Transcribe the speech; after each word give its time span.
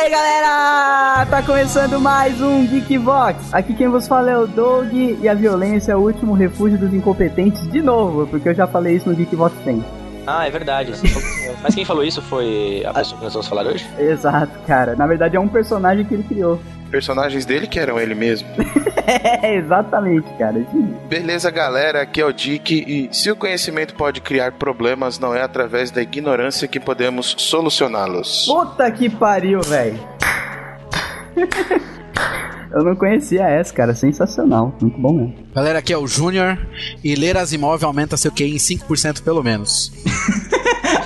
Fala 0.00 0.08
aí, 0.08 0.12
galera! 0.14 1.26
Tá 1.26 1.42
começando 1.42 2.00
mais 2.00 2.40
um 2.40 2.66
Geekvox. 2.66 3.52
Aqui 3.52 3.74
quem 3.74 3.86
vos 3.86 4.08
fala 4.08 4.30
é 4.30 4.38
o 4.38 4.46
Doug 4.46 4.90
e 4.94 5.28
a 5.28 5.34
violência 5.34 5.92
é 5.92 5.94
o 5.96 5.98
último 5.98 6.32
refúgio 6.32 6.78
dos 6.78 6.94
incompetentes 6.94 7.70
de 7.70 7.82
novo, 7.82 8.26
porque 8.26 8.48
eu 8.48 8.54
já 8.54 8.66
falei 8.66 8.96
isso 8.96 9.10
no 9.10 9.14
Geekvox 9.14 9.54
100. 9.62 9.84
Ah, 10.26 10.46
é 10.46 10.50
verdade. 10.50 10.92
Mas 11.62 11.74
quem 11.74 11.84
falou 11.84 12.02
isso 12.02 12.22
foi 12.22 12.82
a 12.86 12.94
pessoa 12.94 13.18
que 13.18 13.24
nós 13.24 13.34
vamos 13.34 13.46
falar 13.46 13.66
hoje? 13.66 13.86
Exato, 13.98 14.58
cara. 14.66 14.96
Na 14.96 15.06
verdade 15.06 15.36
é 15.36 15.40
um 15.40 15.48
personagem 15.48 16.02
que 16.06 16.14
ele 16.14 16.22
criou. 16.22 16.58
Personagens 16.90 17.44
dele 17.44 17.66
que 17.66 17.78
eram 17.78 18.00
ele 18.00 18.14
mesmo. 18.14 18.48
é, 19.10 19.56
exatamente, 19.58 20.28
cara. 20.38 20.64
Beleza, 21.08 21.50
galera. 21.50 22.02
Aqui 22.02 22.20
é 22.20 22.24
o 22.24 22.32
Dick. 22.32 22.84
E 22.86 23.08
se 23.14 23.30
o 23.30 23.36
conhecimento 23.36 23.94
pode 23.94 24.20
criar 24.20 24.52
problemas, 24.52 25.18
não 25.18 25.34
é 25.34 25.42
através 25.42 25.90
da 25.90 26.02
ignorância 26.02 26.68
que 26.68 26.78
podemos 26.78 27.34
solucioná-los. 27.38 28.46
Puta 28.46 28.90
que 28.90 29.08
pariu, 29.10 29.60
velho. 29.60 29.98
Eu 32.72 32.84
não 32.84 32.94
conhecia 32.94 33.48
essa, 33.48 33.74
cara. 33.74 33.94
Sensacional. 33.94 34.72
Muito 34.80 34.98
bom 34.98 35.12
mesmo. 35.12 35.34
Galera, 35.52 35.80
aqui 35.80 35.92
é 35.92 35.98
o 35.98 36.06
Júnior. 36.06 36.56
E 37.02 37.16
ler 37.16 37.36
as 37.36 37.52
imóveis 37.52 37.82
aumenta 37.82 38.16
seu 38.16 38.30
QI 38.30 38.54
em 38.54 38.56
5% 38.56 39.22
pelo 39.24 39.42
menos. 39.42 39.92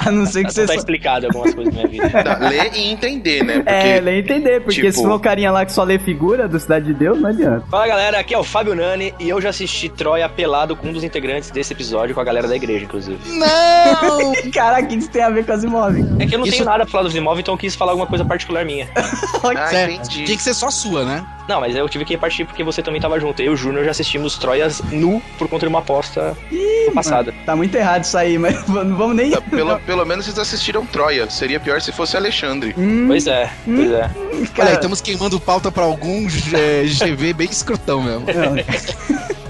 A 0.07 0.11
não 0.11 0.27
ser 0.27 0.45
que 0.45 0.53
você. 0.53 0.63
Tá 0.63 0.73
só... 0.73 0.79
explicado 0.79 1.27
algumas 1.27 1.55
coisas 1.55 1.75
na 1.75 1.87
minha 1.89 2.09
vida. 2.09 2.39
Não, 2.41 2.49
ler 2.49 2.71
e 2.75 2.91
entender, 2.91 3.43
né? 3.45 3.55
Porque, 3.57 3.71
É, 3.71 4.01
ler 4.01 4.17
e 4.17 4.21
entender, 4.21 4.61
porque 4.61 4.81
tipo- 4.81 4.93
se 4.93 5.03
for 5.03 5.13
o 5.13 5.21
carinha 5.21 5.51
lá 5.51 5.65
que 5.65 5.73
só 5.73 5.83
lê 5.83 5.99
figura 5.99 6.47
do 6.49 6.59
Cidade 6.59 6.87
de 6.87 6.95
Deus, 6.95 7.21
não 7.21 7.31
adianta. 7.31 7.65
Fala 7.71 7.87
galera, 7.87 8.19
aqui 8.19 8.35
é 8.35 8.39
o 8.39 8.45
Fábio 8.45 8.75
Nani 8.75 9.15
e 9.19 9.29
eu 9.29 9.41
já 9.41 9.51
assisti 9.51 9.89
Troia 9.89 10.29
pelado 10.29 10.75
com 10.77 10.89
um 10.89 10.93
dos 10.93 11.05
integrantes 11.05 11.51
desse 11.51 11.73
episódio, 11.73 12.15
com 12.15 12.21
a 12.21 12.25
galera 12.25 12.47
da 12.49 12.57
igreja, 12.57 12.85
inclusive. 12.85 13.19
Não! 13.39 14.33
Caraca, 14.53 14.85
o 14.85 14.89
que 14.89 14.97
isso 14.97 15.11
tem 15.11 15.23
a 15.23 15.31
ver 15.31 15.45
com 15.45 15.53
as 15.53 15.63
imóveis? 15.65 16.07
É 16.19 16.27
que 16.27 16.35
eu 16.35 16.39
não 16.39 16.47
Isso- 16.47 16.57
tenho 16.57 16.65
nada 16.69 16.85
pra 16.85 16.91
falar 16.93 17.05
dos 17.05 17.15
imóveis, 17.17 17.41
então 17.41 17.55
eu 17.55 17.59
quis 17.59 17.75
falar 17.75 17.93
alguma 17.93 18.07
coisa 18.07 18.25
particular 18.25 18.65
minha. 18.65 18.89
Ah, 19.57 19.67
Certo. 19.69 19.93
entendi. 19.93 20.25
Tinha 20.25 20.37
que 20.39 20.43
ser 20.43 20.55
só 20.55 20.71
sua, 20.71 21.05
né? 21.05 21.23
Não, 21.47 21.61
mas 21.61 21.77
eu 21.77 21.87
tive 21.87 22.07
que 22.07 22.17
partir 22.17 22.47
porque 22.47 22.65
você 22.65 22.81
também 22.81 22.99
tava 22.99 23.21
junto. 23.21 23.43
Eu 23.43 23.53
e 23.53 23.55
o 23.55 23.57
Júnior 23.57 23.85
já 23.85 23.91
assistimos 23.91 24.39
Troias 24.39 24.81
nu 24.91 25.21
por 25.39 25.47
conta 25.49 25.67
de 25.67 25.69
uma 25.69 25.81
aposta 25.81 26.35
no 26.51 26.93
passado. 26.95 27.35
Tá 27.45 27.55
muito 27.55 27.75
errado 27.75 28.05
isso 28.05 28.17
aí, 28.17 28.39
mas 28.39 28.65
não 28.67 28.97
vamos 28.97 29.15
nem. 29.15 29.31
Tá, 29.33 29.43
Pelo, 29.43 29.79
pelo 29.81 29.94
menos 30.03 30.25
vocês 30.25 30.39
assistiram 30.39 30.87
Troia. 30.87 31.29
Seria 31.29 31.61
pior 31.61 31.81
se 31.83 31.93
fosse 31.93 32.17
Alexandre. 32.17 32.75
Hum, 32.77 33.05
Pois 33.07 33.27
é, 33.27 33.51
pois 33.65 33.91
é. 33.91 34.11
Olha 34.33 34.47
cara, 34.55 34.69
aí, 34.71 34.75
estamos 34.77 35.01
queimando 35.03 35.39
pauta 35.39 35.71
pra 35.71 35.85
algum 35.85 36.27
é, 36.55 36.85
GV 36.85 37.33
bem 37.35 37.49
escrotão 37.51 38.03
mesmo. 38.03 38.25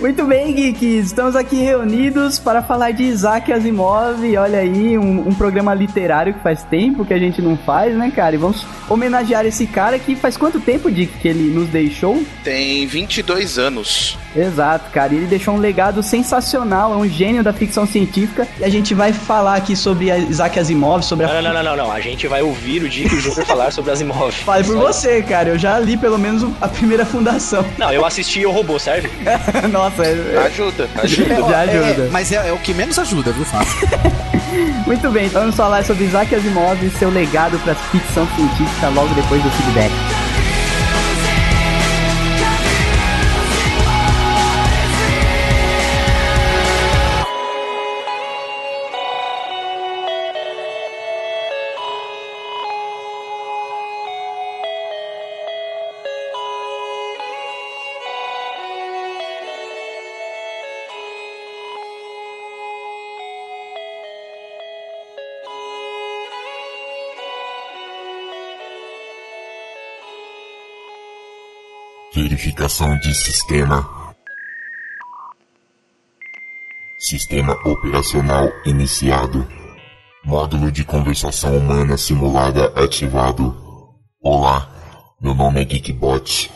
Muito 0.00 0.24
bem, 0.24 0.52
geeks. 0.54 1.06
Estamos 1.06 1.34
aqui 1.36 1.56
reunidos 1.56 2.38
para 2.38 2.62
falar 2.62 2.92
de 2.92 3.02
Isaac 3.04 3.52
Asimov. 3.52 4.20
Olha 4.36 4.58
aí, 4.58 4.96
um, 4.98 5.28
um 5.28 5.34
programa 5.34 5.74
literário 5.74 6.34
que 6.34 6.40
faz 6.40 6.62
tempo 6.64 7.04
que 7.04 7.12
a 7.14 7.18
gente 7.18 7.40
não 7.42 7.56
faz, 7.56 7.94
né, 7.96 8.10
cara? 8.14 8.34
E 8.34 8.38
vamos 8.38 8.64
homenagear 8.88 9.44
esse 9.46 9.66
cara 9.66 9.98
que 9.98 10.14
faz 10.16 10.36
quanto 10.36 10.60
tempo, 10.60 10.90
Dick, 10.90 11.18
que 11.18 11.28
ele 11.28 11.50
nos 11.52 11.68
deixou? 11.68 12.22
Tem 12.44 12.86
22 12.86 13.58
anos. 13.58 14.18
Exato, 14.34 14.90
cara. 14.90 15.12
E 15.12 15.16
ele 15.18 15.26
deixou 15.26 15.54
um 15.54 15.58
legado 15.58 16.02
sensacional, 16.02 16.92
é 16.92 16.96
um 16.96 17.08
gênio 17.08 17.42
da 17.42 17.52
ficção 17.52 17.86
científica. 17.86 18.46
E 18.58 18.64
a 18.64 18.68
gente 18.68 18.94
vai 18.94 19.12
falar 19.12 19.56
aqui 19.56 19.76
sobre 19.76 20.10
a 20.10 20.18
Isaac 20.18 20.58
Asimov, 20.58 21.02
sobre 21.02 21.26
a. 21.26 21.28
Não, 21.34 21.42
não, 21.42 21.52
não, 21.54 21.62
não, 21.62 21.76
não. 21.76 21.92
A 21.92 22.00
gente 22.00 22.26
vai 22.26 22.42
ouvir 22.42 22.82
o 22.82 22.88
Dick 22.88 23.12
e 23.14 23.18
o 23.18 23.20
Júnior 23.20 23.44
falar 23.46 23.70
sobre 23.72 23.90
as 23.92 24.00
imóveis. 24.00 24.36
Fale 24.44 24.64
por 24.64 24.76
você, 24.76 25.22
cara. 25.22 25.50
Eu 25.50 25.58
já 25.58 25.78
li 25.78 25.96
pelo 25.96 26.18
menos 26.18 26.44
a 26.60 26.68
primeira 26.68 27.04
fundação. 27.04 27.64
Não, 27.78 27.92
eu 27.92 28.04
assisti 28.04 28.44
o 28.46 28.50
robô, 28.50 28.78
serve? 28.78 29.10
Nossa, 29.70 30.02
é- 30.04 30.42
Ajuda, 30.46 30.88
ajuda. 31.02 31.34
já 31.50 31.60
ajuda. 31.60 32.02
É, 32.04 32.08
mas 32.10 32.32
é, 32.32 32.48
é 32.48 32.52
o 32.52 32.58
que 32.58 32.72
menos 32.74 32.98
ajuda, 32.98 33.32
viu, 33.32 33.44
Fábio? 33.44 33.72
Muito 34.86 35.10
bem, 35.10 35.26
então 35.26 35.40
vamos 35.42 35.56
falar 35.56 35.84
sobre 35.84 36.04
Isaac 36.04 36.34
Asimov 36.34 36.84
e 36.84 36.90
seu 36.90 37.08
legado 37.10 37.58
para 37.60 37.72
a 37.72 37.76
ficção 37.76 38.26
científica 38.36 38.88
logo 38.88 39.14
depois 39.14 39.42
do 39.42 39.50
feedback. 39.50 40.31
Verificação 72.22 72.96
de 73.00 73.12
sistema. 73.16 74.14
Sistema 76.96 77.52
operacional 77.64 78.48
iniciado. 78.64 79.44
Módulo 80.24 80.70
de 80.70 80.84
conversação 80.84 81.58
humana 81.58 81.96
simulada 81.96 82.66
ativado. 82.76 83.52
Olá, 84.22 84.70
meu 85.20 85.34
nome 85.34 85.62
é 85.62 85.64
Geekbot. 85.64 86.48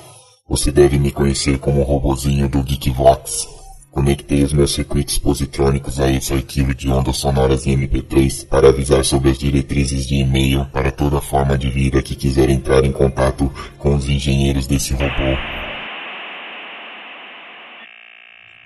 Você 0.48 0.70
deve 0.70 1.00
me 1.00 1.10
conhecer 1.10 1.58
como 1.58 1.80
o 1.80 1.84
robozinho 1.84 2.48
do 2.48 2.62
Geekvox. 2.62 3.56
Conectei 3.96 4.44
os 4.44 4.52
meus 4.52 4.72
circuitos 4.72 5.16
positrônicos 5.16 5.98
a 5.98 6.10
esse 6.10 6.34
arquivo 6.34 6.74
de 6.74 6.86
ondas 6.90 7.16
sonoras 7.16 7.66
em 7.66 7.74
MP3 7.74 8.46
para 8.46 8.68
avisar 8.68 9.02
sobre 9.06 9.30
as 9.30 9.38
diretrizes 9.38 10.06
de 10.06 10.16
e-mail 10.16 10.66
para 10.66 10.92
toda 10.92 11.18
forma 11.18 11.56
de 11.56 11.70
vida 11.70 12.02
que 12.02 12.14
quiser 12.14 12.50
entrar 12.50 12.84
em 12.84 12.92
contato 12.92 13.50
com 13.78 13.94
os 13.94 14.06
engenheiros 14.06 14.66
desse 14.66 14.92
robô. 14.92 15.34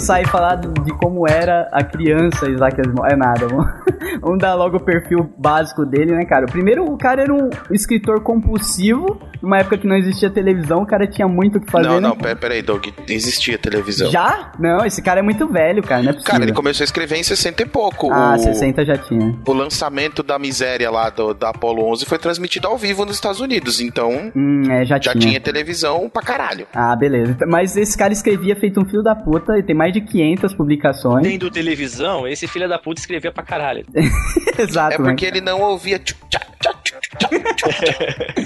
Começar 0.00 0.18
a 0.18 0.28
falar 0.28 0.54
de 0.54 0.70
de 0.82 0.96
como 0.96 1.28
era 1.28 1.68
a 1.72 1.84
criança 1.84 2.48
Isaac 2.48 2.80
Asimov. 2.80 3.06
É 3.06 3.16
nada, 3.16 3.46
vamos, 3.46 3.66
vamos 4.22 4.38
dar 4.38 4.54
logo 4.54 4.78
o 4.78 4.80
perfil 4.80 5.30
básico 5.36 5.84
dele, 5.84 6.12
né, 6.12 6.24
cara? 6.24 6.46
Primeiro, 6.46 6.90
o 6.90 6.96
cara 6.96 7.22
era 7.22 7.34
um 7.34 7.50
escritor 7.70 8.22
compulsivo, 8.22 9.20
numa 9.42 9.58
época 9.58 9.78
que 9.78 9.86
não 9.86 9.96
existia 9.96 10.30
televisão, 10.30 10.82
o 10.82 10.86
cara 10.86 11.06
tinha 11.06 11.26
muito 11.28 11.58
o 11.58 11.60
que 11.60 11.70
fazer. 11.70 11.88
Não, 11.88 11.94
né? 12.00 12.08
não, 12.08 12.16
pera, 12.16 12.36
pera 12.36 12.54
aí, 12.54 12.62
Doug. 12.62 12.86
Existia 13.08 13.58
televisão. 13.58 14.10
Já? 14.10 14.52
Não, 14.58 14.84
esse 14.84 15.02
cara 15.02 15.20
é 15.20 15.22
muito 15.22 15.46
velho, 15.48 15.82
cara, 15.82 16.02
não 16.02 16.10
é 16.10 16.12
possível. 16.12 16.32
Cara, 16.32 16.44
ele 16.44 16.52
começou 16.52 16.82
a 16.82 16.86
escrever 16.86 17.16
em 17.16 17.22
60 17.22 17.62
e 17.62 17.66
pouco. 17.66 18.10
Ah, 18.12 18.34
o, 18.36 18.38
60 18.38 18.84
já 18.84 18.96
tinha. 18.96 19.36
o 19.46 19.52
lançamento 19.52 20.22
da 20.22 20.38
miséria 20.38 20.90
lá 20.90 21.10
do, 21.10 21.32
da 21.34 21.50
Apollo 21.50 21.84
11 21.90 22.04
foi 22.06 22.18
transmitido 22.18 22.68
ao 22.68 22.76
vivo 22.76 23.04
nos 23.04 23.16
Estados 23.16 23.40
Unidos. 23.40 23.80
Então, 23.80 24.30
Hum, 24.34 24.62
é, 24.70 24.84
já, 24.84 24.98
já 25.00 25.14
tinha 25.14 25.40
televisão 25.40 26.08
pra 26.08 26.22
caralho. 26.22 26.66
Ah, 26.74 26.94
beleza. 26.96 27.36
Mas 27.46 27.76
esse 27.76 27.96
cara 27.96 28.12
escrevia 28.12 28.54
feito 28.56 28.80
um 28.80 28.84
filho 28.84 29.02
da 29.02 29.14
puta. 29.14 29.58
e 29.58 29.62
tem 29.62 29.74
mais 29.74 29.92
de 29.92 30.00
500 30.00 30.54
publicações. 30.54 31.26
Tendo 31.26 31.50
televisão, 31.50 32.26
esse 32.26 32.46
filho 32.46 32.68
da 32.68 32.78
puta 32.78 33.00
escrevia 33.00 33.32
pra 33.32 33.42
caralho. 33.42 33.84
Exato. 34.58 34.94
É 34.94 34.96
porque 34.96 35.24
ele 35.26 35.40
não 35.40 35.60
ouvia. 35.60 35.98
tchac, 35.98 36.46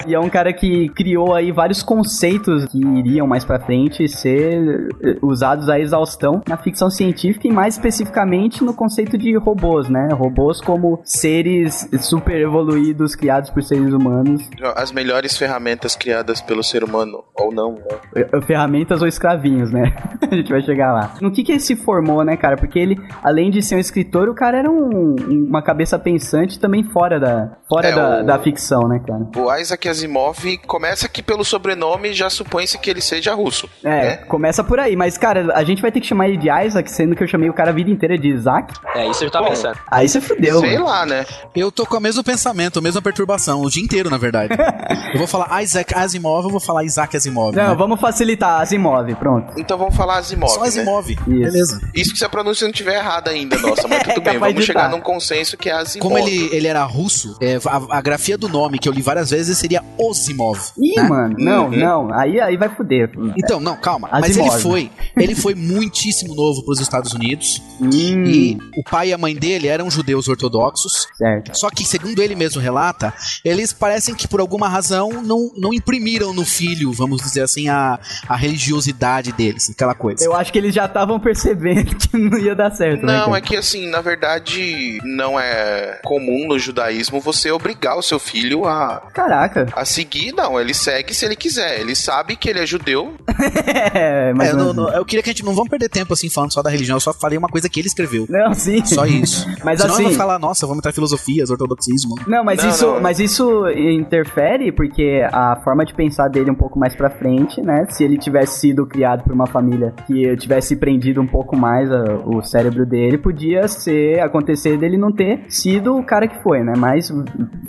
E 0.07 0.15
é 0.15 0.19
um 0.21 0.29
cara 0.29 0.53
que 0.53 0.89
criou 0.91 1.35
aí 1.35 1.53
vários 1.53 1.83
conceitos 1.83 2.65
que 2.67 2.79
iriam 2.79 3.27
mais 3.27 3.45
pra 3.45 3.59
frente 3.61 4.09
ser 4.09 4.89
eh, 5.03 5.17
usados 5.23 5.69
a 5.69 5.79
exaustão 5.79 6.43
na 6.49 6.57
ficção 6.57 6.91
científica 6.91 7.47
e 7.49 7.53
mais 7.53 7.75
especificamente 7.75 8.63
no 8.65 8.75
conceito 8.75 9.17
de 9.19 9.37
robôs, 9.37 9.89
né? 9.89 10.09
Robôs 10.13 10.61
como 10.61 11.01
seres 11.05 11.89
super 12.01 12.41
evoluídos 12.41 13.15
criados 13.15 13.51
por 13.51 13.63
seres 13.63 13.93
humanos, 13.93 14.43
As 14.77 14.93
melhores 14.93 15.37
ferramentas 15.37 15.95
criadas 15.97 16.41
pelo 16.41 16.63
ser 16.63 16.83
humano, 16.85 17.25
ou 17.35 17.53
não, 17.53 17.73
né? 17.75 17.81
eh, 18.17 18.41
ferramentas 18.43 19.01
ou 19.03 19.09
escravinhos, 19.09 19.71
né? 19.71 19.95
a 20.31 20.35
gente 20.35 20.51
vai 20.51 20.63
chegar 20.63 20.93
lá. 20.93 21.15
No 21.21 21.31
que 21.31 21.43
que 21.43 21.53
ele 21.53 21.61
se 21.61 21.77
formou, 21.77 22.25
né, 22.25 22.37
cara? 22.37 22.57
Porque 22.57 22.79
ele, 22.79 22.97
além 23.23 23.51
de 23.51 23.63
ser 23.63 23.77
um 23.77 23.79
escritor, 23.79 24.29
o 24.29 24.35
cara 24.35 24.59
era 24.59 24.71
um- 24.71 25.15
uma 25.49 25.63
cabeça 25.63 25.99
pensante 25.99 26.59
também 26.59 26.83
fora 26.85 27.19
da, 27.21 27.57
fora 27.69 27.89
É, 27.89 27.93
da, 27.95 28.21
o- 28.21 28.25
da 28.27 28.39
ficção, 28.39 28.54
né, 28.89 29.01
cara? 29.07 29.27
O 29.37 29.55
Isaac 29.55 29.89
Asimov 29.89 30.59
começa 30.67 31.09
que 31.09 31.23
pelo 31.23 31.45
sobrenome 31.45 32.13
já 32.13 32.29
supõe-se 32.31 32.79
que 32.79 32.91
ele 32.91 33.01
seja 33.01 33.35
russo. 33.35 33.69
É, 33.83 33.89
né? 33.89 34.17
começa 34.17 34.63
por 34.63 34.79
aí, 34.79 34.97
mas, 34.97 35.17
cara, 35.19 35.53
a 35.55 35.65
gente 35.65 35.81
vai 35.81 35.91
ter 35.91 36.01
que 36.01 36.07
chamar 36.07 36.29
ele 36.29 36.37
de 36.37 36.49
Isaac, 36.49 36.91
sendo 36.91 37.15
que 37.15 37.23
eu 37.23 37.29
chamei 37.29 37.49
o 37.49 37.53
cara 37.53 37.71
a 37.71 37.75
vida 37.75 37.91
inteira 37.91 38.19
de 38.19 38.29
Isaac. 38.29 38.75
É, 38.95 39.09
isso 39.09 39.25
eu 39.25 39.31
tava 39.31 39.49
pensando. 39.49 39.79
Aí 39.91 40.09
você 40.09 40.21
fudeu. 40.21 40.61
Sei 40.61 40.75
mano. 40.75 40.87
lá, 40.87 41.07
né? 41.07 41.25
Eu 41.55 41.71
tô 41.71 41.87
com 41.87 41.97
o 41.97 42.01
mesmo 42.01 42.23
pensamento, 42.23 42.79
a 42.79 42.83
mesma 42.83 43.01
perturbação, 43.01 43.63
o 43.63 43.71
dia 43.71 43.83
inteiro, 43.83 44.11
na 44.11 44.19
verdade. 44.19 44.55
eu 45.13 45.19
vou 45.19 45.27
falar 45.27 45.63
Isaac 45.63 45.95
Asimov, 45.95 46.45
eu 46.45 46.51
vou 46.51 46.61
falar 46.61 46.85
Isaac 46.85 47.17
Asimov. 47.17 47.55
Não, 47.57 47.71
né? 47.71 47.75
vamos 47.75 48.01
facilitar, 48.01 48.61
Asimov, 48.61 49.15
pronto. 49.17 49.55
Então 49.59 49.77
vamos 49.79 49.97
falar 49.97 50.19
Asimov. 50.19 50.53
Só 50.53 50.63
né? 50.63 50.69
Asimov. 50.69 51.15
Beleza. 51.27 51.81
Isso 51.95 52.13
que 52.13 52.19
se 52.19 52.25
a 52.25 52.29
pronúncia 52.29 52.65
não 52.65 52.71
estiver 52.73 52.97
errada 52.97 53.31
ainda, 53.31 53.59
nossa, 53.59 53.87
mas 53.89 54.03
tudo 54.15 54.29
É 54.29 54.33
bem, 54.33 54.39
vamos 54.39 54.65
chegar 54.65 54.89
num 54.91 55.01
consenso 55.01 55.57
que 55.57 55.69
é 55.69 55.73
Asimov. 55.73 56.03
Como 56.03 56.19
ele, 56.19 56.55
ele 56.55 56.67
era 56.67 56.83
russo, 56.85 57.37
é, 57.41 57.59
a, 57.67 57.99
a 57.99 58.01
grafia 58.01 58.37
do 58.37 58.44
nome 58.49 58.79
que 58.79 58.89
eu 58.89 58.93
li 58.93 59.03
várias 59.03 59.31
vezes 59.31 59.57
seria 59.59 59.83
Osimov. 59.99 60.59
Ih, 60.79 60.97
né? 60.97 61.03
mano, 61.09 61.35
não, 61.39 61.65
Uhum. 61.67 61.77
não, 61.77 62.13
aí, 62.15 62.41
aí 62.41 62.57
vai 62.57 62.69
fuder. 62.75 63.11
Então, 63.37 63.61
não, 63.61 63.77
calma. 63.77 64.09
Mas 64.13 64.31
Asimov. 64.31 64.51
ele 64.53 64.61
foi, 64.63 64.91
ele 65.17 65.35
foi 65.35 65.55
muitíssimo 65.55 66.35
novo 66.35 66.63
pros 66.65 66.81
Estados 66.81 67.13
Unidos. 67.13 67.63
Hum, 67.81 67.91
E 68.27 68.59
o 68.77 68.83
pai 68.85 69.09
e 69.09 69.13
a 69.13 69.19
mãe 69.19 69.35
dele 69.35 69.69
eram 69.69 69.91
judeus 69.91 70.29
ortodoxos. 70.29 71.07
certo. 71.17 71.57
Só 71.57 71.71
que, 71.71 71.85
segundo 71.85 72.21
ele 72.23 72.35
mesmo 72.35 72.61
relata, 72.61 73.13
eles 73.45 73.73
parecem 73.73 74.15
que 74.15 74.27
por 74.29 74.41
alguma 74.41 74.69
razão 74.69 75.23
não, 75.23 75.51
não 75.57 75.73
imprimiram 75.73 76.33
no 76.33 76.45
filho, 76.45 76.93
vamos 76.93 77.23
dizer 77.23 77.43
assim, 77.43 77.69
a, 77.69 77.99
a 78.29 78.37
religiosidade 78.37 79.33
deles, 79.33 79.71
aquela 79.71 79.95
coisa. 79.95 80.25
Eu 80.25 80.35
acho 80.35 80.53
que 80.53 80.59
eles 80.59 80.75
já 80.75 80.87
estavam 80.87 81.19
percebendo 81.21 81.95
que 81.97 82.17
não 82.17 82.39
ia 82.39 82.55
dar 82.55 82.71
certo, 82.73 83.05
né? 83.05 83.17
Não, 83.19 83.27
cara? 83.27 83.39
é 83.39 83.41
que 83.41 83.57
assim, 83.57 83.89
na 83.89 84.01
verdade, 84.01 84.99
não 85.05 85.39
é 85.39 86.01
comum 86.05 86.47
no 86.49 86.59
judaísmo 86.59 87.21
você 87.21 87.51
obrigar 87.51 87.97
o 87.99 88.03
seu 88.03 88.19
filho 88.19 88.34
a, 88.65 89.03
Caraca. 89.13 89.67
a 89.75 89.85
seguir, 89.85 90.33
não. 90.33 90.59
Ele 90.61 90.75
segue 90.75 91.15
se 91.15 91.25
ele 91.25 91.37
quiser. 91.37 91.81
Ele 91.81 91.95
sabe 91.95 92.37
que 92.37 92.49
ele 92.49 92.61
é 92.61 92.67
judeu. 92.67 93.15
é, 93.95 94.33
mas 94.35 94.51
É, 94.51 94.53
não- 94.55 94.73
não- 94.73 94.89
eu 94.93 95.05
queria 95.05 95.23
que 95.23 95.31
a 95.31 95.33
gente 95.33 95.45
não 95.45 95.55
vamos 95.55 95.69
perder 95.71 95.89
tempo 95.89 96.13
assim 96.13 96.29
falando 96.29 96.53
só 96.53 96.63
da 96.63 96.71
religião, 96.71 96.97
eu 96.97 97.01
só 97.01 97.13
falei 97.13 97.39
uma 97.39 97.49
coisa 97.49 97.69
que 97.69 97.81
ele 97.81 97.89
escreveu. 97.89 98.27
Não, 98.29 98.53
sim. 98.55 98.85
Só 98.85 99.05
isso. 99.07 99.47
Mas 99.65 99.81
Senão 99.81 99.95
eu 99.95 100.01
assim- 100.01 100.05
vou 100.09 100.13
falar, 100.15 100.39
nossa, 100.39 100.67
vamos 100.67 100.79
entrar 100.79 100.91
em 100.91 100.95
filosofias, 100.95 101.51
ortodoxismo. 101.51 102.15
Não, 102.27 102.45
mas 102.45 102.63
Não, 102.63 102.69
isso, 102.71 102.87
não. 102.87 103.01
mas 103.01 103.19
isso 103.21 103.69
interfere 103.99 104.73
porque 104.73 105.23
a 105.33 105.57
forma 105.63 105.85
de 105.85 105.95
pensar 105.95 106.29
dele 106.29 106.51
um 106.51 106.55
pouco 106.55 106.79
mais 106.79 106.95
pra 106.95 107.11
frente, 107.11 107.61
né? 107.63 107.87
Se 107.91 108.05
ele 108.05 108.19
tivesse 108.19 108.61
sido 108.61 108.87
criado 108.87 109.23
por 109.25 109.33
uma 109.33 109.47
família 109.47 109.93
que 110.07 110.37
tivesse 110.37 110.77
prendido 110.77 111.21
um 111.21 111.27
pouco 111.27 111.57
mais 111.57 111.91
a- 111.91 112.21
o 112.25 112.43
cérebro 112.43 112.85
dele, 112.87 113.19
podia 113.19 113.67
ser 113.69 114.21
acontecer 114.21 114.77
dele 114.79 114.97
não 114.99 115.13
ter 115.13 115.45
sido 115.49 115.97
o 115.97 116.05
cara 116.05 116.27
que 116.29 116.43
foi, 116.43 116.63
né? 116.63 116.73
Mas 116.77 117.11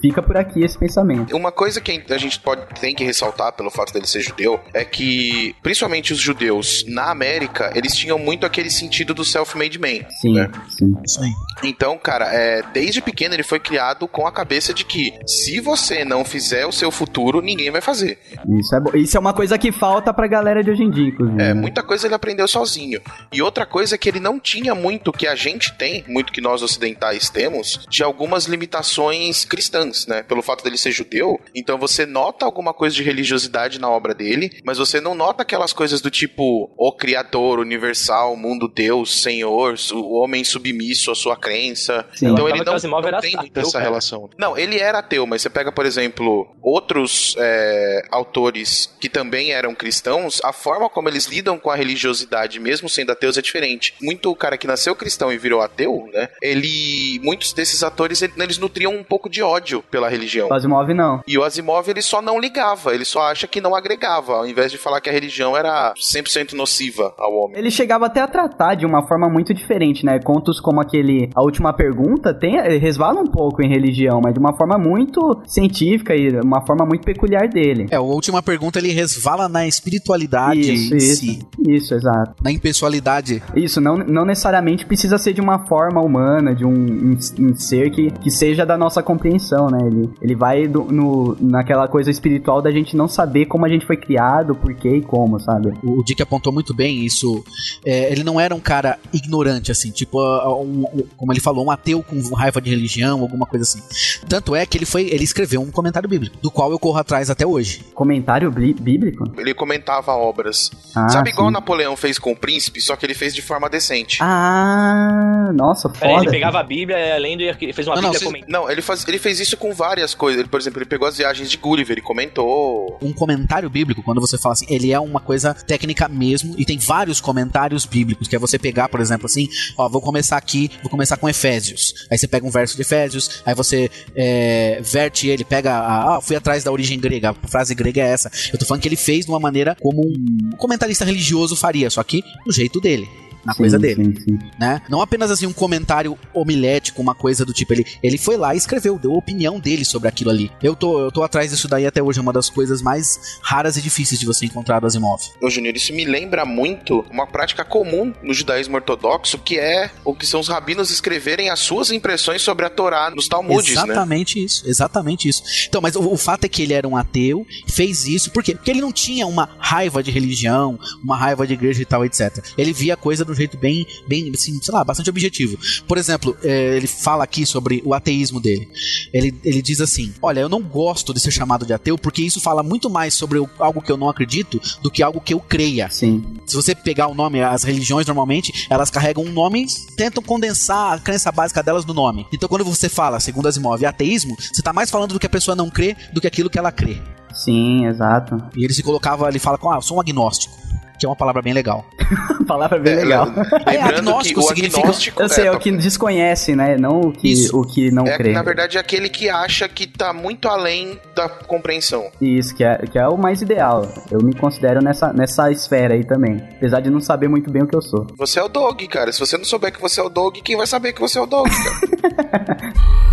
fica 0.02 0.22
por 0.22 0.38
aqui 0.38 0.55
esse 0.64 0.78
pensamento. 0.78 1.36
Uma 1.36 1.52
coisa 1.52 1.82
que 1.82 2.04
a 2.10 2.18
gente 2.18 2.40
pode 2.40 2.62
tem 2.80 2.94
que 2.96 3.04
ressaltar 3.04 3.52
pelo 3.54 3.70
fato 3.70 3.94
dele 3.94 4.08
ser 4.08 4.22
judeu 4.22 4.60
é 4.74 4.84
que, 4.86 5.56
principalmente 5.62 6.14
os 6.14 6.20
judeus 6.20 6.84
na 6.88 7.10
América, 7.12 7.72
eles 7.76 7.96
tinham 7.96 8.18
muito 8.20 8.46
aquele 8.46 8.70
sentido 8.70 9.14
do 9.14 9.24
self-made 9.26 9.80
man. 9.80 10.06
Sim, 10.22 10.34
né? 10.34 10.50
sim. 10.70 10.96
Aí. 11.22 11.32
Então, 11.70 11.98
cara, 11.98 12.26
é, 12.34 12.62
desde 12.74 13.02
pequeno 13.02 13.34
ele 13.34 13.44
foi 13.44 13.60
criado 13.60 14.08
com 14.08 14.26
a 14.28 14.32
cabeça 14.32 14.74
de 14.74 14.86
que 14.86 15.14
se 15.26 15.60
você 15.60 16.04
não 16.06 16.24
fizer 16.26 16.66
o 16.66 16.72
seu 16.72 16.92
futuro, 16.92 17.42
ninguém 17.42 17.72
vai 17.72 17.82
fazer. 17.82 18.20
Isso 18.60 18.76
é, 18.76 18.80
bo- 18.80 18.96
isso 18.98 19.18
é 19.18 19.20
uma 19.20 19.34
coisa 19.34 19.58
que 19.58 19.72
falta 19.72 20.14
pra 20.14 20.28
galera 20.28 20.64
de 20.64 20.72
hoje 20.72 20.84
em 20.84 20.90
dia, 20.92 21.08
inclusive. 21.10 21.42
É, 21.42 21.48
né? 21.48 21.54
muita 21.54 21.82
coisa 21.84 22.08
ele 22.08 22.16
aprendeu 22.16 22.48
sozinho. 22.48 23.02
E 23.32 23.42
outra 23.42 23.66
coisa 23.66 23.96
é 23.96 23.98
que 23.98 24.08
ele 24.10 24.20
não 24.20 24.40
tinha 24.40 24.76
muito 24.76 25.12
que 25.12 25.28
a 25.28 25.36
gente 25.36 25.74
tem, 25.78 26.04
muito 26.08 26.32
que 26.32 26.42
nós 26.42 26.62
ocidentais 26.62 27.30
temos, 27.30 27.86
de 27.90 28.04
algumas 28.04 28.46
limitações 28.46 29.46
cristãs, 29.46 30.06
né? 30.08 30.24
Pelo 30.36 30.44
fato 30.44 30.66
dele 30.66 30.78
ser 30.78 30.92
judeu, 30.92 31.40
então 31.56 31.78
você 31.78 32.06
nota 32.06 32.46
alguma 32.46 32.74
coisa 32.74 32.94
de 32.94 33.02
religiosidade 33.02 33.80
na 33.80 33.90
obra 33.90 34.14
dele, 34.14 34.60
mas 34.66 34.78
você 34.78 35.00
não 35.00 35.16
nota 35.16 35.44
aquelas 35.44 35.72
coisas 35.72 36.02
do 36.02 36.12
tipo 36.12 36.70
o 36.78 36.92
criador, 36.92 37.60
universal, 37.60 38.36
mundo 38.36 38.68
Deus, 38.68 39.22
Senhor, 39.22 39.76
o 39.94 40.14
homem 40.20 40.44
submisso 40.44 41.10
à 41.10 41.16
sua 41.16 41.38
crença. 41.38 42.06
Sim. 42.14 42.28
Então 42.34 42.50
ele 42.50 42.62
não, 42.66 42.74
não 42.74 43.20
tem 43.22 43.34
essa 43.56 43.72
cara. 43.72 43.86
relação. 43.86 44.30
Não, 44.38 44.58
ele 44.58 44.78
era 44.78 45.00
ateu, 45.00 45.26
mas 45.26 45.42
você 45.42 45.50
pega, 45.50 45.72
por 45.72 45.86
exemplo, 45.86 46.54
outros 46.62 47.34
é, 47.40 48.02
autores 48.12 48.94
que 49.00 49.08
também 49.08 49.54
eram 49.54 49.74
cristãos, 49.74 50.42
a 50.44 50.52
forma 50.52 50.90
como 50.90 51.08
eles 51.08 51.28
lidam 51.28 51.58
com 51.58 51.70
a 51.70 51.76
religiosidade, 51.76 52.60
mesmo 52.60 52.90
sendo 52.90 53.14
ateus, 53.14 53.38
é 53.38 53.42
diferente. 53.42 53.94
Muito 54.02 54.30
o 54.30 54.36
cara 54.36 54.58
que 54.58 54.68
nasceu 54.68 54.96
cristão 54.98 55.32
e 55.32 55.38
virou 55.38 55.62
ateu, 55.62 56.10
né? 56.12 56.28
Ele. 56.42 57.20
Muitos 57.24 57.54
desses 57.54 57.84
atores, 57.84 58.22
ele- 58.22 58.34
eles 58.38 58.58
nutriam 58.58 58.94
um 58.94 59.04
pouco 59.04 59.30
de 59.30 59.42
ódio 59.42 59.82
pela 59.90 60.10
religião. 60.26 60.48
O 60.50 60.54
Asimov 60.54 60.94
não. 60.94 61.22
E 61.28 61.38
o 61.38 61.44
Asimov, 61.44 61.88
ele 61.90 62.02
só 62.02 62.22
não 62.22 62.40
ligava, 62.40 62.94
ele 62.94 63.06
só 63.06 63.22
acha 63.22 63.48
que 63.48 63.62
não 63.62 63.76
agregava, 63.76 64.34
ao 64.38 64.48
invés 64.48 64.72
de 64.72 64.78
falar 64.78 65.00
que 65.02 65.10
a 65.10 65.14
religião 65.14 65.56
era 65.56 65.94
100% 65.96 66.54
nociva 66.54 67.14
ao 67.18 67.34
homem. 67.34 67.58
Ele 67.58 67.72
chegava 67.72 68.06
até 68.08 68.22
a 68.22 68.28
tratar 68.28 68.76
de 68.76 68.86
uma 68.86 69.08
forma 69.08 69.30
muito 69.30 69.54
diferente, 69.54 70.06
né? 70.06 70.20
Contos 70.20 70.60
como 70.60 70.82
aquele 70.82 71.30
A 71.36 71.42
Última 71.42 71.74
Pergunta 71.74 72.34
tem, 72.34 72.58
eh, 72.58 72.78
resvala 72.78 73.22
um 73.22 73.28
pouco 73.28 73.62
em 73.64 73.70
religião, 73.70 74.20
mas 74.24 74.34
de 74.34 74.40
uma 74.40 74.56
forma 74.58 74.78
muito 74.78 75.42
científica 75.46 76.16
e 76.16 76.30
uma 76.40 76.66
forma 76.66 76.86
muito 76.86 77.04
peculiar 77.06 77.48
dele. 77.48 77.88
É, 77.92 77.96
a 77.96 78.02
última 78.02 78.42
pergunta 78.42 78.80
ele 78.80 78.92
resvala 78.92 79.48
na 79.48 79.68
espiritualidade 79.68 80.60
Isso, 80.74 80.94
em 80.94 80.98
isso. 80.98 81.16
si, 81.18 81.40
Isso, 81.68 81.94
exato. 81.94 82.36
na 82.44 82.52
impessoalidade. 82.52 83.42
Isso, 83.56 83.80
não, 83.82 83.98
não 83.98 84.26
necessariamente 84.26 84.86
precisa 84.86 85.18
ser 85.18 85.34
de 85.34 85.42
uma 85.42 85.66
forma 85.68 86.02
humana, 86.02 86.54
de 86.56 86.66
um, 86.66 86.72
um- 86.74 87.18
um 87.40 87.56
ser 87.56 87.90
que, 87.92 88.12
que 88.12 88.30
seja 88.32 88.66
da 88.66 88.78
nossa 88.78 89.02
compreensão, 89.04 89.68
né? 89.68 89.80
Ele, 89.86 90.10
ele 90.22 90.36
vai 90.36 90.68
do- 90.68 90.86
no, 90.86 91.38
naquela 91.40 91.88
coisa 91.88 92.10
espiritual 92.10 92.62
da 92.62 92.72
gente 92.72 92.96
não 92.96 93.08
saber 93.08 93.46
como 93.46 93.66
a 93.66 93.70
gente 93.70 93.86
foi 93.86 93.98
criado, 93.98 94.56
por 94.56 94.74
quê 94.74 94.98
e 94.98 95.02
como, 95.02 95.40
sabe? 95.40 95.74
O 95.84 96.04
Dick 96.04 96.22
apontou 96.22 96.52
muito 96.54 96.74
bem 96.74 97.06
isso. 97.06 97.44
É, 97.86 98.12
ele 98.12 98.24
não 98.24 98.40
era 98.40 98.54
um 98.56 98.60
cara 98.60 98.98
ignorante, 99.14 99.72
assim, 99.72 99.92
tipo, 99.92 100.20
um- 100.22 100.86
um- 100.94 101.04
como 101.18 101.32
ele 101.34 101.40
falou, 101.40 101.66
um 101.66 101.72
ateu 101.72 102.02
com 102.04 102.20
raiva 102.36 102.62
de 102.62 102.70
religião, 102.70 103.22
alguma 103.22 103.46
coisa 103.46 103.64
assim. 103.64 103.82
Tanto 104.28 104.56
é 104.56 104.66
que 104.66 104.78
ele 104.78 104.86
foi, 104.86 105.04
ele 105.10 105.24
escreveu 105.24 105.62
um 105.62 105.72
comentário 105.72 106.08
bíblico, 106.10 106.38
do 106.42 106.50
qual 106.52 106.72
eu 106.72 106.80
corro 106.80 106.98
atrás 106.98 107.30
até 107.30 107.46
hoje. 107.46 107.84
Comentário 107.94 108.52
bí- 108.52 108.74
bíblico? 108.74 109.32
Ele 109.38 109.54
comentava 109.54 110.12
obras. 110.14 110.72
Ah, 110.96 111.10
Sabe 111.10 111.30
igual 111.30 111.48
sim. 111.48 111.54
Napoleão 111.54 111.96
fez 111.96 112.18
com 112.20 112.32
o 112.32 112.36
príncipe, 112.36 112.82
só 112.82 112.96
que 112.96 113.06
ele 113.06 113.14
fez 113.14 113.34
de 113.34 113.42
forma 113.42 113.70
decente. 113.70 114.18
Ah, 114.22 115.52
nossa, 115.54 115.90
foda. 115.90 116.24
ele 116.24 116.30
pegava 116.32 116.60
a 116.60 116.64
Bíblia, 116.64 117.18
lendo 117.18 117.42
e 117.42 117.74
fez 117.74 117.88
uma 117.88 117.96
Não, 117.96 118.02
não, 118.04 118.12
Bíblia 118.12 118.26
comentada. 118.28 118.52
Não, 118.52 118.70
ele, 118.70 118.82
faz, 118.82 119.08
ele 119.08 119.18
fez 119.20 119.40
isso 119.40 119.58
com 119.58 119.74
várias 119.74 120.05
coisas. 120.14 120.40
Ele, 120.40 120.50
por 120.50 120.60
exemplo, 120.60 120.80
ele 120.80 120.86
pegou 120.86 121.08
as 121.08 121.18
viagens 121.18 121.50
de 121.50 121.58
Gulliver 121.58 121.98
e 121.98 122.02
comentou. 122.02 122.98
Um 123.02 123.14
comentário 123.14 123.70
bíblico, 123.70 124.04
quando 124.04 124.22
você 124.22 124.38
fala 124.38 124.54
assim, 124.54 124.66
ele 124.70 124.92
é 124.92 125.00
uma 125.00 125.20
coisa 125.20 125.54
técnica 125.54 126.08
mesmo, 126.08 126.56
e 126.58 126.66
tem 126.66 126.78
vários 126.78 127.20
comentários 127.20 127.86
bíblicos, 127.86 128.28
que 128.28 128.36
é 128.36 128.40
você 128.40 128.60
pegar, 128.60 128.90
por 128.90 129.00
exemplo, 129.00 129.26
assim, 129.26 129.48
ó, 129.78 129.88
vou 129.90 130.02
começar 130.02 130.38
aqui, 130.38 130.70
vou 130.82 130.90
começar 130.90 131.18
com 131.18 131.30
Efésios. 131.30 132.06
Aí 132.10 132.18
você 132.18 132.28
pega 132.28 132.46
um 132.46 132.52
verso 132.52 132.76
de 132.76 132.82
Efésios, 132.82 133.42
aí 133.46 133.56
você 133.56 133.90
é, 134.16 134.80
verte 134.82 135.28
ele, 135.28 135.44
pega 135.44 135.74
a, 135.74 136.18
ah, 136.18 136.22
fui 136.22 136.36
atrás 136.36 136.64
da 136.64 136.72
origem 136.72 137.00
grega, 137.00 137.32
a 137.32 137.48
frase 137.48 137.74
grega 137.74 138.02
é 138.02 138.08
essa. 138.08 138.32
Eu 138.52 138.60
tô 138.60 138.66
falando 138.66 138.82
que 138.82 138.88
ele 138.88 138.96
fez 138.96 139.26
de 139.26 139.32
uma 139.32 139.40
maneira 139.40 139.76
como 139.82 140.02
um 140.02 140.56
comentarista 140.58 141.06
religioso 141.06 141.56
faria, 141.56 141.90
só 141.90 142.04
que 142.04 142.24
do 142.46 142.52
jeito 142.52 142.80
dele. 142.80 143.25
Na 143.46 143.54
Sim, 143.54 143.58
coisa 143.60 143.80
dele, 143.80 144.04
sim, 144.04 144.22
sim. 144.22 144.40
né? 144.60 144.82
Não 144.90 145.02
apenas 145.02 145.30
assim 145.30 145.46
um 145.46 145.54
comentário 145.54 146.18
homilético, 146.34 147.02
uma 147.02 147.14
coisa 147.14 147.46
do 147.46 147.54
tipo, 147.54 147.74
ele, 147.74 147.86
ele 148.02 148.18
foi 148.18 148.38
lá 148.38 148.54
e 148.56 148.58
escreveu, 148.58 148.98
deu 148.98 149.14
a 149.14 149.18
opinião 149.18 149.60
dele 149.60 149.86
sobre 149.86 150.10
aquilo 150.10 150.32
ali. 150.32 150.52
Eu 150.62 150.76
tô, 150.76 151.00
eu 151.00 151.12
tô 151.12 151.24
atrás 151.24 151.52
disso 151.52 151.68
daí 151.68 151.86
até 151.86 152.02
hoje, 152.02 152.20
é 152.20 152.22
uma 152.22 152.34
das 152.34 152.50
coisas 152.50 152.82
mais 152.82 153.38
raras 153.42 153.78
e 153.78 153.82
difíceis 153.82 154.20
de 154.20 154.26
você 154.26 154.46
encontrar 154.46 154.80
do 154.80 154.88
Asimov. 154.88 155.22
Ô, 155.42 155.50
Júnior, 155.50 155.76
isso 155.76 155.94
me 155.94 156.06
lembra 156.06 156.46
muito 156.46 157.06
uma 157.12 157.28
prática 157.28 157.64
comum 157.64 158.14
no 158.24 158.34
judaísmo 158.34 158.76
ortodoxo, 158.76 159.38
que 159.38 159.60
é 159.60 159.92
o 160.04 160.16
que 160.16 160.26
são 160.26 160.40
os 160.40 160.48
rabinos 160.48 160.90
escreverem 160.90 161.50
as 161.50 161.60
suas 161.60 161.92
impressões 161.92 162.42
sobre 162.42 162.66
a 162.66 162.70
Torá 162.70 163.12
nos 163.12 163.28
Talmudes, 163.28 163.76
né? 163.76 163.84
exatamente 163.84 164.44
isso, 164.44 164.64
exatamente 164.68 165.30
isso. 165.30 165.44
Então, 165.68 165.82
mas 165.82 165.96
o, 165.96 166.12
o 166.12 166.18
fato 166.18 166.46
é 166.46 166.50
que 166.50 166.62
ele 166.62 166.74
era 166.74 166.88
um 166.88 166.98
ateu, 166.98 167.46
fez 167.68 168.06
isso, 168.08 168.32
por 168.32 168.44
quê? 168.44 168.56
Porque 168.56 168.72
ele 168.72 168.82
não 168.82 168.92
tinha 168.92 169.28
uma 169.28 169.50
raiva 169.60 170.02
de 170.02 170.12
religião, 170.12 170.80
uma 171.04 171.18
raiva 171.18 171.46
de 171.46 171.54
igreja 171.54 171.82
e 171.82 171.86
tal, 171.86 172.04
etc. 172.06 172.44
Ele 172.58 172.74
via 172.74 172.96
a 172.96 172.98
coisa 172.98 173.24
de 173.24 173.35
um 173.36 173.38
jeito 173.38 173.58
bem, 173.58 173.86
bem, 174.08 174.32
assim, 174.34 174.60
sei 174.62 174.74
lá, 174.74 174.84
bastante 174.84 175.10
objetivo. 175.10 175.58
Por 175.88 175.98
exemplo, 175.98 176.36
eh, 176.44 176.78
ele 176.78 176.88
fala 176.88 177.24
aqui 177.24 177.46
sobre 177.46 177.82
o 177.86 177.94
ateísmo 177.94 178.40
dele. 178.40 178.68
Ele, 179.14 179.34
ele 179.44 179.62
diz 179.62 179.82
assim: 179.82 180.14
Olha, 180.22 180.40
eu 180.40 180.50
não 180.50 180.62
gosto 180.62 181.14
de 181.14 181.20
ser 181.20 181.32
chamado 181.32 181.66
de 181.66 181.74
ateu 181.74 181.98
porque 181.98 182.22
isso 182.22 182.40
fala 182.40 182.64
muito 182.64 182.90
mais 182.90 183.14
sobre 183.14 183.40
algo 183.60 183.82
que 183.82 183.92
eu 183.92 183.98
não 183.98 184.10
acredito 184.10 184.62
do 184.82 184.90
que 184.90 185.04
algo 185.04 185.22
que 185.22 185.34
eu 185.34 185.40
creia. 185.40 185.90
Sim. 185.90 186.24
Se 186.46 186.56
você 186.56 186.74
pegar 186.74 187.08
o 187.08 187.16
nome, 187.16 187.42
as 187.42 187.64
religiões 187.64 188.08
normalmente, 188.08 188.68
elas 188.70 188.90
carregam 188.90 189.24
um 189.24 189.32
nome, 189.32 189.68
tentam 189.96 190.24
condensar 190.24 190.94
a 190.94 191.00
crença 191.00 191.32
básica 191.32 191.62
delas 191.62 191.86
no 191.86 191.94
nome. 191.94 192.26
Então 192.34 192.50
quando 192.50 192.64
você 192.64 192.90
fala, 192.90 193.20
segundo 193.20 193.48
Asimov, 193.48 193.84
ateísmo, 193.86 194.36
você 194.38 194.62
tá 194.62 194.74
mais 194.74 194.90
falando 194.90 195.14
do 195.14 195.20
que 195.20 195.28
a 195.28 195.30
pessoa 195.30 195.56
não 195.56 195.70
crê 195.70 195.96
do 196.14 196.22
que 196.22 196.28
aquilo 196.28 196.50
que 196.50 196.58
ela 196.58 196.72
crê. 196.72 196.98
Sim, 197.34 197.86
exato. 197.86 198.38
E 198.56 198.64
ele 198.64 198.74
se 198.74 198.82
colocava, 198.82 199.28
ele 199.28 199.40
fala 199.40 199.58
com, 199.58 199.70
ah, 199.70 199.76
eu 199.76 199.82
sou 199.82 199.98
um 199.98 200.00
agnóstico. 200.00 200.56
Que 201.00 201.06
é 201.06 201.10
uma 201.10 201.16
palavra 201.16 201.42
bem 201.42 201.54
legal. 201.54 201.86
Palavra 202.48 202.78
bem 202.80 202.94
É, 202.94 202.96
legal. 203.04 203.26
Lembrando 203.26 203.64
que 203.64 203.78
agnóstico 203.78 204.40
o 204.40 204.44
significa- 204.44 204.80
agnóstico 204.80 205.22
Eu 205.22 205.30
sei, 205.30 205.44
é 205.46 205.48
é, 205.48 205.52
o 205.52 205.60
que 205.60 205.72
desconhece, 205.72 206.56
né? 206.56 206.78
Não 206.78 207.02
o 207.02 207.12
que, 207.12 207.32
Isso. 207.32 207.60
o 207.60 207.66
que 207.66 207.90
não 207.92 208.06
é, 208.06 208.16
crê. 208.18 208.32
na 208.34 208.44
verdade, 208.44 208.78
é 208.78 208.80
aquele 208.80 209.10
que 209.10 209.28
acha 209.30 209.68
que 209.68 209.88
tá 209.88 210.14
muito 210.14 210.48
além 210.48 211.00
da 211.16 211.28
compreensão. 211.28 212.06
Isso, 212.22 212.56
que 212.56 212.64
é, 212.64 212.78
que 212.78 212.98
é 213.00 213.08
o 213.08 213.18
mais 213.18 213.42
ideal. 213.42 213.88
Eu 214.12 214.20
me 214.24 214.34
considero 214.36 214.82
nessa, 214.82 215.12
nessa 215.12 215.52
esfera 215.52 215.96
aí 215.96 216.04
também. 216.06 216.42
Apesar 216.58 216.80
de 216.82 216.90
não 216.90 217.02
saber 217.02 217.28
muito 217.28 217.50
bem 217.52 217.64
o 217.64 217.68
que 217.68 217.76
eu 217.76 217.82
sou. 217.82 218.06
Você 218.18 218.40
é 218.40 218.44
o 218.44 218.48
dog, 218.48 218.88
cara. 218.88 219.12
Se 219.12 219.20
você 219.20 219.38
não 219.38 219.46
souber 219.46 219.72
que 219.74 219.82
você 219.82 220.00
é 220.00 220.04
o 220.04 220.10
dog, 220.10 220.40
quem 220.42 220.56
vai 220.56 220.68
saber 220.68 220.94
que 220.94 221.02
você 221.02 221.18
é 221.18 221.22
o 221.22 221.26
dog, 221.26 221.50
cara? 221.50 222.74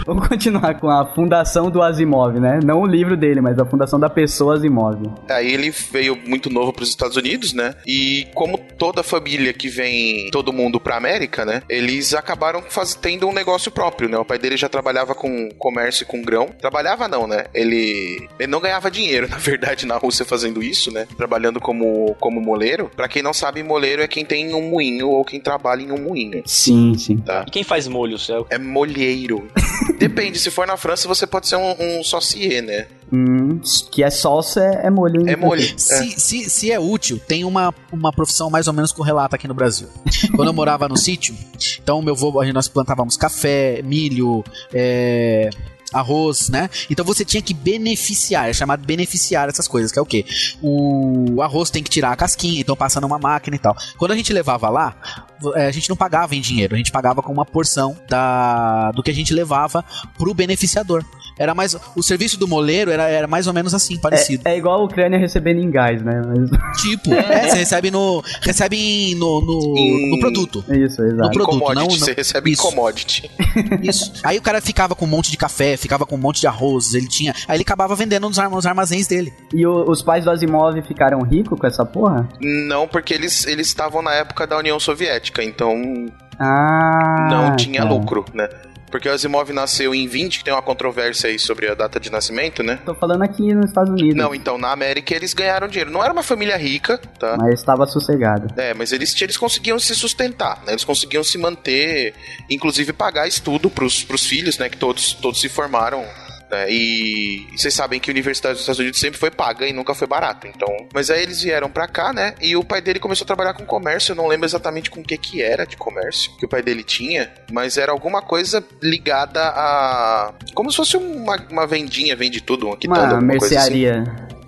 Vamos 0.06 0.26
continuar 0.28 0.74
com 0.80 0.88
a 0.88 1.06
fundação 1.14 1.70
do 1.70 1.82
Asimov, 1.82 2.38
né? 2.40 2.58
Não 2.64 2.80
o 2.82 2.86
livro 2.86 3.16
dele, 3.16 3.40
mas 3.40 3.58
a 3.58 3.64
fundação 3.64 3.98
da 4.00 4.08
pessoa 4.10 4.54
Asimov. 4.54 4.98
Aí 5.28 5.52
ele 5.52 5.70
veio 5.70 6.16
muito 6.26 6.50
novo 6.50 6.72
para 6.72 6.82
os 6.82 6.88
Estados 6.88 7.16
Unidos, 7.16 7.52
né? 7.52 7.74
E 7.86 8.26
como 8.34 8.58
toda 8.78 9.02
família 9.02 9.52
que 9.52 9.68
vem, 9.68 10.30
todo 10.30 10.52
mundo 10.52 10.80
pra 10.80 10.96
América, 10.96 11.44
né? 11.44 11.62
Eles 11.68 12.14
acabaram 12.14 12.62
faz, 12.68 12.94
tendo 12.94 13.28
um 13.28 13.32
negócio 13.32 13.70
próprio, 13.70 14.08
né? 14.08 14.18
O 14.18 14.24
pai 14.24 14.38
dele 14.38 14.56
já 14.56 14.68
trabalhava 14.68 15.14
com 15.14 15.48
comércio 15.58 16.04
e 16.04 16.06
com 16.06 16.22
grão. 16.22 16.48
Trabalhava 16.60 17.06
não, 17.06 17.26
né? 17.26 17.44
Ele, 17.54 18.26
ele 18.38 18.50
não 18.50 18.60
ganhava 18.60 18.90
dinheiro, 18.90 19.28
na 19.30 19.36
verdade, 19.38 19.86
na 19.86 19.96
Rússia 19.96 20.24
fazendo 20.24 20.62
isso, 20.62 20.90
né? 20.92 21.06
Trabalhando 21.16 21.60
como, 21.60 22.14
como 22.18 22.40
moleiro. 22.40 22.90
Pra 22.96 23.08
quem 23.08 23.22
não 23.22 23.32
sabe, 23.32 23.62
moleiro 23.62 24.02
é 24.02 24.08
quem 24.08 24.24
tem 24.24 24.54
um 24.54 24.68
moinho 24.70 25.08
ou 25.08 25.24
quem 25.24 25.40
trabalha 25.40 25.82
em 25.82 25.92
um 25.92 26.00
moinho. 26.02 26.42
Sim, 26.46 26.94
sim. 26.96 27.18
Tá? 27.18 27.44
E 27.46 27.50
quem 27.50 27.62
faz 27.62 27.86
molhos? 27.86 28.28
É 28.30 28.38
o- 28.38 28.46
É 28.50 28.58
molheiro. 28.58 29.48
Depende, 30.00 30.38
se 30.38 30.50
for 30.50 30.66
na 30.66 30.76
França, 30.76 31.06
você 31.06 31.26
pode 31.26 31.46
ser 31.46 31.56
um, 31.56 31.74
um 31.78 32.02
saucier, 32.02 32.62
né? 32.62 32.86
Hum, 33.12 33.60
que 33.92 34.02
é 34.02 34.08
salsa, 34.08 34.60
é 34.64 34.86
é 34.86 34.90
molho. 34.90 35.28
É 35.28 35.36
molho. 35.36 35.62
É. 35.62 35.66
Se, 35.76 36.18
se, 36.18 36.48
se 36.48 36.72
é 36.72 36.80
útil, 36.80 37.20
tem 37.28 37.44
uma, 37.44 37.74
uma 37.92 38.10
profissão 38.10 38.48
mais 38.48 38.66
ou 38.66 38.72
menos 38.72 38.92
correlata 38.92 39.36
aqui 39.36 39.46
no 39.46 39.52
Brasil. 39.54 39.88
Quando 40.34 40.48
eu 40.48 40.54
morava 40.54 40.88
no 40.88 40.96
sítio, 40.96 41.34
então 41.82 42.00
meu 42.00 42.14
avô, 42.14 42.40
a 42.40 42.44
gente- 42.44 42.54
nós 42.54 42.66
plantávamos 42.66 43.16
café, 43.16 43.82
milho, 43.82 44.42
é, 44.72 45.50
arroz, 45.92 46.48
né? 46.48 46.70
Então 46.88 47.04
você 47.04 47.24
tinha 47.24 47.42
que 47.42 47.52
beneficiar, 47.52 48.48
é 48.48 48.52
chamado 48.54 48.84
beneficiar 48.86 49.48
essas 49.50 49.68
coisas, 49.68 49.92
que 49.92 49.98
é 49.98 50.02
o 50.02 50.06
quê? 50.06 50.24
O 50.62 51.42
arroz 51.42 51.68
tem 51.68 51.82
que 51.82 51.90
tirar 51.90 52.12
a 52.12 52.16
casquinha, 52.16 52.60
então 52.60 52.74
passa 52.76 53.00
numa 53.00 53.18
máquina 53.18 53.56
e 53.56 53.58
tal. 53.58 53.76
Quando 53.98 54.12
a 54.12 54.16
gente 54.16 54.32
levava 54.32 54.68
lá, 54.70 55.26
a 55.54 55.70
gente 55.70 55.88
não 55.88 55.96
pagava 55.96 56.34
em 56.34 56.40
dinheiro, 56.40 56.74
a 56.74 56.78
gente 56.78 56.92
pagava 56.92 57.22
com 57.22 57.32
uma 57.32 57.44
porção 57.44 57.96
da, 58.08 58.90
do 58.92 59.02
que 59.02 59.10
a 59.10 59.14
gente 59.14 59.32
levava 59.32 59.84
pro 60.16 60.34
beneficiador. 60.34 61.04
Era 61.38 61.54
mais. 61.54 61.74
O 61.96 62.02
serviço 62.02 62.38
do 62.38 62.46
moleiro 62.46 62.90
era, 62.90 63.04
era 63.08 63.26
mais 63.26 63.46
ou 63.46 63.54
menos 63.54 63.72
assim, 63.72 63.96
parecido. 63.98 64.42
É 64.46 64.58
igual 64.58 64.80
a 64.80 64.84
Ucrânia 64.84 65.18
recebendo 65.18 65.58
em 65.58 65.70
gás, 65.70 66.02
né? 66.02 66.20
Mas- 66.26 66.50
Tipo, 66.82 67.14
é, 67.16 67.48
você 67.48 67.56
recebe 67.58 67.90
no. 67.90 68.22
Recebe 68.42 68.76
em- 68.76 69.14
no, 69.14 69.40
no, 69.40 69.74
Em- 69.78 70.10
no 70.10 70.18
produto. 70.20 70.62
Isso, 70.68 71.00
No 71.00 71.08
exato. 71.08 71.30
produto, 71.30 71.46
commodity, 71.58 71.74
não, 71.76 71.86
não- 71.86 71.90
você 72.06 72.12
recebe 72.12 72.50
isso. 72.52 72.62
commodity. 72.62 73.30
Isso. 73.82 74.12
Aí 74.22 74.36
o 74.38 74.42
cara 74.42 74.60
ficava 74.60 74.94
com 74.94 75.04
um 75.06 75.08
monte 75.08 75.30
de 75.30 75.36
café, 75.38 75.76
ficava 75.78 76.04
com 76.04 76.14
um 76.14 76.18
monte 76.18 76.40
de 76.40 76.46
arroz, 76.46 76.92
ele 76.94 77.08
tinha. 77.08 77.34
Aí 77.48 77.56
ele 77.56 77.62
acabava 77.62 77.94
vendendo 77.96 78.28
nos, 78.28 78.36
nos 78.36 78.66
armazéns 78.66 79.06
dele. 79.06 79.32
E 79.54 79.66
o- 79.66 79.90
os 79.90 80.02
pais 80.02 80.24
do 80.24 80.30
Asimov 80.30 80.80
ficaram 80.82 81.22
ricos 81.22 81.58
com 81.58 81.66
essa 81.66 81.84
porra? 81.86 82.28
Não, 82.40 82.86
porque 82.86 83.14
eles 83.14 83.46
eles 83.46 83.66
estavam 83.68 84.02
na 84.02 84.12
época 84.12 84.46
da 84.46 84.58
União 84.58 84.78
Soviética, 84.78 85.29
então 85.42 86.06
Ah. 86.38 87.28
não 87.30 87.56
tinha 87.56 87.82
cara. 87.82 87.92
lucro, 87.94 88.24
né? 88.34 88.48
Porque 88.90 89.08
o 89.08 89.12
Asimov 89.12 89.52
nasceu 89.52 89.94
em 89.94 90.08
20, 90.08 90.38
que 90.38 90.44
tem 90.44 90.52
uma 90.52 90.60
controvérsia 90.60 91.30
aí 91.30 91.38
sobre 91.38 91.68
a 91.68 91.74
data 91.76 92.00
de 92.00 92.10
nascimento, 92.10 92.60
né? 92.60 92.80
Tô 92.84 92.92
falando 92.92 93.22
aqui 93.22 93.54
nos 93.54 93.66
Estados 93.66 93.92
Unidos. 93.92 94.16
Não, 94.16 94.34
então 94.34 94.58
na 94.58 94.72
América 94.72 95.14
eles 95.14 95.32
ganharam 95.32 95.68
dinheiro. 95.68 95.92
Não 95.92 96.02
era 96.02 96.12
uma 96.12 96.24
família 96.24 96.56
rica, 96.56 96.98
tá? 97.16 97.36
Mas 97.38 97.60
estava 97.60 97.86
sossegado. 97.86 98.52
É, 98.56 98.74
mas 98.74 98.90
eles, 98.90 99.14
eles 99.22 99.36
conseguiam 99.36 99.78
se 99.78 99.94
sustentar, 99.94 100.56
né? 100.66 100.72
Eles 100.72 100.82
conseguiam 100.82 101.22
se 101.22 101.38
manter, 101.38 102.14
inclusive 102.50 102.92
pagar 102.92 103.28
estudo 103.28 103.70
pros, 103.70 104.02
pros 104.02 104.26
filhos, 104.26 104.58
né? 104.58 104.68
Que 104.68 104.76
todos, 104.76 105.12
todos 105.14 105.40
se 105.40 105.48
formaram. 105.48 106.04
Né? 106.50 106.70
E, 106.70 107.46
e 107.52 107.58
vocês 107.58 107.72
sabem 107.72 108.00
que 108.00 108.10
a 108.10 108.12
Universidade 108.12 108.54
dos 108.54 108.62
Estados 108.62 108.80
Unidos 108.80 108.98
sempre 108.98 109.18
foi 109.18 109.30
paga 109.30 109.66
e 109.66 109.72
nunca 109.72 109.94
foi 109.94 110.06
barato. 110.06 110.46
Então, 110.46 110.68
mas 110.92 111.10
aí 111.10 111.22
eles 111.22 111.42
vieram 111.42 111.70
pra 111.70 111.86
cá, 111.86 112.12
né? 112.12 112.34
E 112.40 112.56
o 112.56 112.64
pai 112.64 112.80
dele 112.80 112.98
começou 112.98 113.24
a 113.24 113.26
trabalhar 113.26 113.54
com 113.54 113.64
comércio. 113.64 114.12
Eu 114.12 114.16
não 114.16 114.26
lembro 114.26 114.46
exatamente 114.46 114.90
com 114.90 115.00
o 115.00 115.04
que 115.04 115.16
que 115.16 115.42
era 115.42 115.64
de 115.64 115.76
comércio 115.76 116.36
que 116.36 116.44
o 116.44 116.48
pai 116.48 116.62
dele 116.62 116.82
tinha, 116.82 117.32
mas 117.52 117.76
era 117.78 117.92
alguma 117.92 118.22
coisa 118.22 118.64
ligada 118.82 119.40
a 119.42 120.32
como 120.54 120.70
se 120.70 120.76
fosse 120.76 120.96
uma, 120.96 121.36
uma 121.50 121.66
vendinha, 121.66 122.16
vende 122.16 122.40
tudo, 122.40 122.66
uma 122.66 122.76
quitanda, 122.76 123.00
Uma 123.00 123.14
alguma 123.14 123.38
coisa 123.38 123.58
assim. 123.58 123.86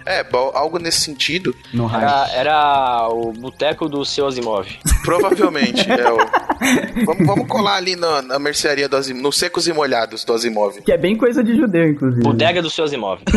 É, 0.06 0.26
algo 0.54 0.78
nesse 0.78 1.00
sentido. 1.00 1.54
no 1.72 1.86
raio. 1.86 2.04
Era, 2.04 2.28
era 2.32 3.08
o 3.08 3.32
boteco 3.32 3.88
do 3.88 4.04
seu 4.04 4.26
Asimov. 4.26 4.66
Provavelmente. 5.04 5.90
é 5.90 6.10
o... 6.10 6.16
vamos, 7.06 7.26
vamos 7.26 7.48
colar 7.48 7.76
ali 7.76 7.96
na, 7.96 8.22
na 8.22 8.38
mercearia 8.38 8.88
do 8.88 8.96
Asimov, 8.96 9.22
nos 9.22 9.36
secos 9.36 9.66
e 9.66 9.72
molhados 9.72 10.24
do 10.24 10.32
Asimov. 10.32 10.80
Que 10.82 10.92
é 10.92 10.98
bem 10.98 11.16
coisa 11.16 11.42
de 11.42 11.56
judeu, 11.56 11.90
inclusive. 11.90 12.22
Bodega 12.22 12.62
do 12.62 12.70
seu 12.70 12.84
Asimov. 12.84 13.20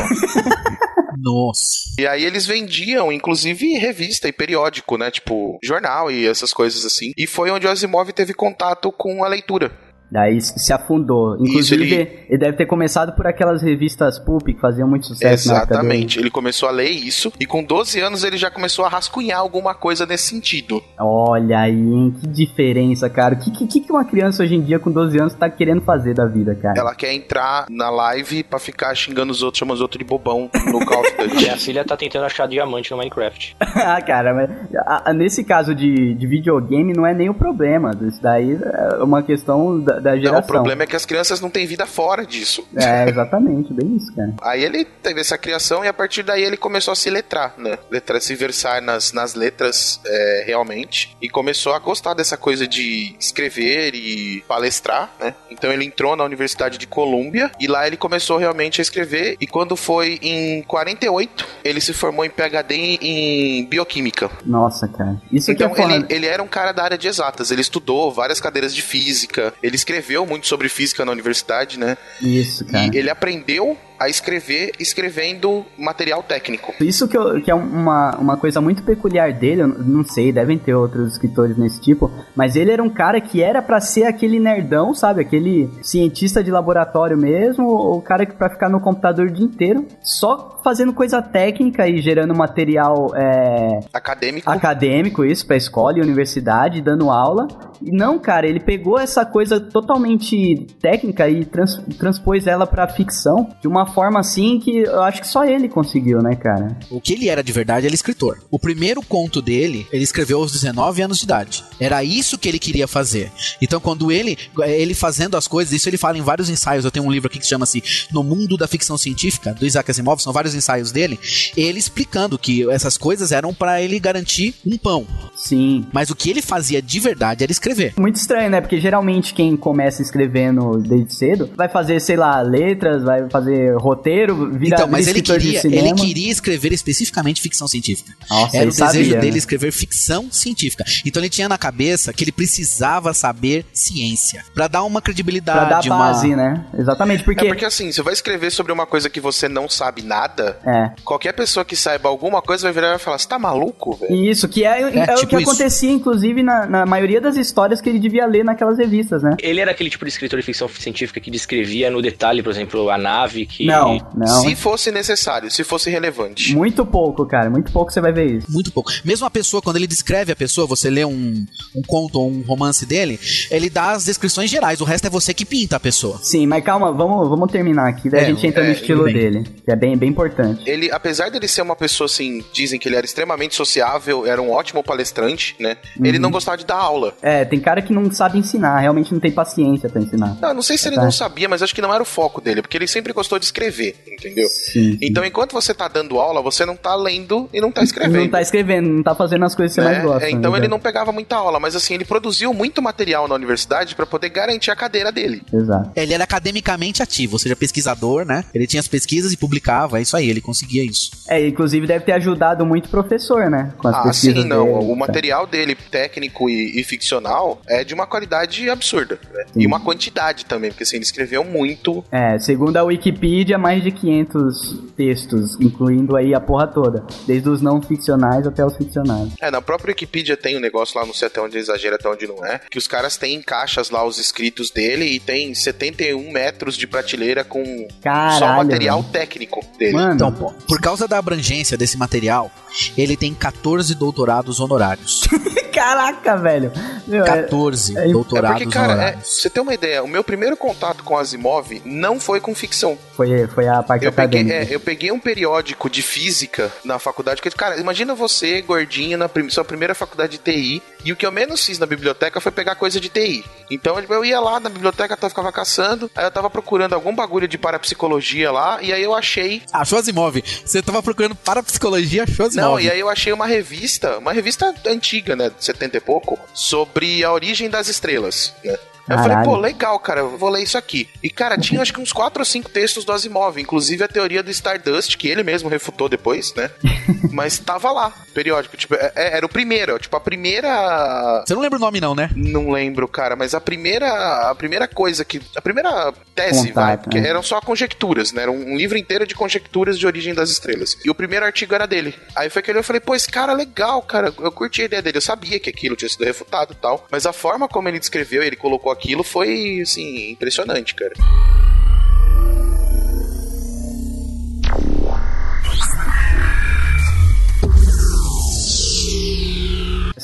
Nossa. 1.17 1.89
E 1.98 2.05
aí 2.05 2.24
eles 2.24 2.45
vendiam, 2.45 3.12
inclusive, 3.12 3.77
revista 3.77 4.27
e 4.27 4.31
periódico, 4.31 4.98
né? 4.98 5.10
Tipo, 5.10 5.57
jornal 5.63 6.12
e 6.12 6.27
essas 6.27 6.53
coisas 6.53 6.86
assim. 6.86 7.13
E 7.17 7.25
foi 7.25 7.50
onde 7.50 7.65
o 7.65 7.69
Asimov 7.69 8.12
teve 8.12 8.34
contato 8.34 8.91
com 8.91 9.24
a 9.24 9.27
leitura. 9.27 9.72
Daí 10.12 10.39
se 10.39 10.71
afundou. 10.71 11.35
Inclusive, 11.39 11.83
ele- 11.83 12.09
ele... 12.29 12.38
deve 12.38 12.57
ter 12.57 12.65
começado 12.65 13.13
por 13.15 13.25
aquelas 13.27 13.62
revistas 13.62 14.19
pulp 14.19 14.45
que 14.47 14.59
faziam 14.59 14.88
muito 14.88 15.05
sucesso 15.07 15.47
na 15.50 15.55
época 15.57 15.67
dele. 15.67 15.81
Exatamente. 15.88 16.19
Ele 16.19 16.29
começou 16.29 16.69
a 16.69 16.71
ler 16.71 16.89
isso 16.89 17.31
e 17.39 17.45
com 17.45 17.63
12 17.63 18.00
anos 18.00 18.24
ele 18.24 18.38
já 18.38 18.50
começou 18.51 18.85
a 18.85 18.89
rascunhar 18.89 19.39
alguma 19.39 19.74
coisa 19.74 20.05
nesse 20.05 20.27
sentido. 20.29 20.81
Olha 21.00 21.59
aí, 21.59 21.74
hein? 21.74 22.13
Que 22.19 22.27
diferença, 22.27 23.09
cara. 23.09 23.35
O 23.35 23.39
que, 23.39 23.67
que, 23.67 23.79
que 23.81 23.91
uma 23.91 24.05
criança 24.05 24.43
hoje 24.43 24.55
em 24.55 24.62
dia 24.62 24.79
com 24.79 24.91
12 24.91 25.19
anos 25.19 25.33
tá 25.33 25.50
querendo 25.50 25.81
fazer 25.81 26.13
da 26.13 26.25
vida, 26.25 26.55
cara? 26.55 26.79
Ela 26.79 26.95
quer 26.95 27.13
entrar 27.13 27.65
na 27.69 27.89
live 27.89 28.43
pra 28.43 28.59
ficar 28.59 28.93
xingando 28.95 29.31
os 29.31 29.41
outros, 29.43 29.59
chamando 29.59 29.75
os 29.75 29.81
outros 29.81 30.00
de 30.00 30.05
bobão 30.05 30.50
no 30.71 30.85
Call 30.85 31.01
of 31.01 31.15
Duty. 31.17 31.35
Minha 31.43 31.57
filha 31.57 31.83
tá 31.83 31.97
tentando 31.97 32.25
achar 32.25 32.47
diamante 32.47 32.91
no 32.91 32.97
Minecraft. 32.97 33.55
ah, 33.59 34.01
cara, 34.01 34.33
mas 34.33 34.50
a- 34.85 35.09
a- 35.09 35.13
nesse 35.13 35.43
caso 35.43 35.74
de, 35.75 36.13
de 36.13 36.27
videogame 36.27 36.93
não 36.93 37.05
é 37.05 37.13
nem 37.13 37.29
o 37.29 37.33
problema. 37.33 37.91
Isso 38.07 38.21
daí 38.21 38.53
é 38.62 39.03
uma 39.03 39.21
questão 39.24 39.79
da, 39.79 39.94
da 39.99 40.11
Não, 40.15 40.21
geração. 40.21 40.39
o 40.39 40.47
problema 40.47 40.83
é 40.83 40.87
que 40.87 40.95
as 40.95 41.05
crianças 41.05 41.39
não 41.41 41.49
têm 41.49 41.65
vida 41.65 41.85
fora 41.85 42.25
disso. 42.25 42.67
É, 42.75 43.09
exatamente, 43.09 43.73
bem 43.73 43.95
isso, 43.95 44.13
cara. 44.15 44.33
Aí 44.41 44.63
ele 44.63 44.85
teve 44.85 45.21
essa 45.21 45.37
criação 45.37 45.83
e 45.83 45.87
a 45.87 45.93
partir 45.93 46.23
daí 46.23 46.43
ele 46.43 46.57
começou 46.57 46.91
a 46.91 46.95
se 46.95 47.09
letrar, 47.09 47.53
né? 47.57 47.77
Letrar, 47.89 48.21
se 48.21 48.35
versar 48.35 48.81
nas, 48.81 49.11
nas 49.13 49.33
letras 49.35 49.99
é, 50.05 50.43
realmente. 50.45 51.15
E 51.21 51.29
começou 51.29 51.73
a 51.73 51.79
gostar 51.79 52.13
dessa 52.13 52.37
coisa 52.37 52.67
de 52.67 53.15
escrever 53.19 53.93
e 53.95 54.43
palestrar, 54.47 55.11
né? 55.19 55.33
Então 55.49 55.71
ele 55.71 55.85
entrou 55.85 56.15
na 56.15 56.23
Universidade 56.23 56.77
de 56.77 56.87
Colômbia 56.87 57.51
e 57.59 57.67
lá 57.67 57.87
ele 57.87 57.97
começou 57.97 58.37
realmente 58.37 58.81
a 58.81 58.83
escrever. 58.83 59.37
E 59.39 59.47
quando 59.47 59.75
foi 59.75 60.19
em 60.21 60.61
48, 60.63 61.47
ele 61.63 61.81
se 61.81 61.93
formou 61.93 62.25
em 62.25 62.29
PhD 62.29 62.75
em 63.01 63.65
bioquímica. 63.65 64.29
Nossa, 64.45 64.87
cara. 64.87 65.21
Isso 65.31 65.51
Então 65.51 65.73
que 65.73 65.81
é 65.81 65.85
ele, 65.85 66.05
ele 66.09 66.25
era 66.25 66.41
um 66.41 66.47
cara 66.47 66.71
da 66.71 66.83
área 66.83 66.97
de 66.97 67.07
exatas. 67.07 67.51
Ele 67.51 67.61
estudou 67.61 68.11
várias 68.11 68.39
cadeiras 68.39 68.73
de 68.73 68.81
física. 68.81 69.53
Ele 69.61 69.75
escreveu 69.86 70.25
muito 70.25 70.48
sobre 70.48 70.68
física 70.68 71.06
na 71.06 71.12
universidade, 71.12 71.77
né? 71.77 71.96
Isso, 72.20 72.65
cara. 72.65 72.89
E 72.94 72.98
ele 72.98 73.10
aprendeu 73.10 73.77
a 73.99 74.09
escrever 74.09 74.71
escrevendo 74.79 75.65
material 75.77 76.23
técnico. 76.23 76.73
Isso 76.79 77.07
que, 77.07 77.17
eu, 77.17 77.41
que 77.41 77.51
é 77.51 77.55
uma, 77.55 78.15
uma 78.17 78.37
coisa 78.37 78.61
muito 78.61 78.83
peculiar 78.83 79.33
dele, 79.33 79.61
eu 79.61 79.67
não 79.67 80.03
sei, 80.03 80.31
devem 80.31 80.57
ter 80.57 80.73
outros 80.73 81.13
escritores 81.13 81.57
nesse 81.57 81.79
tipo, 81.81 82.11
mas 82.35 82.55
ele 82.55 82.71
era 82.71 82.83
um 82.83 82.89
cara 82.89 83.19
que 83.21 83.41
era 83.41 83.61
para 83.61 83.79
ser 83.79 84.03
aquele 84.03 84.39
nerdão, 84.39 84.93
sabe? 84.93 85.21
Aquele 85.21 85.69
cientista 85.81 86.43
de 86.43 86.51
laboratório 86.51 87.17
mesmo, 87.17 87.65
o 87.67 88.01
cara 88.01 88.25
que 88.25 88.33
pra 88.33 88.49
ficar 88.49 88.69
no 88.69 88.79
computador 88.79 89.27
o 89.27 89.31
dia 89.31 89.45
inteiro, 89.45 89.85
só 90.01 90.59
fazendo 90.63 90.93
coisa 90.93 91.21
técnica 91.21 91.87
e 91.87 92.01
gerando 92.01 92.33
material 92.35 93.11
é, 93.15 93.79
acadêmico. 93.93 94.49
Acadêmico, 94.49 95.23
isso, 95.23 95.45
pra 95.45 95.55
escola 95.55 95.99
e 95.99 96.01
universidade, 96.01 96.81
dando 96.81 97.11
aula. 97.11 97.47
E 97.79 97.91
não, 97.91 98.17
cara, 98.17 98.47
ele 98.47 98.59
pegou 98.59 98.97
essa 98.97 99.23
coisa 99.25 99.59
totalmente 99.59 100.65
técnica 100.81 101.29
e 101.29 101.45
trans, 101.45 101.77
transpôs 101.99 102.47
ela 102.47 102.65
pra 102.65 102.87
ficção 102.87 103.49
de 103.61 103.67
uma 103.67 103.85
forma 103.86 104.20
assim 104.20 104.60
que 104.60 104.80
eu 104.80 105.01
acho 105.04 105.22
que 105.22 105.27
só 105.27 105.46
ele 105.46 105.68
conseguiu, 105.68 106.22
né, 106.22 106.36
cara? 106.36 106.77
O 106.89 107.01
que 107.01 107.13
ele 107.13 107.30
era 107.30 107.44
de 107.44 107.51
verdade, 107.51 107.86
ele 107.86 107.94
é 107.94 107.96
escritor. 107.96 108.39
O 108.50 108.60
primeiro 108.60 109.01
conto 109.01 109.42
dele, 109.42 109.88
ele 109.92 110.04
escreveu 110.04 110.39
aos 110.39 110.51
19 110.51 111.01
anos 111.01 111.18
de 111.18 111.25
idade. 111.25 111.63
Era 111.80 112.04
isso 112.04 112.38
que 112.38 112.48
ele 112.48 112.60
queria 112.60 112.88
fazer. 112.88 113.32
Então, 113.62 113.80
quando 113.80 114.12
ele, 114.12 114.38
ele 114.65 114.94
fazendo 114.94 115.38
as 115.38 115.48
coisas, 115.48 115.74
isso 115.74 115.89
ele 115.89 115.98
fala 115.98 116.18
em 116.18 116.22
vários 116.22 116.50
ensaios. 116.50 116.86
Eu 116.86 116.92
tenho 116.92 117.06
um 117.06 117.12
livro 117.12 117.27
aqui 117.27 117.39
que 117.39 117.48
chama-se 117.48 117.84
No 118.12 118.24
Mundo 118.24 118.58
da 118.58 118.68
Ficção 118.68 118.98
Científica, 118.98 119.54
do 119.54 119.65
Isaac 119.65 119.89
Asimov, 119.89 120.22
são 120.22 120.34
vários 120.34 120.56
ensaios 120.56 120.92
dele. 120.92 121.20
Ele 121.56 121.80
explicando 121.80 122.38
que 122.38 122.70
essas 122.70 122.98
coisas 122.98 123.32
eram 123.32 123.54
para 123.54 123.82
ele 123.82 124.00
garantir 124.00 124.56
um 124.65 124.77
pão. 124.77 125.06
Sim. 125.36 125.86
Mas 125.92 126.10
o 126.10 126.15
que 126.15 126.30
ele 126.30 126.42
fazia 126.42 126.82
de 126.82 127.00
verdade 127.00 127.44
era 127.44 127.51
escrever. 127.51 127.94
Muito 127.98 128.15
estranho, 128.15 128.50
né? 128.50 128.62
Porque 128.62 128.80
geralmente 128.80 129.34
quem 129.34 129.56
começa 129.56 130.01
escrevendo 130.01 130.77
desde 130.77 131.13
cedo 131.13 131.50
vai 131.56 131.70
fazer, 131.70 132.00
sei 132.00 132.15
lá, 132.15 132.42
letras, 132.42 133.04
vai 133.04 133.30
fazer 133.30 133.75
roteiro, 133.77 134.51
vira 134.51 134.75
Então, 134.75 134.88
mas 134.88 135.08
ele 135.08 135.22
queria, 135.22 135.62
ele 135.65 135.94
queria 135.94 136.32
escrever 136.32 136.74
especificamente 136.74 137.41
ficção 137.41 137.67
científica. 137.67 138.13
Nossa, 138.29 138.58
Era 138.58 138.65
o 138.67 138.70
desejo 138.70 138.88
sabia, 138.88 139.20
dele 139.20 139.32
né? 139.34 139.38
escrever 139.38 139.72
ficção 139.72 140.32
científica. 140.32 140.84
Então 141.05 141.22
ele 141.22 141.29
tinha 141.29 141.48
na 141.50 141.58
cabeça 141.58 142.12
que 142.13 142.24
ele 142.24 142.32
precisava 142.32 143.13
saber 143.13 143.65
ciência 143.74 144.44
Pra 144.53 144.67
dar 144.67 144.84
uma 144.84 145.01
credibilidade, 145.01 145.60
Pra 145.67 145.82
dar 145.82 145.86
uma- 145.86 145.98
base, 145.98 146.36
né? 146.36 146.65
Exatamente, 146.77 147.24
porque... 147.24 147.46
É 147.46 147.48
porque 147.50 147.65
assim, 147.65 147.91
você 147.91 148.01
vai 148.01 148.13
escrever 148.13 148.51
sobre 148.51 148.72
uma 148.72 148.86
coisa 148.86 149.10
que 149.10 149.20
você 149.20 149.48
não 149.50 149.67
sabe 149.70 150.01
nada, 150.01 150.58
É. 150.65 150.91
qualquer 151.03 151.34
pessoa 151.34 151.63
que 151.65 151.75
saiba 151.75 152.10
alguma 152.10 152.41
coisa 152.41 152.63
vai 152.63 152.74
virar 152.74 152.88
e 152.88 152.89
vai 152.91 153.00
falar, 153.00 153.17
você 153.17 153.27
tá 153.27 153.38
maluco, 153.39 153.96
velho? 153.96 154.15
Isso, 154.15 154.48
que 154.48 154.63
é, 154.65 154.82
é 154.82 154.86
o 155.13 155.15
tipo 155.17 155.27
que 155.36 155.41
isso. 155.41 155.50
acontecia, 155.51 155.91
inclusive, 155.91 156.41
na, 156.44 156.65
na 156.65 156.86
maioria 156.86 157.20
das 157.22 157.36
histórias 157.38 157.82
que 157.82 157.89
ele 157.89 158.00
devia 158.00 158.25
ler 158.25 158.44
naquelas 158.44 158.77
revistas, 158.77 159.22
né? 159.24 159.36
Ele 159.41 159.60
era 159.60 159.72
aquele 159.72 159.89
tipo 159.89 160.05
de 160.05 160.12
escritor 160.12 160.39
de 160.39 160.46
ficção 160.46 160.67
científica 160.70 161.20
que 161.20 161.29
descrevia 161.32 161.89
no 161.89 162.01
detalhe, 162.01 162.41
por 162.44 162.51
exemplo, 162.51 162.89
a 162.89 162.98
nave 162.98 163.46
que. 163.46 163.64
Não, 163.65 163.98
não. 164.15 164.41
Se 164.41 164.55
fosse 164.55 164.91
necessário, 164.91 165.50
se 165.51 165.63
fosse 165.63 165.89
relevante. 165.89 166.53
Muito 166.55 166.86
pouco, 166.86 167.25
cara. 167.25 167.50
Muito 167.50 167.72
pouco 167.72 167.91
você 167.91 168.01
vai 168.01 168.12
ver 168.12 168.38
isso. 168.38 168.51
Muito 168.51 168.72
pouco. 168.72 168.91
Mesmo 169.03 169.25
a 169.25 169.29
pessoa, 169.29 169.62
quando 169.62 169.77
ele 169.77 169.88
descreve 169.88 170.31
a 170.31 170.36
pessoa, 170.36 170.67
você 170.67 170.89
lê 170.89 171.05
um, 171.05 171.45
um 171.75 171.81
conto 171.81 172.19
ou 172.19 172.29
um 172.29 172.41
romance 172.41 172.86
dele, 172.86 173.19
ele 173.49 173.69
dá 173.69 173.91
as 173.91 174.06
descrições 174.06 174.49
gerais, 174.49 174.82
o 174.82 174.84
resto 174.86 175.08
é 175.08 175.10
você 175.10 175.34
que 175.34 175.45
pinta 175.45 175.75
a 175.75 175.80
pessoa. 175.80 176.19
Sim, 176.21 176.45
mas 176.47 176.63
calma, 176.63 176.91
vamos, 176.91 177.28
vamos 177.30 177.51
terminar 177.51 177.88
aqui, 177.89 178.10
daí 178.10 178.21
É, 178.21 178.23
a 178.23 178.28
gente 178.30 178.45
entra 178.45 178.63
é, 178.63 178.67
no 178.67 178.73
estilo 178.73 179.06
dele, 179.06 179.43
que 179.63 179.71
é 179.71 179.75
bem, 179.75 179.97
bem 179.97 180.10
importante. 180.10 180.63
Ele, 180.69 180.91
apesar 180.91 181.30
dele 181.30 181.47
ser 181.47 181.62
uma 181.62 181.75
pessoa 181.75 182.06
assim, 182.06 182.43
dizem 182.54 182.80
que 182.80 182.88
ele 182.88 182.95
era 182.95 183.06
extremamente 183.06 183.56
sociável, 183.56 184.25
era 184.25 184.41
um 184.41 184.51
ótimo 184.51 184.84
palestrante, 184.84 185.56
né? 185.60 185.78
Ele 186.01 186.17
Uhum. 186.17 186.21
não 186.23 186.32
gostava 186.32 186.58
de 186.58 186.65
dar 186.65 186.75
aula. 186.78 187.13
É, 187.21 187.45
tem 187.45 187.60
cara 187.60 187.82
que 187.82 187.93
não 187.93 188.12
sabe 188.12 188.38
ensinar, 188.38 188.80
realmente 188.80 189.12
não 189.13 189.19
tem 189.19 189.32
paciência 189.32 189.89
pra 189.89 190.01
ensinar. 190.01 190.38
Não, 190.41 190.54
não 190.54 190.62
sei 190.62 190.78
se 190.78 190.88
ele 190.88 190.95
Tá. 190.95 191.04
não 191.04 191.12
sabia, 191.12 191.47
mas 191.49 191.62
acho 191.62 191.73
que 191.75 191.82
não 191.82 191.93
era 191.93 192.01
o 192.01 192.06
foco 192.06 192.39
dele, 192.41 192.62
porque 192.62 192.78
ele 192.78 192.88
sempre 192.88 193.12
gostou 193.13 193.38
de 193.39 193.45
escrever, 193.60 193.96
entendeu? 194.12 194.48
Sim. 194.50 194.98
Então, 195.02 195.24
enquanto 195.24 195.54
você 195.54 195.74
tá 195.74 195.88
dando 195.88 196.20
aula, 196.20 196.41
você 196.41 196.65
não 196.65 196.76
tá 196.76 196.94
lendo 196.96 197.50
e 197.54 197.62
não 197.62 197.72
tá 197.72 197.84
escrevendo. 197.84 198.24
Não 198.24 198.30
tá 198.30 198.41
escrevendo, 198.41 198.89
não 198.89 199.04
tá 199.04 199.15
fazendo 199.15 199.46
as 199.46 199.56
coisas 199.56 199.76
que 199.76 199.82
você 199.82 199.88
né? 199.88 199.94
mais 199.94 200.04
gosta. 200.06 200.28
É, 200.28 200.32
então 200.32 200.52
né? 200.52 200.60
ele 200.60 200.68
não 200.68 200.80
pegava 200.80 201.12
muita 201.12 201.36
aula, 201.38 201.60
mas 201.60 201.76
assim, 201.76 201.94
ele 201.94 202.04
produziu 202.06 202.54
muito 202.54 202.82
material 202.82 203.28
na 203.28 203.36
universidade 203.36 203.96
pra 203.96 204.06
poder 204.06 204.30
garantir 204.30 204.72
a 204.72 204.76
cadeira 204.76 205.12
dele. 205.12 205.41
Exato. 205.54 205.91
Ele 205.96 206.13
era 206.13 206.24
academicamente 206.24 207.02
ativo, 207.02 207.34
ou 207.34 207.39
seja, 207.39 207.56
pesquisador, 207.56 208.26
né? 208.26 208.44
Ele 208.54 208.68
tinha 208.68 208.80
as 208.82 208.88
pesquisas 208.88 209.32
e 209.32 209.38
publicava, 209.38 210.00
é 210.00 210.02
isso 210.02 210.18
aí, 210.18 210.30
ele 210.30 210.41
conseguia 210.41 210.84
isso. 210.84 211.12
É, 211.28 211.48
inclusive 211.48 211.88
deve 211.88 212.04
ter 212.04 212.12
ajudado 212.13 212.65
muito 212.65 212.88
o 212.88 212.89
professor, 212.89 213.50
né? 213.50 213.74
Com 213.78 213.88
as 213.88 213.96
Ah, 213.96 214.04
pesquisas 214.04 214.44
sim, 214.44 214.50
não. 214.50 214.65
dele, 214.65 214.78
o 214.86 214.89
tá. 214.89 214.96
material 214.96 215.48
dele, 215.48 215.76
técnico 215.76 216.50
e, 216.50 216.80
e 216.80 216.84
ficcional, 216.84 217.62
é 217.68 217.84
de 217.84 217.94
uma 217.94 218.06
qualidade 218.06 218.70
absurda. 218.70 219.18
né? 219.34 219.46
E 219.56 219.65
uma 219.65 219.80
quantidade 219.80 220.46
também, 220.46 220.72
porque 220.72 220.84
assim, 220.84 220.98
ele 220.98 221.06
escreveu 221.06 221.44
muito. 221.44 222.04
É, 222.12 222.38
segundo 222.39 222.76
a 222.78 222.84
Wikipedia, 222.84 223.44
mais 223.53 223.84
de 223.84 223.91
500 223.91 224.77
textos, 224.95 225.60
incluindo 225.60 226.15
aí 226.15 226.34
a 226.34 226.39
porra 226.39 226.67
toda. 226.67 227.03
Desde 227.27 227.49
os 227.49 227.62
não 227.62 227.81
ficcionais 227.81 228.47
até 228.47 228.65
os 228.65 228.75
ficcionais. 228.75 229.29
É, 229.41 229.51
na 229.51 229.62
própria 229.62 229.91
Wikipedia 229.91 230.36
tem 230.38 230.58
um 230.58 230.60
negócio 230.60 230.99
lá, 230.99 231.05
não 231.05 231.13
sei 231.13 231.27
até 231.27 231.41
onde 231.41 231.58
é 231.58 231.60
exagero, 231.60 231.95
até 231.95 232.10
onde 232.10 232.27
não 232.27 232.43
é, 232.45 232.60
que 232.69 232.77
os 232.77 232.88
caras 232.88 233.17
têm 233.17 233.36
em 233.36 233.41
caixas 233.41 233.89
lá 233.89 234.05
os 234.05 234.17
escritos 234.17 234.71
dele 234.71 235.05
e 235.05 235.19
tem 235.19 235.53
71 235.53 236.31
metros 236.31 236.75
de 236.75 236.88
prateleira 236.88 237.43
com 237.43 237.63
só 237.63 237.86
Caralho, 238.01 238.58
material 238.58 239.01
velho. 239.01 239.12
técnico 239.12 239.65
dele. 239.77 239.93
Mano, 239.93 240.13
Então, 240.15 240.31
pô, 240.31 240.51
por 240.67 240.79
causa 240.81 241.08
da 241.08 241.17
abrangência 241.17 241.77
desse 241.77 241.97
material, 241.97 242.49
ele 242.97 243.15
tem 243.17 243.34
14 243.34 243.93
doutorados 243.95 244.60
honorários. 244.60 245.21
caraca, 245.73 246.38
velho. 246.38 246.71
Meu, 247.08 247.23
é- 247.23 247.41
14 247.43 247.97
é- 247.97 248.08
É 248.10 248.12
doutorados 248.12 248.63
porque, 248.63 248.73
cara, 248.73 248.91
é, 248.93 248.95
honorários. 248.95 249.27
você 249.27 249.49
ter 249.49 249.60
uma 249.60 249.73
ideia, 249.73 250.03
o 250.03 250.08
meu 250.08 250.23
primeiro 250.23 250.55
contato 250.55 251.03
com 251.03 251.17
Asimov 251.17 251.81
não 251.84 252.19
foi 252.19 252.39
com 252.39 252.55
ficção. 252.55 252.97
foi, 253.15 253.29
foi 253.54 253.67
a 253.67 253.82
parte 253.84 254.06
Eu 254.06 254.12
peguei, 254.12 254.41
acadêmica. 254.41 254.71
é, 254.71 254.76
eu 254.76 254.80
peguei 254.80 255.12
um 255.12 255.19
periódico 255.19 255.89
de 255.89 256.02
física 256.02 256.71
na 256.84 256.98
faculdade, 257.00 257.41
que, 257.41 257.50
cara, 257.52 257.78
imagina 257.80 258.13
você, 258.15 258.62
gordinho, 258.62 259.17
na 259.17 259.28
prim- 259.30 259.50
sua 259.50 259.63
primeira 259.65 259.93
faculdade 259.95 260.34
de 260.34 260.38
TI, 260.39 260.82
e 261.04 261.12
o 261.12 261.15
que 261.15 261.26
eu 261.26 261.32
menos 261.32 261.63
fiz 261.65 261.78
na 261.80 261.86
biblioteca 261.86 262.39
foi 262.41 262.52
pegar 262.52 262.76
coisa 262.76 263.00
de 263.00 263.10
TI. 263.10 263.43
Então 263.69 264.00
tipo, 264.02 264.13
eu 264.13 264.24
ia 264.26 264.39
lá 264.39 264.60
na 264.60 264.69
biblioteca, 264.69 265.17
eu 265.21 265.30
ficava 265.30 265.52
caçando, 265.52 266.10
aí 266.15 266.26
eu 266.26 266.32
tava 266.32 266.50
procurando 266.50 266.93
algum 266.93 267.13
bagulho 267.15 267.48
de 267.48 267.58
parapsicologia 267.58 268.52
lá, 268.52 268.80
e 268.82 268.91
aí 268.93 269.04
eu 269.04 269.13
achei. 269.13 269.62
Achou 269.71 270.00
Asimov. 270.00 270.41
Você 270.65 270.82
tava 270.82 271.02
procurando 271.04 271.36
parapsicologia, 271.36 272.24
achou 272.24 272.45
Asimov. 272.45 272.71
Não, 272.74 272.80
e 272.80 272.89
aí 272.89 273.00
eu 273.00 273.10
achei 273.10 273.32
uma 273.34 273.45
revista, 273.48 274.17
uma 274.17 274.34
revista 274.34 274.74
antiga, 274.88 275.36
né, 275.36 275.50
de 275.50 275.63
70 275.63 275.98
e 275.98 276.00
pouco, 276.00 276.39
sobre 276.54 277.24
a 277.24 277.32
origem 277.32 277.69
das 277.69 277.88
estrelas, 277.88 278.54
né? 278.63 278.76
Aí 279.08 279.15
Eu 279.18 279.22
falei, 279.24 279.38
pô, 279.44 279.58
legal, 279.58 280.00
cara, 280.00 280.22
eu 280.22 280.38
vou 280.38 280.50
ler 280.50 280.63
isso 280.63 280.78
aqui. 280.78 281.08
E, 281.22 281.30
cara, 281.30 281.58
tinha 281.58 281.82
acho 281.82 281.94
que 281.94 282.00
uns 282.02 282.12
4 282.12 282.39
ou 282.41 282.46
5 282.46 282.70
textos 282.70 283.06
do 283.06 283.12
Asimov, 283.12 283.58
inclusive 283.60 284.04
a 284.04 284.08
teoria 284.08 284.41
do 284.41 284.50
Stardust, 284.52 285.15
que 285.18 285.28
ele 285.28 285.44
mesmo 285.44 285.70
refutou 285.70 286.10
depois, 286.10 286.54
né? 286.56 286.70
Mas 287.32 287.60
tava 287.60 287.91
lá, 287.91 288.13
periódico. 288.34 288.78
Tipo, 288.78 288.96
é- 288.96 289.12
é- 289.15 289.38
era 289.38 289.46
o 289.46 289.50
primeiro, 289.50 290.00
tipo, 290.00 290.15
a 290.15 290.20
primeira. 290.20 291.44
Você 291.46 291.54
não 291.54 291.62
lembra 291.62 291.78
o 291.78 291.82
nome 291.82 292.00
não, 292.00 292.15
né? 292.15 292.30
Não 292.36 292.72
lembro, 292.72 293.08
cara, 293.08 293.36
mas 293.36 293.54
a 293.54 293.60
primeira. 293.62 294.50
A 294.50 294.56
primeira 294.56 294.88
coisa 294.88 295.26
que. 295.26 295.41
A 295.56 295.62
primeira 295.62 296.13
tese, 296.34 296.70
Contato, 296.70 296.74
vai, 296.76 296.98
porque 296.98 297.20
né? 297.20 297.30
eram 297.30 297.44
só 297.44 297.60
conjecturas, 297.62 298.32
né? 298.32 298.44
Era 298.44 298.52
um 298.52 298.76
livro 298.78 298.98
inteiro 298.98 299.26
de 299.28 299.36
conjecturas 299.36 299.98
de 300.00 300.06
origem 300.08 300.34
das 300.34 300.50
estrelas. 300.50 300.98
E 301.04 301.10
o 301.10 301.15
primeiro 301.15 301.46
artigo 301.46 301.74
era 301.76 301.86
dele. 301.86 302.15
Aí 302.36 302.50
foi 302.50 302.62
que 302.62 302.72
eu 302.72 302.84
falei, 302.84 303.00
pô, 303.00 303.13
esse 303.15 303.30
cara 303.30 303.52
é 303.52 303.56
legal, 303.56 304.02
cara. 304.02 304.34
Eu 304.39 304.52
curti 304.52 304.82
a 304.82 304.86
ideia 304.86 305.02
dele. 305.02 305.18
Eu 305.18 305.22
sabia 305.22 305.60
que 305.60 305.70
aquilo 305.70 305.96
tinha 305.96 306.10
sido 306.10 306.24
refutado 306.24 306.74
e 306.74 306.76
tal. 306.76 307.06
Mas 307.12 307.26
a 307.26 307.34
forma 307.34 307.68
como 307.68 307.88
ele 307.89 308.00
descreveu, 308.00 308.41
ele 308.44 308.56
colocou 308.56 308.91
aquilo, 308.95 309.23
foi, 309.23 309.81
assim, 309.81 310.31
impressionante, 310.31 310.95
cara. 310.95 311.13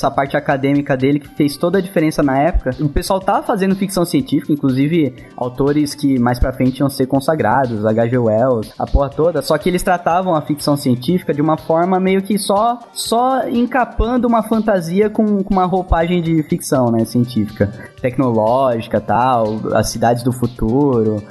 Essa 0.02 0.10
parte 0.10 0.36
acadêmica 0.36 0.98
dele 0.98 1.20
que 1.20 1.28
fez 1.28 1.56
toda 1.56 1.78
a 1.78 1.82
diferença 1.82 2.24
na 2.24 2.38
época. 2.38 2.72
O 2.80 2.90
pessoal 2.90 3.20
tava 3.20 3.44
fazendo 3.44 3.76
ficção 3.76 4.04
científica, 4.04 4.52
inclusive 4.52 5.14
autores 5.38 5.94
que 5.94 6.20
mais 6.20 6.40
pra 6.40 6.52
frente 6.52 6.80
iam 6.80 6.90
ser 6.90 7.06
consagrados, 7.06 7.86
H.G. 7.86 8.18
Wells, 8.18 8.74
a 8.78 8.86
porra 8.86 9.10
toda, 9.10 9.42
só 9.42 9.58
que 9.58 9.70
eles 9.70 9.84
tratavam 9.84 10.34
a 10.36 10.42
ficção 10.42 10.76
científica 10.76 11.34
de 11.34 11.42
uma 11.42 11.58
forma 11.58 12.00
meio 12.00 12.22
que 12.22 12.38
só 12.38 12.80
só 12.94 13.48
encapando 13.48 14.28
uma 14.28 14.42
fantasia 14.44 15.10
com, 15.10 15.44
com 15.44 15.54
uma 15.54 15.66
roupagem 15.66 16.22
de 16.22 16.42
ficção, 16.44 16.92
né, 16.92 17.06
científica, 17.06 17.72
tecnológica, 18.02 19.00
tal, 19.00 19.60
as 19.74 19.90
cidades 19.90 20.24
do 20.24 20.32
futuro, 20.32 21.22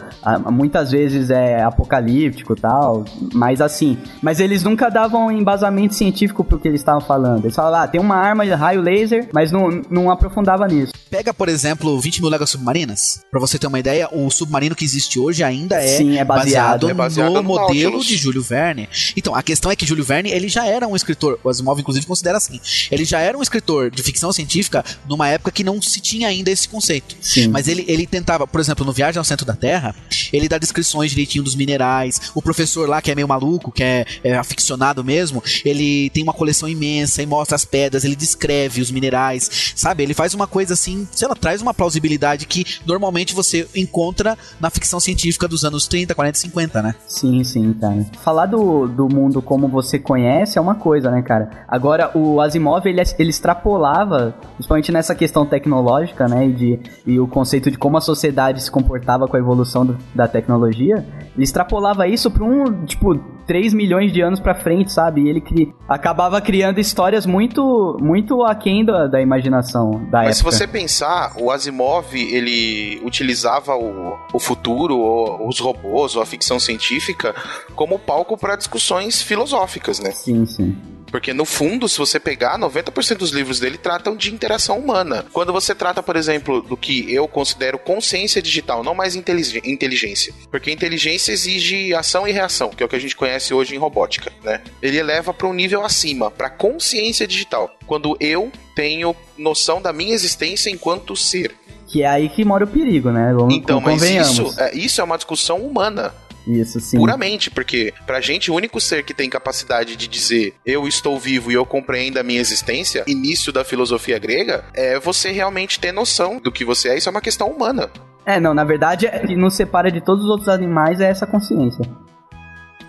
muitas 0.50 0.90
vezes 0.90 1.30
é 1.30 1.62
apocalíptico, 1.62 2.54
tal, 2.54 3.04
mas 3.35 3.61
assim, 3.61 3.98
mas 4.22 4.38
eles 4.38 4.62
nunca 4.62 4.88
davam 4.88 5.30
embasamento 5.30 5.94
científico 5.94 6.44
pro 6.44 6.59
que 6.59 6.68
eles 6.68 6.80
estavam 6.80 7.00
falando. 7.00 7.44
Eles 7.44 7.56
falavam, 7.56 7.80
ah, 7.80 7.88
tem 7.88 8.00
uma 8.00 8.16
arma 8.16 8.44
raio 8.61 8.83
laser, 8.83 9.29
mas 9.33 9.51
não, 9.51 9.83
não 9.90 10.11
aprofundava 10.11 10.68
nisso. 10.68 10.92
Pega, 11.09 11.33
por 11.33 11.49
exemplo, 11.49 11.99
20 11.99 12.20
mil 12.20 12.31
léguas 12.31 12.51
submarinas. 12.51 13.25
Pra 13.31 13.40
você 13.40 13.59
ter 13.59 13.66
uma 13.66 13.79
ideia, 13.79 14.09
o 14.12 14.31
submarino 14.31 14.77
que 14.77 14.85
existe 14.85 15.18
hoje 15.18 15.42
ainda 15.42 15.77
é, 15.77 15.96
Sim, 15.96 16.18
é 16.18 16.25
baseado. 16.25 16.88
É 16.88 16.94
baseado 16.94 17.29
no, 17.29 17.35
no 17.35 17.42
modelo 17.42 17.92
Nautilus. 17.92 18.07
de 18.07 18.16
Júlio 18.16 18.42
Verne. 18.42 18.88
Então, 19.16 19.35
a 19.35 19.42
questão 19.42 19.70
é 19.70 19.77
que 19.77 19.87
Júlio 19.87 20.05
Verne, 20.05 20.31
ele 20.31 20.49
já 20.49 20.66
era 20.66 20.87
um 20.87 20.94
escritor, 20.94 21.38
o 21.42 21.49
Asimov 21.49 21.81
inclusive 21.81 22.07
considera 22.07 22.37
assim, 22.37 22.61
ele 22.90 23.05
já 23.05 23.18
era 23.20 23.37
um 23.37 23.42
escritor 23.42 23.90
de 23.90 24.03
ficção 24.03 24.33
científica 24.33 24.85
numa 25.09 25.29
época 25.29 25.51
que 25.51 25.64
não 25.64 25.81
se 25.81 26.01
tinha 26.01 26.29
ainda 26.29 26.51
esse 26.51 26.68
conceito. 26.68 27.16
Sim. 27.20 27.49
Mas 27.49 27.66
ele, 27.66 27.85
ele 27.88 28.07
tentava, 28.07 28.46
por 28.46 28.61
exemplo, 28.61 28.85
no 28.85 28.92
Viagem 28.92 29.18
ao 29.18 29.25
Centro 29.25 29.46
da 29.46 29.55
Terra, 29.55 29.94
ele 30.33 30.49
dá 30.49 30.59
descrições 30.59 31.11
direitinho 31.11 31.42
dos 31.42 31.55
minerais. 31.55 32.20
O 32.35 32.42
professor 32.42 32.88
lá, 32.88 33.01
que 33.01 33.11
é 33.11 33.14
meio 33.14 33.27
maluco, 33.27 33.73
que 33.73 33.83
é, 33.83 34.05
é 34.23 34.37
aficionado 34.37 35.03
mesmo, 35.03 35.42
ele 35.64 36.11
tem 36.11 36.23
uma 36.23 36.33
coleção 36.33 36.68
imensa 36.68 37.23
e 37.23 37.27
mostra 37.27 37.57
as 37.57 37.64
pedras, 37.64 38.05
ele 38.05 38.16
descreve 38.16 38.50
os 38.81 38.91
minerais, 38.91 39.73
sabe? 39.77 40.03
Ele 40.03 40.15
faz 40.15 40.35
uma 40.35 40.47
coisa 40.47 40.75
assim, 40.75 41.07
sei 41.11 41.29
lá, 41.29 41.35
traz 41.35 41.63
uma 41.63 41.73
plausibilidade 41.75 42.47
que 42.47 42.65
normalmente 42.87 43.35
você 43.35 43.69
encontra 43.75 44.37
na 44.61 44.71
ficção 44.71 44.99
científica 45.01 45.47
dos 45.49 45.65
anos 45.65 45.87
30, 45.87 46.15
40, 46.15 46.39
50, 46.39 46.83
né? 46.83 46.95
Sim, 47.07 47.43
sim, 47.45 47.73
cara. 47.75 48.07
Falar 48.23 48.47
do, 48.47 48.87
do 48.89 49.09
mundo 49.09 49.41
como 49.43 49.69
você 49.69 49.99
conhece 49.99 50.59
é 50.59 50.61
uma 50.61 50.75
coisa, 50.75 51.11
né, 51.11 51.23
cara? 51.23 51.51
Agora, 51.69 52.11
o 52.17 52.41
Asimov, 52.41 52.87
ele, 52.87 53.01
ele 53.19 53.31
extrapolava, 53.31 54.35
principalmente 54.55 54.91
nessa 54.93 55.15
questão 55.15 55.45
tecnológica, 55.47 56.27
né, 56.29 56.47
e, 56.49 56.53
de, 56.53 56.79
e 57.07 57.21
o 57.21 57.27
conceito 57.27 57.71
de 57.71 57.79
como 57.79 57.97
a 57.97 58.01
sociedade 58.01 58.63
se 58.63 58.71
comportava 58.71 59.27
com 59.29 59.37
a 59.37 59.41
evolução 59.41 59.85
do- 59.87 59.99
da 60.15 60.27
tecnologia, 60.27 61.05
ele 61.35 61.45
extrapolava 61.45 62.07
isso 62.09 62.31
pra 62.31 62.45
um, 62.45 62.85
tipo, 62.85 63.15
3 63.51 63.75
milhões 63.75 64.13
de 64.13 64.21
anos 64.21 64.39
pra 64.39 64.55
frente, 64.55 64.93
sabe? 64.93 65.23
E 65.23 65.29
ele 65.29 65.41
cri, 65.41 65.75
acabava 65.89 66.41
criando 66.41 66.79
histórias 66.79 67.27
muito, 67.27 67.97
muito 68.01 68.45
aquém 68.45 68.85
da, 68.85 69.09
da 69.09 69.21
imaginação 69.21 69.91
da 70.09 70.23
Mas 70.23 70.37
se 70.37 70.43
época. 70.43 70.57
você 70.57 70.69
pensar, 70.69 71.33
o 71.37 71.51
Asimov, 71.51 72.15
ele 72.15 73.03
utilizava 73.05 73.75
o, 73.75 74.17
o 74.33 74.39
futuro, 74.39 74.97
ou 74.97 75.49
os 75.49 75.59
robôs, 75.59 76.15
ou 76.15 76.23
a 76.23 76.27
ficção 76.27 76.61
científica, 76.61 77.35
como 77.75 77.99
palco 77.99 78.39
para 78.39 78.55
discussões 78.55 79.21
filosóficas, 79.21 79.99
né? 79.99 80.13
Sim, 80.13 80.47
sim. 80.47 80.77
Porque 81.11 81.33
no 81.33 81.44
fundo, 81.44 81.88
se 81.88 81.99
você 81.99 82.20
pegar, 82.20 82.59
90% 82.59 83.16
dos 83.18 83.31
livros 83.31 83.59
dele 83.59 83.77
tratam 83.77 84.16
de 84.16 84.33
interação 84.33 84.79
humana. 84.79 85.25
Quando 85.33 85.53
você 85.53 85.75
trata, 85.75 86.03
por 86.03 86.16
exemplo, 86.16 86.62
do 86.62 86.77
que 86.77 87.12
eu 87.12 87.27
considero 87.27 87.79
consciência 87.79 88.40
digital, 88.40 88.85
não 88.85 88.94
mais 88.94 89.16
intelig- 89.16 89.61
inteligência. 89.64 90.33
Porque 90.51 90.70
inteligência 90.70 91.33
exige 91.33 91.92
ação 91.94 92.27
e 92.29 92.33
reação, 92.33 92.70
que 92.70 92.83
é 92.83 92.87
o 92.87 92.88
que 92.88 92.96
a 92.96 93.01
gente 93.01 93.16
conhece 93.16 93.53
hoje 93.53 93.75
em 93.75 93.79
robótica, 93.79 94.33
né? 94.44 94.62
Ele 94.81 94.99
eleva 94.99 95.35
para 95.35 95.46
um 95.49 95.53
nível 95.53 95.85
acima, 95.85 96.31
para 96.31 96.49
consciência 96.49 97.27
digital. 97.27 97.70
Quando 97.87 98.16
eu 98.20 98.51
tenho 98.75 99.14
noção 99.37 99.83
da 99.83 99.92
minha 99.92 100.14
existência 100.14 100.70
enquanto 100.70 101.16
ser. 101.16 101.55
Que 101.87 102.03
é 102.05 102.07
aí 102.07 102.29
que 102.29 102.44
mora 102.44 102.64
o 102.64 102.68
perigo, 102.68 103.11
né? 103.11 103.33
Vamos, 103.35 103.53
Então, 103.55 103.81
mas 103.81 104.01
isso 104.03 104.55
é, 104.59 104.77
isso 104.77 105.01
é 105.01 105.05
uma 105.05 105.16
discussão 105.16 105.59
humana. 105.59 106.14
Isso, 106.51 106.81
sim. 106.81 106.97
Puramente, 106.97 107.51
porque 107.51 107.93
pra 108.07 108.21
gente 108.21 108.51
o 108.51 108.55
único 108.55 108.81
ser 108.81 109.05
que 109.05 109.15
tem 109.15 109.31
capacidade 109.31 109.97
de 109.97 110.09
dizer 110.09 110.55
eu 110.65 110.89
estou 110.89 111.19
vivo 111.19 111.51
e 111.51 111.55
eu 111.55 111.65
compreendo 111.65 112.19
a 112.19 112.23
minha 112.23 112.41
existência, 112.41 113.05
início 113.07 113.53
da 113.53 113.65
filosofia 113.65 114.19
grega, 114.19 114.65
é 114.75 114.99
você 114.99 115.31
realmente 115.31 115.79
ter 115.79 115.93
noção 115.93 116.41
do 116.41 116.51
que 116.51 116.65
você 116.65 116.91
é. 116.91 116.99
Isso 116.99 117.09
é 117.09 117.13
uma 117.13 117.21
questão 117.21 117.49
humana. 117.49 117.91
É, 118.25 118.39
não, 118.39 118.53
na 118.53 118.65
verdade, 118.65 119.07
o 119.07 119.27
que 119.27 119.35
nos 119.35 119.55
separa 119.55 119.91
de 119.91 120.01
todos 120.01 120.25
os 120.25 120.31
outros 120.31 120.49
animais 120.49 121.01
é 121.01 121.09
essa 121.09 121.27
consciência. 121.27 121.85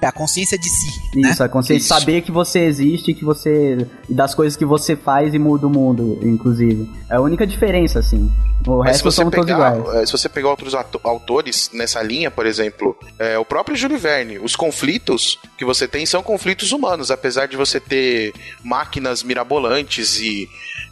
É 0.02 0.08
a 0.08 0.12
consciência 0.12 0.58
de 0.58 0.68
si, 0.68 1.00
né? 1.16 1.30
Isso, 1.30 1.44
a 1.44 1.48
consciência 1.50 1.78
de 1.78 1.84
Isso. 1.86 2.00
saber 2.00 2.22
que 2.22 2.32
você 2.32 2.62
existe, 2.62 3.14
que 3.14 3.24
você. 3.24 3.86
das 4.10 4.34
coisas 4.34 4.58
que 4.58 4.66
você 4.66 4.96
faz 4.96 5.34
e 5.34 5.40
muda 5.40 5.68
o 5.68 5.70
mundo, 5.70 6.18
inclusive. 6.24 6.90
É 7.10 7.16
a 7.16 7.22
única 7.22 7.46
diferença, 7.46 8.00
assim. 8.00 8.32
O 8.68 8.78
Mas 8.80 8.98
se 8.98 9.04
resto 9.04 9.04
você, 9.04 9.16
somos 9.18 9.34
todos 9.34 9.46
pegar, 9.46 9.78
iguais. 9.78 10.04
eh, 10.04 10.06
se 10.06 10.12
você 10.12 10.30
pegar 10.30 10.50
outros 10.50 10.74
autores 11.04 11.70
nessa 11.74 12.02
linha, 12.02 12.30
por 12.30 12.46
exemplo, 12.46 12.96
é, 13.18 13.38
o 13.38 13.46
próprio 13.46 13.76
Júlio 13.76 13.98
Verne, 13.98 14.38
os 14.40 14.56
conflitos 14.56 15.40
que 15.58 15.66
você 15.66 15.88
tem 15.88 16.06
são 16.06 16.22
conflitos 16.22 16.72
humanos, 16.72 17.10
apesar 17.12 17.48
de 17.48 17.58
você 17.58 17.80
ter 17.80 18.34
máquinas 18.64 19.24
mirabolantes 19.24 20.20
e 20.20 20.48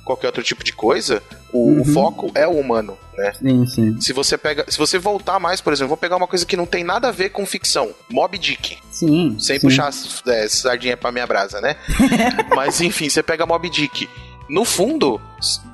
qualquer 0.09 0.27
outro 0.27 0.41
tipo 0.43 0.63
de 0.63 0.73
coisa, 0.73 1.21
o, 1.53 1.57
o 1.59 1.77
Uhum. 1.79 1.85
foco 1.85 2.31
é 2.33 2.47
o 2.47 2.51
humano, 2.59 2.97
né? 3.17 3.33
Sim, 3.33 3.65
sim. 3.67 4.01
Se 4.01 4.11
você 4.11 4.37
pega, 4.37 4.65
se 4.67 4.77
você 4.77 4.97
voltar 4.97 5.39
mais, 5.39 5.61
por 5.61 5.71
exemplo, 5.71 5.89
vou 5.89 5.97
pegar 5.97 6.15
uma 6.17 6.27
coisa 6.27 6.45
que 6.45 6.57
não 6.57 6.65
tem 6.65 6.83
nada 6.83 7.09
a 7.09 7.11
ver 7.11 7.29
com 7.29 7.45
ficção, 7.45 7.91
Mob 8.09 8.37
Dick, 8.37 8.77
Sim. 8.91 9.37
sem 9.39 9.59
sim. 9.59 9.67
puxar 9.67 9.91
é, 10.27 10.47
sardinha 10.47 10.97
pra 10.97 11.11
minha 11.11 11.27
brasa, 11.27 11.61
né? 11.61 11.75
Mas 12.55 12.81
enfim, 12.81 13.07
você 13.09 13.21
pega 13.21 13.45
Mob 13.45 13.69
Dick. 13.69 14.09
No 14.49 14.65
fundo, 14.65 15.21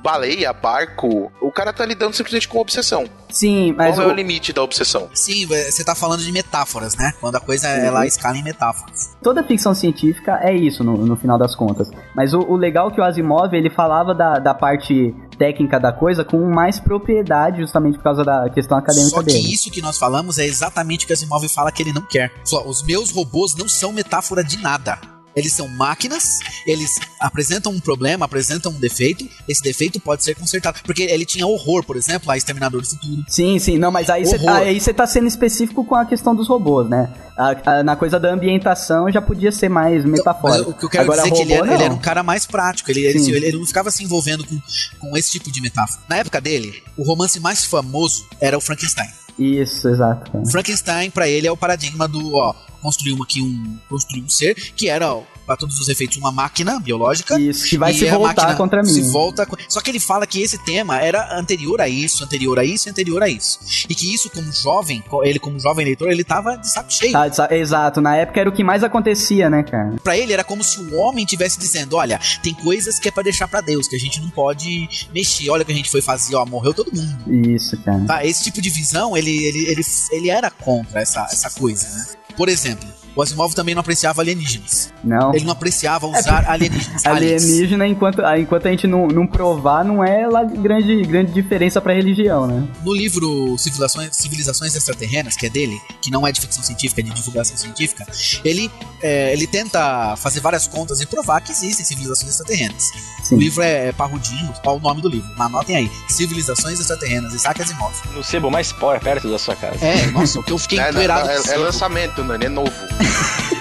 baleia, 0.02 0.52
barco, 0.52 1.32
o 1.40 1.50
cara 1.50 1.72
tá 1.72 1.84
lidando 1.86 2.14
simplesmente 2.14 2.46
com 2.46 2.58
obsessão. 2.58 3.04
Sim, 3.30 3.72
mas. 3.76 3.94
Qual 3.96 4.06
é 4.06 4.10
o- 4.10 4.12
o 4.12 4.14
limite 4.14 4.52
da 4.52 4.62
obsessão? 4.62 5.08
Sim, 5.14 5.46
você 5.46 5.82
tá 5.82 5.94
falando 5.94 6.22
de 6.22 6.30
metáforas, 6.30 6.94
né? 6.96 7.12
Quando 7.20 7.36
a 7.36 7.40
coisa 7.40 7.66
ela 7.68 8.06
escala 8.06 8.36
em 8.36 8.42
metáforas. 8.42 9.10
toda 9.22 9.42
ficção 9.42 9.74
científica 9.74 10.38
é 10.42 10.54
isso, 10.54 10.84
no, 10.84 10.96
no 11.06 11.16
final 11.16 11.38
das 11.38 11.56
contas. 11.56 11.88
Mas 12.14 12.34
o, 12.34 12.40
o 12.40 12.54
legal 12.56 12.88
é 12.90 12.94
que 12.94 13.00
o 13.00 13.04
Asimov, 13.04 13.52
ele 13.54 13.70
falava 13.70 14.14
da, 14.14 14.38
da 14.38 14.54
parte 14.54 15.14
técnica 15.38 15.78
da 15.80 15.92
coisa 15.92 16.24
com 16.24 16.38
mais 16.48 16.78
propriedade, 16.78 17.60
justamente 17.60 17.96
por 17.98 18.04
causa 18.04 18.24
da 18.24 18.48
questão 18.50 18.76
acadêmica 18.78 19.10
Só 19.10 19.20
que 19.22 19.32
dele. 19.32 19.52
isso 19.52 19.70
que 19.70 19.82
nós 19.82 19.98
falamos 19.98 20.38
é 20.38 20.44
exatamente 20.46 21.04
o 21.04 21.06
que 21.08 21.12
Asimov 21.12 21.46
fala 21.48 21.72
que 21.72 21.82
ele 21.82 21.92
não 21.92 22.02
quer. 22.02 22.30
Só, 22.44 22.62
os 22.66 22.82
meus 22.82 23.10
robôs 23.10 23.54
não 23.54 23.68
são 23.68 23.92
metáfora 23.92 24.44
de 24.44 24.58
nada. 24.58 24.98
Eles 25.36 25.52
são 25.52 25.68
máquinas, 25.68 26.38
eles 26.66 26.90
apresentam 27.20 27.70
um 27.70 27.78
problema, 27.78 28.24
apresentam 28.24 28.72
um 28.72 28.80
defeito, 28.80 29.28
esse 29.46 29.62
defeito 29.62 30.00
pode 30.00 30.24
ser 30.24 30.34
consertado. 30.34 30.78
Porque 30.82 31.02
ele 31.02 31.26
tinha 31.26 31.46
horror, 31.46 31.84
por 31.84 31.94
exemplo, 31.96 32.30
a 32.30 32.38
Exterminador 32.38 32.80
do 32.80 32.88
Futuro. 32.88 33.22
Sim, 33.28 33.58
sim, 33.58 33.76
não, 33.76 33.90
mas 33.92 34.08
aí 34.08 34.24
você 34.24 34.38
você 34.80 34.94
tá 34.94 35.06
sendo 35.06 35.26
específico 35.28 35.84
com 35.84 35.94
a 35.94 36.06
questão 36.06 36.34
dos 36.34 36.48
robôs, 36.48 36.88
né? 36.88 37.12
A- 37.36 37.70
a- 37.80 37.82
na 37.82 37.94
coisa 37.96 38.18
da 38.18 38.32
ambientação 38.32 39.10
já 39.12 39.20
podia 39.20 39.52
ser 39.52 39.68
mais 39.68 40.04
Mas 40.04 40.12
metafórico. 40.12 40.70
o 40.70 40.74
que 40.74 40.84
eu 40.86 40.88
quero 40.88 41.04
Agora, 41.04 41.22
dizer 41.22 41.34
é 41.34 41.36
que 41.36 41.42
ele 41.42 41.52
era, 41.52 41.74
ele 41.74 41.84
era 41.84 41.92
um 41.94 41.98
cara 41.98 42.22
mais 42.22 42.46
prático, 42.46 42.90
ele, 42.90 43.00
ele, 43.04 43.30
ele 43.46 43.58
não 43.58 43.66
ficava 43.66 43.90
se 43.90 44.02
envolvendo 44.02 44.42
com, 44.46 44.58
com 44.98 45.16
esse 45.18 45.32
tipo 45.32 45.52
de 45.52 45.60
metáfora. 45.60 46.00
Na 46.08 46.16
época 46.16 46.40
dele, 46.40 46.82
o 46.96 47.02
romance 47.02 47.38
mais 47.38 47.62
famoso 47.64 48.26
era 48.40 48.56
o 48.56 48.60
Frankenstein. 48.60 49.08
Isso, 49.38 49.88
exato. 49.88 50.32
Frankenstein, 50.50 51.10
pra 51.10 51.28
ele, 51.28 51.46
é 51.46 51.52
o 51.52 51.56
paradigma 51.56 52.08
do, 52.08 52.34
ó, 52.34 52.54
construir 52.80 53.16
aqui 53.22 53.42
um, 53.42 53.78
construir 53.88 54.22
um 54.22 54.28
ser 54.28 54.54
que 54.54 54.88
era, 54.88 55.12
ó, 55.12 55.22
pra 55.46 55.56
todos 55.56 55.78
os 55.78 55.88
efeitos, 55.88 56.16
uma 56.18 56.32
máquina 56.32 56.78
biológica. 56.80 57.38
Isso, 57.40 57.64
que 57.68 57.78
vai 57.78 57.94
se 57.94 58.08
a 58.08 58.18
voltar 58.18 58.56
contra 58.56 58.82
mim. 58.82 58.88
Se 58.88 59.02
volta, 59.10 59.46
só 59.68 59.80
que 59.80 59.90
ele 59.90 60.00
fala 60.00 60.26
que 60.26 60.42
esse 60.42 60.58
tema 60.64 60.98
era 61.00 61.38
anterior 61.38 61.80
a 61.80 61.88
isso, 61.88 62.24
anterior 62.24 62.58
a 62.58 62.64
isso, 62.64 62.88
anterior 62.90 63.22
a 63.22 63.28
isso. 63.28 63.60
E 63.88 63.94
que 63.94 64.12
isso, 64.12 64.28
como 64.30 64.50
jovem, 64.52 65.02
ele 65.22 65.38
como 65.38 65.58
jovem 65.58 65.84
leitor, 65.84 66.10
ele 66.10 66.24
tava 66.24 66.56
de 66.56 66.68
saco 66.70 66.92
cheio. 66.92 67.12
Tá, 67.12 67.26
exa- 67.26 67.48
exato, 67.54 68.00
na 68.00 68.16
época 68.16 68.40
era 68.40 68.50
o 68.50 68.52
que 68.52 68.64
mais 68.64 68.82
acontecia, 68.82 69.48
né, 69.48 69.62
cara? 69.62 69.96
Pra 70.02 70.16
ele 70.16 70.32
era 70.32 70.42
como 70.44 70.64
se 70.64 70.80
o 70.80 70.96
homem 70.96 71.24
tivesse 71.24 71.58
dizendo: 71.58 71.96
olha, 71.96 72.20
tem 72.42 72.52
coisas 72.54 72.98
que 72.98 73.08
é 73.08 73.10
pra 73.10 73.22
deixar 73.22 73.46
pra 73.48 73.60
Deus, 73.60 73.86
que 73.88 73.96
a 73.96 73.98
gente 74.00 74.20
não 74.20 74.30
pode 74.30 74.88
mexer. 75.14 75.48
Olha 75.50 75.62
o 75.62 75.64
que 75.66 75.72
a 75.72 75.74
gente 75.76 75.90
foi 75.90 76.02
fazer, 76.02 76.34
ó, 76.34 76.44
morreu 76.44 76.74
todo 76.74 76.90
mundo. 76.92 77.32
Isso, 77.48 77.76
cara. 77.82 78.04
Tá? 78.06 78.24
Esse 78.24 78.42
tipo 78.44 78.60
de 78.60 78.70
visão, 78.70 79.16
ele, 79.16 79.30
ele, 79.46 79.66
ele, 79.70 79.82
ele 80.10 80.30
era 80.30 80.50
contra 80.50 81.00
essa, 81.00 81.22
essa 81.30 81.50
coisa, 81.50 81.88
né? 81.88 82.06
Por 82.36 82.48
exemplo, 82.48 82.88
o 83.16 83.22
Asimov 83.22 83.54
também 83.54 83.74
não 83.74 83.80
apreciava 83.80 84.20
alienígenas. 84.22 84.92
Não. 85.02 85.34
Ele 85.34 85.44
não 85.44 85.52
apreciava 85.52 86.06
usar 86.06 86.48
alienígenas. 86.48 87.04
aliens. 87.06 87.42
Alienígena, 87.42 87.86
enquanto, 87.86 88.24
ah, 88.24 88.38
enquanto 88.38 88.66
a 88.66 88.70
gente 88.70 88.86
não, 88.86 89.08
não 89.08 89.26
provar, 89.26 89.84
não 89.84 90.04
é 90.04 90.26
lá 90.28 90.44
grande, 90.44 91.02
grande 91.02 91.32
diferença 91.32 91.80
pra 91.80 91.94
religião, 91.94 92.46
né? 92.46 92.68
No 92.84 92.92
livro 92.94 93.56
Civilizações, 93.58 94.14
Civilizações 94.16 94.74
Extraterrenas, 94.76 95.34
que 95.36 95.46
é 95.46 95.48
dele, 95.50 95.80
que 96.02 96.10
não 96.10 96.26
é 96.26 96.30
de 96.32 96.40
ficção 96.40 96.62
científica, 96.62 97.00
é 97.00 97.04
de 97.04 97.10
divulgação 97.10 97.56
científica, 97.56 98.06
ele, 98.44 98.70
é, 99.02 99.32
ele 99.32 99.46
tenta 99.46 100.14
fazer 100.16 100.40
várias 100.40 100.66
contas 100.68 101.00
e 101.00 101.06
provar 101.06 101.40
que 101.40 101.50
existem 101.52 101.84
civilizações 101.84 102.32
extraterrenas. 102.32 102.82
Sim. 103.24 103.36
O 103.36 103.38
livro 103.38 103.62
é 103.62 103.92
Parrudinho, 103.92 104.52
qual 104.62 104.76
o 104.76 104.80
nome 104.80 105.00
do 105.00 105.08
livro? 105.08 105.28
Anotem 105.38 105.76
aí. 105.76 105.90
Civilizações 106.08 106.78
Extraterrenas, 106.78 107.32
Isaac 107.34 107.62
Asimov. 107.62 107.94
No 108.14 108.22
sebo 108.22 108.50
mais 108.50 108.72
power 108.72 109.00
perto 109.00 109.28
da 109.30 109.38
sua 109.38 109.56
casa. 109.56 109.84
É, 109.84 110.06
nossa, 110.10 110.38
o 110.38 110.42
que 110.42 110.52
eu 110.52 110.58
fiquei 110.58 110.78
É, 110.86 110.90
empoeirado. 110.90 111.28
é- 111.30 111.54
é 111.54 111.56
lançamento, 111.56 112.22
Nani, 112.22 112.46
é 112.46 112.48
novo. 112.48 112.70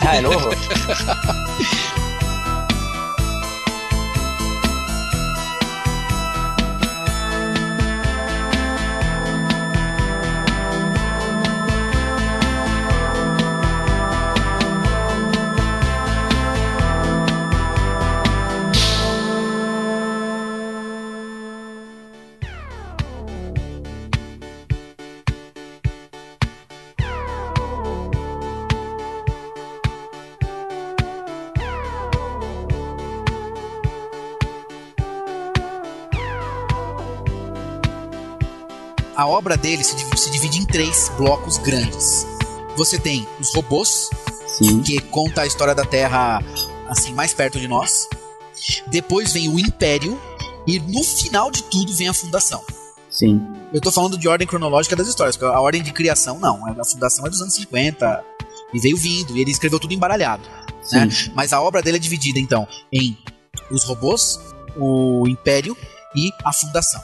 Ah, 0.02 0.18
é 0.18 0.22
novo? 0.22 0.50
a 39.26 39.28
obra 39.28 39.58
dele 39.58 39.84
se, 39.84 39.96
se 40.16 40.30
divide 40.30 40.60
em 40.60 40.66
três 40.66 41.10
blocos 41.18 41.58
grandes. 41.58 42.28
Você 42.78 43.00
tem 43.00 43.28
os 43.40 43.54
robôs, 43.56 44.10
Sim. 44.46 44.84
que 44.84 45.02
conta 45.02 45.42
a 45.42 45.48
história 45.48 45.74
da 45.74 45.84
Terra 45.84 46.44
assim 46.88 47.12
mais 47.12 47.34
perto 47.34 47.60
de 47.60 47.68
nós. 47.68 48.08
Depois 48.88 49.34
vem 49.34 49.50
o 49.50 49.60
Império 49.60 50.22
e 50.68 50.80
no 50.80 51.04
final 51.04 51.50
de 51.50 51.64
tudo 51.64 51.92
vem 51.96 52.08
a 52.08 52.14
Fundação. 52.14 52.64
Sim. 53.10 53.42
Eu 53.74 53.82
tô 53.82 53.92
falando 53.92 54.16
de 54.16 54.28
ordem 54.28 54.48
cronológica 54.48 54.96
das 54.96 55.08
histórias, 55.08 55.36
porque 55.36 55.52
a 55.52 55.60
ordem 55.60 55.82
de 55.82 55.92
criação 55.92 56.38
não, 56.38 56.60
a 56.80 56.86
fundação 56.86 57.26
é 57.26 57.30
dos 57.30 57.42
anos 57.42 57.56
50 57.56 58.24
e 58.74 58.80
veio 58.80 58.98
vindo, 58.98 59.36
e 59.36 59.42
ele 59.42 59.52
escreveu 59.52 59.80
tudo 59.80 59.94
embaralhado, 59.94 60.44
né? 60.92 61.08
Mas 61.34 61.54
a 61.54 61.62
obra 61.62 61.82
dele 61.82 61.98
é 61.98 62.00
dividida 62.00 62.40
então 62.40 62.68
em 62.92 63.18
os 63.72 63.86
robôs, 63.86 64.40
o 64.76 65.26
império 65.28 65.76
e 66.14 66.30
a 66.44 66.52
fundação. 66.52 67.02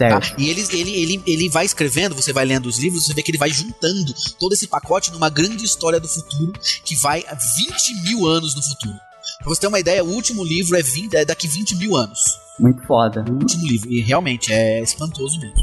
Tá? 0.00 0.22
Certo. 0.22 0.40
E 0.40 0.48
ele, 0.48 0.62
ele, 0.72 1.02
ele, 1.02 1.22
ele 1.26 1.48
vai 1.50 1.66
escrevendo, 1.66 2.14
você 2.14 2.32
vai 2.32 2.46
lendo 2.46 2.66
os 2.66 2.78
livros, 2.78 3.04
você 3.04 3.12
vê 3.12 3.22
que 3.22 3.30
ele 3.30 3.38
vai 3.38 3.50
juntando 3.50 4.14
todo 4.38 4.54
esse 4.54 4.66
pacote 4.66 5.12
numa 5.12 5.28
grande 5.28 5.62
história 5.62 6.00
do 6.00 6.08
futuro 6.08 6.52
que 6.84 6.96
vai 6.96 7.22
a 7.28 7.34
20 7.34 8.02
mil 8.04 8.26
anos 8.26 8.54
no 8.54 8.62
futuro. 8.62 8.94
Pra 9.40 9.48
você 9.48 9.60
ter 9.60 9.66
uma 9.66 9.78
ideia, 9.78 10.02
o 10.02 10.08
último 10.08 10.42
livro 10.42 10.76
é, 10.76 10.82
20, 10.82 11.14
é 11.14 11.24
daqui 11.24 11.46
20 11.46 11.76
mil 11.76 11.94
anos. 11.96 12.18
Muito 12.58 12.82
foda. 12.86 13.24
O 13.28 13.34
último 13.34 13.66
livro. 13.66 13.90
E 13.90 14.00
realmente 14.00 14.52
é 14.52 14.82
espantoso 14.82 15.38
mesmo. 15.38 15.54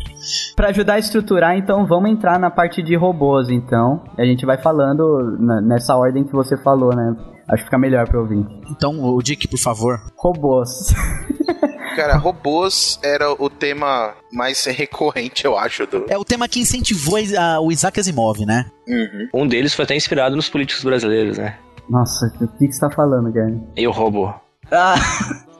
Pra 0.55 0.69
ajudar 0.69 0.95
a 0.95 0.99
estruturar, 0.99 1.57
então, 1.57 1.87
vamos 1.87 2.09
entrar 2.09 2.39
na 2.39 2.51
parte 2.51 2.83
de 2.83 2.95
robôs, 2.95 3.49
então. 3.49 4.03
A 4.17 4.23
gente 4.23 4.45
vai 4.45 4.61
falando 4.61 5.37
nessa 5.63 5.95
ordem 5.95 6.23
que 6.23 6.33
você 6.33 6.55
falou, 6.57 6.95
né? 6.95 7.15
Acho 7.47 7.63
que 7.63 7.65
fica 7.65 7.77
melhor 7.77 8.07
pra 8.07 8.19
ouvir. 8.19 8.45
Então, 8.69 9.03
o 9.03 9.21
Dick, 9.21 9.47
por 9.47 9.59
favor. 9.59 9.99
Robôs. 10.15 10.93
Cara, 11.97 12.15
robôs 12.15 12.99
era 13.03 13.31
o 13.31 13.49
tema 13.49 14.13
mais 14.31 14.63
recorrente, 14.65 15.43
eu 15.45 15.57
acho, 15.57 15.85
do. 15.87 16.05
É 16.07 16.17
o 16.17 16.23
tema 16.23 16.47
que 16.47 16.59
incentivou 16.59 17.17
a- 17.37 17.59
o 17.59 17.71
Isaac 17.71 17.99
Asimov, 17.99 18.45
né? 18.45 18.65
Uhum. 18.87 19.29
Um 19.43 19.47
deles 19.47 19.73
foi 19.73 19.83
até 19.83 19.95
inspirado 19.95 20.35
nos 20.35 20.47
políticos 20.47 20.83
brasileiros, 20.83 21.37
né? 21.37 21.57
Nossa, 21.89 22.27
o 22.39 22.47
que, 22.57 22.67
que 22.67 22.71
você 22.73 22.79
tá 22.81 22.89
falando, 22.91 23.31
Gary? 23.31 23.59
E 23.75 23.87
o 23.87 23.91
robô. 23.91 24.31
Ah! 24.71 24.95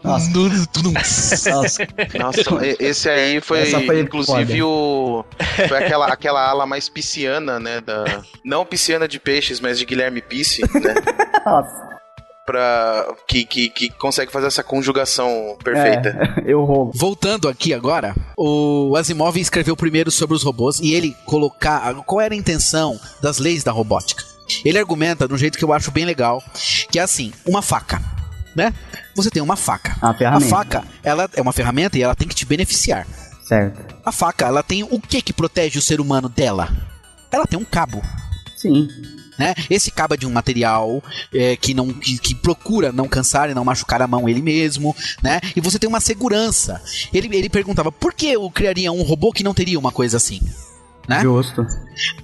Nossa. 0.03 0.29
Nossa. 1.51 1.87
Nossa, 2.19 2.65
e- 2.65 2.77
esse 2.79 3.09
aí 3.09 3.41
foi, 3.41 3.61
Essa 3.61 3.81
foi 3.81 3.99
inclusive 3.99 4.61
o 4.63 5.25
foi 5.67 5.77
aquela, 5.77 6.07
aquela 6.07 6.47
ala 6.49 6.65
mais 6.65 6.87
pisciana, 6.87 7.59
né, 7.59 7.81
da 7.81 8.05
não 8.45 8.63
pisciana 8.65 9.07
de 9.07 9.19
peixes, 9.19 9.59
mas 9.59 9.77
de 9.79 9.85
Guilherme 9.85 10.21
Pisse, 10.21 10.61
né, 10.61 10.93
Nossa. 11.45 11.96
Para 12.47 13.13
que, 13.27 13.43
que, 13.45 13.69
que 13.69 13.89
consegue 13.89 14.31
fazer 14.31 14.47
essa 14.47 14.63
conjugação 14.63 15.57
perfeita. 15.61 16.17
É, 16.37 16.43
eu 16.47 16.63
roubo. 16.63 16.93
Voltando 16.95 17.49
aqui 17.49 17.73
agora, 17.73 18.15
o 18.37 18.95
Asimov 18.95 19.37
escreveu 19.37 19.75
primeiro 19.75 20.09
sobre 20.09 20.33
os 20.33 20.43
robôs 20.43 20.79
e 20.79 20.93
ele 20.93 21.13
colocar 21.25 21.93
qual 22.05 22.21
era 22.21 22.33
a 22.33 22.37
intenção 22.37 22.97
das 23.21 23.37
leis 23.37 23.65
da 23.65 23.73
robótica. 23.73 24.23
Ele 24.63 24.79
argumenta 24.79 25.27
de 25.27 25.33
um 25.33 25.37
jeito 25.37 25.57
que 25.57 25.65
eu 25.65 25.73
acho 25.73 25.91
bem 25.91 26.05
legal, 26.05 26.41
que 26.89 26.97
é 26.97 27.01
assim, 27.01 27.33
uma 27.45 27.61
faca, 27.61 28.01
né? 28.55 28.73
Você 29.13 29.29
tem 29.29 29.43
uma 29.43 29.57
faca. 29.57 29.97
A 30.01 30.11
A 30.37 30.39
faca, 30.39 30.85
ela 31.03 31.29
é 31.35 31.41
uma 31.41 31.51
ferramenta 31.51 31.97
e 31.97 32.01
ela 32.01 32.15
tem 32.15 32.29
que 32.29 32.35
te 32.35 32.45
beneficiar. 32.45 33.05
Certo. 33.43 33.93
A 34.05 34.11
faca, 34.11 34.45
ela 34.45 34.63
tem 34.63 34.83
o 34.83 35.01
que 35.01 35.21
que 35.21 35.33
protege 35.33 35.77
o 35.77 35.81
ser 35.81 35.99
humano 35.99 36.29
dela? 36.29 36.69
Ela 37.29 37.45
tem 37.45 37.59
um 37.59 37.65
cabo. 37.65 38.01
Sim. 38.55 38.87
Né? 39.37 39.53
Esse 39.69 39.91
cabo 39.91 40.15
é 40.15 40.17
de 40.17 40.25
um 40.25 40.31
material 40.31 41.03
é, 41.33 41.55
que 41.55 41.73
não 41.73 41.93
que, 41.93 42.17
que 42.17 42.35
procura 42.35 42.91
não 42.91 43.07
cansar 43.07 43.49
e 43.49 43.53
não 43.53 43.63
machucar 43.63 44.01
a 44.01 44.07
mão 44.07 44.27
ele 44.27 44.41
mesmo, 44.41 44.95
né? 45.21 45.39
E 45.55 45.61
você 45.61 45.77
tem 45.77 45.87
uma 45.87 45.99
segurança. 45.99 46.81
Ele, 47.13 47.35
ele 47.35 47.49
perguntava 47.49 47.91
por 47.91 48.13
que 48.13 48.27
eu 48.27 48.49
criaria 48.49 48.91
um 48.91 49.03
robô 49.03 49.31
que 49.31 49.43
não 49.43 49.53
teria 49.53 49.77
uma 49.77 49.91
coisa 49.91 50.17
assim, 50.17 50.41
né? 51.07 51.21
Justo. 51.21 51.65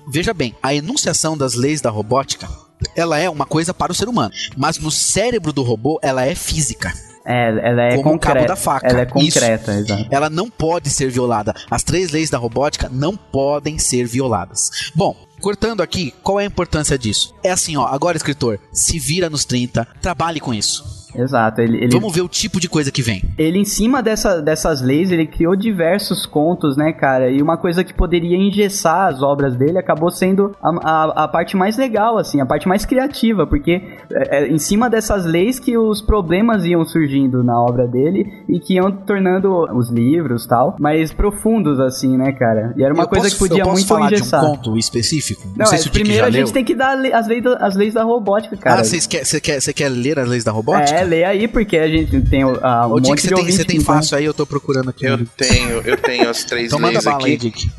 Veja 0.07 0.33
bem, 0.33 0.55
a 0.61 0.73
enunciação 0.73 1.37
das 1.37 1.53
leis 1.53 1.81
da 1.81 1.89
robótica 1.89 2.49
ela 2.95 3.17
é 3.17 3.29
uma 3.29 3.45
coisa 3.45 3.73
para 3.73 3.91
o 3.91 3.95
ser 3.95 4.09
humano, 4.09 4.33
mas 4.57 4.77
no 4.77 4.91
cérebro 4.91 5.53
do 5.53 5.63
robô 5.63 5.99
ela 6.01 6.25
é 6.25 6.35
física. 6.35 6.93
É, 7.25 7.69
ela 7.69 7.81
é 7.83 7.95
Como 7.95 8.15
o 8.15 8.19
cabo 8.19 8.35
concreta. 8.35 8.47
da 8.47 8.55
faca. 8.55 8.87
Ela 8.87 9.01
é 9.01 9.05
concreta, 9.05 9.73
exato. 9.73 10.07
Ela 10.11 10.29
não 10.29 10.49
pode 10.49 10.89
ser 10.89 11.09
violada. 11.09 11.55
As 11.71 11.81
três 11.81 12.11
leis 12.11 12.29
da 12.29 12.37
robótica 12.37 12.89
não 12.91 13.15
podem 13.15 13.79
ser 13.79 14.05
violadas. 14.05 14.91
Bom, 14.93 15.15
cortando 15.43 15.81
aqui, 15.81 16.13
qual 16.23 16.39
é 16.39 16.43
a 16.43 16.47
importância 16.47 16.97
disso? 16.97 17.35
É 17.43 17.51
assim, 17.51 17.75
ó, 17.75 17.85
agora 17.85 18.15
escritor, 18.15 18.61
se 18.71 18.97
vira 18.97 19.29
nos 19.29 19.43
30, 19.43 19.85
trabalhe 20.01 20.39
com 20.39 20.53
isso. 20.53 20.92
Exato. 21.15 21.61
Ele, 21.61 21.77
ele, 21.77 21.91
Vamos 21.91 22.13
ver 22.13 22.21
o 22.21 22.27
tipo 22.27 22.59
de 22.59 22.67
coisa 22.69 22.91
que 22.91 23.01
vem. 23.01 23.21
ele 23.37 23.59
em 23.59 23.65
cima 23.65 24.01
dessa, 24.01 24.41
dessas 24.41 24.81
leis, 24.81 25.11
ele 25.11 25.25
criou 25.27 25.55
diversos 25.55 26.25
contos, 26.25 26.75
né, 26.77 26.91
cara? 26.93 27.29
E 27.29 27.41
uma 27.41 27.57
coisa 27.57 27.83
que 27.83 27.93
poderia 27.93 28.37
engessar 28.37 29.07
as 29.07 29.21
obras 29.21 29.55
dele 29.55 29.77
acabou 29.77 30.09
sendo 30.09 30.55
a, 30.61 30.69
a, 30.83 31.23
a 31.23 31.27
parte 31.27 31.55
mais 31.55 31.77
legal, 31.77 32.17
assim, 32.17 32.41
a 32.41 32.45
parte 32.45 32.67
mais 32.67 32.85
criativa, 32.85 33.45
porque 33.45 33.81
é, 34.11 34.43
é 34.43 34.47
em 34.47 34.57
cima 34.57 34.89
dessas 34.89 35.25
leis 35.25 35.59
que 35.59 35.77
os 35.77 36.01
problemas 36.01 36.65
iam 36.65 36.83
surgindo 36.85 37.43
na 37.43 37.59
obra 37.59 37.87
dele 37.87 38.25
e 38.49 38.59
que 38.59 38.75
iam 38.75 38.91
tornando 38.91 39.51
os 39.75 39.89
livros 39.89 40.45
tal 40.45 40.75
mais 40.79 41.13
profundos, 41.13 41.79
assim, 41.79 42.17
né, 42.17 42.31
cara? 42.33 42.73
E 42.77 42.83
era 42.83 42.93
uma 42.93 43.03
Eu 43.03 43.07
coisa 43.07 43.25
posso- 43.25 43.35
que 43.35 43.39
podia 43.49 43.61
eu 43.63 43.65
posso 43.65 43.75
muito 43.77 43.87
falar 43.87 44.11
engessar. 44.11 44.39
de 44.41 44.45
um 44.45 44.49
conto 44.55 44.77
específico? 44.77 45.47
Não, 45.55 45.65
sei 45.65 45.77
é, 45.77 45.81
se 45.81 45.87
o 45.87 45.91
Dick 45.91 45.99
primeiro 46.03 46.25
a 46.25 46.31
gente 46.31 46.45
leu. 46.45 46.53
tem 46.53 46.63
que 46.65 46.75
dar 46.75 46.97
as 47.13 47.27
leis, 47.27 47.43
da- 47.43 47.57
as 47.57 47.75
leis 47.75 47.93
da 47.93 48.03
robótica, 48.03 48.57
cara. 48.57 48.81
Ah, 48.81 48.83
vocês 48.83 49.05
quer, 49.07 49.25
você 49.25 49.39
quer, 49.39 49.59
você 49.61 49.73
quer 49.73 49.89
ler 49.89 50.19
as 50.19 50.27
leis 50.27 50.43
da 50.43 50.51
robótica? 50.51 50.97
É, 50.97 51.02
lê 51.03 51.23
aí, 51.23 51.47
porque 51.47 51.77
a 51.77 51.87
gente 51.87 52.21
tem 52.29 52.43
o- 52.45 52.59
a, 52.65 52.87
um 52.87 52.93
Ô, 52.93 52.99
Dick, 52.99 53.09
monte 53.09 53.21
você 53.21 53.27
de 53.27 53.35
tem, 53.35 53.45
você 53.51 53.57
tem 53.65 53.77
que 53.79 53.87
não- 53.87 53.95
fácil 53.95 54.17
aí, 54.17 54.25
eu 54.25 54.33
tô 54.33 54.45
procurando 54.45 54.89
aqui. 54.89 55.05
Eu 55.05 55.25
tenho, 55.37 55.81
eu 55.81 55.97
tenho 55.97 56.29
as 56.29 56.43
três 56.43 56.67
Então 56.73 56.79
leis 56.79 57.03
bala 57.03 57.25
aí, 57.25 57.33
aqui. 57.35 57.37
Dick. 57.51 57.71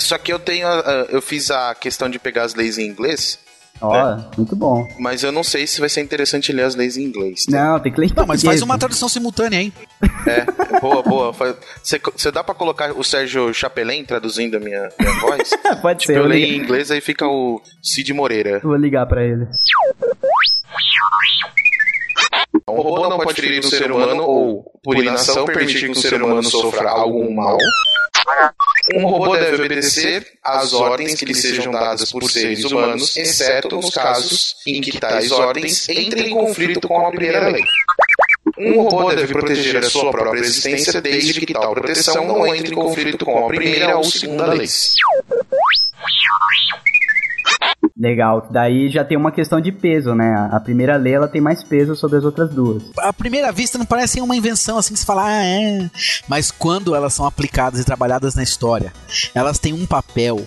Só 0.00 0.16
que 0.18 0.32
eu 0.32 0.38
tenho, 0.38 0.66
a- 0.66 0.80
a- 0.80 1.06
eu 1.10 1.20
fiz 1.22 1.50
a 1.50 1.74
questão 1.74 2.08
de 2.08 2.18
pegar 2.18 2.44
as 2.44 2.54
leis 2.54 2.78
em 2.78 2.86
inglês, 2.86 3.38
Ó, 3.80 4.16
muito 4.36 4.54
bom. 4.54 4.86
mas 5.00 5.24
eu 5.24 5.32
não 5.32 5.42
sei 5.42 5.66
se 5.66 5.80
vai 5.80 5.88
ser 5.88 6.02
interessante 6.02 6.52
ler 6.52 6.62
as 6.62 6.74
leis 6.76 6.96
em 6.96 7.02
inglês. 7.02 7.44
tá? 7.46 7.52
Não, 7.72 7.80
tem 7.80 7.90
que 7.92 7.98
ler 8.00 8.06
em 8.08 8.12
Não, 8.14 8.26
mas 8.26 8.42
faz 8.42 8.62
uma 8.62 8.74
né? 8.74 8.78
tradução 8.78 9.08
simultânea 9.08 9.58
aí. 9.58 9.72
É, 10.26 10.78
boa, 10.80 11.02
boa. 11.02 11.32
Você, 11.82 12.00
você 12.16 12.30
dá 12.30 12.44
pra 12.44 12.54
colocar 12.54 12.92
o 12.96 13.02
Sérgio 13.02 13.52
Chapelin 13.52 14.04
traduzindo 14.04 14.56
a 14.56 14.60
minha, 14.60 14.88
minha 15.00 15.20
voz? 15.20 15.50
Pode 15.82 16.00
tipo, 16.00 16.12
ser, 16.12 16.18
eu 16.18 16.22
eu 16.22 16.28
leio 16.28 16.46
em 16.46 16.58
inglês, 16.58 16.90
aí 16.92 17.00
fica 17.00 17.26
o 17.26 17.60
Cid 17.82 18.12
Moreira. 18.12 18.60
Vou 18.62 18.76
ligar 18.76 19.04
pra 19.06 19.24
ele. 19.24 19.46
Um 22.68 22.74
robô 22.80 23.08
não 23.08 23.18
pode 23.18 23.40
ferir 23.40 23.60
um 23.60 23.68
ser 23.68 23.90
humano 23.90 24.22
ou, 24.22 24.64
por 24.82 24.96
inação, 24.96 25.44
permitir 25.44 25.80
que 25.80 25.90
um 25.90 25.94
ser 25.94 26.22
humano 26.22 26.42
sofra 26.42 26.90
algum 26.90 27.32
mal. 27.34 27.58
Um 28.94 29.06
robô 29.06 29.36
deve 29.36 29.64
obedecer 29.64 30.26
às 30.42 30.72
ordens 30.72 31.14
que 31.14 31.24
lhe 31.24 31.34
sejam 31.34 31.72
dadas 31.72 32.10
por 32.10 32.22
seres 32.30 32.64
humanos, 32.64 33.16
exceto 33.16 33.76
nos 33.76 33.90
casos 33.90 34.56
em 34.66 34.80
que 34.80 34.98
tais 34.98 35.30
ordens 35.30 35.88
entrem 35.88 36.28
em 36.28 36.30
conflito 36.30 36.86
com 36.86 37.06
a 37.06 37.10
primeira 37.10 37.48
lei. 37.48 37.62
Um 38.58 38.82
robô 38.82 39.12
deve 39.12 39.32
proteger 39.32 39.76
a 39.78 39.82
sua 39.82 40.10
própria 40.10 40.40
existência 40.40 41.00
desde 41.00 41.40
que 41.40 41.52
tal 41.52 41.74
proteção 41.74 42.26
não 42.26 42.46
entre 42.54 42.72
em 42.72 42.74
conflito 42.74 43.24
com 43.24 43.44
a 43.44 43.48
primeira 43.48 43.96
ou 43.96 44.04
segunda 44.04 44.46
lei. 44.52 44.68
Legal. 47.96 48.48
Daí 48.50 48.88
já 48.88 49.04
tem 49.04 49.16
uma 49.16 49.30
questão 49.30 49.60
de 49.60 49.70
peso, 49.70 50.14
né? 50.14 50.48
A 50.50 50.58
primeira 50.58 50.96
lei 50.96 51.14
ela 51.14 51.28
tem 51.28 51.40
mais 51.40 51.62
peso 51.62 51.94
sobre 51.94 52.18
as 52.18 52.24
outras 52.24 52.50
duas. 52.50 52.82
À 52.98 53.12
primeira 53.12 53.52
vista 53.52 53.78
não 53.78 53.86
parece 53.86 54.20
uma 54.20 54.36
invenção 54.36 54.78
assim 54.78 54.94
que 54.94 55.00
se 55.00 55.06
fala, 55.06 55.26
ah, 55.26 55.44
é. 55.44 55.90
Mas 56.28 56.50
quando 56.50 56.94
elas 56.94 57.14
são 57.14 57.26
aplicadas 57.26 57.80
e 57.80 57.84
trabalhadas 57.84 58.34
na 58.34 58.42
história, 58.42 58.92
elas 59.34 59.58
têm 59.58 59.72
um 59.72 59.86
papel 59.86 60.46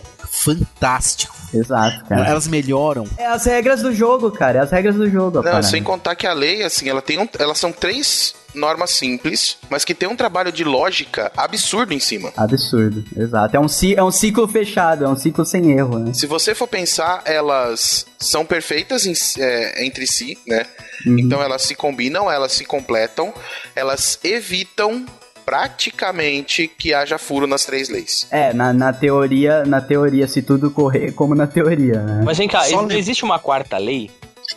fantástico. 0.54 1.36
Exato, 1.54 2.06
cara. 2.06 2.28
Elas 2.28 2.48
melhoram. 2.48 3.06
É 3.18 3.26
as 3.28 3.46
regras 3.46 3.82
do 3.82 3.94
jogo, 3.94 4.30
cara. 4.32 4.60
É 4.60 4.62
as 4.62 4.72
regras 4.72 4.96
do 4.96 5.10
jogo. 5.10 5.42
Não, 5.42 5.64
sem 5.64 5.82
contar 5.82 6.16
que 6.16 6.28
a 6.28 6.34
lei, 6.34 6.64
assim, 6.64 6.90
ela 6.90 7.02
tem 7.02 7.18
um, 7.20 7.28
elas 7.40 7.58
são 7.58 7.72
três 7.72 8.34
normas 8.54 8.92
simples, 8.92 9.58
mas 9.70 9.84
que 9.84 9.94
tem 9.94 10.08
um 10.08 10.16
trabalho 10.16 10.50
de 10.52 10.64
lógica 10.64 11.30
absurdo 11.36 11.94
em 11.94 12.00
cima. 12.00 12.32
Absurdo, 12.38 13.04
exato. 13.18 13.56
É 13.56 13.60
um, 13.60 13.66
é 13.98 14.04
um 14.04 14.12
ciclo 14.12 14.48
fechado, 14.48 15.04
é 15.04 15.10
um 15.10 15.16
ciclo 15.16 15.46
sem 15.46 15.72
erro, 15.72 16.00
né? 16.00 16.14
Se 16.14 16.26
você 16.26 16.56
for 16.56 16.68
pensar, 16.68 17.22
elas 17.26 18.06
são 18.18 18.46
perfeitas 18.46 19.06
em- 19.06 19.14
é, 19.42 19.86
entre 19.86 20.08
si, 20.08 20.38
né? 20.48 20.66
Uhum. 21.06 21.20
Então 21.20 21.42
elas 21.42 21.64
se 21.64 21.76
combinam, 21.76 22.32
elas 22.32 22.54
se 22.54 22.64
completam, 22.64 23.34
elas 23.76 24.18
evitam 24.24 25.06
praticamente 25.46 26.68
que 26.68 26.94
haja 26.94 27.18
furo 27.18 27.48
nas 27.48 27.66
três 27.66 27.90
leis. 27.90 28.28
É, 28.32 28.54
na, 28.54 28.74
na 28.74 28.92
teoria, 28.92 29.64
na 29.66 29.82
teoria, 29.82 30.28
se 30.28 30.42
tudo 30.42 30.72
correr 30.72 31.12
como 31.14 31.36
na 31.36 31.48
teoria, 31.48 32.02
né? 32.02 32.22
Mas 32.26 32.38
vem 32.38 32.48
cá, 32.48 32.64
Só 32.66 32.82
não 32.82 32.92
existe 32.96 33.24
uma 33.24 33.40
quarta 33.40 33.78
lei? 33.78 34.10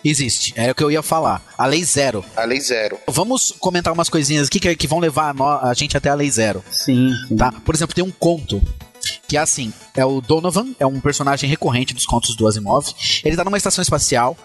Existe, 0.05 0.53
é 0.57 0.71
o 0.71 0.75
que 0.75 0.83
eu 0.85 0.91
ia 0.91 1.03
falar. 1.03 1.43
A 1.57 1.65
lei 1.67 1.83
zero. 1.83 2.23
A 2.37 2.45
lei 2.45 2.61
zero. 2.61 2.99
Vamos 3.09 3.55
comentar 3.59 3.93
umas 3.93 4.09
coisinhas 4.09 4.47
aqui 4.47 4.61
que, 4.61 4.77
que 4.77 4.87
vão 4.87 4.99
levar 4.99 5.31
a, 5.31 5.35
nó- 5.35 5.61
a 5.63 5.73
gente 5.75 5.97
até 5.97 6.11
a 6.11 6.15
lei 6.15 6.31
zero. 6.31 6.63
Sim, 6.71 7.11
sim. 7.27 7.37
Tá? 7.37 7.53
Por 7.65 7.75
exemplo, 7.75 7.95
tem 7.95 8.05
um 8.05 8.11
conto 8.11 8.63
que 9.27 9.37
é 9.37 9.41
assim, 9.41 9.73
é 9.95 10.05
o 10.05 10.21
Donovan, 10.21 10.69
é 10.79 10.87
um 10.87 11.01
personagem 11.01 11.49
recorrente 11.49 11.95
dos 11.95 12.05
contos 12.07 12.35
do 12.37 12.47
Asimov. 12.47 12.87
Ele 13.25 13.37
tá 13.37 13.45
numa 13.45 13.57
estação 13.57 13.81
espacial 13.83 14.37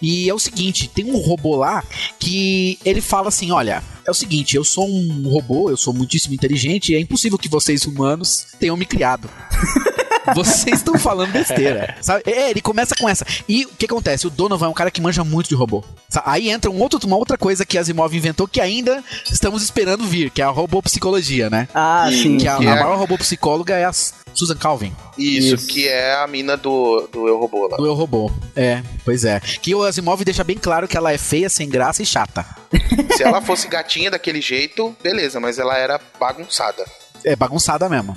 e 0.00 0.28
é 0.28 0.34
o 0.34 0.38
seguinte, 0.38 0.88
tem 0.88 1.04
um 1.04 1.16
robô 1.16 1.56
lá 1.56 1.82
que 2.18 2.78
ele 2.84 3.00
fala 3.00 3.28
assim, 3.28 3.50
olha, 3.52 3.82
é 4.06 4.10
o 4.10 4.14
seguinte: 4.14 4.56
eu 4.56 4.64
sou 4.64 4.88
um 4.88 5.28
robô, 5.28 5.70
eu 5.70 5.76
sou 5.76 5.92
muitíssimo 5.92 6.34
inteligente 6.34 6.92
e 6.92 6.94
é 6.94 7.00
impossível 7.00 7.38
que 7.38 7.48
vocês 7.48 7.84
humanos 7.84 8.46
tenham 8.58 8.76
me 8.76 8.86
criado. 8.86 9.28
Vocês 10.34 10.78
estão 10.78 10.98
falando 10.98 11.32
besteira. 11.32 11.96
Sabe? 12.00 12.22
É, 12.26 12.50
ele 12.50 12.60
começa 12.60 12.94
com 12.94 13.08
essa. 13.08 13.24
E 13.48 13.64
o 13.64 13.68
que 13.70 13.86
acontece? 13.86 14.26
O 14.26 14.30
Donovan 14.30 14.66
é 14.66 14.68
um 14.68 14.72
cara 14.74 14.90
que 14.90 15.00
manja 15.00 15.24
muito 15.24 15.48
de 15.48 15.54
robô. 15.54 15.82
Sabe? 16.08 16.24
Aí 16.28 16.50
entra 16.50 16.70
um 16.70 16.80
outro, 16.80 16.98
uma 17.06 17.16
outra 17.16 17.36
coisa 17.36 17.64
que 17.66 17.76
a 17.76 17.80
Asimov 17.80 18.14
inventou 18.14 18.46
que 18.46 18.60
ainda 18.60 19.02
estamos 19.30 19.62
esperando 19.62 20.04
vir, 20.04 20.30
que 20.30 20.40
é 20.40 20.44
a 20.44 20.50
robopsicologia, 20.50 21.50
né? 21.50 21.68
Ah, 21.74 22.08
sim. 22.10 22.38
Que 22.38 22.48
a, 22.48 22.56
Que 22.58 22.66
a 22.66 22.70
é- 22.76 22.80
maior 22.80 22.96
robopsicóloga 22.98 23.74
é 23.74 23.84
a 23.84 23.92
Susan 23.92 24.56
Calvin, 24.56 24.94
Isso, 25.18 25.54
Isso. 25.56 25.66
que 25.66 25.86
é 25.88 26.14
a 26.14 26.26
mina 26.26 26.56
do, 26.56 27.06
do 27.12 27.28
Eu 27.28 27.38
Robô 27.38 27.68
lá. 27.68 27.76
do 27.76 27.84
Eu 27.86 27.92
Robô. 27.94 28.30
É, 28.56 28.82
pois 29.04 29.24
é. 29.24 29.40
Que 29.40 29.74
o 29.74 29.82
Asimov 29.82 30.24
deixa 30.24 30.42
bem 30.42 30.56
claro 30.56 30.88
que 30.88 30.96
ela 30.96 31.12
é 31.12 31.18
feia, 31.18 31.48
sem 31.50 31.68
graça 31.68 32.02
e 32.02 32.06
chata. 32.06 32.46
Se 33.16 33.22
ela 33.22 33.42
fosse 33.42 33.68
gatinha 33.68 34.10
daquele 34.10 34.40
jeito, 34.40 34.96
beleza, 35.02 35.38
mas 35.38 35.58
ela 35.58 35.76
era 35.76 36.00
bagunçada. 36.18 36.84
É 37.24 37.36
bagunçada 37.36 37.88
mesmo. 37.90 38.16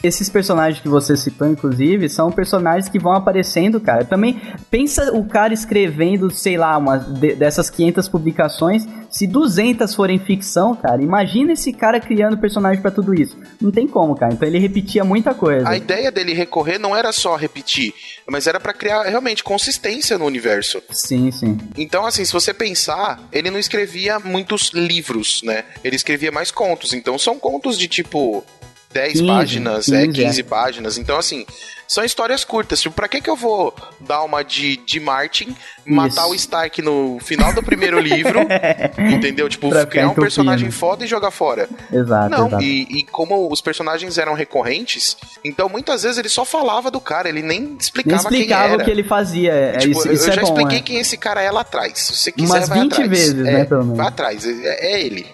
Esses 0.00 0.28
personagens 0.28 0.80
que 0.80 0.88
você 0.88 1.16
citou, 1.16 1.48
inclusive, 1.48 2.08
são 2.08 2.30
personagens 2.30 2.88
que 2.88 3.00
vão 3.00 3.12
aparecendo, 3.14 3.80
cara. 3.80 4.04
Também 4.04 4.40
pensa 4.70 5.12
o 5.12 5.24
cara 5.26 5.52
escrevendo, 5.52 6.30
sei 6.30 6.56
lá, 6.56 6.78
uma 6.78 6.96
de- 6.98 7.34
dessas 7.34 7.68
500 7.68 8.08
publicações, 8.08 8.86
se 9.10 9.26
200 9.26 9.92
forem 9.96 10.20
ficção, 10.20 10.76
cara, 10.76 11.02
imagina 11.02 11.52
esse 11.54 11.72
cara 11.72 11.98
criando 11.98 12.38
personagem 12.38 12.80
pra 12.80 12.92
tudo 12.92 13.12
isso. 13.12 13.36
Não 13.60 13.72
tem 13.72 13.88
como, 13.88 14.14
cara. 14.14 14.32
Então 14.32 14.46
ele 14.46 14.60
repetia 14.60 15.02
muita 15.02 15.34
coisa. 15.34 15.68
A 15.68 15.76
ideia 15.76 16.12
dele 16.12 16.32
recorrer 16.32 16.78
não 16.78 16.94
era 16.94 17.10
só 17.10 17.34
repetir, 17.34 17.92
mas 18.30 18.46
era 18.46 18.60
pra 18.60 18.72
criar 18.72 19.02
realmente 19.02 19.42
consistência 19.42 20.16
no 20.16 20.26
universo. 20.26 20.80
Sim, 20.90 21.32
sim. 21.32 21.58
Então, 21.76 22.06
assim, 22.06 22.24
se 22.24 22.32
você 22.32 22.54
pensar, 22.54 23.20
ele 23.32 23.50
não 23.50 23.58
escrevia 23.58 24.20
muitos 24.20 24.70
livros, 24.72 25.40
né? 25.42 25.64
Ele 25.82 25.96
escrevia 25.96 26.30
mais 26.30 26.52
contos. 26.52 26.92
Então, 26.92 27.18
são 27.18 27.36
contos 27.36 27.76
de 27.76 27.88
tipo 27.88 28.44
10 28.92 29.12
15, 29.20 29.26
páginas, 29.26 29.84
15, 29.86 29.96
é, 29.96 30.02
é. 30.02 30.06
15 30.08 30.42
páginas. 30.44 30.98
Então, 30.98 31.18
assim, 31.18 31.44
são 31.86 32.02
histórias 32.04 32.42
curtas. 32.44 32.80
Tipo, 32.80 32.94
pra 32.94 33.06
que 33.06 33.20
que 33.20 33.28
eu 33.28 33.36
vou 33.36 33.74
dar 34.00 34.22
uma 34.22 34.42
de, 34.42 34.78
de 34.78 34.98
Martin, 34.98 35.54
matar 35.84 36.22
Isso. 36.24 36.30
o 36.30 36.34
Stark 36.34 36.80
no 36.82 37.18
final 37.20 37.52
do 37.52 37.62
primeiro 37.62 38.00
livro, 38.00 38.40
entendeu? 38.98 39.48
Tipo, 39.48 39.68
Pra 39.68 39.84
criar 39.84 40.08
um 40.08 40.14
personagem 40.14 40.68
entupindo. 40.68 40.80
foda 40.80 41.04
e 41.04 41.06
jogar 41.08 41.30
fora. 41.30 41.68
Exato, 41.92 42.30
Não, 42.30 42.46
exato. 42.48 42.62
e, 42.62 43.00
e 43.00 43.02
como 43.04 43.52
os 43.52 43.60
personagens 43.60 44.16
eram 44.16 44.32
recorrentes, 44.34 45.16
então 45.44 45.68
muitas 45.68 46.02
vezes 46.02 46.16
ele 46.18 46.28
só 46.30 46.44
falava 46.44 46.90
do 46.90 47.00
cara, 47.00 47.28
ele 47.28 47.42
nem 47.42 47.76
explicava, 47.78 48.30
Nem 48.30 48.40
explicava 48.40 48.62
quem 48.64 48.72
era. 48.72 48.82
o 48.82 48.84
que 48.86 48.90
ele 48.90 49.04
fazia. 49.04 49.52
É, 49.52 49.76
Tipo, 49.78 49.98
isso 49.98 50.08
eu, 50.08 50.12
isso 50.14 50.24
eu 50.28 50.32
é 50.32 50.34
já 50.36 50.42
bom, 50.42 50.48
expliquei 50.48 50.78
é. 50.78 50.82
quem 50.82 50.98
esse 50.98 51.16
cara 51.18 51.42
é 51.42 51.50
lá 51.50 51.60
atrás. 51.60 51.98
Se 51.98 52.16
você 52.16 52.32
quiser, 52.32 52.56
Umas 52.58 52.68
vai 52.68 52.80
20 52.80 52.92
atrás. 52.92 53.10
vezes, 53.10 53.34
é, 53.46 53.52
né, 53.52 53.64
pelo 53.66 53.82
menos. 53.82 53.96
Vai 53.98 54.06
atrás, 54.08 54.46
é, 54.46 54.94
é 54.96 55.02
ele. 55.02 55.26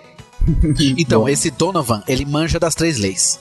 Então, 0.99 1.23
Bom. 1.23 1.29
esse 1.29 1.51
Donovan, 1.51 2.03
ele 2.07 2.25
manja 2.25 2.59
das 2.59 2.75
três 2.75 2.99
leis. 2.99 3.39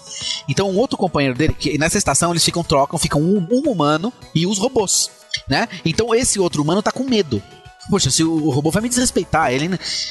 Então, 0.47 0.69
um 0.69 0.77
outro 0.77 0.97
companheiro 0.97 1.37
dele, 1.37 1.53
que 1.53 1.77
nessa 1.77 1.97
estação 1.97 2.31
eles 2.31 2.43
ficam, 2.43 2.63
trocam, 2.63 2.97
ficam 2.97 3.21
um, 3.21 3.45
um 3.51 3.69
humano 3.69 4.11
e 4.33 4.45
os 4.45 4.57
robôs, 4.57 5.09
né? 5.47 5.67
Então, 5.83 6.13
esse 6.13 6.39
outro 6.39 6.61
humano 6.61 6.81
tá 6.81 6.91
com 6.91 7.03
medo. 7.03 7.41
Poxa, 7.89 8.09
se 8.09 8.23
o 8.23 8.49
robô 8.49 8.71
vai 8.71 8.81
me 8.81 8.89
desrespeitar, 8.89 9.51
ele, 9.51 9.67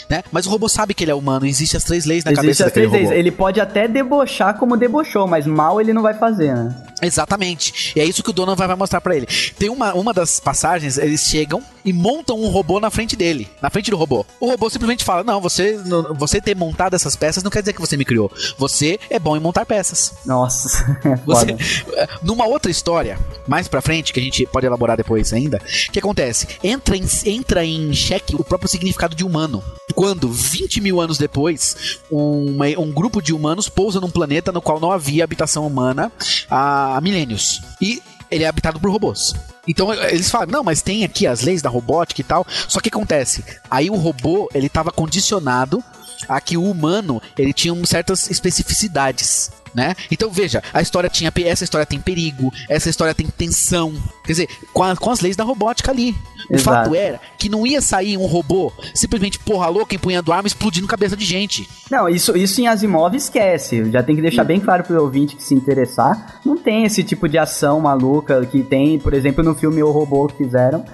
né? 0.08 0.22
Mas 0.30 0.46
o 0.46 0.50
robô 0.50 0.68
sabe 0.68 0.94
que 0.94 1.04
ele 1.04 1.10
é 1.10 1.14
humano, 1.14 1.46
existem 1.46 1.78
as 1.78 1.84
três 1.84 2.04
leis 2.04 2.24
na 2.24 2.30
Existe 2.32 2.42
cabeça 2.42 2.64
as 2.64 2.70
daquele 2.70 2.86
três 2.88 3.02
robô. 3.02 3.10
vezes. 3.10 3.18
Ele 3.24 3.30
pode 3.30 3.60
até 3.60 3.88
debochar 3.88 4.58
como 4.58 4.76
debochou, 4.76 5.26
mas 5.26 5.46
mal 5.46 5.80
ele 5.80 5.92
não 5.92 6.02
vai 6.02 6.14
fazer, 6.14 6.54
né? 6.54 6.74
Exatamente. 7.00 7.92
E 7.96 8.00
é 8.00 8.04
isso 8.04 8.22
que 8.22 8.30
o 8.30 8.32
Donovan 8.32 8.66
vai 8.66 8.76
mostrar 8.76 9.00
pra 9.00 9.16
ele. 9.16 9.26
Tem 9.58 9.68
uma, 9.68 9.92
uma 9.94 10.12
das 10.12 10.38
passagens, 10.38 10.98
eles 10.98 11.22
chegam 11.22 11.62
e 11.84 11.92
montam 11.92 12.38
um 12.40 12.48
robô 12.48 12.78
na 12.78 12.90
frente 12.90 13.16
dele, 13.16 13.48
na 13.60 13.68
frente 13.70 13.90
do 13.90 13.96
robô. 13.96 14.24
O 14.38 14.48
robô 14.48 14.70
simplesmente 14.70 15.04
fala: 15.04 15.24
Não, 15.24 15.40
você, 15.40 15.80
não- 15.84 16.14
você 16.14 16.40
ter 16.40 16.54
montado 16.56 16.94
essas 16.94 17.16
peças 17.16 17.42
não 17.42 17.50
quer 17.50 17.60
dizer 17.60 17.72
que 17.72 17.80
você 17.80 17.96
me 17.96 18.04
criou. 18.04 18.30
Você 18.58 18.98
é 19.10 19.18
bom 19.18 19.36
em 19.36 19.40
montar 19.40 19.66
peças. 19.66 20.12
Nossa, 20.24 20.96
é 21.04 21.16
Você, 21.26 21.56
numa 22.22 22.46
outra 22.46 22.70
história, 22.70 23.18
mais 23.48 23.66
pra 23.66 23.82
frente, 23.82 24.12
que 24.12 24.20
a 24.20 24.22
gente 24.22 24.46
pode 24.46 24.66
elaborar 24.66 24.96
depois 24.96 25.32
ainda, 25.32 25.58
o 25.58 25.92
que 25.92 25.98
acontece? 25.98 26.46
Entra 26.62 26.96
em, 26.96 27.04
entra 27.26 27.61
em 27.64 27.92
xeque 27.92 28.34
o 28.34 28.44
próprio 28.44 28.68
significado 28.68 29.14
de 29.14 29.24
humano. 29.24 29.62
Quando, 29.94 30.28
20 30.30 30.80
mil 30.80 31.00
anos 31.00 31.18
depois, 31.18 31.98
um 32.10 32.92
grupo 32.92 33.20
de 33.20 33.32
humanos 33.32 33.68
pousa 33.68 34.00
num 34.00 34.10
planeta 34.10 34.50
no 34.52 34.62
qual 34.62 34.80
não 34.80 34.90
havia 34.90 35.24
habitação 35.24 35.66
humana 35.66 36.10
há 36.50 37.00
milênios. 37.02 37.60
E 37.80 38.02
ele 38.30 38.44
é 38.44 38.48
habitado 38.48 38.80
por 38.80 38.90
robôs. 38.90 39.34
Então 39.68 39.92
eles 39.92 40.30
falam, 40.30 40.48
não, 40.48 40.64
mas 40.64 40.82
tem 40.82 41.04
aqui 41.04 41.26
as 41.26 41.42
leis 41.42 41.60
da 41.62 41.68
robótica 41.68 42.20
e 42.20 42.24
tal. 42.24 42.46
Só 42.68 42.80
que 42.80 42.88
acontece, 42.88 43.44
aí 43.70 43.90
o 43.90 43.96
robô, 43.96 44.48
ele 44.54 44.66
estava 44.66 44.90
condicionado 44.90 45.84
a 46.28 46.40
que 46.40 46.56
o 46.56 46.64
humano, 46.64 47.20
ele 47.36 47.52
tinha 47.52 47.74
certas 47.84 48.30
especificidades. 48.30 49.50
Né? 49.74 49.94
Então 50.10 50.30
veja, 50.30 50.62
a 50.74 50.82
história 50.82 51.08
tinha 51.08 51.32
essa 51.46 51.64
história 51.64 51.86
tem 51.86 51.98
perigo, 51.98 52.52
essa 52.68 52.90
história 52.90 53.14
tem 53.14 53.26
tensão, 53.26 53.94
quer 54.22 54.32
dizer, 54.32 54.48
com, 54.72 54.82
a- 54.82 54.94
com 54.94 55.10
as 55.10 55.20
leis 55.20 55.34
da 55.34 55.44
robótica 55.44 55.90
ali. 55.90 56.14
O 56.50 56.54
Exato. 56.56 56.62
fato 56.90 56.94
era 56.94 57.18
que 57.38 57.48
não 57.48 57.66
ia 57.66 57.80
sair 57.80 58.18
um 58.18 58.26
robô 58.26 58.70
simplesmente 58.94 59.38
porra 59.38 59.68
louca 59.68 59.94
empunhando 59.94 60.30
arma 60.32 60.46
explodindo 60.46 60.86
cabeça 60.86 61.16
de 61.16 61.24
gente. 61.24 61.66
Não, 61.90 62.06
isso, 62.08 62.36
isso 62.36 62.60
em 62.60 62.66
Asimov 62.68 63.14
esquece. 63.16 63.90
Já 63.90 64.02
tem 64.02 64.14
que 64.14 64.20
deixar 64.22 64.44
bem 64.44 64.60
claro 64.60 64.82
pro 64.84 65.00
ouvinte 65.00 65.36
que 65.36 65.42
se 65.42 65.54
interessar. 65.54 66.40
Não 66.44 66.58
tem 66.58 66.84
esse 66.84 67.02
tipo 67.02 67.26
de 67.28 67.38
ação 67.38 67.80
maluca 67.80 68.44
que 68.44 68.62
tem, 68.62 68.98
por 68.98 69.14
exemplo, 69.14 69.42
no 69.42 69.54
filme 69.54 69.82
O 69.82 69.90
Robô 69.90 70.26
que 70.26 70.36
fizeram. 70.44 70.84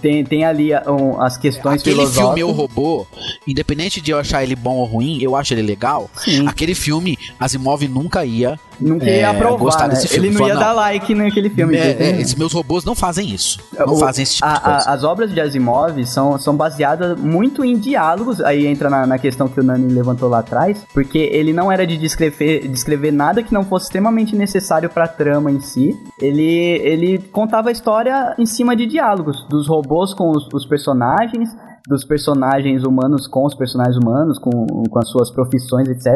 Tem, 0.00 0.24
tem 0.24 0.44
ali 0.44 0.74
ah, 0.74 0.82
um, 0.88 1.22
as 1.22 1.36
questões 1.36 1.80
Aquele 1.80 1.94
filosóficas. 1.94 2.34
filme 2.34 2.42
O 2.42 2.50
Robô, 2.50 3.06
independente 3.46 4.00
de 4.00 4.10
eu 4.10 4.18
achar 4.18 4.42
ele 4.42 4.56
bom 4.56 4.74
ou 4.78 4.84
ruim, 4.84 5.22
eu 5.22 5.36
acho 5.36 5.54
ele 5.54 5.62
legal. 5.62 6.10
Sim. 6.16 6.48
Aquele 6.48 6.74
filme, 6.74 7.16
Asimov 7.38 7.86
nunca 7.86 8.01
ia. 8.24 8.58
Nunca 8.80 9.04
é, 9.06 9.18
ia 9.20 9.30
aprovar, 9.30 9.58
gostar 9.58 9.88
né? 9.88 9.94
desse 9.94 10.08
filme. 10.08 10.28
Ele 10.28 10.34
não 10.34 10.40
Falar, 10.48 10.54
ia 10.54 10.60
dar 10.60 10.72
like 10.72 11.14
naquele 11.14 11.50
filme. 11.50 11.76
É, 11.76 11.90
é, 11.92 12.20
esses 12.20 12.34
meus 12.34 12.52
robôs 12.52 12.84
não 12.84 12.94
fazem 12.94 13.28
isso. 13.28 13.60
Não 13.78 13.94
O- 13.94 13.96
fazem 13.98 14.22
esse 14.24 14.34
tipo 14.36 14.46
a- 14.46 14.54
de 14.54 14.60
coisa. 14.60 14.90
a- 14.90 14.92
as 14.94 15.04
obras 15.04 15.32
de 15.32 15.40
Asimov 15.40 16.04
são, 16.06 16.36
são 16.38 16.56
baseadas 16.56 17.16
muito 17.18 17.64
em 17.64 17.76
diálogos, 17.78 18.40
aí 18.40 18.66
entra 18.66 18.90
na, 18.90 19.06
na 19.06 19.18
questão 19.18 19.46
que 19.46 19.60
o 19.60 19.62
Nani 19.62 19.92
levantou 19.92 20.28
lá 20.28 20.40
atrás, 20.40 20.84
porque 20.92 21.18
ele 21.18 21.52
não 21.52 21.70
era 21.70 21.86
de 21.86 21.96
descrever, 21.96 22.66
descrever 22.68 23.12
nada 23.12 23.42
que 23.42 23.52
não 23.54 23.64
fosse 23.64 23.84
extremamente 23.86 24.34
necessário 24.34 24.90
pra 24.90 25.06
trama 25.06 25.50
em 25.50 25.60
si. 25.60 25.96
Ele, 26.20 26.42
ele 26.82 27.18
contava 27.30 27.68
a 27.68 27.72
história 27.72 28.34
em 28.38 28.46
cima 28.46 28.74
de 28.74 28.86
diálogos, 28.86 29.46
dos 29.48 29.68
robôs 29.68 30.12
com 30.14 30.30
os, 30.30 30.48
os 30.52 30.66
personagens, 30.66 31.50
dos 31.88 32.04
personagens 32.04 32.84
humanos 32.84 33.26
com 33.26 33.44
os 33.44 33.54
personagens 33.54 33.96
humanos, 33.96 34.38
com, 34.38 34.50
com 34.66 34.98
as 34.98 35.08
suas 35.08 35.30
profissões, 35.30 35.88
etc. 35.88 36.06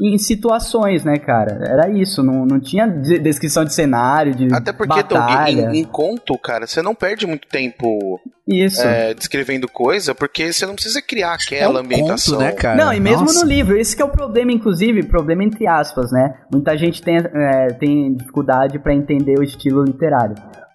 E 0.00 0.14
em 0.14 0.18
situações, 0.18 1.04
né, 1.04 1.18
cara? 1.18 1.58
Era 1.66 1.90
isso, 1.90 2.22
não, 2.22 2.46
não 2.46 2.58
tinha 2.58 2.86
de- 2.86 3.18
descrição 3.18 3.64
de 3.64 3.74
cenário, 3.74 4.34
de 4.34 4.52
Até 4.54 4.72
porque, 4.72 5.02
batalha. 5.02 5.70
em, 5.72 5.80
em 5.80 5.84
conto, 5.84 6.36
cara, 6.38 6.66
você 6.66 6.80
não 6.80 6.94
perde 6.94 7.26
muito 7.26 7.46
tempo 7.46 8.20
Isso. 8.48 8.82
é, 8.82 9.12
descrevendo 9.14 9.68
coisa, 9.68 10.14
porque 10.14 10.52
você 10.52 10.64
não 10.66 10.74
precisa 10.74 11.02
criar 11.02 11.32
É 11.32 11.34
aquela 11.34 11.80
um 11.80 11.84
ambientação. 11.84 12.34
conto, 12.34 12.44
né, 12.44 12.52
cara? 12.52 12.84
Não, 12.84 12.92
e 12.92 13.00
mesmo 13.00 13.22
Nossa. 13.22 13.44
no 13.44 13.46
livro, 13.50 13.76
esse 13.76 13.94
que 13.94 14.02
é 14.02 14.04
o 14.04 14.08
problema, 14.10 14.50
inclusive, 14.52 15.02
problema 15.04 15.44
entre 15.44 15.66
aspas, 15.66 16.10
né? 16.10 16.34
Muita 16.50 16.76
gente 16.76 17.02
tem, 17.02 17.16
é, 17.18 17.66
tem 17.74 18.14
dificuldade 18.14 18.78
pra 18.78 18.94
entender 18.94 19.38
o 19.38 19.42
estilo 19.42 19.84
literário. 19.84 20.34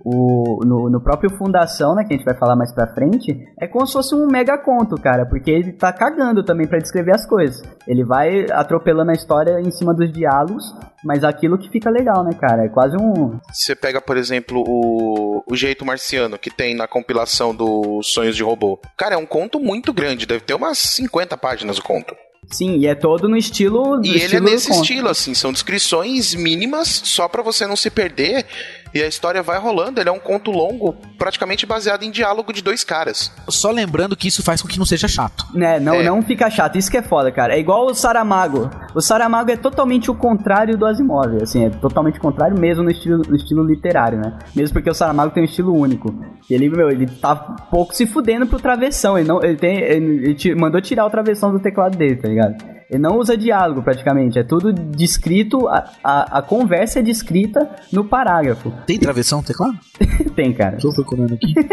O, 0.09 0.63
no, 0.63 0.89
no 0.89 1.01
próprio 1.01 1.29
Fundação, 1.37 1.93
né, 1.93 2.05
que 2.05 2.13
a 2.13 2.17
gente 2.17 2.25
vai 2.25 2.33
falar 2.33 2.55
mais 2.55 2.73
pra 2.73 2.87
frente, 2.87 3.45
é 3.59 3.67
como 3.67 3.85
se 3.85 3.91
fosse 3.91 4.15
um 4.15 4.25
mega 4.25 4.57
conto, 4.57 4.95
cara, 4.95 5.25
porque 5.25 5.51
ele 5.51 5.73
tá 5.73 5.91
cagando 5.91 6.45
também 6.45 6.65
pra 6.65 6.79
descrever 6.79 7.13
as 7.13 7.27
coisas. 7.27 7.61
Ele 7.85 8.05
vai 8.05 8.45
atropelando 8.49 9.11
a 9.11 9.13
história 9.13 9.59
em 9.59 9.69
cima 9.69 9.93
dos 9.93 10.09
diálogos, 10.09 10.73
mas 11.03 11.25
aquilo 11.25 11.57
que 11.57 11.69
fica 11.69 11.89
legal, 11.89 12.23
né, 12.23 12.31
cara? 12.39 12.63
É 12.63 12.69
quase 12.69 12.95
um. 12.95 13.37
Você 13.51 13.75
pega, 13.75 13.99
por 13.99 14.15
exemplo, 14.15 14.63
o, 14.65 15.43
o 15.45 15.55
Jeito 15.57 15.85
Marciano, 15.85 16.39
que 16.39 16.49
tem 16.49 16.73
na 16.73 16.87
compilação 16.87 17.53
dos 17.53 18.13
Sonhos 18.13 18.37
de 18.37 18.43
Robô. 18.43 18.79
Cara, 18.95 19.15
é 19.15 19.17
um 19.17 19.25
conto 19.25 19.59
muito 19.59 19.91
grande, 19.91 20.25
deve 20.25 20.45
ter 20.45 20.53
umas 20.53 20.77
50 20.77 21.37
páginas 21.37 21.77
o 21.79 21.83
conto. 21.83 22.15
Sim, 22.49 22.77
e 22.77 22.87
é 22.87 22.95
todo 22.95 23.27
no 23.27 23.35
estilo. 23.35 23.97
no 23.97 24.05
E 24.05 24.09
ele 24.09 24.19
é 24.19 24.25
estilo 24.25 24.49
nesse 24.49 24.71
estilo, 24.71 25.09
assim, 25.09 25.33
são 25.33 25.51
descrições 25.51 26.33
mínimas 26.33 26.87
só 26.87 27.27
pra 27.27 27.41
você 27.41 27.67
não 27.67 27.75
se 27.75 27.89
perder 27.89 28.45
e 28.93 29.01
a 29.01 29.07
história 29.07 29.41
vai 29.43 29.59
rolando. 29.59 29.99
Ele 29.99 30.09
é 30.09 30.11
um 30.11 30.19
conto 30.19 30.51
longo, 30.51 30.95
praticamente 31.17 31.65
baseado 31.65 32.03
em 32.03 32.11
diálogo 32.11 32.51
de 32.53 32.61
dois 32.61 32.83
caras. 32.83 33.31
Só 33.49 33.71
lembrando 33.71 34.15
que 34.15 34.27
isso 34.27 34.43
faz 34.43 34.61
com 34.61 34.67
que 34.67 34.79
não 34.79 34.85
seja 34.85 35.07
chato. 35.07 35.45
né, 35.53 35.79
não, 35.79 35.95
É. 35.95 36.03
não 36.03 36.21
fica 36.21 36.49
chato. 36.49 36.77
Isso 36.77 36.89
que 36.91 36.97
é 36.97 37.01
foda, 37.01 37.31
cara. 37.31 37.55
É 37.55 37.59
igual 37.59 37.85
o 37.85 37.93
Saramago. 37.93 38.69
O 38.93 39.01
Saramago 39.01 39.51
é 39.51 39.57
totalmente 39.57 40.09
o 40.11 40.15
contrário 40.15 40.77
do 40.77 40.85
Asimov. 40.85 41.41
Assim, 41.41 41.65
é 41.65 41.69
totalmente 41.69 42.17
o 42.17 42.21
contrário 42.21 42.57
mesmo 42.59 42.83
no 42.83 42.91
estilo, 42.91 43.21
no 43.27 43.35
estilo 43.35 43.63
literário, 43.63 44.19
né? 44.19 44.37
Mesmo 44.55 44.73
porque 44.73 44.89
o 44.89 44.93
Saramago 44.93 45.31
tem 45.33 45.43
um 45.43 45.45
estilo 45.45 45.73
único. 45.75 46.13
E 46.49 46.53
ele, 46.53 46.69
meu, 46.69 46.89
ele 46.89 47.07
tá 47.07 47.35
pouco 47.35 47.93
se 47.95 48.05
fudendo 48.05 48.47
pro 48.47 48.59
travessão. 48.59 49.17
Ele, 49.17 49.27
não, 49.27 49.43
ele, 49.43 49.57
tem, 49.57 49.79
ele, 49.79 50.35
ele 50.39 50.55
mandou 50.55 50.81
tirar 50.81 51.05
o 51.05 51.09
travessão 51.09 51.51
do 51.51 51.59
teclado 51.59 51.97
dele, 51.97 52.15
tá 52.15 52.27
ligado? 52.27 52.76
Ele 52.89 53.01
não 53.01 53.17
usa 53.17 53.35
diálogo 53.35 53.83
praticamente, 53.83 54.39
é 54.39 54.43
tudo 54.43 54.71
descrito, 54.71 55.67
a, 55.67 55.91
a, 56.01 56.37
a 56.39 56.41
conversa 56.41 56.99
é 56.99 57.01
descrita 57.01 57.69
no 57.91 58.05
parágrafo. 58.05 58.71
Tem 58.85 58.97
travessão 58.97 59.43
teclado? 59.43 59.77
Tem, 60.35 60.53
cara. 60.53 60.77
Tô 60.77 60.93
procurando 60.93 61.33
aqui. 61.33 61.53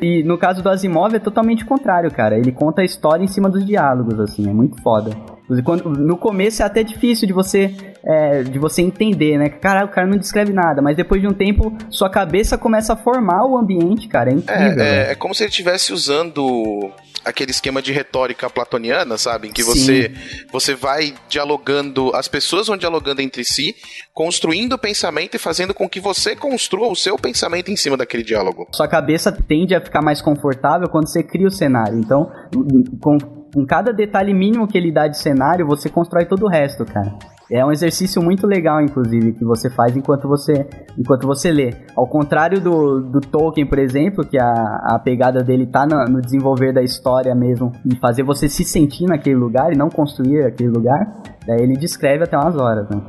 E 0.00 0.22
no 0.22 0.36
caso 0.36 0.62
do 0.62 0.68
Asimov 0.68 1.14
é 1.14 1.18
totalmente 1.18 1.64
contrário, 1.64 2.10
cara. 2.10 2.36
Ele 2.36 2.52
conta 2.52 2.82
a 2.82 2.84
história 2.84 3.24
em 3.24 3.26
cima 3.26 3.48
dos 3.48 3.64
diálogos, 3.64 4.20
assim, 4.20 4.48
é 4.48 4.52
muito 4.52 4.80
foda. 4.82 5.10
Quando, 5.64 5.88
no 5.88 6.16
começo 6.16 6.62
é 6.62 6.66
até 6.66 6.82
difícil 6.82 7.26
de 7.26 7.32
você 7.32 7.74
é, 8.04 8.42
de 8.42 8.58
você 8.58 8.82
entender, 8.82 9.38
né? 9.38 9.48
Cara, 9.48 9.84
o 9.84 9.88
cara 9.88 10.06
não 10.06 10.16
descreve 10.16 10.52
nada, 10.52 10.80
mas 10.82 10.96
depois 10.96 11.20
de 11.20 11.26
um 11.26 11.32
tempo, 11.32 11.76
sua 11.90 12.10
cabeça 12.10 12.56
começa 12.56 12.92
a 12.92 12.96
formar 12.96 13.44
o 13.44 13.56
ambiente, 13.56 14.08
cara. 14.08 14.30
É 14.30 14.34
incrível. 14.34 14.82
É, 14.82 15.08
é, 15.08 15.12
é 15.12 15.14
como 15.14 15.34
se 15.34 15.42
ele 15.42 15.50
estivesse 15.50 15.92
usando 15.92 16.92
aquele 17.24 17.50
esquema 17.50 17.82
de 17.82 17.92
retórica 17.92 18.48
platoniana, 18.48 19.18
sabe? 19.18 19.48
Em 19.48 19.52
que 19.52 19.62
você, 19.62 20.12
você 20.50 20.74
vai 20.74 21.14
dialogando, 21.28 22.14
as 22.14 22.26
pessoas 22.26 22.66
vão 22.66 22.76
dialogando 22.76 23.20
entre 23.20 23.44
si, 23.44 23.74
construindo 24.14 24.72
o 24.72 24.78
pensamento 24.78 25.34
e 25.34 25.38
fazendo 25.38 25.74
com 25.74 25.88
que 25.88 26.00
você 26.00 26.34
construa 26.34 26.88
o 26.88 26.96
seu 26.96 27.16
pensamento 27.16 27.70
em 27.70 27.76
cima 27.76 27.96
daquele 27.96 28.22
diálogo. 28.22 28.66
Sua 28.72 28.88
cabeça 28.88 29.30
tende 29.30 29.74
a 29.74 29.80
ficar 29.80 30.02
mais 30.02 30.22
confortável 30.22 30.88
quando 30.88 31.08
você 31.08 31.22
cria 31.22 31.46
o 31.46 31.50
cenário. 31.50 31.98
Então, 31.98 32.30
com, 33.00 33.18
com 33.52 33.64
cada 33.64 33.92
detalhe 33.92 34.34
mínimo 34.34 34.66
que 34.66 34.76
ele 34.76 34.92
dá 34.92 35.06
de 35.08 35.18
cenário, 35.18 35.66
você 35.66 35.88
constrói 35.88 36.26
todo 36.26 36.46
o 36.46 36.48
resto, 36.48 36.84
cara. 36.84 37.16
É 37.50 37.64
um 37.64 37.72
exercício 37.72 38.22
muito 38.22 38.46
legal, 38.46 38.80
inclusive, 38.82 39.32
que 39.32 39.44
você 39.44 39.70
faz 39.70 39.96
enquanto 39.96 40.28
você, 40.28 40.66
enquanto 40.98 41.26
você 41.26 41.50
lê. 41.50 41.72
Ao 41.96 42.06
contrário 42.06 42.60
do, 42.60 43.00
do 43.00 43.20
Tolkien, 43.20 43.66
por 43.66 43.78
exemplo, 43.78 44.22
que 44.26 44.38
a, 44.38 44.52
a 44.84 44.98
pegada 44.98 45.42
dele 45.42 45.66
tá 45.66 45.86
no, 45.86 46.04
no 46.12 46.20
desenvolver 46.20 46.74
da 46.74 46.82
história 46.82 47.34
mesmo 47.34 47.72
e 47.86 47.96
fazer 47.96 48.22
você 48.22 48.50
se 48.50 48.64
sentir 48.64 49.06
naquele 49.06 49.36
lugar 49.36 49.72
e 49.72 49.76
não 49.76 49.88
construir 49.88 50.44
aquele 50.44 50.68
lugar, 50.68 51.22
daí 51.46 51.62
ele 51.62 51.74
descreve 51.74 52.24
até 52.24 52.36
umas 52.36 52.54
horas, 52.54 52.86
né? 52.90 53.00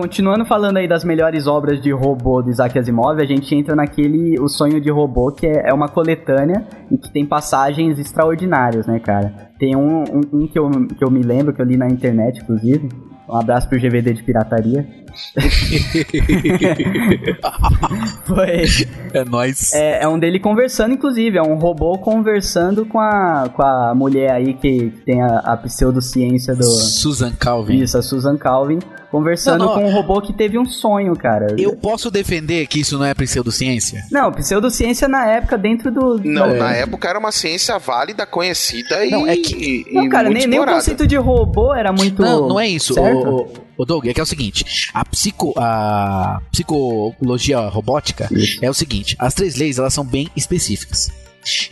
Continuando 0.00 0.46
falando 0.46 0.78
aí 0.78 0.88
das 0.88 1.04
melhores 1.04 1.46
obras 1.46 1.78
de 1.78 1.92
robô 1.92 2.40
do 2.40 2.48
Isaac 2.48 2.78
Asimov, 2.78 3.20
a 3.20 3.26
gente 3.26 3.54
entra 3.54 3.76
naquele 3.76 4.40
O 4.40 4.48
Sonho 4.48 4.80
de 4.80 4.90
Robô, 4.90 5.30
que 5.30 5.46
é, 5.46 5.68
é 5.68 5.74
uma 5.74 5.88
coletânea 5.88 6.66
e 6.90 6.96
que 6.96 7.12
tem 7.12 7.26
passagens 7.26 7.98
extraordinárias, 7.98 8.86
né, 8.86 8.98
cara? 8.98 9.50
Tem 9.58 9.76
um, 9.76 10.04
um, 10.04 10.20
um, 10.32 10.46
que, 10.46 10.58
eu, 10.58 10.70
que 10.70 11.04
eu 11.04 11.10
me 11.10 11.22
lembro, 11.22 11.52
que 11.52 11.60
eu 11.60 11.66
li 11.66 11.76
na 11.76 11.86
internet, 11.86 12.40
inclusive. 12.40 12.88
Um 13.28 13.36
abraço 13.36 13.68
pro 13.68 13.78
GVD 13.78 14.14
de 14.14 14.22
pirataria. 14.22 14.88
Foi. 18.24 18.64
É 19.12 19.24
nóis. 19.24 19.72
É, 19.72 20.04
é, 20.04 20.08
um 20.08 20.16
dele 20.18 20.38
conversando, 20.38 20.94
inclusive. 20.94 21.38
É 21.38 21.42
um 21.42 21.56
robô 21.56 21.98
conversando 21.98 22.86
com 22.86 22.98
a, 22.98 23.50
com 23.54 23.62
a 23.62 23.94
mulher 23.94 24.32
aí 24.32 24.54
que, 24.54 24.92
tem 25.04 25.22
a, 25.22 25.38
a 25.38 25.56
pseudociência 25.56 26.54
do. 26.54 26.64
Susan 26.64 27.32
Calvin. 27.32 27.82
Isso, 27.82 27.98
a 27.98 28.02
Susan 28.02 28.36
Calvin. 28.36 28.78
Conversando 29.10 29.64
não, 29.64 29.74
não, 29.74 29.74
com 29.74 29.88
um 29.88 29.92
robô 29.92 30.22
que 30.22 30.32
teve 30.32 30.56
um 30.56 30.64
sonho, 30.64 31.16
cara. 31.16 31.56
Eu 31.58 31.74
posso 31.74 32.12
defender 32.12 32.64
que 32.68 32.78
isso 32.78 32.96
não 32.96 33.04
é 33.04 33.12
pseudociência? 33.12 34.04
Não, 34.08 34.30
pseudociência 34.30 35.08
na 35.08 35.26
época 35.26 35.58
dentro 35.58 35.90
do. 35.90 36.20
Não, 36.22 36.46
é. 36.46 36.58
na 36.58 36.72
época 36.74 37.08
era 37.08 37.18
uma 37.18 37.32
ciência 37.32 37.76
válida, 37.76 38.24
conhecida 38.24 39.04
e. 39.04 39.10
Não, 39.10 39.26
é 39.26 39.36
que. 39.36 39.84
Não, 39.90 40.08
cara, 40.08 40.30
nem, 40.30 40.46
nem, 40.46 40.60
o 40.60 40.64
conceito 40.64 41.08
de 41.08 41.16
robô 41.16 41.74
era 41.74 41.92
muito. 41.92 42.22
Não, 42.22 42.50
não 42.50 42.60
é 42.60 42.68
isso. 42.68 42.94
O, 43.00 43.48
o, 43.82 43.84
Doug, 43.84 44.06
é 44.06 44.14
que 44.14 44.20
é 44.20 44.22
o 44.22 44.26
seguinte: 44.26 44.90
a, 44.92 45.04
psico, 45.04 45.52
a 45.56 46.40
psicologia 46.50 47.60
robótica 47.68 48.28
é 48.60 48.68
o 48.70 48.74
seguinte: 48.74 49.16
as 49.18 49.34
três 49.34 49.56
leis 49.56 49.78
elas 49.78 49.94
são 49.94 50.04
bem 50.04 50.28
específicas. 50.36 51.10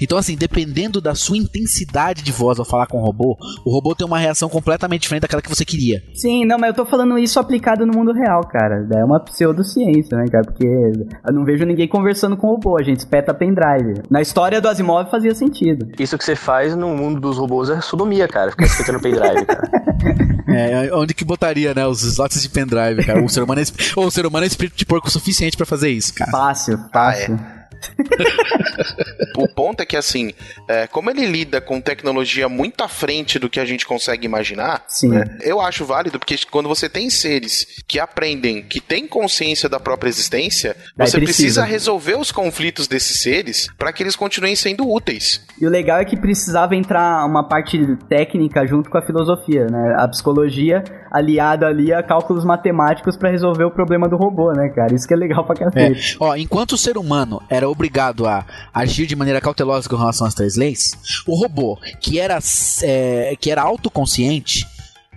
Então, 0.00 0.16
assim, 0.16 0.36
dependendo 0.36 1.00
da 1.00 1.14
sua 1.14 1.36
intensidade 1.36 2.22
de 2.22 2.32
voz 2.32 2.58
ao 2.58 2.64
falar 2.64 2.86
com 2.86 2.98
o 2.98 3.04
robô, 3.04 3.36
o 3.64 3.70
robô 3.70 3.94
tem 3.94 4.06
uma 4.06 4.18
reação 4.18 4.48
completamente 4.48 5.02
diferente 5.02 5.22
daquela 5.22 5.42
que 5.42 5.48
você 5.48 5.64
queria. 5.64 6.02
Sim, 6.14 6.44
não, 6.44 6.58
mas 6.58 6.70
eu 6.70 6.74
tô 6.74 6.86
falando 6.86 7.18
isso 7.18 7.38
aplicado 7.38 7.84
no 7.84 7.92
mundo 7.92 8.12
real, 8.12 8.40
cara. 8.48 8.86
É 8.94 9.04
uma 9.04 9.20
pseudociência, 9.20 10.16
né, 10.16 10.24
cara? 10.30 10.44
Porque 10.44 10.66
eu 10.66 11.32
não 11.34 11.44
vejo 11.44 11.64
ninguém 11.64 11.86
conversando 11.86 12.36
com 12.36 12.46
o 12.46 12.50
robô, 12.52 12.78
a 12.78 12.82
gente 12.82 13.00
espeta 13.00 13.34
pendrive. 13.34 14.02
Na 14.10 14.20
história 14.22 14.60
do 14.60 14.68
Asimov 14.68 15.10
fazia 15.10 15.34
sentido. 15.34 15.88
Isso 15.98 16.16
que 16.16 16.24
você 16.24 16.34
faz 16.34 16.74
no 16.74 16.96
mundo 16.96 17.20
dos 17.20 17.36
robôs 17.36 17.68
é 17.68 17.80
sodomia, 17.80 18.26
cara. 18.26 18.50
Ficar 18.50 18.66
espetando 18.66 19.00
pendrive, 19.00 19.44
cara. 19.44 19.68
É, 20.50 20.90
onde 20.94 21.12
que 21.12 21.26
botaria, 21.26 21.74
né, 21.74 21.86
os 21.86 22.02
slots 22.02 22.40
de 22.40 22.48
pendrive, 22.48 23.04
cara? 23.04 23.22
O 23.22 23.28
ser 23.28 23.42
humano 23.42 23.60
é, 23.60 23.64
ou 23.94 24.06
o 24.08 24.10
ser 24.10 24.24
humano 24.24 24.44
é 24.44 24.46
espírito 24.46 24.76
de 24.76 24.86
porco 24.86 25.10
suficiente 25.10 25.58
para 25.58 25.66
fazer 25.66 25.90
isso, 25.90 26.14
cara. 26.14 26.30
Fácil, 26.30 26.78
fácil. 26.90 27.38
Ah, 27.38 27.54
é 27.54 27.57
o 29.36 29.48
ponto 29.48 29.80
é 29.80 29.86
que, 29.86 29.96
assim, 29.96 30.32
é, 30.68 30.86
como 30.86 31.10
ele 31.10 31.26
lida 31.26 31.60
com 31.60 31.80
tecnologia 31.80 32.48
muito 32.48 32.82
à 32.82 32.88
frente 32.88 33.38
do 33.38 33.48
que 33.48 33.60
a 33.60 33.64
gente 33.64 33.86
consegue 33.86 34.26
imaginar, 34.26 34.84
né, 35.04 35.38
eu 35.42 35.60
acho 35.60 35.84
válido, 35.84 36.18
porque 36.18 36.36
quando 36.50 36.68
você 36.68 36.88
tem 36.88 37.10
seres 37.10 37.82
que 37.86 37.98
aprendem, 37.98 38.62
que 38.62 38.80
têm 38.80 39.06
consciência 39.06 39.68
da 39.68 39.80
própria 39.80 40.08
existência, 40.08 40.76
você 40.96 41.18
precisa. 41.18 41.20
precisa 41.20 41.64
resolver 41.64 42.18
os 42.18 42.32
conflitos 42.32 42.86
desses 42.86 43.22
seres 43.22 43.68
para 43.76 43.92
que 43.92 44.02
eles 44.02 44.16
continuem 44.16 44.56
sendo 44.56 44.88
úteis. 44.88 45.44
E 45.60 45.66
o 45.66 45.70
legal 45.70 45.98
é 45.98 46.04
que 46.04 46.16
precisava 46.16 46.76
entrar 46.76 47.24
uma 47.24 47.48
parte 47.48 47.78
técnica 48.08 48.66
junto 48.66 48.90
com 48.90 48.98
a 48.98 49.02
filosofia, 49.02 49.66
né? 49.66 49.94
A 49.98 50.08
psicologia 50.08 50.82
aliada 51.10 51.66
ali 51.66 51.92
a 51.92 52.02
cálculos 52.02 52.44
matemáticos 52.44 53.16
para 53.16 53.30
resolver 53.30 53.64
o 53.64 53.70
problema 53.70 54.08
do 54.08 54.16
robô, 54.16 54.52
né, 54.52 54.68
cara? 54.68 54.94
Isso 54.94 55.06
que 55.06 55.14
é 55.14 55.16
legal 55.16 55.44
pra 55.44 55.56
cacete. 55.56 56.14
É. 56.14 56.16
Ó, 56.20 56.34
enquanto 56.36 56.72
o 56.72 56.78
ser 56.78 56.96
humano 56.96 57.40
era 57.48 57.68
obrigado 57.68 58.26
a 58.26 58.44
agir 58.72 59.06
de 59.06 59.16
maneira 59.16 59.40
cautelosa 59.40 59.88
com 59.88 59.96
relação 59.96 60.26
às 60.26 60.34
três 60.34 60.56
leis, 60.56 60.92
o 61.26 61.34
robô, 61.34 61.78
que 62.00 62.18
era, 62.18 62.38
é, 62.82 63.36
que 63.40 63.50
era 63.50 63.62
autoconsciente, 63.62 64.66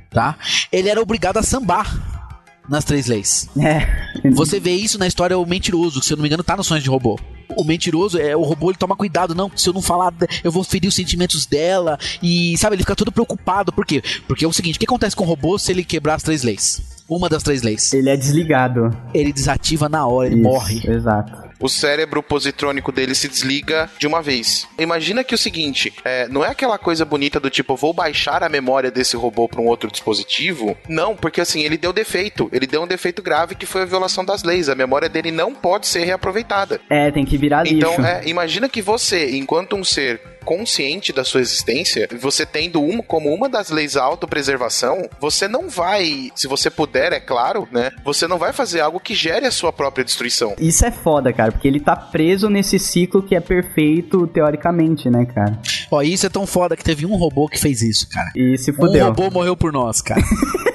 tá? 0.09 0.35
Ele 0.71 0.89
era 0.89 1.01
obrigado 1.01 1.37
a 1.37 1.43
sambar 1.43 2.20
nas 2.69 2.85
três 2.85 3.07
leis. 3.07 3.49
É. 3.57 4.29
Você 4.31 4.59
vê 4.59 4.71
isso 4.71 4.97
na 4.97 5.07
história 5.07 5.37
O 5.37 5.45
Mentiroso, 5.45 5.99
que 5.99 6.05
se 6.05 6.13
eu 6.13 6.17
não 6.17 6.21
me 6.21 6.29
engano 6.29 6.43
tá 6.43 6.55
no 6.55 6.63
Sonhos 6.63 6.83
de 6.83 6.89
Robô. 6.89 7.19
O 7.57 7.65
mentiroso 7.65 8.17
é 8.17 8.33
o 8.33 8.43
robô, 8.43 8.69
ele 8.69 8.77
toma 8.77 8.95
cuidado, 8.95 9.35
não, 9.35 9.51
se 9.53 9.67
eu 9.67 9.73
não 9.73 9.81
falar, 9.81 10.13
eu 10.41 10.49
vou 10.49 10.63
ferir 10.63 10.87
os 10.87 10.95
sentimentos 10.95 11.45
dela 11.45 11.99
e 12.23 12.57
sabe, 12.57 12.75
ele 12.75 12.83
fica 12.83 12.95
todo 12.95 13.11
preocupado. 13.11 13.73
Por 13.73 13.85
quê? 13.85 14.01
Porque 14.25 14.45
é 14.45 14.47
o 14.47 14.53
seguinte, 14.53 14.77
o 14.77 14.79
que 14.79 14.85
acontece 14.85 15.17
com 15.17 15.25
o 15.25 15.27
robô 15.27 15.57
se 15.57 15.69
ele 15.69 15.83
quebrar 15.83 16.15
as 16.15 16.23
três 16.23 16.43
leis? 16.43 16.81
Uma 17.09 17.27
das 17.27 17.43
três 17.43 17.61
leis. 17.61 17.91
Ele 17.91 18.09
é 18.09 18.15
desligado. 18.15 18.89
Ele 19.13 19.33
desativa 19.33 19.89
na 19.89 20.07
hora, 20.07 20.27
ele 20.27 20.35
Isso, 20.37 20.43
morre. 20.43 20.81
Exato 20.89 21.50
o 21.61 21.69
cérebro 21.69 22.21
positrônico 22.23 22.91
dele 22.91 23.15
se 23.15 23.27
desliga 23.27 23.89
de 23.97 24.07
uma 24.07 24.21
vez. 24.21 24.67
Imagina 24.77 25.23
que 25.23 25.35
o 25.35 25.37
seguinte, 25.37 25.93
é, 26.03 26.27
não 26.27 26.43
é 26.43 26.49
aquela 26.49 26.77
coisa 26.77 27.05
bonita 27.05 27.39
do 27.39 27.49
tipo, 27.49 27.75
vou 27.75 27.93
baixar 27.93 28.43
a 28.43 28.49
memória 28.49 28.91
desse 28.91 29.15
robô 29.15 29.47
para 29.47 29.61
um 29.61 29.67
outro 29.67 29.91
dispositivo. 29.91 30.75
Não, 30.89 31.15
porque 31.15 31.41
assim, 31.41 31.61
ele 31.61 31.77
deu 31.77 31.93
defeito. 31.93 32.49
Ele 32.51 32.67
deu 32.67 32.81
um 32.81 32.87
defeito 32.87 33.21
grave 33.21 33.55
que 33.55 33.65
foi 33.65 33.83
a 33.83 33.85
violação 33.85 34.25
das 34.25 34.43
leis. 34.43 34.69
A 34.69 34.75
memória 34.75 35.07
dele 35.07 35.31
não 35.31 35.53
pode 35.53 35.87
ser 35.87 36.03
reaproveitada. 36.03 36.81
É, 36.89 37.11
tem 37.11 37.25
que 37.25 37.37
virar 37.37 37.63
lixo. 37.63 37.75
Então, 37.75 38.05
é, 38.05 38.21
imagina 38.25 38.67
que 38.67 38.81
você, 38.81 39.35
enquanto 39.35 39.75
um 39.75 39.83
ser 39.83 40.19
consciente 40.43 41.13
da 41.13 41.23
sua 41.23 41.41
existência, 41.41 42.07
você 42.19 42.45
tendo 42.45 42.81
um, 42.81 43.01
como 43.01 43.33
uma 43.33 43.47
das 43.47 43.69
leis 43.69 43.93
da 43.93 44.03
autopreservação, 44.03 45.09
você 45.19 45.47
não 45.47 45.69
vai, 45.69 46.31
se 46.35 46.47
você 46.47 46.69
puder, 46.69 47.13
é 47.13 47.19
claro, 47.19 47.67
né? 47.71 47.91
Você 48.03 48.27
não 48.27 48.37
vai 48.37 48.53
fazer 48.53 48.81
algo 48.81 48.99
que 48.99 49.13
gere 49.13 49.45
a 49.45 49.51
sua 49.51 49.71
própria 49.71 50.03
destruição. 50.03 50.55
Isso 50.59 50.85
é 50.85 50.91
foda, 50.91 51.31
cara, 51.31 51.51
porque 51.51 51.67
ele 51.67 51.79
tá 51.79 51.95
preso 51.95 52.49
nesse 52.49 52.79
ciclo 52.79 53.23
que 53.23 53.35
é 53.35 53.39
perfeito 53.39 54.27
teoricamente, 54.27 55.09
né, 55.09 55.25
cara? 55.25 55.59
Ó, 55.89 56.01
isso 56.01 56.25
é 56.25 56.29
tão 56.29 56.45
foda 56.45 56.75
que 56.75 56.83
teve 56.83 57.05
um 57.05 57.15
robô 57.15 57.47
que 57.47 57.59
fez 57.59 57.81
isso, 57.81 58.07
cara. 58.09 58.31
E 58.35 58.57
se 58.57 58.71
fudeu. 58.71 59.05
Um 59.05 59.09
robô 59.09 59.29
morreu 59.29 59.55
por 59.55 59.71
nós, 59.71 60.01
cara. 60.01 60.21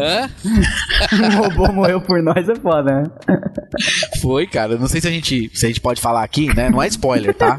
Hã? 0.00 0.30
um 1.12 1.36
robô 1.42 1.72
morreu 1.72 2.00
por 2.00 2.22
nós 2.22 2.48
é 2.48 2.54
foda, 2.56 3.02
né? 3.02 3.10
Foi, 4.20 4.46
cara. 4.46 4.76
Não 4.76 4.88
sei 4.88 5.00
se 5.00 5.08
a 5.08 5.10
gente, 5.10 5.50
se 5.54 5.66
a 5.66 5.68
gente 5.68 5.80
pode 5.80 6.00
falar 6.00 6.22
aqui, 6.22 6.54
né? 6.54 6.68
Não 6.70 6.82
é 6.82 6.88
spoiler, 6.88 7.34
tá? 7.34 7.56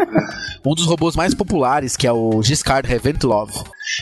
Um 0.65 0.75
dos 0.75 0.85
robôs 0.85 1.15
mais 1.15 1.33
populares, 1.33 1.97
que 1.97 2.05
é 2.05 2.11
o 2.11 2.41
Giscard 2.43 2.87
Reventlov, 2.87 3.51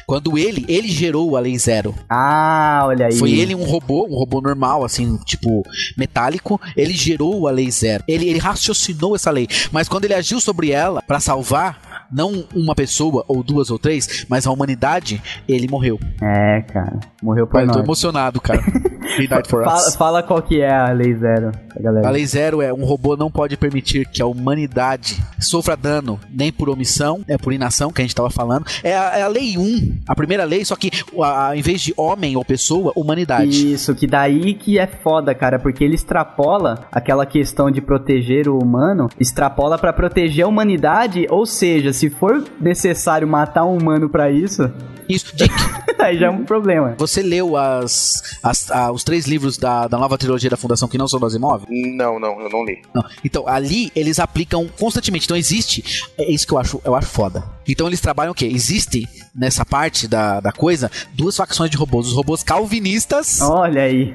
quando 0.06 0.38
ele, 0.38 0.66
ele 0.68 0.88
gerou 0.88 1.38
a 1.38 1.40
Lei 1.40 1.58
Zero. 1.58 1.96
Ah, 2.10 2.84
olha 2.86 3.08
aí. 3.08 3.16
Foi 3.16 3.32
ele 3.32 3.56
um 3.56 3.64
robô, 3.64 4.06
um 4.06 4.16
robô 4.16 4.42
normal, 4.42 4.84
assim, 4.84 5.18
tipo, 5.26 5.64
metálico. 5.98 6.60
Ele 6.76 6.94
gerou 6.94 7.48
a 7.48 7.52
Lei 7.52 7.72
Zero. 7.72 8.04
Ele, 8.08 8.28
ele 8.28 8.40
raciocinou 8.40 9.16
essa 9.16 9.32
lei. 9.32 9.48
Mas 9.72 9.88
quando 9.88 10.06
ele 10.06 10.14
agiu 10.14 10.40
sobre 10.40 10.72
ela 10.72 11.02
para 11.02 11.20
salvar 11.20 11.89
não 12.12 12.44
uma 12.56 12.76
pessoa, 12.76 13.24
ou 13.28 13.44
duas 13.44 13.70
ou 13.70 13.78
três, 13.80 14.26
mas 14.30 14.46
a 14.48 14.52
humanidade, 14.52 15.22
ele 15.48 15.68
morreu. 15.68 16.00
É, 16.22 16.62
cara. 16.62 17.00
Morreu 17.22 17.46
por 17.48 17.54
Pai, 17.54 17.66
nós. 17.66 17.76
Eu 17.76 17.82
tô 17.82 17.86
emocionado, 17.88 18.40
cara. 18.42 18.62
He 19.18 19.28
died 19.28 19.48
for 19.48 19.64
Fala, 19.64 19.88
us. 19.88 19.96
fala 19.96 20.24
qual 20.24 20.42
que 20.42 20.62
é 20.62 20.72
a 20.72 20.92
lei 20.92 21.16
zero, 21.16 21.52
galera. 21.80 22.08
A 22.08 22.12
lei 22.12 22.26
zero 22.28 22.62
é 22.62 22.72
um 22.72 22.86
robô 22.86 23.18
não 23.18 23.32
pode 23.32 23.58
permitir 23.58 24.08
que 24.08 24.22
a 24.22 24.26
humanidade 24.28 25.18
sofra 25.40 25.76
dano 25.76 26.20
nem 26.32 26.52
por 26.52 26.70
omissão, 26.70 27.24
é 27.28 27.36
por 27.38 27.52
inação 27.52 27.92
que 27.92 28.02
a 28.02 28.04
gente 28.06 28.14
tava 28.14 28.30
falando. 28.30 28.66
É 28.84 28.96
a, 28.96 29.18
é 29.18 29.22
a 29.24 29.28
lei 29.28 29.58
1, 29.58 30.02
a 30.08 30.16
primeira 30.16 30.44
lei, 30.44 30.64
só 30.64 30.76
que 30.76 30.92
a, 31.22 31.50
a- 31.50 31.58
em 31.58 31.62
vez 31.62 31.82
de 31.82 31.94
homem 31.98 32.36
ou 32.38 32.46
pessoa, 32.46 32.94
humanidade. 32.96 33.74
Isso, 33.74 33.96
que 33.96 34.06
daí 34.06 34.54
que 34.54 34.78
é 34.78 34.86
foda, 34.86 35.34
cara, 35.34 35.58
porque 35.58 35.84
ele 35.84 35.96
extrapola 35.96 36.86
aquela 36.92 37.26
questão 37.26 37.72
de 37.72 37.82
proteger 37.82 38.48
o 38.48 38.60
humano, 38.60 39.08
extrapola 39.20 39.78
pra 39.80 39.92
proteger 39.92 40.46
a 40.46 40.48
humanidade, 40.48 41.26
ou 41.32 41.46
seja, 41.48 41.92
se 42.00 42.10
for 42.10 42.46
necessário 42.62 43.28
matar 43.28 43.66
um 43.66 43.76
humano 43.76 44.08
pra 44.08 44.32
isso, 44.32 44.72
Isso, 45.10 45.36
Dick, 45.36 45.54
aí 46.00 46.18
já 46.20 46.28
é 46.28 46.30
um 46.30 46.46
problema. 46.46 46.96
você 46.98 47.22
leu 47.24 47.58
as, 47.58 48.22
as- 48.44 48.70
a- 48.72 48.92
os 48.92 49.04
três 49.04 49.26
livros 49.26 49.58
da, 49.58 49.88
da 49.88 49.98
nova 49.98 50.18
trilogia 50.18 50.50
da 50.50 50.56
Fundação 50.58 50.88
que 50.88 50.98
não 50.98 51.08
são 51.08 51.20
do 51.20 51.26
Asimov? 51.26 51.64
Não, 51.68 52.20
não, 52.20 52.40
eu 52.42 52.50
não 52.50 52.64
li. 52.64 52.82
Não. 52.94 53.04
Então, 53.24 53.48
ali 53.48 53.92
eles 53.96 54.20
aplicam 54.20 54.68
constantemente. 54.80 55.26
Então, 55.26 55.36
existe. 55.36 56.06
É 56.18 56.32
isso 56.32 56.46
que 56.46 56.54
eu 56.54 56.58
acho, 56.60 56.80
eu 56.86 56.94
acho 56.96 57.08
foda. 57.08 57.44
Então, 57.68 57.88
eles 57.88 58.00
trabalham 58.02 58.32
o 58.32 58.36
quê? 58.36 58.46
Existe 58.46 59.08
nessa 59.36 59.64
parte 59.66 60.08
da, 60.08 60.40
da 60.40 60.52
coisa 60.52 60.90
duas 61.14 61.36
facções 61.36 61.70
de 61.70 61.78
robôs: 61.78 62.08
os 62.08 62.14
robôs 62.14 62.44
calvinistas, 62.44 63.42
Olha 63.42 63.84
aí. 63.84 64.14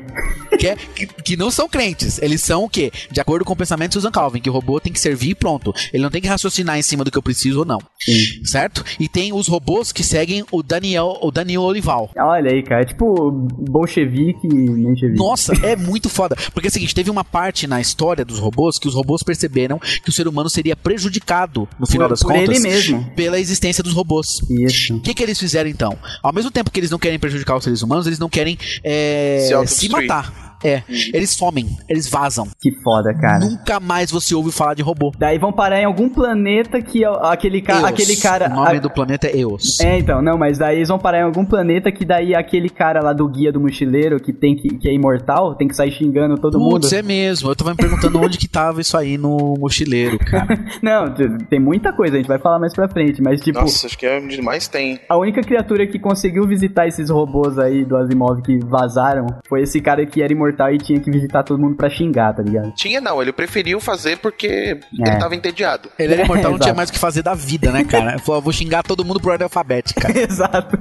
que, 0.59 0.67
é- 0.69 0.77
que, 0.77 1.07
que 1.07 1.37
não 1.37 1.51
são 1.51 1.69
crentes. 1.69 2.19
Eles 2.23 2.41
são 2.41 2.65
o 2.65 2.69
quê? 2.69 2.93
De 3.11 3.21
acordo 3.21 3.45
com 3.45 3.53
o 3.53 3.57
pensamento 3.57 3.91
de 3.91 3.95
Susan 3.95 4.11
Calvin, 4.11 4.41
que 4.41 4.51
o 4.51 4.53
robô 4.53 4.81
tem 4.81 4.93
que 4.93 5.01
servir 5.01 5.31
e 5.31 5.35
pronto. 5.35 5.73
Ele 5.93 6.03
não 6.03 6.11
tem 6.11 6.21
que 6.23 6.29
raciocinar 6.29 6.79
em 6.79 6.83
cima 6.83 7.05
do 7.05 7.11
que 7.11 7.19
eu 7.19 7.23
preciso 7.23 7.61
ou 7.61 7.65
não. 7.65 7.79
Sim. 8.01 8.45
Certo? 8.45 8.85
E 8.99 9.09
tem 9.09 9.33
os 9.33 9.49
robôs 9.49 9.93
que 9.93 10.03
seguem 10.05 10.45
o 10.51 10.63
Daniel, 10.85 11.19
o 11.23 11.31
Daniel 11.31 11.63
Olival. 11.63 12.11
Olha 12.17 12.51
aí, 12.53 12.63
cara, 12.63 12.83
é 12.83 12.85
tipo 12.85 13.31
bolchevique 13.31 14.47
e 14.47 14.55
menchevique. 14.71 15.19
Nossa, 15.19 15.53
é 15.65 15.75
muito 15.77 16.09
foda. 16.09 16.37
Porque 16.53 16.69
é 16.69 16.71
o 16.71 16.73
seguinte, 16.73 16.95
teve 16.95 17.11
uma 17.11 17.25
parte 17.25 17.67
na 17.67 17.81
história 17.81 18.25
dos 18.25 18.39
robôs 18.39 18.79
que 18.79 18.87
os 18.87 18.95
robôs 18.95 19.23
perceberam 19.23 19.79
que 19.79 20.09
o 20.11 20.13
ser 20.13 20.29
humano 20.29 20.51
seria 20.51 20.77
prejudicado, 20.77 21.69
no 21.79 21.87
final 21.87 22.09
Por- 22.09 22.13
das 22.13 22.23
por 22.23 22.33
contas, 22.33 22.49
ele 22.49 22.61
mesmo. 22.61 23.11
pela 23.17 23.39
existência 23.41 23.83
dos 23.83 23.93
robôs. 23.93 24.41
Isso. 24.51 24.97
O 24.97 25.01
que, 25.01 25.15
que 25.15 25.23
eles 25.23 25.39
fizeram 25.39 25.69
então? 25.71 25.97
Ao 26.23 26.33
mesmo 26.33 26.51
tempo 26.51 26.71
que 26.71 26.79
eles 26.81 26.91
não 26.91 26.99
querem 26.99 27.19
prejudicar 27.19 27.57
os 27.57 27.65
seres 27.65 27.83
humanos, 27.83 28.07
eles 28.07 28.19
não 28.19 28.29
querem 28.29 28.59
é, 28.83 29.65
Se 29.67 29.67
se, 29.77 29.89
matar. 29.89 30.54
É, 30.65 30.83
eles 31.13 31.31
somem, 31.31 31.67
eles 31.89 32.09
vazam. 32.09 32.49
Que 32.61 32.71
foda, 32.83 33.13
cara. 33.15 33.41
Nunca 33.41 33.79
mais 33.81 34.11
você 34.11 34.35
ouve 34.35 34.51
falar 34.51 34.75
de 34.75 34.83
robô. 34.83 35.13
Daí 35.19 35.39
vão 35.39 35.53
parar 35.53 35.81
em 35.81 35.85
algum 35.85 36.09
planeta 36.09 36.81
que 36.81 37.05
aquele, 37.05 37.61
ca 37.61 37.75
Eos. 37.75 37.85
aquele 37.85 38.17
cara. 38.17 38.47
O 38.51 38.55
nome 38.55 38.77
a- 38.79 38.81
do 38.81 38.91
planeta 38.91 39.27
é 39.27 39.39
Eos. 39.39 39.79
É, 39.81 39.99
então, 39.99 40.23
não, 40.23 40.39
mas 40.39 40.59
daí 40.59 40.77
eles 40.77 40.89
vão 40.89 40.99
parar 40.99 41.19
em 41.21 41.23
algum 41.25 41.45
planeta 41.45 41.93
que 41.93 42.05
daí 42.05 42.35
aquele 42.35 42.69
cara 42.71 43.01
lá 43.03 43.13
do 43.13 43.29
guia 43.29 43.53
do 43.53 43.61
mochileiro 43.61 44.19
que 44.21 44.33
tem 44.33 44.57
que, 44.57 44.69
que 44.79 44.89
é 44.89 44.93
imortal 44.93 45.55
tem 45.55 45.69
que 45.69 45.77
sair 45.77 45.93
xingando 45.93 46.37
todo 46.37 46.59
mundo. 46.59 46.81
Putz, 46.81 46.93
é 46.93 47.03
mesmo. 47.03 47.51
Eu 47.51 47.57
tava 47.57 47.71
me 47.71 47.77
perguntando 47.77 48.19
onde 48.21 48.39
que 48.39 48.49
tava 48.49 48.81
isso 48.81 48.97
aí 48.97 49.19
no 49.19 49.55
mochileiro, 49.59 50.19
cara. 50.19 50.47
Não, 50.83 51.13
tem 51.49 51.61
muita 51.61 51.93
coisa, 51.93 52.15
a 52.15 52.19
gente 52.19 52.27
vai 52.29 52.39
falar 52.39 52.59
mais 52.59 52.73
pra 52.75 52.89
frente, 52.89 53.21
mas 53.23 53.41
tipo, 53.41 53.61
Nossa, 53.61 53.87
acho 53.87 53.99
que 53.99 54.07
é 54.07 54.19
onde 54.19 54.41
mais 54.41 54.67
tem. 54.69 54.99
a 55.09 55.17
única 55.17 55.43
criatura 55.43 55.87
que 55.87 55.99
conseguiu 55.99 56.47
visitar 56.47 56.87
esses 56.87 57.11
robôs 57.11 57.59
aí 57.59 57.85
do 57.85 57.97
Asimov 57.97 58.41
que 58.43 58.59
vazaram 58.59 59.27
foi 59.49 59.63
esse 59.63 59.81
cara 59.81 60.05
que 60.07 60.23
era 60.23 60.33
imortal 60.33 60.54
e 60.73 60.79
tinha 60.79 61.01
que 61.01 61.11
visitar 61.11 61.43
todo 61.43 61.61
mundo 61.61 61.77
pra 61.77 61.89
xingar, 61.91 62.35
tá 62.35 62.43
ligado? 62.43 62.73
Tinha 62.75 63.01
não, 63.01 63.21
ele 63.21 63.33
preferiu 63.33 63.81
fazer 63.81 64.19
porque 64.19 64.47
É. 64.47 65.09
ele 65.09 65.17
tava 65.19 65.35
entediado. 65.35 65.89
Ele 65.99 66.15
era 66.15 66.25
imortal, 66.25 66.53
não 66.53 66.59
tinha 66.59 66.75
mais 66.75 66.89
o 66.89 66.93
que 66.93 66.99
fazer 66.99 67.23
da 67.23 67.35
vida, 67.35 67.71
né, 67.71 67.85
cara? 67.85 68.13
Ele 68.13 68.19
falou, 68.21 68.39
"Eu 68.39 68.43
vou 68.43 68.53
xingar 68.53 68.83
todo 68.83 69.05
mundo 69.05 69.21
por 69.21 69.33
ordem 69.33 69.45
alfabética. 69.45 70.09
Exato. 70.19 70.77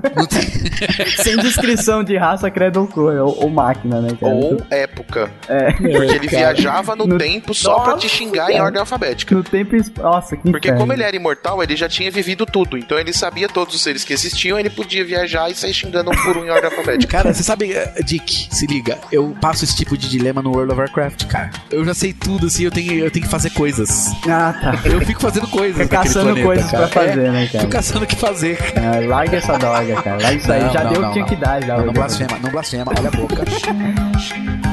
Sem 1.24 1.38
descrição 1.38 2.03
de 2.03 2.17
raça, 2.17 2.49
credo 2.51 2.82
ou 2.82 2.88
cor, 2.88 3.15
ou, 3.15 3.43
ou 3.43 3.49
máquina, 3.49 4.01
né, 4.01 4.09
cara? 4.19 4.34
Ou 4.34 4.61
época. 4.69 5.32
É. 5.47 5.71
Porque 5.74 5.88
ele 5.88 6.28
viajava 6.28 6.95
no, 6.95 7.05
No- 7.05 7.17
tempo 7.17 7.53
só 7.53 7.80
pra 7.80 7.93
te 7.97 8.05
Nossa, 8.05 8.07
xingar 8.09 8.49
em 8.49 8.53
cara. 8.53 8.63
ordem 8.65 8.80
alfabética. 8.80 9.36
No 9.36 9.43
tempo. 9.43 9.76
Nossa, 10.01 10.36
que 10.36 10.43
Porque 10.43 10.67
inferno. 10.67 10.80
como 10.80 10.93
ele 10.93 11.03
era 11.03 11.15
imortal, 11.15 11.61
ele 11.63 11.76
já 11.76 11.88
tinha 11.89 12.09
vivido 12.11 12.45
tudo. 12.45 12.78
Então 12.78 12.97
ele 12.99 13.13
sabia 13.13 13.47
todos 13.47 13.76
os 13.76 13.82
seres 13.82 14.03
que 14.03 14.13
existiam, 14.13 14.57
ele 14.59 14.69
podia 14.69 15.03
viajar 15.05 15.49
e 15.49 15.55
sair 15.55 15.74
xingando 15.74 16.11
um 16.11 16.15
por 16.15 16.38
um 16.38 16.45
em 16.45 16.49
ordem 16.49 16.65
alfabética. 16.69 17.11
Cara, 17.11 17.34
você 17.34 17.43
sabe, 17.43 17.71
eh, 17.74 17.93
Dick, 18.03 18.47
se 18.51 18.65
liga, 18.65 18.97
eu 19.11 19.36
passo 19.41 19.53
esse 19.62 19.76
tipo 19.76 19.97
de 19.97 20.10
dilema 20.10 20.41
no 20.41 20.51
World 20.51 20.72
of 20.72 20.80
Warcraft, 20.82 21.26
cara. 21.28 21.51
Eu 21.70 21.84
já 21.86 21.93
sei 21.93 22.14
tudo, 22.14 22.47
assim, 22.47 22.64
eu 22.64 22.72
tenho, 22.72 22.93
eu 22.93 23.12
tenho 23.12 23.26
que 23.26 23.32
fazer 23.32 23.49
coisas. 23.51 24.08
Ah, 24.28 24.54
tá. 24.54 24.80
Eu 24.86 25.01
fico 25.01 25.22
fazendo 25.22 25.47
coisas. 25.47 25.78
Naquele 25.78 26.04
caçando 26.04 26.26
planeta, 26.26 26.45
coisas 26.45 26.72
cara. 26.72 26.88
pra 26.88 27.01
fazer, 27.04 27.20
É, 27.20 27.32
né, 27.32 27.47
cara? 27.47 27.60
Fico 27.60 27.72
caçando 27.72 28.04
o 28.06 28.08
que 28.08 28.16
fazer. 28.16 28.58
Ah, 28.76 29.06
larga 29.08 29.38
essa 29.38 29.58
droga, 29.58 30.01
cara. 30.01 30.22
Larga 30.22 30.34
isso 30.34 30.51
aí. 30.51 30.74
Já 30.74 30.84
não, 30.84 30.93
deu 30.93 31.01
o 31.01 31.06
que 31.08 31.14
tinha 31.14 31.26
que 31.26 31.36
dar, 31.36 31.62
já. 31.62 31.78
Não, 31.78 31.86
não 31.88 31.93
blasfema, 31.93 32.39
não 32.41 32.49
blasfema, 32.49 32.93
olha 32.97 33.10
a 33.10 33.12
boca. 33.12 33.43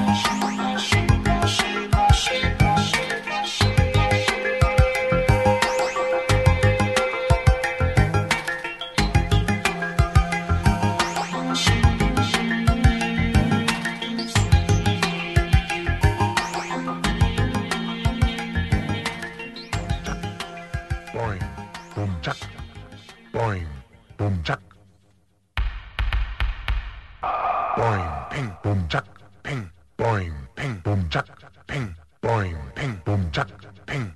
Boing, 27.76 28.30
ping, 28.30 28.52
boom, 28.64 28.88
chuck, 28.88 29.06
ping. 29.44 29.70
Boing, 29.96 30.34
ping, 30.56 30.80
boom, 30.84 31.08
chuck, 31.08 31.28
ping. 31.68 31.94
Boing, 32.20 32.58
ping, 32.74 33.00
boom, 33.04 33.30
chuck, 33.30 33.48
ping. 33.86 34.12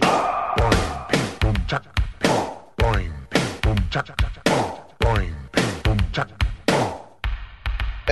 Boing, 0.00 1.08
ping, 1.08 1.38
boom, 1.40 1.54
chuck, 1.68 1.84
ping. 2.18 2.30
Boing, 2.78 3.12
ping, 3.30 3.60
boom, 3.62 3.76
chuck, 3.90 4.06
ping. 4.44 4.64
Boing, 5.00 5.34
ping, 5.52 5.80
boom, 5.84 5.98
chuck. 6.12 6.41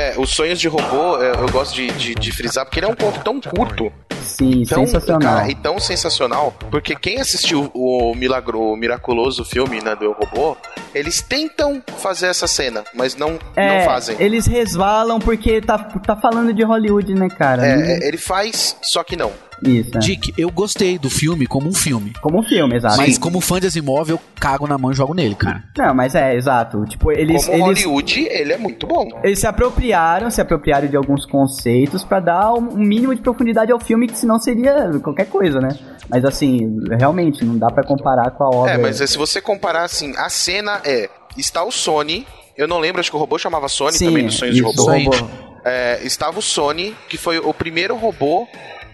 É, 0.01 0.15
os 0.17 0.31
sonhos 0.31 0.59
de 0.59 0.67
robô, 0.67 1.23
é, 1.23 1.31
eu 1.33 1.49
gosto 1.51 1.75
de, 1.75 1.89
de, 1.93 2.15
de 2.15 2.33
frisar, 2.33 2.65
porque 2.65 2.79
ele 2.81 2.87
é 2.87 2.89
um 2.89 2.95
conto 2.97 3.21
tão 3.23 3.39
curto, 3.39 3.93
Sim, 4.25 4.63
tão, 4.65 4.87
sensacional. 4.87 5.21
cara, 5.21 5.51
e 5.51 5.55
tão 5.55 5.79
sensacional, 5.79 6.55
porque 6.71 6.95
quem 6.97 7.21
assistiu 7.21 7.71
o 7.75 8.15
milagro, 8.15 8.59
o 8.61 8.77
miraculoso 8.77 9.45
filme 9.45 9.83
né, 9.83 9.95
do 9.95 10.13
Robô, 10.13 10.57
eles 10.95 11.21
tentam 11.21 11.83
fazer 11.99 12.29
essa 12.29 12.47
cena, 12.47 12.83
mas 12.95 13.15
não, 13.15 13.39
É, 13.55 13.79
não 13.81 13.85
fazem. 13.85 14.17
eles 14.19 14.47
resvalam 14.47 15.19
porque 15.19 15.61
tá, 15.61 15.77
tá 15.79 16.17
falando 16.17 16.53
de 16.55 16.63
Hollywood, 16.63 17.15
né, 17.15 17.29
cara? 17.29 17.67
É, 17.67 17.93
é, 18.03 18.09
ele 18.09 18.17
faz, 18.17 18.77
só 18.81 19.05
que 19.05 19.17
não. 19.17 19.31
Isso, 19.63 19.91
é. 19.95 19.99
Dick, 19.99 20.33
eu 20.39 20.51
gostei 20.51 20.99
do 20.99 21.11
filme 21.11 21.47
como 21.47 21.69
um 21.69 21.75
filme. 21.75 22.13
Como 22.21 22.39
um 22.41 22.43
filme, 22.43 22.77
exato. 22.77 22.97
Mas 22.97 23.19
como 23.19 23.41
fã 23.41 23.61
de 23.61 23.67
Asimov, 23.67 24.09
eu 24.11 24.21
cago 24.39 24.67
na 24.67 24.79
mão 24.79 24.91
e 24.91 24.95
jogo 24.95 25.15
nele, 25.15 25.35
cara. 25.35 25.63
Não, 25.77 25.95
mas 25.95 26.15
é, 26.15 26.35
exato. 26.35 26.85
Tipo, 26.87 27.13
eles, 27.13 27.45
Como 27.47 27.67
eles, 27.69 27.85
Hollywood, 27.85 28.21
ele 28.31 28.53
é 28.53 28.59
muito 28.59 28.87
bom. 28.87 29.09
eles 29.23 29.39
se 29.39 29.47
apropriaram, 29.47 30.31
se 30.31 30.41
apropriaram 30.41 30.89
de 30.89 30.97
alguns 30.97 31.27
conceitos 31.27 32.05
pra 32.05 32.21
dar 32.21 32.55
um 32.55 32.61
mínimo 32.77 33.15
de 33.15 33.21
profundidade 33.21 33.71
ao 33.71 33.81
filme, 33.81 34.07
que 34.07 34.19
senão 34.19 34.39
seria 34.39 34.91
qualquer 35.03 35.27
coisa, 35.27 35.61
né? 35.61 35.77
Mas 36.09 36.25
assim, 36.25 36.77
realmente, 36.99 37.45
não 37.45 37.57
dá 37.57 37.69
pra 37.71 37.85
comparar 37.85 38.31
com 38.33 38.45
a 38.45 38.49
obra. 38.49 38.73
É, 38.73 38.79
mas 38.79 38.97
se 38.97 39.17
você 39.19 39.41
comparar 39.41 39.85
assim, 39.85 40.15
a 40.17 40.29
cena 40.29 40.81
é. 40.85 41.09
Está 41.37 41.63
o 41.63 41.71
Sony. 41.71 42.27
Eu 42.57 42.67
não 42.67 42.79
lembro, 42.79 43.01
acho 43.01 43.09
que 43.11 43.17
o 43.17 43.21
robô 43.21 43.39
chamava 43.39 43.69
Sony 43.69 43.93
Sim, 43.93 44.07
também, 44.07 44.27
dos 44.27 44.35
sonhos 44.35 44.55
de 44.57 44.63
robô. 44.63 44.83
robô. 44.91 45.31
É, 45.65 46.01
estava 46.03 46.39
o 46.39 46.43
Sony, 46.43 46.95
que 47.09 47.17
foi 47.17 47.39
o 47.39 47.55
primeiro 47.55 47.95
robô 47.97 48.49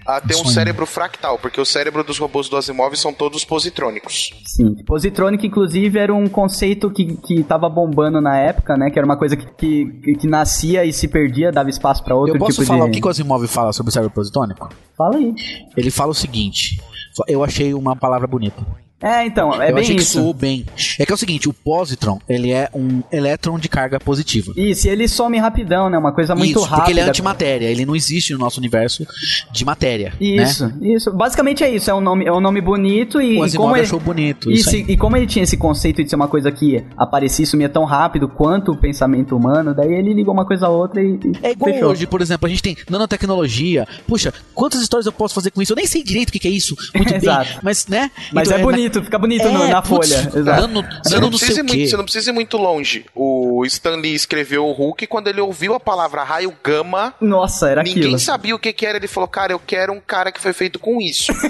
a 0.07 0.21
ter 0.21 0.37
um 0.37 0.45
cérebro 0.45 0.87
fractal, 0.87 1.39
porque 1.39 1.61
o 1.61 1.65
cérebro 1.65 2.05
dos 2.05 2.19
robôs 2.19 2.49
do 2.49 2.57
Asimov 2.57 2.97
são 2.97 3.13
todos 3.13 3.45
positrônicos. 3.45 4.31
Sim. 4.45 4.75
Positronic, 4.85 5.47
inclusive, 5.47 5.99
era 5.99 6.15
um 6.15 6.29
conceito 6.29 6.91
que, 6.91 7.17
que 7.17 7.43
tava 7.43 7.69
bombando 7.69 8.21
na 8.21 8.39
época, 8.39 8.77
né? 8.77 8.91
Que 8.91 8.99
era 8.99 9.07
uma 9.07 9.19
coisa 9.19 9.37
que, 9.37 9.47
que, 9.47 10.15
que 10.15 10.27
nascia 10.27 10.85
e 10.85 10.93
se 10.93 11.09
perdia, 11.09 11.51
dava 11.51 11.69
espaço 11.69 12.05
pra 12.05 12.15
outro 12.15 12.37
eu 12.37 12.39
posso 12.39 12.61
tipo 12.61 12.67
falar 12.67 12.85
de... 12.85 12.91
o 12.91 12.93
que, 12.93 13.01
que 13.01 13.07
o 13.07 13.11
Asimov 13.11 13.47
fala 13.49 13.73
sobre 13.73 13.91
o 13.91 13.93
cérebro 13.93 14.15
positônico? 14.15 14.69
Fala 14.97 15.17
aí. 15.17 15.35
Ele 15.77 15.91
fala 15.91 16.13
o 16.13 16.15
seguinte: 16.15 16.81
eu 17.27 17.43
achei 17.43 17.75
uma 17.75 17.97
palavra 17.97 18.27
bonita. 18.27 18.65
É, 19.03 19.27
então, 19.27 19.53
é 19.61 19.71
eu 19.71 19.75
bem 19.75 19.83
achei 19.85 19.97
que 19.97 20.03
isso. 20.03 20.13
soou 20.15 20.33
bem. 20.33 20.65
É 20.99 21.05
que 21.05 21.13
é 21.13 21.15
o 21.15 21.19
seguinte, 21.19 21.49
o 21.49 21.53
positron, 21.53 22.19
ele 22.29 22.51
é 22.51 22.69
um 22.75 23.03
elétron 23.13 23.59
de 23.59 23.69
carga 23.69 24.01
positiva. 24.01 24.53
Isso, 24.57 24.87
e 24.87 24.91
ele 24.91 25.07
some 25.07 25.39
rapidão, 25.39 25.91
né? 25.91 25.99
Uma 25.99 26.13
coisa 26.13 26.35
muito 26.35 26.51
Isso, 26.51 26.61
rápida. 26.63 26.77
porque 26.79 26.93
ele 26.93 27.01
é 27.01 27.05
antimatéria, 27.05 27.67
ele 27.67 27.85
não 27.85 27.95
existe 27.95 28.33
no 28.33 28.39
nosso 28.39 28.59
universo 28.59 29.07
de 29.53 29.65
matéria. 29.65 30.15
né? 30.19 30.43
Isso, 30.45 30.73
isso. 30.81 31.13
Basicamente 31.13 31.63
é 31.63 31.69
isso, 31.75 31.91
é 31.91 31.95
um 31.95 32.01
nome, 32.01 32.25
é 32.25 32.33
um 32.33 32.41
nome 32.41 32.61
bonito 32.63 33.21
e, 33.21 33.37
O 33.39 33.43
Asimov 33.43 33.67
como 33.67 33.77
ele... 33.77 33.85
achou 33.85 34.01
bonito. 34.01 34.51
Isso, 34.51 34.75
Isso, 34.77 34.91
e 34.91 34.97
como 34.97 35.17
ele 35.17 35.27
tinha 35.27 35.43
esse 35.43 35.57
conceito 35.59 36.03
de 36.03 36.09
ser 36.09 36.17
uma 36.17 36.29
coisa 36.29 36.51
que 36.51 36.83
aparecia 36.97 37.43
e 37.43 37.47
sumia 37.47 37.69
tão 37.69 37.85
rápido 37.85 38.27
quanto 38.29 38.73
o 38.73 38.77
pensamento 38.77 39.37
humano, 39.37 39.75
daí 39.75 39.93
ele 39.93 40.15
ligou 40.15 40.33
uma 40.33 40.47
coisa 40.47 40.67
a 40.67 40.71
outra 40.71 41.03
e, 41.03 41.21
e 41.23 41.33
É 41.43 41.51
igual 41.53 41.71
fechou. 41.71 41.91
hoje, 41.91 42.07
por 42.07 42.23
exemplo, 42.23 42.47
a 42.47 42.51
gente 42.51 42.63
tem 42.63 42.77
nanotecnologia. 42.89 43.87
Puxa, 44.07 44.33
quantas 44.55 44.81
histórias 44.81 45.07
eu 45.07 45.13
posso 45.13 45.35
fazer 45.35 45.51
com 45.51 45.61
isso? 45.61 45.73
Eu 45.73 45.77
nem 45.77 45.87
sei 45.87 46.03
direito 46.03 46.31
o 46.31 46.33
que, 46.33 46.49
é 46.49 46.51
isso, 46.51 46.75
muito 46.95 47.13
bem. 47.21 47.31
Mas, 47.63 47.87
né? 47.87 48.11
Mas 48.33 48.51
é 48.51 48.59
bonito, 48.59 48.86
bonito, 48.89 49.05
fica 49.05 49.19
bonito 49.19 49.49
no- 49.49 49.65
É, 49.65 49.69
na 49.69 49.83
putz, 49.83 50.09
folha. 50.13 50.33
Exato. 50.41 50.61
Nano, 50.61 50.85
Você 51.05 51.21
não, 51.21 51.29
precisa 51.31 51.63
muito, 51.63 51.89
você 51.91 51.97
não 51.97 52.05
precisa 52.05 52.31
ir 52.31 52.33
muito 52.33 52.57
longe. 52.57 53.05
O 53.15 53.65
Stan 53.67 53.97
Lee 53.97 54.15
escreveu 54.15 54.67
o 54.67 54.73
Hulk 54.73 55.07
quando 55.07 55.29
ele 55.29 55.41
ouviu 55.41 55.75
a 55.75 55.81
palavra 55.81 56.23
raio 56.23 56.53
gama. 56.63 57.15
Nossa, 57.21 57.69
era 57.69 57.83
Ninguém 57.83 58.03
aquilo. 58.05 58.19
sabia 58.19 58.55
o 58.55 58.59
que, 58.59 58.73
que 58.73 58.87
era. 58.87 58.97
Ele 58.99 59.09
falou, 59.09 59.29
cara, 59.29 59.53
eu 59.53 59.59
quero 59.59 59.93
um 59.93 60.01
cara 60.01 60.31
que 60.33 60.41
foi 60.41 60.53
feito 60.53 60.79
com 60.79 61.01
isso. 61.01 61.33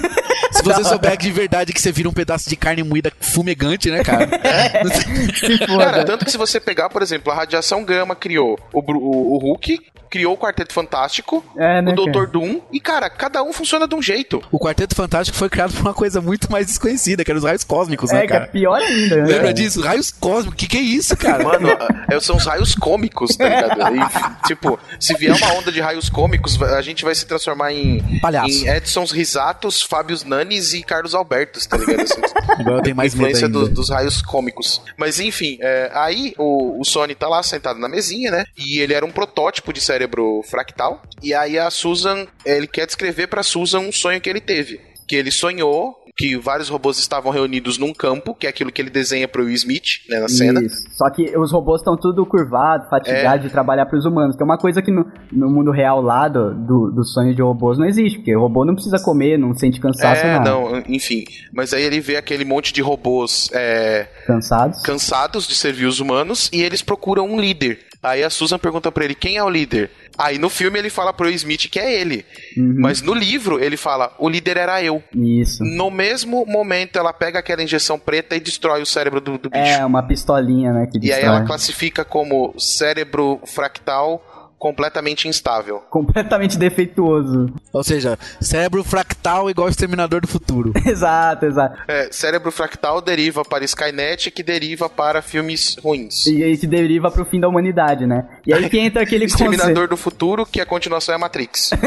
Se 0.52 0.62
você 0.62 0.84
souber 0.84 1.16
de 1.16 1.30
verdade 1.30 1.72
que 1.72 1.80
você 1.80 1.92
vira 1.92 2.08
um 2.08 2.12
pedaço 2.12 2.48
de 2.48 2.56
carne 2.56 2.82
moída 2.82 3.12
fumegante, 3.20 3.90
né, 3.90 4.02
cara? 4.02 4.26
Se 5.36 5.58
Cara, 5.66 6.04
tanto 6.04 6.24
que 6.24 6.30
se 6.30 6.38
você 6.38 6.58
pegar, 6.60 6.88
por 6.88 7.02
exemplo, 7.02 7.32
a 7.32 7.36
radiação 7.36 7.84
gama 7.84 8.14
criou 8.16 8.58
o, 8.72 8.82
Bru- 8.82 9.00
o, 9.02 9.34
o 9.34 9.38
Hulk, 9.38 9.78
criou 10.08 10.34
o 10.34 10.38
Quarteto 10.38 10.72
Fantástico, 10.72 11.44
É, 11.56 11.82
né, 11.82 11.92
o 11.92 11.94
Doutor? 11.94 12.28
Doom, 12.28 12.60
e 12.72 12.80
cara, 12.80 13.10
cada 13.10 13.42
um 13.42 13.52
funciona 13.52 13.86
de 13.86 13.94
um 13.94 14.00
jeito. 14.02 14.42
o 14.50 14.58
Quarteto 14.58 14.94
Fantástico 14.94 15.36
foi 15.36 15.48
criado 15.48 15.72
por 15.74 15.82
uma 15.82 15.92
coisa 15.94 16.20
muito 16.20 16.50
mais 16.50 16.66
desconhecida, 16.66 17.24
que 17.26 17.32
eram 17.32 17.38
os 17.40 17.44
raios 17.44 17.64
cósmicos, 17.64 18.10
né, 18.12 18.20
É, 18.20 18.24
é 18.24 18.26
cara? 18.28 18.46
pior 18.46 18.80
ainda. 18.80 19.16
né, 19.16 19.24
Lembra 19.26 19.52
disso? 19.52 19.80
Raios 19.82 20.10
cósmicos, 20.10 20.54
que 20.56 20.66
que 20.66 20.76
é 20.78 20.80
isso, 20.80 21.14
cara? 21.16 21.42
Mano, 21.44 21.68
é, 22.10 22.20
são 22.20 22.36
os 22.36 22.46
raios 22.46 22.74
cômicos, 22.74 23.36
tá 23.36 23.44
ligado? 23.48 23.96
E, 23.96 24.46
tipo, 24.46 24.78
se 25.00 25.12
vier 25.14 25.34
uma 25.34 25.52
onda 25.54 25.70
de 25.72 25.80
raios 25.80 26.08
cômicos, 26.08 26.60
a 26.62 26.80
gente 26.80 27.04
vai 27.04 27.14
se 27.14 27.26
transformar 27.26 27.72
em, 27.72 28.00
Palhaço. 28.20 28.48
em 28.48 28.68
Edsons 28.68 29.10
Risatos, 29.10 29.82
Fábios 29.82 30.24
Nanes 30.24 30.72
e 30.72 30.82
Carlos 30.82 31.14
Albertos, 31.14 31.66
tá 31.66 31.76
ligado? 31.76 32.00
Assim, 32.02 32.20
Agora 32.58 32.76
eu 32.78 32.82
tenho 32.82 32.96
mais 32.96 33.12
influência 33.14 33.48
do- 33.48 33.68
dos 33.68 33.90
raios 33.90 34.22
cômicos. 34.22 34.80
Mas 34.96 35.18
enfim, 35.20 35.58
é, 35.60 35.90
aí 35.94 36.32
o, 36.38 36.80
o 36.80 36.84
Sony 36.84 37.14
tá 37.14 37.28
lá 37.28 37.42
sentado 37.42 37.78
na 37.80 37.88
mesinha, 37.88 38.30
né? 38.30 38.44
E 38.56 38.78
ele 38.78 38.94
era 38.94 39.04
um 39.04 39.10
protótipo 39.10 39.72
de 39.72 39.80
cérebro 39.80 40.42
fractal. 40.48 41.02
E 41.22 41.34
aí 41.34 41.58
a 41.58 41.70
Susan, 41.70 42.26
ele 42.44 42.66
quer 42.66 42.86
descrever 42.86 43.26
pra 43.26 43.42
Susan 43.42 43.80
um 43.80 43.90
sonho 43.92 44.20
que 44.20 44.30
ele 44.30 44.40
teve. 44.40 44.80
Que 45.06 45.16
ele 45.16 45.30
sonhou 45.30 45.94
que 46.18 46.34
vários 46.38 46.70
robôs 46.70 46.98
estavam 46.98 47.30
reunidos 47.30 47.76
num 47.76 47.92
campo, 47.92 48.34
que 48.34 48.46
é 48.46 48.50
aquilo 48.50 48.72
que 48.72 48.80
ele 48.80 48.88
desenha 48.88 49.28
pro 49.28 49.44
Will 49.44 49.52
Smith, 49.54 50.00
né, 50.08 50.18
na 50.18 50.28
cena. 50.28 50.62
Isso. 50.62 50.82
Só 50.96 51.10
que 51.10 51.36
os 51.36 51.52
robôs 51.52 51.82
estão 51.82 51.94
tudo 51.94 52.24
curvados, 52.24 52.88
fatigados 52.88 53.44
É. 53.44 53.48
de 53.48 53.50
trabalhar 53.50 53.84
pros 53.84 54.06
humanos, 54.06 54.34
que 54.34 54.42
é 54.42 54.44
uma 54.46 54.56
coisa 54.56 54.80
que 54.80 54.90
no, 54.90 55.04
no 55.30 55.50
mundo 55.50 55.70
real 55.70 56.00
lá 56.00 56.26
do, 56.26 56.54
do, 56.54 56.90
do 56.90 57.04
sonho 57.04 57.34
de 57.34 57.42
robôs 57.42 57.76
não 57.78 57.84
existe, 57.84 58.16
porque 58.16 58.34
o 58.34 58.40
robô 58.40 58.64
não 58.64 58.74
precisa 58.74 58.98
comer, 58.98 59.38
não 59.38 59.54
sente 59.54 59.78
cansaço, 59.78 60.22
É, 60.24 60.38
nada. 60.38 60.50
não, 60.50 60.78
enfim. 60.88 61.22
Mas 61.52 61.74
aí 61.74 61.82
ele 61.82 62.00
vê 62.00 62.16
aquele 62.16 62.46
monte 62.46 62.72
de 62.72 62.80
robôs 62.80 63.50
é, 63.52 64.08
Cansados. 64.26 64.80
cansados 64.80 65.46
de 65.46 65.54
servir 65.54 65.84
os 65.84 66.00
humanos 66.00 66.48
e 66.50 66.62
eles 66.62 66.80
procuram 66.80 67.26
um 67.28 67.38
líder. 67.38 67.80
Aí 68.06 68.22
a 68.22 68.30
Susan 68.30 68.58
pergunta 68.58 68.92
pra 68.92 69.04
ele 69.04 69.14
quem 69.14 69.36
é 69.36 69.42
o 69.42 69.50
líder. 69.50 69.90
Aí 70.16 70.38
no 70.38 70.48
filme 70.48 70.78
ele 70.78 70.88
fala 70.88 71.12
pro 71.12 71.28
Smith 71.30 71.68
que 71.68 71.78
é 71.78 72.00
ele. 72.00 72.24
Uhum. 72.56 72.76
Mas 72.78 73.02
no 73.02 73.12
livro 73.12 73.62
ele 73.62 73.76
fala: 73.76 74.14
o 74.18 74.28
líder 74.28 74.56
era 74.56 74.82
eu. 74.82 75.02
Isso. 75.14 75.64
No 75.64 75.90
mesmo 75.90 76.46
momento 76.46 76.98
ela 76.98 77.12
pega 77.12 77.40
aquela 77.40 77.62
injeção 77.62 77.98
preta 77.98 78.36
e 78.36 78.40
destrói 78.40 78.80
o 78.80 78.86
cérebro 78.86 79.20
do, 79.20 79.36
do 79.36 79.50
bicho. 79.50 79.62
É, 79.62 79.84
uma 79.84 80.02
pistolinha, 80.02 80.72
né, 80.72 80.84
e 80.84 80.96
aí 80.96 81.00
destrói. 81.00 81.24
ela 81.24 81.44
classifica 81.44 82.04
como 82.04 82.54
cérebro 82.58 83.40
fractal 83.44 84.22
completamente 84.58 85.28
instável. 85.28 85.82
Completamente 85.90 86.58
defeituoso. 86.58 87.52
Ou 87.72 87.84
seja, 87.84 88.18
cérebro 88.40 88.82
fractal 88.82 89.50
igual 89.50 89.68
Exterminador 89.68 90.20
do 90.20 90.28
Futuro. 90.28 90.72
exato, 90.86 91.46
exato. 91.46 91.78
É, 91.88 92.08
cérebro 92.10 92.50
fractal 92.50 93.00
deriva 93.00 93.44
para 93.44 93.64
Skynet, 93.64 94.30
que 94.30 94.42
deriva 94.42 94.88
para 94.88 95.22
filmes 95.22 95.76
ruins. 95.82 96.26
E 96.26 96.42
aí 96.42 96.56
que 96.56 96.66
deriva 96.66 97.10
pro 97.10 97.24
fim 97.24 97.40
da 97.40 97.48
humanidade, 97.48 98.06
né? 98.06 98.26
E 98.46 98.52
aí 98.54 98.68
que 98.68 98.78
entra 98.78 99.02
aquele 99.02 99.24
conceito. 99.28 99.52
Exterminador 99.52 99.88
do 99.88 99.96
Futuro, 99.96 100.46
que 100.46 100.60
a 100.60 100.66
continuação 100.66 101.12
é 101.12 101.16
a 101.16 101.18
Matrix. 101.18 101.70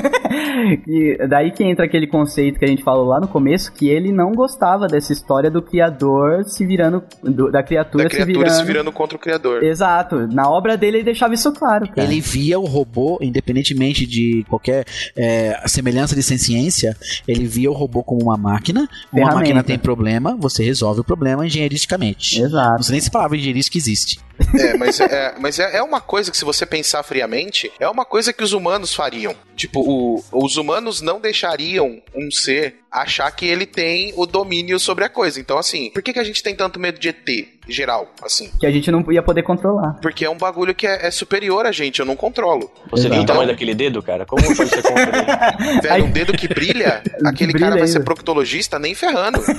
E 0.87 1.17
daí 1.27 1.51
que 1.51 1.63
entra 1.63 1.85
aquele 1.85 2.05
conceito 2.07 2.59
que 2.59 2.65
a 2.65 2.67
gente 2.67 2.83
falou 2.83 3.05
lá 3.05 3.19
no 3.19 3.27
começo, 3.27 3.71
que 3.71 3.87
ele 3.89 4.11
não 4.11 4.31
gostava 4.31 4.87
dessa 4.87 5.11
história 5.13 5.49
do 5.49 5.61
criador 5.61 6.43
se 6.45 6.65
virando. 6.65 7.03
do- 7.23 7.51
da 7.51 7.63
criatura, 7.63 8.03
da 8.03 8.09
criatura 8.09 8.33
se 8.33 8.43
virando. 8.43 8.59
se 8.59 8.63
virando 8.65 8.91
contra 8.91 9.15
o 9.15 9.19
criador. 9.19 9.63
Exato. 9.63 10.27
Na 10.27 10.49
obra 10.49 10.77
dele 10.77 10.97
ele 10.97 11.03
deixava 11.03 11.33
isso 11.33 11.51
claro, 11.53 11.87
cara. 11.87 12.03
Ele 12.03 12.19
via 12.21 12.59
o 12.59 12.65
robô, 12.65 13.17
independentemente 13.21 14.05
de 14.05 14.45
qualquer 14.49 14.85
é, 15.15 15.59
semelhança 15.67 16.15
de 16.15 16.21
ciência, 16.23 16.95
ele 17.27 17.45
via 17.47 17.69
o 17.71 17.73
robô 17.73 18.03
como 18.03 18.21
uma 18.21 18.37
máquina. 18.37 18.87
Uma 19.11 19.33
máquina 19.33 19.63
tem 19.63 19.77
problema, 19.79 20.35
você 20.39 20.63
resolve 20.63 21.01
o 21.01 21.03
problema 21.03 21.45
engenheiristicamente. 21.45 22.39
Não 22.39 22.45
Exato. 22.47 22.83
sei 22.83 22.91
nem 22.93 23.01
se 23.01 23.09
palavra 23.11 23.37
engenheirística 23.37 23.77
existe. 23.77 24.19
É, 24.57 24.77
mas, 24.77 24.99
é, 25.01 25.35
mas 25.39 25.59
é, 25.59 25.77
é 25.77 25.83
uma 25.83 25.99
coisa 25.99 26.31
que, 26.31 26.37
se 26.37 26.45
você 26.53 26.65
pensar 26.65 27.03
friamente, 27.03 27.71
é 27.79 27.87
uma 27.87 28.03
coisa 28.03 28.33
que 28.33 28.43
os 28.43 28.53
humanos 28.53 28.93
fariam. 28.95 29.35
Tipo, 29.59 29.81
o- 29.81 30.23
os 30.45 30.55
humanos 30.55 31.01
não 31.01 31.19
deixariam 31.19 32.01
um 32.15 32.31
ser 32.31 32.75
achar 32.89 33.29
que 33.31 33.45
ele 33.45 33.65
tem 33.65 34.13
o 34.15 34.25
domínio 34.25 34.79
sobre 34.79 35.03
a 35.03 35.09
coisa. 35.09 35.37
Então, 35.39 35.57
assim, 35.57 35.91
por 35.91 36.01
que, 36.01 36.13
que 36.13 36.19
a 36.19 36.23
gente 36.23 36.41
tem 36.41 36.55
tanto 36.55 36.79
medo 36.79 36.97
de 36.97 37.09
ET, 37.09 37.47
geral, 37.67 38.09
assim? 38.23 38.49
Que 38.57 38.65
a 38.65 38.71
gente 38.71 38.89
não 38.89 39.03
ia 39.11 39.21
poder 39.21 39.43
controlar. 39.43 39.99
Porque 40.01 40.23
é 40.23 40.29
um 40.29 40.37
bagulho 40.37 40.73
que 40.73 40.87
é, 40.87 41.05
é 41.07 41.11
superior 41.11 41.65
a 41.65 41.71
gente, 41.73 41.99
eu 41.99 42.05
não 42.05 42.15
controlo. 42.15 42.71
Você 42.89 43.03
viu 43.09 43.19
o 43.19 43.21
Então- 43.21 43.35
tamanho 43.35 43.49
daquele 43.49 43.75
dedo, 43.75 44.01
cara? 44.01 44.25
Como 44.25 44.41
pode 44.55 44.69
ser 44.69 44.81
contra 44.81 45.05
dele? 45.11 45.81
Velho, 45.83 46.05
um 46.05 46.11
dedo 46.11 46.33
que 46.33 46.47
brilha, 46.47 47.03
aquele 47.25 47.51
brilha 47.51 47.67
cara 47.67 47.77
vai 47.79 47.87
ser 47.87 47.99
proctologista 48.03 48.79
nem 48.79 48.95
ferrando. 48.95 49.39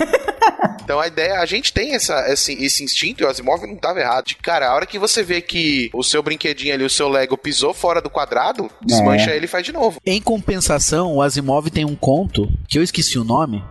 Então 0.82 0.98
a 0.98 1.06
ideia, 1.06 1.38
a 1.38 1.46
gente 1.46 1.72
tem 1.72 1.94
essa, 1.94 2.26
esse, 2.32 2.52
esse 2.64 2.82
instinto, 2.82 3.22
e 3.22 3.24
o 3.24 3.28
Asimov 3.28 3.64
não 3.64 3.76
tava 3.76 4.00
errado. 4.00 4.24
De, 4.26 4.34
cara, 4.34 4.68
a 4.68 4.74
hora 4.74 4.84
que 4.86 4.98
você 4.98 5.22
vê 5.22 5.40
que 5.40 5.88
o 5.94 6.02
seu 6.02 6.20
brinquedinho 6.20 6.74
ali, 6.74 6.82
o 6.82 6.90
seu 6.90 7.08
Lego 7.08 7.36
pisou 7.38 7.72
fora 7.72 8.00
do 8.02 8.10
quadrado, 8.10 8.68
desmancha 8.82 9.30
ele 9.30 9.44
e 9.44 9.48
faz 9.48 9.64
de 9.64 9.72
novo. 9.72 9.89
Em 10.04 10.20
compensação, 10.20 11.14
o 11.14 11.22
Asimov 11.22 11.70
tem 11.70 11.84
um 11.84 11.96
conto, 11.96 12.48
que 12.68 12.78
eu 12.78 12.82
esqueci 12.82 13.18
o 13.18 13.24
nome, 13.24 13.62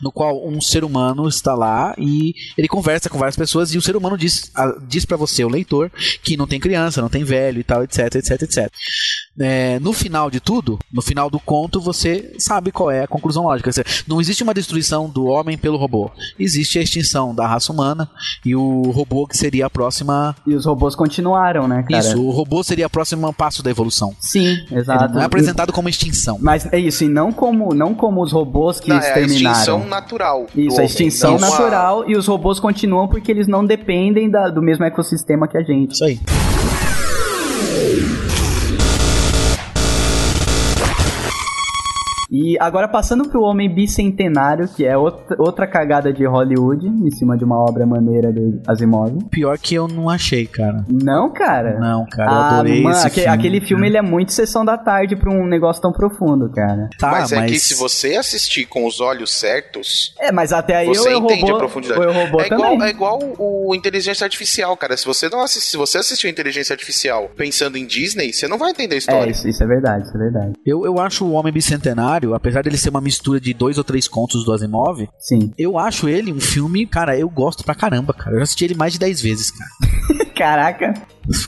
no 0.00 0.10
qual 0.10 0.46
um 0.46 0.60
ser 0.60 0.84
humano 0.84 1.28
está 1.28 1.54
lá 1.54 1.94
e 1.98 2.34
ele 2.56 2.68
conversa 2.68 3.08
com 3.08 3.18
várias 3.18 3.36
pessoas 3.36 3.72
e 3.72 3.78
o 3.78 3.82
ser 3.82 3.96
humano 3.96 4.18
diz, 4.18 4.50
diz 4.86 5.04
para 5.04 5.16
você, 5.16 5.44
o 5.44 5.48
leitor, 5.48 5.90
que 6.22 6.36
não 6.36 6.46
tem 6.46 6.60
criança, 6.60 7.00
não 7.00 7.08
tem 7.08 7.24
velho 7.24 7.60
e 7.60 7.64
tal, 7.64 7.82
etc, 7.84 8.14
etc, 8.16 8.42
etc. 8.42 8.72
É, 9.40 9.78
no 9.80 9.92
final 9.92 10.30
de 10.30 10.40
tudo, 10.40 10.78
no 10.92 11.00
final 11.00 11.30
do 11.30 11.38
conto, 11.38 11.80
você 11.80 12.34
sabe 12.38 12.72
qual 12.72 12.90
é 12.90 13.04
a 13.04 13.06
conclusão 13.06 13.44
lógica. 13.44 13.70
Não 14.06 14.20
existe 14.20 14.42
uma 14.42 14.52
destruição 14.54 15.08
do 15.08 15.26
homem 15.26 15.56
pelo 15.56 15.76
robô. 15.76 16.10
Existe 16.38 16.78
a 16.78 16.82
extinção 16.82 17.34
da 17.34 17.46
raça 17.46 17.72
humana 17.72 18.08
e 18.44 18.54
o 18.56 18.82
robô 18.90 19.26
que 19.26 19.36
seria 19.36 19.66
a 19.66 19.70
próxima. 19.70 20.34
E 20.46 20.54
os 20.54 20.64
robôs 20.66 20.94
continuaram, 20.94 21.68
né, 21.68 21.84
cara? 21.88 22.00
Isso, 22.02 22.20
o 22.20 22.30
robô 22.30 22.62
seria 22.64 22.86
o 22.86 22.90
próximo 22.90 23.32
passo 23.32 23.62
da 23.62 23.70
evolução. 23.70 24.14
Sim, 24.20 24.58
Ele 24.70 24.80
exato. 24.80 25.14
não 25.14 25.22
é 25.22 25.24
apresentado 25.24 25.72
como 25.72 25.88
extinção. 25.88 26.38
Mas 26.40 26.66
é 26.72 26.78
isso, 26.78 27.04
e 27.04 27.08
não 27.08 27.32
como, 27.32 27.74
não 27.74 27.94
como 27.94 28.22
os 28.22 28.32
robôs 28.32 28.80
que 28.80 28.88
Não, 28.88 28.96
é 28.96 28.98
a 28.98 29.02
exterminaram. 29.02 29.52
extinção 29.52 29.86
natural. 29.86 30.46
Isso, 30.56 30.70
a 30.72 30.74
homem, 30.74 30.86
extinção 30.86 31.30
não 31.32 31.38
uma- 31.38 31.48
natural 31.50 32.10
e 32.10 32.16
os 32.16 32.26
robôs 32.26 32.58
continuam 32.58 33.06
porque 33.08 33.30
eles 33.30 33.46
não 33.46 33.64
dependem 33.64 34.28
da- 34.30 34.48
do 34.50 34.60
mesmo 34.62 34.84
ecossistema 34.84 35.46
que 35.46 35.56
a 35.56 35.62
gente. 35.62 35.92
Isso 35.92 36.04
aí. 36.04 36.18
E 42.30 42.56
agora 42.60 42.86
passando 42.88 43.28
pro 43.28 43.42
Homem 43.42 43.74
Bicentenário, 43.74 44.68
que 44.68 44.84
é 44.84 44.96
outra, 44.96 45.36
outra 45.38 45.66
cagada 45.66 46.12
de 46.12 46.26
Hollywood, 46.26 46.86
em 46.86 47.10
cima 47.10 47.36
de 47.36 47.44
uma 47.44 47.56
obra 47.58 47.86
maneira 47.86 48.32
do 48.32 48.60
Asimov. 48.66 49.16
Pior 49.30 49.58
que 49.58 49.74
eu 49.74 49.88
não 49.88 50.10
achei, 50.10 50.46
cara. 50.46 50.84
Não, 50.88 51.32
cara. 51.32 51.78
Não, 51.78 52.04
cara, 52.06 52.30
eu 52.30 52.36
Ah, 52.36 52.48
adorei 52.58 52.82
mano, 52.82 52.96
esse 52.96 53.10
filme. 53.10 53.28
aquele 53.28 53.60
filme 53.60 53.86
ele 53.86 53.96
é 53.96 54.02
muito 54.02 54.32
sessão 54.32 54.64
da 54.64 54.76
tarde 54.76 55.16
pra 55.16 55.30
um 55.30 55.46
negócio 55.46 55.80
tão 55.80 55.92
profundo, 55.92 56.50
cara. 56.50 56.88
Tá, 56.98 57.10
mas 57.12 57.18
mas, 57.30 57.32
é 57.32 57.46
que 57.46 57.58
se 57.58 57.74
você 57.74 58.16
assistir 58.16 58.66
com 58.66 58.86
os 58.86 59.00
olhos 59.00 59.32
certos, 59.32 60.14
É, 60.20 60.30
mas 60.32 60.52
até 60.52 60.76
aí 60.76 60.86
você 60.88 61.08
Eu 61.08 61.18
entende 61.18 61.42
Robô, 61.42 61.54
a 61.56 61.58
profundidade. 61.58 62.00
Eu 62.02 62.12
Robô 62.12 62.40
é, 62.40 62.46
igual, 62.46 62.70
também. 62.72 62.86
é 62.86 62.90
igual 62.90 63.18
o 63.38 63.74
Inteligência 63.74 64.24
Artificial, 64.24 64.76
cara. 64.76 64.96
Se 64.96 65.04
você 65.06 65.28
não 65.28 65.40
assist, 65.42 65.70
se 65.70 65.76
você 65.76 65.98
assistiu 65.98 66.28
Inteligência 66.30 66.72
Artificial 66.72 67.30
pensando 67.36 67.76
em 67.78 67.86
Disney, 67.86 68.32
você 68.32 68.46
não 68.48 68.58
vai 68.58 68.70
entender 68.70 68.94
a 68.94 68.96
É, 68.96 68.98
história. 68.98 69.30
isso, 69.30 69.48
isso 69.48 69.62
é 69.62 69.66
verdade, 69.66 70.04
isso 70.06 70.16
é 70.16 70.18
verdade. 70.20 70.52
eu, 70.66 70.84
eu 70.84 70.98
acho 71.00 71.24
o 71.24 71.32
Homem 71.32 71.52
Bicentenário, 71.52 72.17
apesar 72.34 72.62
dele 72.62 72.76
ser 72.76 72.90
uma 72.90 73.00
mistura 73.00 73.40
de 73.40 73.52
dois 73.54 73.78
ou 73.78 73.84
três 73.84 74.08
contos 74.08 74.44
do 74.44 74.52
Asimov, 74.52 75.08
Sim. 75.18 75.52
eu 75.58 75.78
acho 75.78 76.08
ele 76.08 76.32
um 76.32 76.40
filme, 76.40 76.86
cara, 76.86 77.18
eu 77.18 77.28
gosto 77.28 77.64
pra 77.64 77.74
caramba, 77.74 78.12
cara. 78.12 78.32
Eu 78.32 78.38
já 78.38 78.44
assisti 78.44 78.64
ele 78.64 78.74
mais 78.74 78.92
de 78.92 78.98
10 78.98 79.20
vezes, 79.20 79.50
cara. 79.50 79.70
Caraca, 80.36 80.94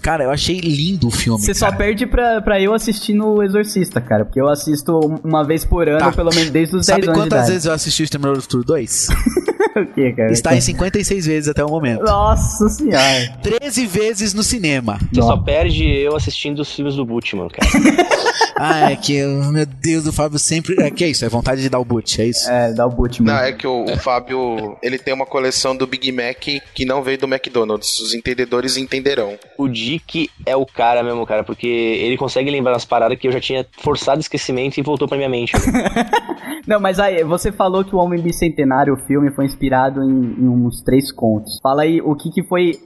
Cara, 0.03 0.25
eu 0.25 0.31
achei 0.31 0.59
lindo 0.61 1.09
o 1.09 1.11
filme. 1.11 1.41
você 1.43 1.55
só 1.55 1.71
perde 1.73 2.07
pra, 2.07 2.41
pra 2.43 2.61
eu 2.61 2.75
assistir 2.75 3.15
no 3.15 3.43
Exorcista, 3.43 4.01
cara. 4.01 4.25
Porque 4.25 4.41
eu 4.41 4.49
assisto 4.49 4.99
uma 5.25 5.45
vez 5.45 5.65
por 5.65 5.89
ano, 5.89 5.99
Tá. 5.99 6.13
pelo 6.13 6.31
menos 6.35 6.51
desde 6.51 6.77
os 6.77 6.87
10 6.87 6.97
Sabe 6.97 7.03
anos 7.09 7.15
de 7.25 7.29
quantas 7.31 7.49
vezes 7.49 7.65
eu 7.65 7.73
assisti 7.73 8.03
o 8.03 8.05
Exterminador 8.05 8.37
do 8.39 8.43
Futuro 8.43 8.65
2? 8.65 9.09
o 9.77 9.87
que, 9.95 10.13
cara? 10.13 10.33
Está 10.33 10.55
em 10.57 10.61
56 10.61 11.27
vezes 11.27 11.49
até 11.49 11.65
o 11.65 11.69
momento. 11.69 12.03
Nossa 12.05 12.69
senhora. 12.69 13.37
13 13.43 13.87
vezes 13.87 14.35
no 14.35 14.43
cinema. 14.43 14.99
Você 15.13 15.23
só 15.23 15.37
Não. 15.37 15.43
perde 15.45 15.85
eu 15.85 16.15
assistindo 16.17 16.61
os 16.61 16.73
filmes 16.75 16.95
do 16.97 17.05
Butchman, 17.05 17.49
cara. 17.49 17.71
Ah, 18.63 18.91
é 18.93 18.97
que, 18.97 19.15
eu- 19.15 19.43
meu 19.51 19.65
Deus, 19.65 20.07
o 20.07 20.13
Fábio 20.13 20.39
sempre. 20.39 20.77
É 20.83 20.91
que 20.91 21.03
é 21.03 21.09
isso, 21.09 21.25
é 21.25 21.29
vontade 21.31 21.63
de 21.63 21.71
dar 21.71 21.79
o 21.79 21.85
boot, 21.85 22.21
é 22.21 22.27
isso? 22.27 22.47
É, 22.51 22.71
dá 22.75 22.87
o 22.87 22.91
boot 22.91 23.23
Não, 23.23 23.33
mesmo. 23.33 23.49
é 23.49 23.53
que 23.55 23.67
o, 23.67 23.85
o 23.85 23.97
Fábio, 23.97 24.77
ele 24.83 24.99
tem 24.99 25.15
uma 25.15 25.25
coleção 25.25 25.75
do 25.75 25.87
Big 25.87 26.13
Mac 26.13 26.45
que 26.75 26.85
não 26.85 27.03
veio 27.03 27.17
do 27.17 27.27
McDonald's. 27.27 27.99
Os 28.01 28.13
entendedores 28.13 28.77
entenderão. 28.77 29.39
O 29.57 29.67
Dick 29.71 30.31
é 30.45 30.57
o 30.57 30.67
cara 30.67 31.03
mesmo, 31.03 31.25
cara, 31.27 31.43
porque 31.45 31.67
ele 31.67 32.17
consegue 32.17 32.51
lembrar 32.51 32.73
umas 32.73 32.85
paradas 32.85 33.19
que 33.19 33.27
eu 33.29 33.33
já 33.33 33.41
tinha 33.41 33.67
forçado 33.79 34.21
esquecimento 34.21 34.79
e 34.79 34.83
voltou 34.83 35.09
pra 35.09 35.17
minha 35.17 35.29
mente. 35.29 35.53
Não, 36.67 36.79
mas 36.79 36.99
aí, 36.99 37.25
você 37.25 37.51
falou 37.51 37.85
que 37.85 37.95
o 37.95 37.99
Homem 37.99 38.21
Bicentenário, 38.21 38.95
o 38.95 39.07
filme, 39.07 39.31
foi 39.33 39.45
inspirado 39.47 40.03
em, 40.03 40.09
em 40.39 40.49
uns 40.49 40.83
três 40.83 41.11
contos. 41.11 41.59
Fala 41.63 41.83
aí 41.83 42.01
o 42.01 42.15
que, 42.15 42.31
que 42.31 42.43
foi 42.45 42.79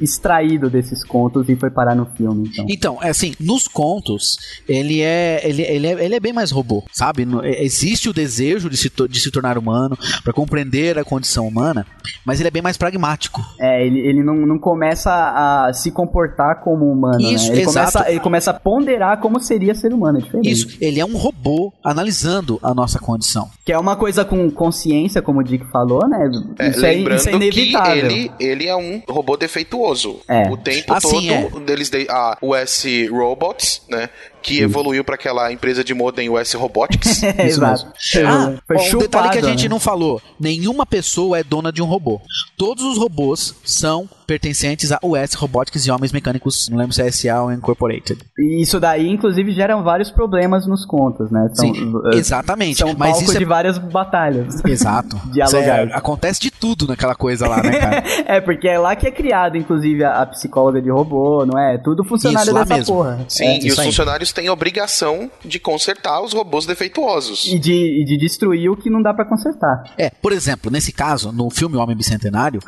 extraído 0.00 0.70
desses 0.70 1.04
contos 1.04 1.48
e 1.48 1.56
foi 1.56 1.70
parar 1.70 1.94
no 1.94 2.06
filme, 2.06 2.48
então. 2.48 2.66
Então, 2.68 2.98
é 3.02 3.10
assim, 3.10 3.34
nos 3.40 3.66
contos, 3.68 4.36
ele 4.68 5.00
é, 5.02 5.40
ele, 5.44 5.62
ele 5.62 5.86
é, 5.86 6.04
ele 6.04 6.14
é 6.14 6.20
bem 6.20 6.32
mais 6.32 6.50
robô, 6.50 6.84
sabe? 6.92 7.24
No- 7.24 7.44
é- 7.44 7.62
existe 7.62 8.08
o 8.08 8.12
desejo 8.12 8.70
de 8.70 8.76
se, 8.76 8.90
de 9.08 9.20
se 9.20 9.30
tornar 9.30 9.58
humano, 9.58 9.98
pra 10.22 10.32
compreender 10.32 10.98
a 10.98 11.04
condição 11.04 11.46
humana, 11.46 11.86
mas 12.24 12.40
ele 12.40 12.48
é 12.48 12.50
bem 12.50 12.62
mais 12.62 12.76
pragmático. 12.76 13.40
É, 13.60 13.84
ele, 13.84 14.00
ele 14.00 14.22
não, 14.22 14.34
não 14.46 14.58
começa 14.58 15.10
a 15.12 15.72
se 15.72 15.90
comportar 15.90 16.25
como 16.62 16.90
humano, 16.90 17.20
Isso, 17.20 17.48
né? 17.48 17.54
Ele 17.54 17.62
exato. 17.62 17.92
começa, 17.92 18.10
ele 18.10 18.20
começa 18.20 18.50
a 18.50 18.54
ponderar 18.54 19.18
como 19.20 19.40
seria 19.40 19.74
ser 19.74 19.92
humano, 19.92 20.18
é 20.18 20.20
diferente. 20.22 20.50
Isso, 20.50 20.78
ele 20.80 21.00
é 21.00 21.04
um 21.04 21.16
robô 21.16 21.72
analisando 21.82 22.58
a 22.62 22.74
nossa 22.74 22.98
condição. 22.98 23.50
Que 23.64 23.72
é 23.72 23.78
uma 23.78 23.96
coisa 23.96 24.24
com 24.24 24.50
consciência, 24.50 25.20
como 25.22 25.40
o 25.40 25.42
Dick 25.42 25.64
falou, 25.70 26.06
né? 26.08 26.30
É, 26.58 26.68
isso, 26.68 26.84
é, 26.84 26.92
lembrando 26.92 27.18
isso 27.18 27.28
é 27.28 27.32
que 27.32 27.36
inevitável. 27.36 28.10
ele, 28.10 28.30
ele 28.38 28.66
é 28.66 28.76
um 28.76 29.02
robô 29.08 29.36
defeituoso. 29.36 30.20
É. 30.28 30.50
O 30.50 30.56
tempo 30.56 30.92
Assim, 30.92 31.28
todo 31.50 31.64
deles 31.64 31.90
de, 31.90 32.06
a 32.08 32.38
US 32.40 32.84
Robots, 33.10 33.82
né? 33.88 34.08
Que 34.46 34.60
evoluiu 34.62 35.02
para 35.04 35.16
aquela 35.16 35.52
empresa 35.52 35.82
de 35.82 35.92
modem 35.92 36.28
US 36.30 36.52
Robotics. 36.54 37.22
É, 37.22 37.30
Isso 37.48 37.58
exato. 37.64 37.86
Ah, 38.26 38.54
Foi 38.66 38.76
ó, 38.76 38.96
um 38.96 38.98
detalhe 38.98 39.30
que 39.30 39.38
a 39.38 39.42
gente 39.42 39.64
né? 39.64 39.68
não 39.68 39.80
falou: 39.80 40.20
nenhuma 40.38 40.86
pessoa 40.86 41.38
é 41.38 41.42
dona 41.42 41.72
de 41.72 41.82
um 41.82 41.86
robô. 41.86 42.20
Todos 42.56 42.84
os 42.84 42.96
robôs 42.98 43.54
são 43.64 44.08
pertencentes 44.26 44.90
a 44.90 44.98
US 45.02 45.34
Robotics 45.34 45.86
e 45.86 45.90
Homens 45.90 46.10
Mecânicos, 46.12 46.68
não 46.68 46.78
lembro 46.78 46.92
se 46.92 47.00
é 47.00 47.10
SA 47.12 47.42
ou 47.42 47.52
Incorporated. 47.52 48.18
E 48.36 48.60
isso 48.62 48.80
daí, 48.80 49.08
inclusive, 49.08 49.52
gera 49.52 49.76
vários 49.76 50.10
problemas 50.10 50.66
nos 50.66 50.84
contos, 50.84 51.30
né? 51.30 51.48
São, 51.54 51.72
Sim, 51.72 51.92
eh, 52.12 52.16
exatamente. 52.16 52.78
São 52.78 52.92
Mas 52.98 53.20
isso 53.22 53.36
é 53.36 53.38
de 53.38 53.44
várias 53.44 53.78
batalhas. 53.78 54.64
Exato. 54.64 55.16
Dialogar. 55.32 55.88
É- 55.88 55.92
acontece 55.94 56.40
de 56.40 56.50
tudo 56.50 56.86
naquela 56.88 57.14
coisa 57.14 57.46
lá, 57.48 57.62
né, 57.62 57.78
cara? 57.78 58.04
é, 58.26 58.40
porque 58.40 58.66
é 58.66 58.78
lá 58.78 58.96
que 58.96 59.06
é 59.06 59.10
criado, 59.12 59.56
inclusive, 59.56 60.02
a, 60.02 60.22
a 60.22 60.26
psicóloga 60.26 60.82
de 60.82 60.90
robô, 60.90 61.46
não 61.46 61.58
é? 61.58 61.78
Tudo 61.78 62.02
funcionário 62.04 62.46
Isso, 62.48 62.54
lá 62.54 62.64
dessa 62.64 62.74
mesmo. 62.78 62.94
porra. 62.96 63.24
Sim, 63.28 63.44
É, 63.44 63.62
e 63.64 63.70
os 63.70 63.78
aí. 63.78 63.86
funcionários 63.86 64.32
têm 64.36 64.48
obrigação 64.50 65.30
de 65.44 65.58
consertar 65.58 66.20
os 66.22 66.32
robôs 66.32 66.66
defeituosos. 66.66 67.46
E 67.46 67.58
de, 67.58 68.02
e 68.02 68.04
de 68.04 68.16
destruir 68.16 68.70
o 68.70 68.76
que 68.76 68.90
não 68.90 69.02
dá 69.02 69.12
pra 69.12 69.24
consertar. 69.24 69.82
É, 69.98 70.10
por 70.10 70.30
exemplo, 70.32 70.70
nesse 70.70 70.92
caso, 70.92 71.32
no 71.32 71.50
filme 71.50 71.76
Homem 71.76 71.96
Bicentenário, 71.96 72.60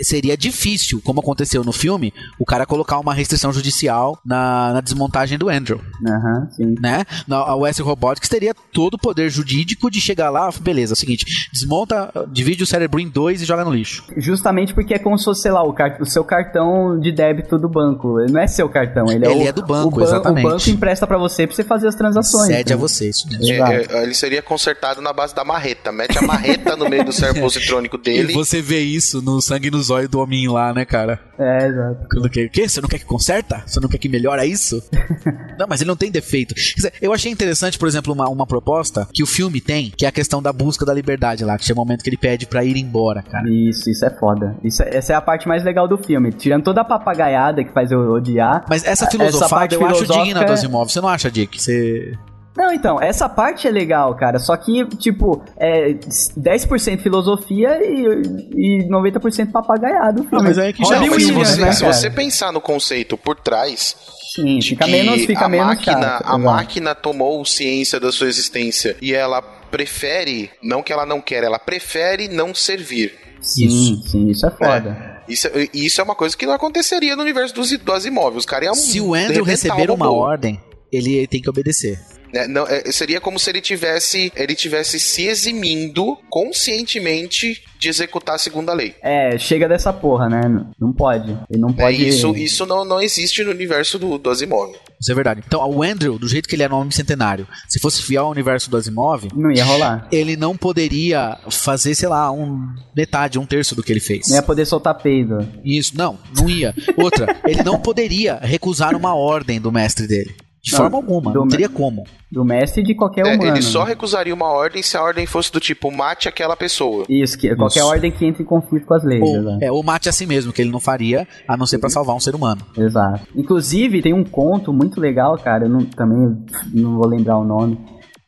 seria 0.00 0.36
difícil, 0.36 1.00
como 1.02 1.20
aconteceu 1.20 1.64
no 1.64 1.72
filme, 1.72 2.12
o 2.38 2.44
cara 2.44 2.66
colocar 2.66 2.98
uma 2.98 3.14
restrição 3.14 3.52
judicial 3.52 4.18
na, 4.24 4.74
na 4.74 4.80
desmontagem 4.80 5.38
do 5.38 5.48
Andrew, 5.48 5.80
Aham, 6.06 6.48
sim. 6.52 6.74
né? 6.80 7.04
Na, 7.26 7.36
a 7.38 7.56
US 7.56 7.78
Robotics 7.78 8.28
teria 8.28 8.54
todo 8.72 8.94
o 8.94 8.98
poder 8.98 9.30
jurídico 9.30 9.90
de 9.90 10.00
chegar 10.00 10.30
lá, 10.30 10.50
beleza, 10.60 10.92
é 10.92 10.94
o 10.94 10.96
seguinte, 10.96 11.24
desmonta, 11.52 12.12
divide 12.30 12.62
o 12.62 12.66
cérebro 12.66 13.00
em 13.00 13.08
dois 13.08 13.40
e 13.42 13.44
joga 13.44 13.64
no 13.64 13.72
lixo. 13.72 14.04
Justamente 14.16 14.74
porque 14.74 14.94
é 14.94 14.98
como 14.98 15.18
se 15.18 15.24
fosse, 15.24 15.42
sei 15.42 15.50
lá, 15.52 15.62
o, 15.62 15.72
car- 15.72 15.98
o 16.00 16.06
seu 16.06 16.24
cartão 16.24 16.98
de 17.00 17.10
débito 17.12 17.58
do 17.58 17.68
banco. 17.68 18.20
Ele 18.20 18.32
não 18.32 18.40
é 18.40 18.46
seu 18.46 18.68
cartão, 18.68 19.06
ele 19.10 19.26
é, 19.26 19.30
Ele 19.32 19.44
o, 19.44 19.48
é 19.48 19.52
do 19.52 19.62
banco, 19.64 19.88
o 19.96 20.00
ban- 20.00 20.04
exatamente. 20.04 20.46
O 20.46 20.50
banco 20.50 20.70
empresta 20.70 20.95
pra 21.04 21.18
você 21.18 21.44
pra 21.48 21.56
você 21.56 21.64
fazer 21.64 21.88
as 21.88 21.96
transações. 21.96 22.46
Cede 22.46 22.72
a 22.72 22.76
você, 22.76 23.08
isso 23.08 23.26
mesmo. 23.28 23.44
É, 23.44 23.56
Exato. 23.80 23.96
é, 23.96 24.02
ele 24.04 24.14
seria 24.14 24.40
consertado 24.40 25.00
na 25.02 25.12
base 25.12 25.34
da 25.34 25.44
marreta. 25.44 25.90
Mete 25.90 26.16
a 26.16 26.22
marreta 26.22 26.76
no 26.76 26.88
meio 26.88 27.04
do 27.04 27.12
cérebro 27.12 27.42
positrônico 27.42 27.98
dele. 27.98 28.30
E 28.32 28.34
você 28.34 28.62
vê 28.62 28.78
isso 28.80 29.20
no 29.20 29.40
sangue 29.40 29.68
no 29.68 29.82
zóio 29.82 30.08
do 30.08 30.20
hominho 30.20 30.52
lá, 30.52 30.72
né, 30.72 30.84
cara? 30.84 31.18
É, 31.38 31.66
exato. 31.66 32.08
Que, 32.30 32.40
o 32.46 32.50
quê? 32.50 32.68
Você 32.68 32.80
não 32.80 32.88
quer 32.88 32.98
que 32.98 33.04
conserta? 33.04 33.62
Você 33.66 33.80
não 33.80 33.88
quer 33.88 33.98
que 33.98 34.08
melhora 34.08 34.46
isso? 34.46 34.80
não, 35.58 35.66
mas 35.68 35.80
ele 35.80 35.88
não 35.88 35.96
tem 35.96 36.10
defeito. 36.10 36.54
Quer 36.54 36.74
dizer, 36.76 36.92
eu 37.02 37.12
achei 37.12 37.32
interessante, 37.32 37.78
por 37.78 37.88
exemplo, 37.88 38.12
uma, 38.12 38.28
uma 38.28 38.46
proposta 38.46 39.08
que 39.12 39.22
o 39.22 39.26
filme 39.26 39.60
tem, 39.60 39.92
que 39.96 40.04
é 40.04 40.08
a 40.08 40.12
questão 40.12 40.40
da 40.40 40.52
busca 40.52 40.84
da 40.86 40.94
liberdade 40.94 41.44
lá, 41.44 41.58
que 41.58 41.64
chega 41.64 41.78
o 41.80 41.82
momento 41.84 42.02
que 42.02 42.08
ele 42.08 42.16
pede 42.16 42.46
pra 42.46 42.64
ir 42.64 42.76
embora, 42.76 43.22
cara. 43.22 43.48
Isso, 43.50 43.90
isso 43.90 44.04
é 44.04 44.10
foda. 44.10 44.56
Isso 44.62 44.82
é- 44.82 44.96
essa 44.96 45.12
é 45.12 45.16
a 45.16 45.20
parte 45.20 45.46
mais 45.48 45.64
legal 45.64 45.86
do 45.88 45.98
filme. 45.98 46.32
Tirando 46.32 46.62
toda 46.64 46.80
a 46.80 46.84
papagaiada 46.84 47.62
que 47.64 47.72
faz 47.72 47.90
eu 47.90 48.00
odiar. 48.12 48.64
Mas 48.68 48.82
essa 48.84 49.04
Essa 49.04 49.10
filosofada 49.10 49.54
parte 49.54 49.74
eu 49.74 49.84
acho 49.86 49.94
filosófica 49.96 50.24
digna 50.24 50.44
do 50.44 50.56
Você 50.88 51.00
não 51.00 51.08
acha, 51.08 51.30
Dick? 51.30 51.60
Você... 51.60 52.12
Não, 52.56 52.72
então, 52.72 53.00
essa 53.00 53.28
parte 53.28 53.68
é 53.68 53.70
legal, 53.70 54.14
cara. 54.16 54.38
Só 54.38 54.56
que, 54.56 54.86
tipo, 54.96 55.42
é 55.58 55.92
10% 55.92 57.00
filosofia 57.00 57.78
e, 57.82 58.80
e 58.80 58.88
90% 58.88 59.50
papagaiado. 59.52 60.22
o 60.22 60.24
filme. 60.24 60.38
Ah, 60.38 60.42
mas 60.42 60.58
aí 60.58 60.72
que 60.72 60.82
já 60.84 60.98
Não, 60.98 61.06
mas 61.08 61.22
se 61.22 61.32
você, 61.32 61.60
né, 61.60 61.72
se 61.72 61.80
cara? 61.82 61.92
você 61.92 62.10
pensar 62.10 62.52
no 62.52 62.60
conceito 62.60 63.18
por 63.18 63.36
trás, 63.36 63.94
Sim, 64.34 64.58
de 64.58 64.70
fica 64.70 64.86
que 64.86 64.90
menos, 64.90 65.26
fica 65.26 65.44
a, 65.44 65.48
menos 65.48 65.66
máquina, 65.66 66.00
chato, 66.00 66.22
a 66.26 66.38
máquina 66.38 66.94
tomou 66.94 67.44
ciência 67.44 68.00
da 68.00 68.10
sua 68.10 68.26
existência 68.26 68.96
e 69.02 69.12
ela 69.12 69.42
prefere, 69.42 70.50
não 70.62 70.82
que 70.82 70.92
ela 70.92 71.04
não 71.04 71.20
quer, 71.20 71.44
ela 71.44 71.58
prefere 71.58 72.26
não 72.28 72.54
servir. 72.54 73.12
Sim, 73.40 73.66
Isso. 73.66 74.08
sim, 74.08 74.28
isso 74.28 74.46
é 74.46 74.50
foda. 74.50 75.22
Isso, 75.28 75.46
é- 75.48 75.68
isso 75.74 76.00
é 76.00 76.04
uma 76.04 76.14
coisa 76.14 76.36
que 76.36 76.46
não 76.46 76.54
aconteceria 76.54 77.14
no 77.16 77.22
universo 77.22 77.54
dos, 77.54 77.70
do 77.78 77.92
Asimov. 77.92 78.36
Os 78.36 78.46
caras 78.46 78.66
iam 78.66 78.74
Se 78.74 79.00
o 79.00 79.14
Andrew 79.14 79.44
receber 79.44 79.90
uma 79.90 80.10
ordem, 80.10 80.60
ele 80.92 81.26
tem 81.26 81.40
que 81.40 81.48
obedecer. 81.50 81.98
né? 82.32 82.46
Não, 82.46 82.66
é, 82.66 82.90
seria 82.92 83.20
como 83.20 83.38
se 83.38 83.48
ele 83.50 83.60
tivesse, 83.60 84.32
ele 84.36 84.54
tivesse 84.54 84.98
se 85.00 85.26
eximindo 85.26 86.16
conscientemente 86.30 87.62
de 87.78 87.88
executar 87.88 88.34
a 88.34 88.38
segunda 88.38 88.72
lei. 88.72 88.94
É, 89.02 89.36
chega 89.38 89.68
dessa 89.68 89.92
porra, 89.92 90.28
né? 90.28 90.40
Não 90.80 90.92
pode. 90.92 91.30
Ele 91.50 91.60
não 91.60 91.70
É, 91.70 91.72
pode. 91.72 92.08
isso 92.08 92.34
isso 92.36 92.66
não, 92.66 92.84
não 92.84 93.00
existe 93.00 93.42
no 93.44 93.50
universo 93.50 93.98
do, 93.98 94.18
do 94.18 94.30
Asimov. 94.30 94.74
Isso 95.00 95.12
é 95.12 95.14
verdade. 95.14 95.42
Então, 95.46 95.68
o 95.70 95.82
Andrew, 95.82 96.18
do 96.18 96.26
jeito 96.28 96.48
que 96.48 96.54
ele 96.56 96.62
é 96.62 96.68
no 96.68 96.76
Homem 96.78 96.90
Centenário, 96.90 97.46
se 97.68 97.78
fosse 97.78 98.02
fiel 98.02 98.24
ao 98.24 98.30
universo 98.30 98.70
do 98.70 98.76
Asimov, 98.78 99.28
Não 99.34 99.50
ia 99.52 99.64
rolar. 99.64 100.08
ele 100.10 100.36
não 100.36 100.56
poderia 100.56 101.38
fazer, 101.50 101.94
sei 101.94 102.08
lá, 102.08 102.30
um 102.32 102.58
metade, 102.96 103.38
um 103.38 103.44
terço 103.46 103.74
do 103.74 103.82
que 103.82 103.92
ele 103.92 104.00
fez. 104.00 104.28
Não 104.28 104.36
ia 104.36 104.42
poder 104.42 104.64
soltar 104.66 104.94
peido. 104.94 105.46
Isso, 105.64 105.92
não, 105.96 106.18
não 106.34 106.48
ia. 106.48 106.74
Outra, 106.96 107.36
ele 107.46 107.62
não 107.62 107.78
poderia 107.78 108.36
recusar 108.36 108.96
uma 108.96 109.14
ordem 109.14 109.60
do 109.60 109.70
mestre 109.70 110.06
dele. 110.06 110.34
De 110.66 110.72
Não, 110.72 110.78
forma 110.80 110.96
alguma, 110.96 111.32
não 111.32 111.46
teria 111.46 111.68
como. 111.68 112.02
Do 112.28 112.44
mestre 112.44 112.82
de 112.82 112.92
qualquer 112.92 113.24
É, 113.24 113.34
humano. 113.36 113.52
ele 113.52 113.62
só 113.62 113.84
recusaria 113.84 114.34
uma 114.34 114.48
ordem 114.48 114.82
se 114.82 114.96
a 114.96 115.02
ordem 115.02 115.24
fosse 115.24 115.52
do 115.52 115.60
tipo 115.60 115.92
mate 115.92 116.28
aquela 116.28 116.56
pessoa. 116.56 117.04
Isso, 117.08 117.38
que, 117.38 117.54
qualquer 117.54 117.78
Isso. 117.78 117.88
ordem 117.88 118.10
que 118.10 118.26
entre 118.26 118.42
em 118.42 118.46
conflito 118.46 118.84
com 118.84 118.94
as 118.94 119.04
leis. 119.04 119.22
Ou, 119.22 119.58
é, 119.62 119.70
ou 119.70 119.80
mate 119.84 120.08
a 120.08 120.12
si 120.12 120.26
mesmo, 120.26 120.52
que 120.52 120.60
ele 120.60 120.72
não 120.72 120.80
faria, 120.80 121.24
a 121.46 121.56
não 121.56 121.66
ser 121.66 121.78
pra 121.78 121.88
salvar 121.88 122.16
um 122.16 122.20
ser 122.20 122.34
humano. 122.34 122.62
Exato. 122.76 123.20
Inclusive, 123.36 124.02
tem 124.02 124.12
um 124.12 124.24
conto 124.24 124.72
muito 124.72 125.00
legal, 125.00 125.38
cara. 125.38 125.66
Eu 125.66 125.70
não, 125.70 125.84
também 125.84 126.36
não 126.74 126.96
vou 126.96 127.06
lembrar 127.06 127.38
o 127.38 127.44
nome. 127.44 127.78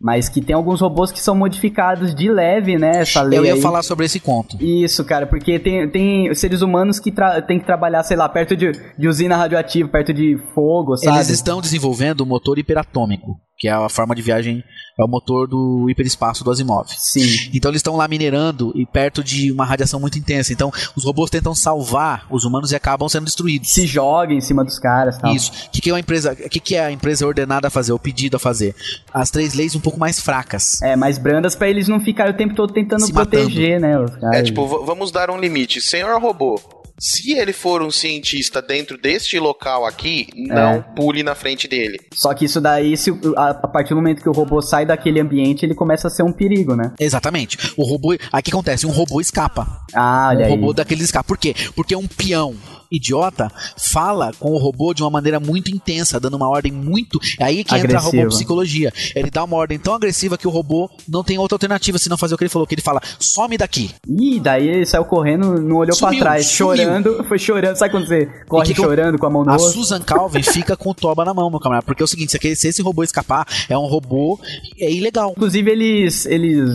Mas 0.01 0.29
que 0.29 0.41
tem 0.41 0.55
alguns 0.55 0.81
robôs 0.81 1.11
que 1.11 1.21
são 1.21 1.35
modificados 1.35 2.15
de 2.15 2.31
leve, 2.31 2.79
né? 2.79 3.01
Essa 3.01 3.21
lei. 3.21 3.39
Eu 3.39 3.45
ia 3.45 3.55
aí. 3.55 3.61
falar 3.61 3.83
sobre 3.83 4.07
esse 4.07 4.21
conto. 4.21 4.57
Isso, 4.63 5.05
cara, 5.05 5.27
porque 5.27 5.59
tem, 5.59 5.89
tem 5.89 6.33
seres 6.35 6.63
humanos 6.63 7.01
que 7.01 7.13
tem 7.49 7.59
que 7.59 7.67
trabalhar, 7.67 8.05
sei 8.05 8.17
lá, 8.17 8.29
perto 8.29 8.57
de, 8.57 8.71
de 8.97 9.09
usina 9.09 9.37
radioativa, 9.37 9.89
perto 9.89 10.15
de 10.15 10.39
fogo, 10.55 10.97
sabe? 10.97 11.17
Eles 11.17 11.31
estão 11.31 11.61
desenvolvendo 11.61 12.21
o 12.21 12.27
motor 12.27 12.59
hiperatômico, 12.61 13.41
que 13.59 13.67
é 13.67 13.73
a 13.73 13.89
forma 13.89 14.15
de 14.15 14.23
viagem, 14.23 14.63
é 14.99 15.05
o 15.05 15.09
motor 15.09 15.49
do 15.49 15.89
hiperespaço 15.91 16.45
do 16.45 16.51
Asimov. 16.51 16.89
Sim. 16.97 17.51
Então 17.53 17.71
eles 17.71 17.81
estão 17.81 17.97
lá 17.97 18.07
minerando 18.07 18.73
e 18.75 18.87
perto 18.87 19.23
de 19.23 19.51
uma 19.51 19.65
radiação 19.65 19.99
muito 19.99 20.19
intensa. 20.19 20.53
Então 20.53 20.73
os 20.97 21.05
robôs 21.05 21.31
tentam 21.31 21.55
salvar 21.55 22.27
os 22.31 22.45
humanos 22.45 22.73
e 22.73 22.77
acabam 22.77 23.09
sendo 23.09 23.25
destruídos. 23.25 23.71
Se 23.71 23.87
joga 23.87 24.33
em 24.33 24.41
cima 24.41 24.65
dos 24.65 24.79
caras 24.79 25.19
tal. 25.19 25.35
Isso. 25.35 25.53
O 25.67 25.71
que, 25.71 25.81
que 25.81 25.91
é 25.91 25.95
a 25.95 25.99
empresa? 25.99 26.33
O 26.33 26.49
que, 26.49 26.61
que 26.61 26.75
é 26.77 26.85
a 26.85 26.93
empresa 26.93 27.27
ordenada 27.27 27.69
a 27.69 27.71
fazer, 27.71 27.93
o 27.93 27.99
pedido 27.99 28.37
a 28.37 28.41
fazer? 28.41 28.75
As 29.13 29.31
três 29.31 29.55
leis 29.55 29.75
um 29.75 29.81
pouco 29.81 29.99
mais 29.99 30.21
fracas. 30.21 30.81
É, 30.83 30.95
mais 30.95 31.19
brandas 31.19 31.55
pra 31.57 31.69
eles 31.69 31.89
não 31.89 32.01
ficarem 32.01 32.33
o 32.33 32.37
tempo 32.37 32.55
todo 32.55 32.73
tentando 32.73 33.07
Se 33.07 33.13
proteger, 33.13 33.81
né? 33.81 33.99
Os 33.99 34.15
caras. 34.17 34.37
É 34.37 34.43
tipo, 34.43 34.67
vamos 34.85 35.11
dar 35.11 35.31
um 35.31 35.39
limite. 35.39 35.81
Senhor 35.81 36.21
robô, 36.21 36.61
se 36.99 37.33
ele 37.33 37.53
for 37.53 37.83
um 37.83 37.91
cientista 37.91 38.61
dentro 38.61 38.99
deste 38.99 39.39
local 39.39 39.87
aqui, 39.87 40.27
não 40.37 40.57
É. 40.75 40.85
pule 40.97 41.23
na 41.23 41.35
frente 41.35 41.69
dele. 41.69 41.99
Só 42.13 42.35
que 42.35 42.45
isso 42.45 42.61
daí, 42.61 42.97
se, 42.97 43.11
a, 43.37 43.51
a 43.51 43.69
partir 43.69 43.91
do 43.91 43.97
momento 43.97 44.23
que 44.23 44.29
o 44.29 44.33
robô 44.33 44.61
sai 44.61 44.85
daquele 44.85 45.21
ambiente, 45.21 45.65
ele 45.65 45.75
começa 45.75 46.09
a 46.09 46.11
ser 46.11 46.23
um 46.23 46.33
perigo, 46.33 46.75
né? 46.75 46.93
Exatamente. 46.99 47.57
O 47.77 47.85
robô. 47.85 48.13
Aí 48.13 48.41
o 48.41 48.43
que 48.43 48.51
acontece? 48.51 48.87
Um 48.87 48.91
robô 48.91 49.21
escapa. 49.21 49.67
Ah, 49.95 50.29
olha 50.31 50.41
um 50.41 50.45
aí. 50.45 50.51
robô 50.51 50.73
daqueles 50.73 51.05
escapa. 51.05 51.27
Por 51.27 51.39
quê? 51.39 51.55
Porque 51.77 51.95
um 51.95 52.07
peão 52.07 52.55
idiota 52.91 53.51
fala 53.77 54.33
com 54.39 54.51
o 54.53 54.59
robô 54.59 54.93
de 54.95 55.03
uma 55.03 55.11
maneira 55.11 55.39
muito 55.41 55.71
intensa, 55.71 56.19
dando 56.21 56.37
uma 56.37 56.49
ordem 56.49 56.73
muito. 56.73 57.19
É 57.39 57.45
aí 57.45 57.65
que 57.65 57.75
entra 57.75 57.87
a 57.97 57.99
Agressiva. 57.99 58.17
robopsicologia. 58.23 58.93
Ele 59.15 59.31
dá 59.31 59.45
uma 59.45 59.57
ordem 59.57 59.79
tão 59.79 59.95
agressiva 59.95 60.37
que 60.39 60.47
o 60.47 60.51
robô 60.51 60.91
não 61.09 61.23
tem 61.23 61.39
outra 61.39 61.55
alternativa 61.57 61.99
senão 61.99 62.17
fazer 62.17 62.35
o 62.35 62.39
que 62.39 62.45
ele 62.45 62.51
falou, 62.51 62.67
que 62.67 62.75
ele 62.75 62.83
fala: 62.83 63.01
some 63.19 63.57
daqui. 63.57 63.91
Ih, 64.09 64.41
daí 64.41 64.69
ele 64.69 64.87
saiu 64.87 65.05
correndo, 65.05 65.61
não 65.61 65.77
olhou 65.77 65.95
Sumiu, 65.95 66.19
pra 66.21 66.31
trás, 66.31 66.47
sumiu. 66.47 66.77
chorando, 66.77 67.25
foi 67.29 67.39
chorando. 67.39 67.77
Sabe 67.77 67.91
quando 67.93 68.07
você 68.07 68.27
corre 68.49 68.67
que 68.67 68.75
que 68.75 68.81
eu- 68.81 68.85
chorando 68.85 69.19
com 69.19 69.27
a 69.27 69.31
mão 69.31 69.45
no 69.45 69.51
A 69.51 69.55
rosto? 69.55 69.73
Susan 69.73 70.01
Calvin 70.01 70.43
fica 70.43 70.77
com 70.77 70.91
o 70.91 70.95
toba 70.95 71.25
na 71.25 71.35
mão, 71.35 71.51
meu 71.51 71.61
camarada. 71.61 71.85
Porque 71.85 72.03
é 72.03 72.05
o 72.05 72.09
seguinte: 72.09 72.31
se 72.31 72.37
aquele- 72.37 72.57
se 72.57 72.69
esse 72.69 72.83
robô 72.83 73.03
escapar, 73.03 73.47
é 73.69 73.77
um 73.77 73.87
robô 73.87 74.39
é 74.81 74.91
ilegal. 74.91 75.33
Inclusive, 75.37 75.71
eles, 75.71 76.27
eles 76.27 76.69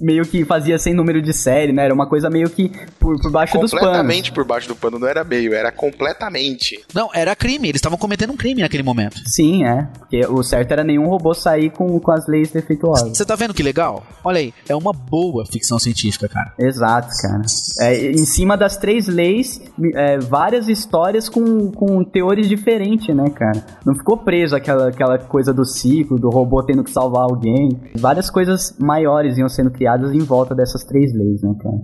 meio 0.00 0.24
que 0.26 0.44
fazia 0.44 0.78
sem 0.78 0.94
número 0.94 1.20
de 1.22 1.32
série, 1.32 1.72
né? 1.72 1.84
Era 1.84 1.94
uma 1.94 2.08
coisa 2.08 2.28
meio 2.30 2.48
que 2.50 2.70
por, 2.98 3.20
por 3.20 3.30
baixo 3.30 3.58
dos 3.58 3.70
panos. 3.70 3.86
Completamente 3.86 4.32
por 4.32 4.44
baixo 4.44 4.68
do 4.68 4.76
pano, 4.76 4.98
não 4.98 5.08
era 5.08 5.24
bem 5.24 5.37
meio, 5.38 5.54
era 5.54 5.70
completamente. 5.70 6.80
Não, 6.94 7.08
era 7.14 7.34
crime, 7.34 7.68
eles 7.68 7.78
estavam 7.78 7.96
cometendo 7.96 8.32
um 8.32 8.36
crime 8.36 8.60
naquele 8.60 8.82
momento. 8.82 9.16
Sim, 9.26 9.64
é. 9.64 9.88
Porque 9.98 10.26
o 10.26 10.42
certo 10.42 10.72
era 10.72 10.82
nenhum 10.84 11.06
robô 11.06 11.32
sair 11.32 11.70
com, 11.70 11.98
com 12.00 12.12
as 12.12 12.26
leis 12.26 12.50
defeituosas. 12.50 13.16
Você 13.16 13.24
tá 13.24 13.36
vendo 13.36 13.54
que 13.54 13.62
legal? 13.62 14.04
Olha 14.24 14.38
aí, 14.38 14.52
é 14.68 14.74
uma 14.74 14.92
boa 14.92 15.46
ficção 15.46 15.78
científica, 15.78 16.28
cara. 16.28 16.52
Exato, 16.58 17.08
cara. 17.22 17.42
É, 17.80 18.10
em 18.10 18.26
cima 18.26 18.56
das 18.56 18.76
três 18.76 19.06
leis, 19.06 19.60
é, 19.94 20.18
várias 20.18 20.68
histórias 20.68 21.28
com, 21.28 21.70
com 21.70 22.04
teores 22.04 22.48
diferentes, 22.48 23.14
né, 23.14 23.30
cara? 23.30 23.64
Não 23.86 23.94
ficou 23.94 24.18
preso 24.18 24.56
aquela, 24.56 24.88
aquela 24.88 25.18
coisa 25.18 25.52
do 25.52 25.64
ciclo, 25.64 26.18
do 26.18 26.28
robô 26.28 26.62
tendo 26.62 26.82
que 26.82 26.90
salvar 26.90 27.22
alguém. 27.22 27.80
Várias 27.96 28.28
coisas 28.30 28.74
maiores 28.78 29.38
iam 29.38 29.48
sendo 29.48 29.70
criadas 29.70 30.12
em 30.12 30.20
volta 30.20 30.54
dessas 30.54 30.84
três 30.84 31.12
leis, 31.14 31.42
né, 31.42 31.54
cara? 31.62 31.78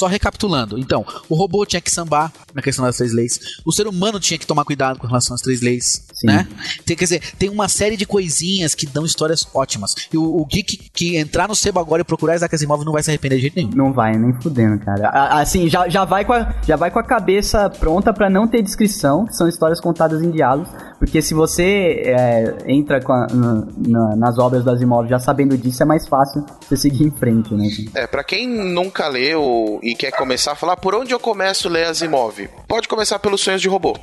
Só 0.00 0.06
recapitulando, 0.06 0.78
então, 0.78 1.04
o 1.28 1.34
robô 1.34 1.66
tinha 1.66 1.78
que 1.78 1.90
sambar 1.90 2.32
na 2.54 2.62
questão 2.62 2.86
das 2.86 2.96
três 2.96 3.12
leis, 3.12 3.38
o 3.66 3.70
ser 3.70 3.86
humano 3.86 4.18
tinha 4.18 4.38
que 4.38 4.46
tomar 4.46 4.64
cuidado 4.64 4.98
com 4.98 5.06
relação 5.06 5.34
às 5.34 5.42
três 5.42 5.60
leis, 5.60 6.06
Sim. 6.20 6.26
né? 6.26 6.46
Tem, 6.84 6.96
quer 6.96 7.04
dizer, 7.04 7.22
tem 7.38 7.48
uma 7.48 7.68
série 7.68 7.96
de 7.96 8.04
coisinhas 8.06 8.74
que 8.74 8.86
dão 8.86 9.04
histórias 9.04 9.46
ótimas. 9.54 9.94
E 10.12 10.16
o, 10.18 10.22
o 10.22 10.44
geek 10.46 10.90
que 10.92 11.16
entrar 11.16 11.48
no 11.48 11.54
Sebo 11.54 11.80
agora 11.80 12.02
e 12.02 12.04
procurar 12.04 12.34
Isaac 12.36 12.54
Asimov 12.54 12.84
não 12.84 12.92
vai 12.92 13.02
se 13.02 13.10
arrepender 13.10 13.36
de 13.36 13.42
jeito 13.42 13.56
nenhum. 13.56 13.70
Não 13.74 13.92
vai, 13.92 14.12
nem 14.16 14.32
fudendo, 14.40 14.78
cara. 14.84 15.08
A- 15.08 15.40
Assim, 15.40 15.68
já, 15.68 15.88
já, 15.88 16.04
vai 16.04 16.24
com 16.24 16.32
a, 16.32 16.54
já 16.66 16.76
vai 16.76 16.90
com 16.90 16.98
a 16.98 17.02
cabeça 17.02 17.70
pronta 17.70 18.12
pra 18.12 18.28
não 18.28 18.46
ter 18.46 18.62
descrição, 18.62 19.24
que 19.26 19.34
são 19.34 19.48
histórias 19.48 19.80
contadas 19.80 20.22
em 20.22 20.30
diálogos. 20.30 20.68
Porque 20.98 21.22
se 21.22 21.32
você 21.32 22.02
é, 22.04 22.56
entra 22.66 23.00
com 23.00 23.12
a- 23.12 23.26
na- 23.32 23.66
na- 23.88 24.16
nas 24.16 24.38
obras 24.38 24.62
do 24.64 24.70
Asimov 24.70 25.08
já 25.08 25.18
sabendo 25.18 25.56
disso, 25.56 25.82
é 25.82 25.86
mais 25.86 26.06
fácil 26.06 26.44
você 26.68 26.76
seguir 26.76 27.04
em 27.04 27.10
frente, 27.10 27.54
né? 27.54 27.68
É, 27.94 28.06
pra 28.06 28.22
quem 28.22 28.46
nunca 28.48 29.08
leu 29.08 29.80
e 29.82 29.94
quer 29.94 30.10
começar 30.12 30.52
a 30.52 30.56
falar, 30.56 30.76
por 30.76 30.94
onde 30.94 31.12
eu 31.12 31.18
começo 31.20 31.68
a 31.68 31.70
ler 31.70 31.86
Asimov? 31.86 32.48
Pode 32.68 32.86
começar 32.88 33.18
pelos 33.18 33.40
Sonhos 33.40 33.62
de 33.62 33.68
Robô. 33.68 33.96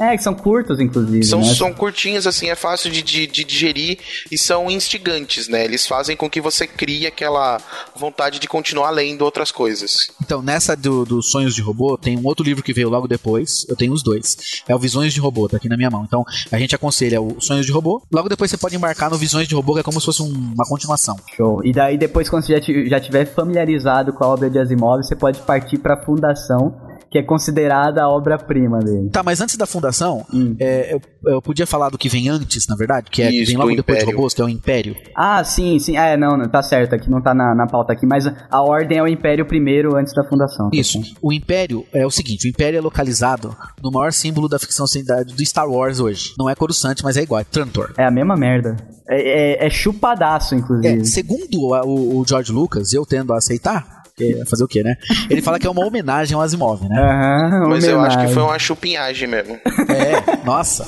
É, 0.00 0.16
que 0.16 0.22
são 0.22 0.34
curtos, 0.34 0.80
inclusive. 0.80 1.24
São, 1.24 1.40
né? 1.40 1.54
são 1.54 1.72
curtinhos, 1.72 2.26
assim, 2.26 2.48
é 2.48 2.54
fácil 2.54 2.90
de, 2.90 3.02
de- 3.02 3.26
de 3.26 3.44
digerir 3.44 3.98
e 4.30 4.36
são 4.38 4.70
instigantes, 4.70 5.48
né? 5.48 5.64
Eles 5.64 5.86
fazem 5.86 6.16
com 6.16 6.28
que 6.28 6.40
você 6.40 6.66
crie 6.66 7.06
aquela 7.06 7.60
vontade 7.96 8.38
de 8.38 8.48
continuar 8.48 8.90
lendo 8.90 9.22
outras 9.22 9.50
coisas. 9.52 10.08
Então, 10.22 10.42
nessa 10.42 10.76
do- 10.76 11.04
dos 11.04 11.30
Sonhos 11.30 11.54
de 11.54 11.62
Robô, 11.62 11.96
tem 11.96 12.18
um 12.18 12.24
outro 12.26 12.44
livro 12.44 12.62
que 12.62 12.72
veio 12.72 12.88
logo 12.88 13.06
depois. 13.08 13.64
Eu 13.68 13.76
tenho 13.76 13.92
os 13.92 14.02
dois. 14.02 14.36
É 14.68 14.74
o 14.74 14.78
Visões 14.78 15.12
de 15.14 15.20
Robô, 15.20 15.48
tá 15.48 15.56
aqui 15.56 15.68
na 15.68 15.76
minha 15.76 15.90
mão. 15.90 16.04
Então, 16.06 16.24
a 16.50 16.58
gente 16.58 16.74
aconselha 16.74 17.20
o 17.20 17.40
Sonhos 17.40 17.66
de 17.66 17.72
Robô. 17.72 18.02
Logo 18.12 18.28
depois 18.28 18.50
você 18.50 18.56
pode 18.56 18.76
embarcar 18.76 19.10
no 19.10 19.16
Visões 19.16 19.46
de 19.48 19.54
Robô, 19.54 19.74
que 19.74 19.80
é 19.80 19.82
como 19.82 20.00
se 20.00 20.06
fosse 20.06 20.22
um- 20.22 20.52
uma 20.54 20.64
continuação. 20.66 21.16
Show. 21.36 21.64
E 21.64 21.72
daí, 21.72 21.96
depois, 21.98 22.28
quando 22.28 22.44
você 22.44 22.60
já, 22.60 22.88
já 22.88 23.00
tiver 23.00 23.24
familiarizado 23.26 24.12
com 24.12 24.24
a 24.24 24.28
obra 24.28 24.50
de 24.50 24.58
Asimov, 24.58 25.02
você 25.02 25.14
pode 25.16 25.40
partir 25.40 25.78
pra 25.78 25.96
Fundação, 26.04 26.74
que 27.14 27.18
é 27.18 27.22
considerada 27.22 28.02
a 28.02 28.08
obra-prima 28.08 28.80
dele. 28.80 29.08
Tá, 29.08 29.22
mas 29.22 29.40
antes 29.40 29.56
da 29.56 29.66
fundação, 29.66 30.26
Hum. 30.34 30.56
é, 30.58 30.94
eu, 30.94 31.00
eu 31.30 31.40
podia 31.40 31.64
falar 31.64 31.88
do 31.88 31.96
que 31.96 32.08
vem 32.08 32.28
antes, 32.28 32.66
na 32.66 32.74
verdade, 32.74 33.08
que 33.08 33.22
é 33.22 33.28
que 33.30 33.40
Isso, 33.42 33.52
vem 33.52 33.56
logo 33.56 33.76
depois 33.76 34.00
de 34.00 34.04
robôs, 34.06 34.34
que 34.34 34.42
é 34.42 34.44
o 34.44 34.48
Império. 34.48 34.96
Ah, 35.14 35.44
sim, 35.44 35.78
sim. 35.78 35.96
É, 35.96 36.16
não, 36.16 36.36
não, 36.36 36.48
tá 36.48 36.60
certo, 36.60 36.92
aqui 36.96 37.08
não 37.08 37.22
tá 37.22 37.32
na, 37.32 37.54
na 37.54 37.68
pauta 37.68 37.92
aqui, 37.92 38.04
mas 38.04 38.26
a 38.26 38.60
ordem 38.60 38.98
é 38.98 39.02
o 39.04 39.06
Império 39.06 39.46
primeiro 39.46 39.96
antes 39.96 40.12
da 40.12 40.24
fundação. 40.24 40.70
tá 40.70 40.76
Isso. 40.76 41.00
certo? 41.00 41.16
O 41.22 41.32
Império 41.32 41.84
é 41.92 42.04
o 42.04 42.10
seguinte: 42.10 42.48
o 42.48 42.50
Império 42.50 42.78
é 42.78 42.80
localizado 42.80 43.56
no 43.80 43.92
maior 43.92 44.12
símbolo 44.12 44.48
da 44.48 44.58
ficção 44.58 44.84
científica 44.84 45.24
do 45.24 45.46
Star 45.46 45.70
Wars 45.70 46.00
hoje. 46.00 46.34
Não 46.36 46.50
é 46.50 46.56
Coruscant, 46.56 47.00
mas 47.04 47.16
é 47.16 47.22
igual, 47.22 47.40
é 47.40 47.44
Trantor. 47.44 47.92
É 47.96 48.04
a 48.04 48.10
mesma 48.10 48.34
merda. 48.36 48.76
É, 49.08 49.62
é- 49.62 49.66
é 49.66 49.70
chupadaço, 49.70 50.56
inclusive. 50.56 51.00
É, 51.00 51.04
segundo 51.04 51.74
a- 51.74 51.84
o, 51.84 52.18
o 52.18 52.24
George 52.26 52.50
Lucas, 52.50 52.92
eu 52.92 53.06
tendo 53.06 53.32
a 53.32 53.36
aceitar, 53.38 54.02
porque 54.16 54.44
fazer 54.48 54.64
o 54.64 54.68
quê, 54.68 54.82
né? 54.82 54.96
Ele 55.28 55.42
fala 55.42 55.58
que 55.58 55.66
é 55.66 55.70
uma 55.70 55.84
homenagem 55.84 56.34
ao 56.36 56.40
Asimov, 56.40 56.88
né? 56.88 56.96
Aham, 57.00 57.68
Mas 57.68 57.84
eu 57.84 57.98
acho 58.00 58.10
que 58.10 58.14
homenagem. 58.16 58.34
foi 58.34 58.42
uma 58.42 58.58
chupinhagem 58.58 59.28
mesmo. 59.28 59.54
É, 59.54 60.44
nossa. 60.46 60.86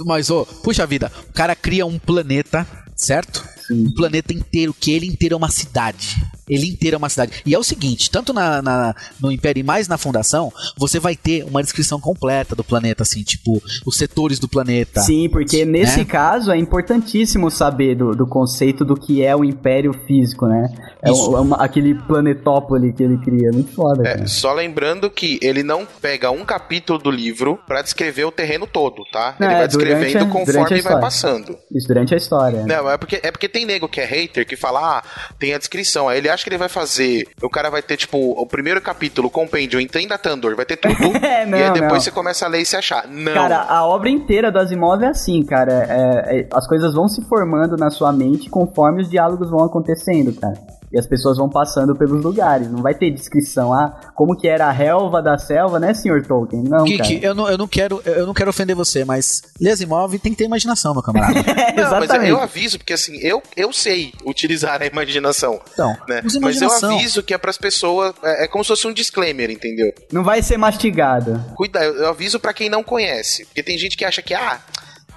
Mas, 0.00 0.28
ô, 0.30 0.44
puxa 0.62 0.86
vida, 0.86 1.10
o 1.30 1.32
cara 1.32 1.56
cria 1.56 1.86
um 1.86 1.98
planeta, 1.98 2.66
certo? 2.94 3.44
Sim. 3.66 3.86
Um 3.86 3.94
planeta 3.94 4.32
inteiro, 4.32 4.74
que 4.78 4.92
ele 4.92 5.06
inteiro 5.06 5.34
é 5.34 5.38
uma 5.38 5.50
cidade. 5.50 6.16
Ele 6.48 6.68
inteiro 6.68 6.94
é 6.96 6.98
uma 6.98 7.08
cidade. 7.08 7.32
E 7.46 7.54
é 7.54 7.58
o 7.58 7.62
seguinte, 7.62 8.10
tanto 8.10 8.32
na, 8.32 8.60
na- 8.62 8.94
no 9.20 9.30
Império 9.32 9.60
e 9.60 9.62
mais 9.64 9.88
na 9.88 9.96
Fundação, 9.98 10.52
você 10.76 10.98
vai 10.98 11.16
ter 11.16 11.44
uma 11.44 11.62
descrição 11.62 12.00
completa 12.00 12.54
do 12.54 12.62
planeta, 12.64 13.02
assim, 13.02 13.22
tipo, 13.22 13.62
os 13.86 13.96
setores 13.96 14.38
do 14.38 14.48
planeta. 14.48 15.00
Sim, 15.00 15.28
porque 15.28 15.64
nesse 15.64 15.98
Né? 15.98 16.04
caso 16.04 16.50
é 16.52 16.56
importantíssimo 16.58 17.50
saber 17.50 17.94
do, 17.96 18.12
do 18.12 18.26
conceito 18.26 18.84
do 18.84 18.94
que 18.94 19.22
é 19.24 19.34
o 19.34 19.44
Império 19.44 19.92
Físico, 20.06 20.46
né? 20.46 20.68
É 21.02 21.10
um- 21.12 21.36
é 21.36 21.40
uma- 21.40 21.56
aquele 21.56 21.94
planetópole 21.94 22.92
que 22.92 23.02
ele 23.02 23.18
cria. 23.18 23.50
Muito 23.52 23.72
foda, 23.72 24.06
É, 24.08 24.26
só 24.26 24.52
lembrando 24.52 25.10
que 25.10 25.38
ele 25.42 25.62
não 25.62 25.86
pega 26.00 26.30
um 26.30 26.44
capítulo 26.44 26.98
do 26.98 27.10
livro 27.10 27.58
pra 27.66 27.82
descrever 27.82 28.24
o 28.24 28.32
terreno 28.32 28.66
todo, 28.66 29.02
tá? 29.12 29.36
É, 29.40 29.44
ele 29.44 29.54
vai 29.54 29.68
durante 29.68 29.84
a- 29.84 29.94
descrevendo 29.94 30.24
a 30.24 30.28
conforme 30.28 30.80
vai 30.82 31.00
passando. 31.00 31.56
Isso 31.72 31.86
durante 31.88 32.14
a 32.14 32.16
história. 32.16 32.64
Não, 32.66 32.90
é 32.90 32.96
porque, 32.98 33.20
é 33.22 33.30
porque 33.30 33.48
tem 33.48 33.64
nego 33.64 33.88
que 33.88 34.00
é 34.00 34.04
hater 34.04 34.46
que 34.46 34.56
fala, 34.56 34.98
ah, 34.98 35.02
tem 35.38 35.54
a 35.54 35.58
descrição. 35.58 36.08
Aí 36.08 36.18
ele 36.18 36.28
acha 36.34 36.44
que 36.44 36.50
ele 36.50 36.58
vai 36.58 36.68
fazer. 36.68 37.26
O 37.42 37.48
cara 37.48 37.70
vai 37.70 37.82
ter, 37.82 37.96
tipo, 37.96 38.18
o 38.18 38.46
primeiro 38.46 38.80
capítulo, 38.80 39.30
compêndio, 39.30 39.80
Entenda 39.80 40.18
Tandor, 40.18 40.54
vai 40.56 40.64
ter 40.66 40.76
tudo. 40.76 40.94
É, 41.24 41.46
não, 41.46 41.56
e 41.56 41.62
aí 41.62 41.72
depois 41.72 41.92
não. 41.92 42.00
você 42.00 42.10
começa 42.10 42.44
a 42.44 42.48
ler 42.48 42.60
e 42.60 42.66
se 42.66 42.76
achar. 42.76 43.06
Não. 43.08 43.32
Cara, 43.32 43.62
a 43.62 43.86
obra 43.86 44.10
inteira 44.10 44.50
do 44.52 44.58
Asimov 44.58 45.02
é 45.02 45.08
assim, 45.08 45.42
cara. 45.42 45.72
É- 45.88 46.40
é- 46.40 46.48
as 46.52 46.66
coisas 46.66 46.92
vão 46.92 47.08
se 47.08 47.22
formando 47.28 47.76
na 47.76 47.88
sua 47.90 48.12
mente 48.12 48.50
conforme 48.50 49.02
os 49.02 49.08
diálogos 49.08 49.50
vão 49.50 49.64
acontecendo, 49.64 50.32
cara. 50.34 50.54
E 50.94 50.98
as 50.98 51.08
pessoas 51.08 51.36
vão 51.36 51.50
passando 51.50 51.96
pelos 51.96 52.22
lugares. 52.22 52.70
Não 52.70 52.80
vai 52.80 52.94
ter 52.94 53.10
descrição, 53.10 53.72
ah, 53.72 54.12
como 54.14 54.36
que 54.36 54.46
era 54.46 54.66
a 54.66 54.70
relva 54.70 55.20
da 55.20 55.36
selva, 55.36 55.80
né, 55.80 55.92
senhor 55.92 56.24
Tolkien? 56.24 56.62
Não, 56.62 56.84
cara. 56.84 57.12
eu 57.20 57.34
não, 57.34 57.50
eu, 57.50 57.58
não 57.58 57.66
quero, 57.66 58.00
eu 58.04 58.24
não 58.24 58.32
quero 58.32 58.50
ofender 58.50 58.76
você, 58.76 59.04
mas 59.04 59.42
ler 59.60 59.72
Asimov 59.72 60.16
tem 60.20 60.30
que 60.30 60.38
ter 60.38 60.44
imaginação, 60.44 60.94
meu 60.94 61.02
camarada. 61.02 61.34
É, 61.64 61.82
Não, 61.82 61.90
mas 61.90 62.04
exatamente. 62.04 62.30
eu 62.30 62.40
aviso, 62.40 62.78
porque 62.78 62.92
assim, 62.92 63.16
eu, 63.18 63.42
eu 63.56 63.72
sei 63.72 64.12
utilizar 64.24 64.80
a 64.82 64.86
imaginação. 64.86 65.60
Então, 65.72 65.96
Né? 66.08 66.22
Mas 66.40 66.60
eu 66.60 66.70
aviso 66.70 67.22
que 67.22 67.34
é 67.34 67.38
pras 67.38 67.58
pessoas. 67.58 68.14
É, 68.22 68.44
é 68.44 68.48
como 68.48 68.62
se 68.62 68.68
fosse 68.68 68.86
um 68.86 68.92
disclaimer, 68.92 69.50
entendeu? 69.50 69.92
Não 70.12 70.22
vai 70.22 70.42
ser 70.42 70.56
mastigado. 70.56 71.42
Cuida, 71.56 71.82
eu, 71.82 71.94
eu 71.94 72.08
aviso 72.08 72.38
pra 72.38 72.52
quem 72.52 72.68
não 72.68 72.84
conhece. 72.84 73.44
Porque 73.46 73.62
tem 73.62 73.76
gente 73.78 73.96
que 73.96 74.04
acha 74.04 74.22
que, 74.22 74.34
ah, 74.34 74.60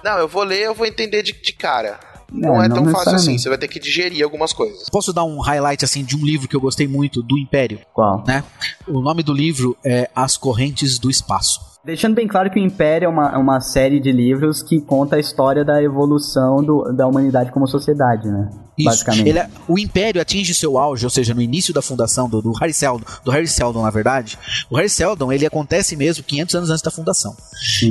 não, 0.02 0.18
eu 0.18 0.26
vou 0.26 0.42
ler, 0.42 0.62
eu 0.62 0.74
vou 0.74 0.86
entender 0.86 1.22
de, 1.22 1.32
de 1.32 1.52
cara. 1.52 2.00
Não, 2.30 2.54
Não, 2.54 2.62
é 2.62 2.68
não 2.68 2.82
tão 2.82 2.92
fácil 2.92 3.14
assim, 3.14 3.38
você 3.38 3.48
vai 3.48 3.56
ter 3.58 3.68
que 3.68 3.78
digerir 3.78 4.22
algumas 4.22 4.52
coisas. 4.52 4.88
Posso 4.90 5.12
dar 5.12 5.24
um 5.24 5.40
highlight 5.40 5.84
assim 5.84 6.04
de 6.04 6.16
um 6.16 6.24
livro 6.24 6.46
que 6.46 6.54
eu 6.54 6.60
gostei 6.60 6.86
muito 6.86 7.22
do 7.22 7.38
Império, 7.38 7.80
Qual? 7.94 8.22
né? 8.26 8.44
O 8.86 9.00
nome 9.00 9.22
do 9.22 9.32
livro 9.32 9.76
é 9.84 10.10
As 10.14 10.36
Correntes 10.36 10.98
do 10.98 11.10
Espaço. 11.10 11.60
Deixando 11.84 12.14
bem 12.14 12.26
claro 12.26 12.50
que 12.50 12.58
o 12.58 12.62
Império 12.62 13.06
é 13.06 13.08
uma, 13.08 13.28
é 13.32 13.36
uma 13.38 13.60
série 13.60 13.98
de 14.00 14.12
livros 14.12 14.62
que 14.62 14.80
conta 14.80 15.16
a 15.16 15.18
história 15.18 15.64
da 15.64 15.82
evolução 15.82 16.62
do- 16.62 16.92
da 16.92 17.06
humanidade 17.06 17.50
como 17.52 17.66
sociedade, 17.66 18.28
né? 18.28 18.50
Isso. 18.76 18.88
Basicamente. 18.90 19.28
Ele 19.28 19.38
é- 19.38 19.48
o 19.66 19.78
Império 19.78 20.20
atinge 20.20 20.54
seu 20.54 20.76
auge, 20.76 21.04
ou 21.06 21.10
seja, 21.10 21.32
no 21.34 21.40
início 21.40 21.72
da 21.72 21.80
fundação 21.80 22.28
do, 22.28 22.42
do 22.42 22.52
Harry 22.52 22.74
Seldon, 22.74 23.04
do 23.24 23.30
Harry 23.30 23.48
Seldon, 23.48 23.82
na 23.82 23.90
verdade. 23.90 24.38
O 24.70 24.76
Harry 24.76 24.90
Seldon, 24.90 25.32
ele 25.32 25.46
acontece 25.46 25.96
mesmo 25.96 26.22
500 26.24 26.54
anos 26.56 26.70
antes 26.70 26.82
da 26.82 26.90
fundação. 26.90 27.34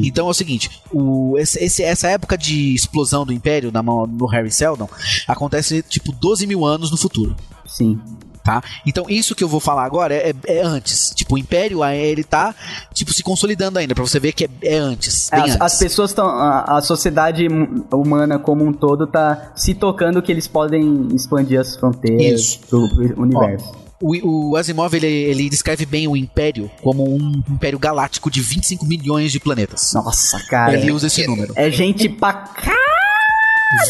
Então 0.06 0.28
é 0.28 0.30
o 0.30 0.34
seguinte, 0.34 0.70
o, 0.94 1.36
esse- 1.38 1.58
esse- 1.64 1.84
essa 1.84 2.08
época 2.10 2.38
de 2.38 2.76
explosão 2.76 3.26
do 3.26 3.34
Império 3.34 3.72
na 3.72 3.82
mão, 3.82 4.06
no 4.06 4.28
Harry 4.28 4.52
Seldon 4.52 4.88
acontece 5.28 5.82
tipo 5.82 6.12
12 6.12 6.46
mil 6.46 6.64
anos 6.66 6.92
no 6.92 6.98
futuro. 6.98 7.36
Sim. 7.66 8.00
Tá? 8.48 8.64
Então 8.86 9.06
isso 9.10 9.36
que 9.36 9.44
eu 9.44 9.50
vou 9.50 9.60
falar 9.60 9.84
agora 9.84 10.14
é, 10.16 10.34
é 10.46 10.62
antes. 10.62 11.10
Tipo, 11.14 11.36
o 11.36 11.38
Império 11.38 11.84
aí, 11.84 12.00
ele 12.00 12.24
tá 12.24 12.56
tipo 12.94 13.14
se 13.14 13.22
consolidando 13.22 13.78
ainda, 13.78 13.94
pra 13.94 14.06
você 14.06 14.22
ver 14.22 14.32
que 14.32 14.46
é, 14.46 14.50
é 14.62 14.78
antes. 14.78 15.30
É, 15.34 15.36
as, 15.36 15.44
antes. 15.44 15.58
as 15.60 15.80
pessoas 15.80 16.12
estão. 16.12 16.26
A, 16.30 16.78
a 16.78 16.82
sociedade 16.82 17.46
hum- 17.50 17.84
humana 17.92 18.40
como 18.40 18.64
um 18.66 18.72
todo 18.72 19.06
tá 19.06 19.52
se 19.54 19.74
tocando 19.74 20.22
que 20.22 20.32
eles 20.32 20.48
podem 20.48 21.10
expandir 21.14 21.60
as 21.60 21.76
fronteiras 21.76 22.40
Isso. 22.40 22.60
pro 22.70 22.88
universo. 23.22 23.70
O, 24.02 24.52
o 24.52 24.56
Asimov 24.56 24.94
ele, 24.94 25.08
ele 25.08 25.50
descreve 25.50 25.86
bem 25.86 26.08
o 26.08 26.16
Império 26.16 26.72
como 26.82 27.04
um 27.04 27.44
império 27.50 27.78
galáctico 27.78 28.32
de 28.32 28.40
25 28.40 28.86
milhões 28.86 29.30
de 29.30 29.42
planetas. 29.42 29.92
Nossa, 29.94 30.40
cara. 30.48 30.74
ele 30.74 30.90
usa 30.90 31.08
esse 31.08 31.28
número. 31.28 31.52
É 31.54 31.70
gente 31.70 32.08
pra 32.08 32.32
cá. 32.32 32.97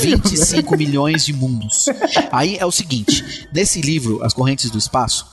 25 0.01 0.77
milhões 0.77 1.25
de 1.25 1.33
mundos. 1.33 1.85
Aí 2.31 2.57
é 2.57 2.65
o 2.65 2.71
seguinte: 2.71 3.47
nesse 3.53 3.81
livro, 3.81 4.23
As 4.23 4.33
Correntes 4.33 4.69
do 4.69 4.77
Espaço, 4.77 5.25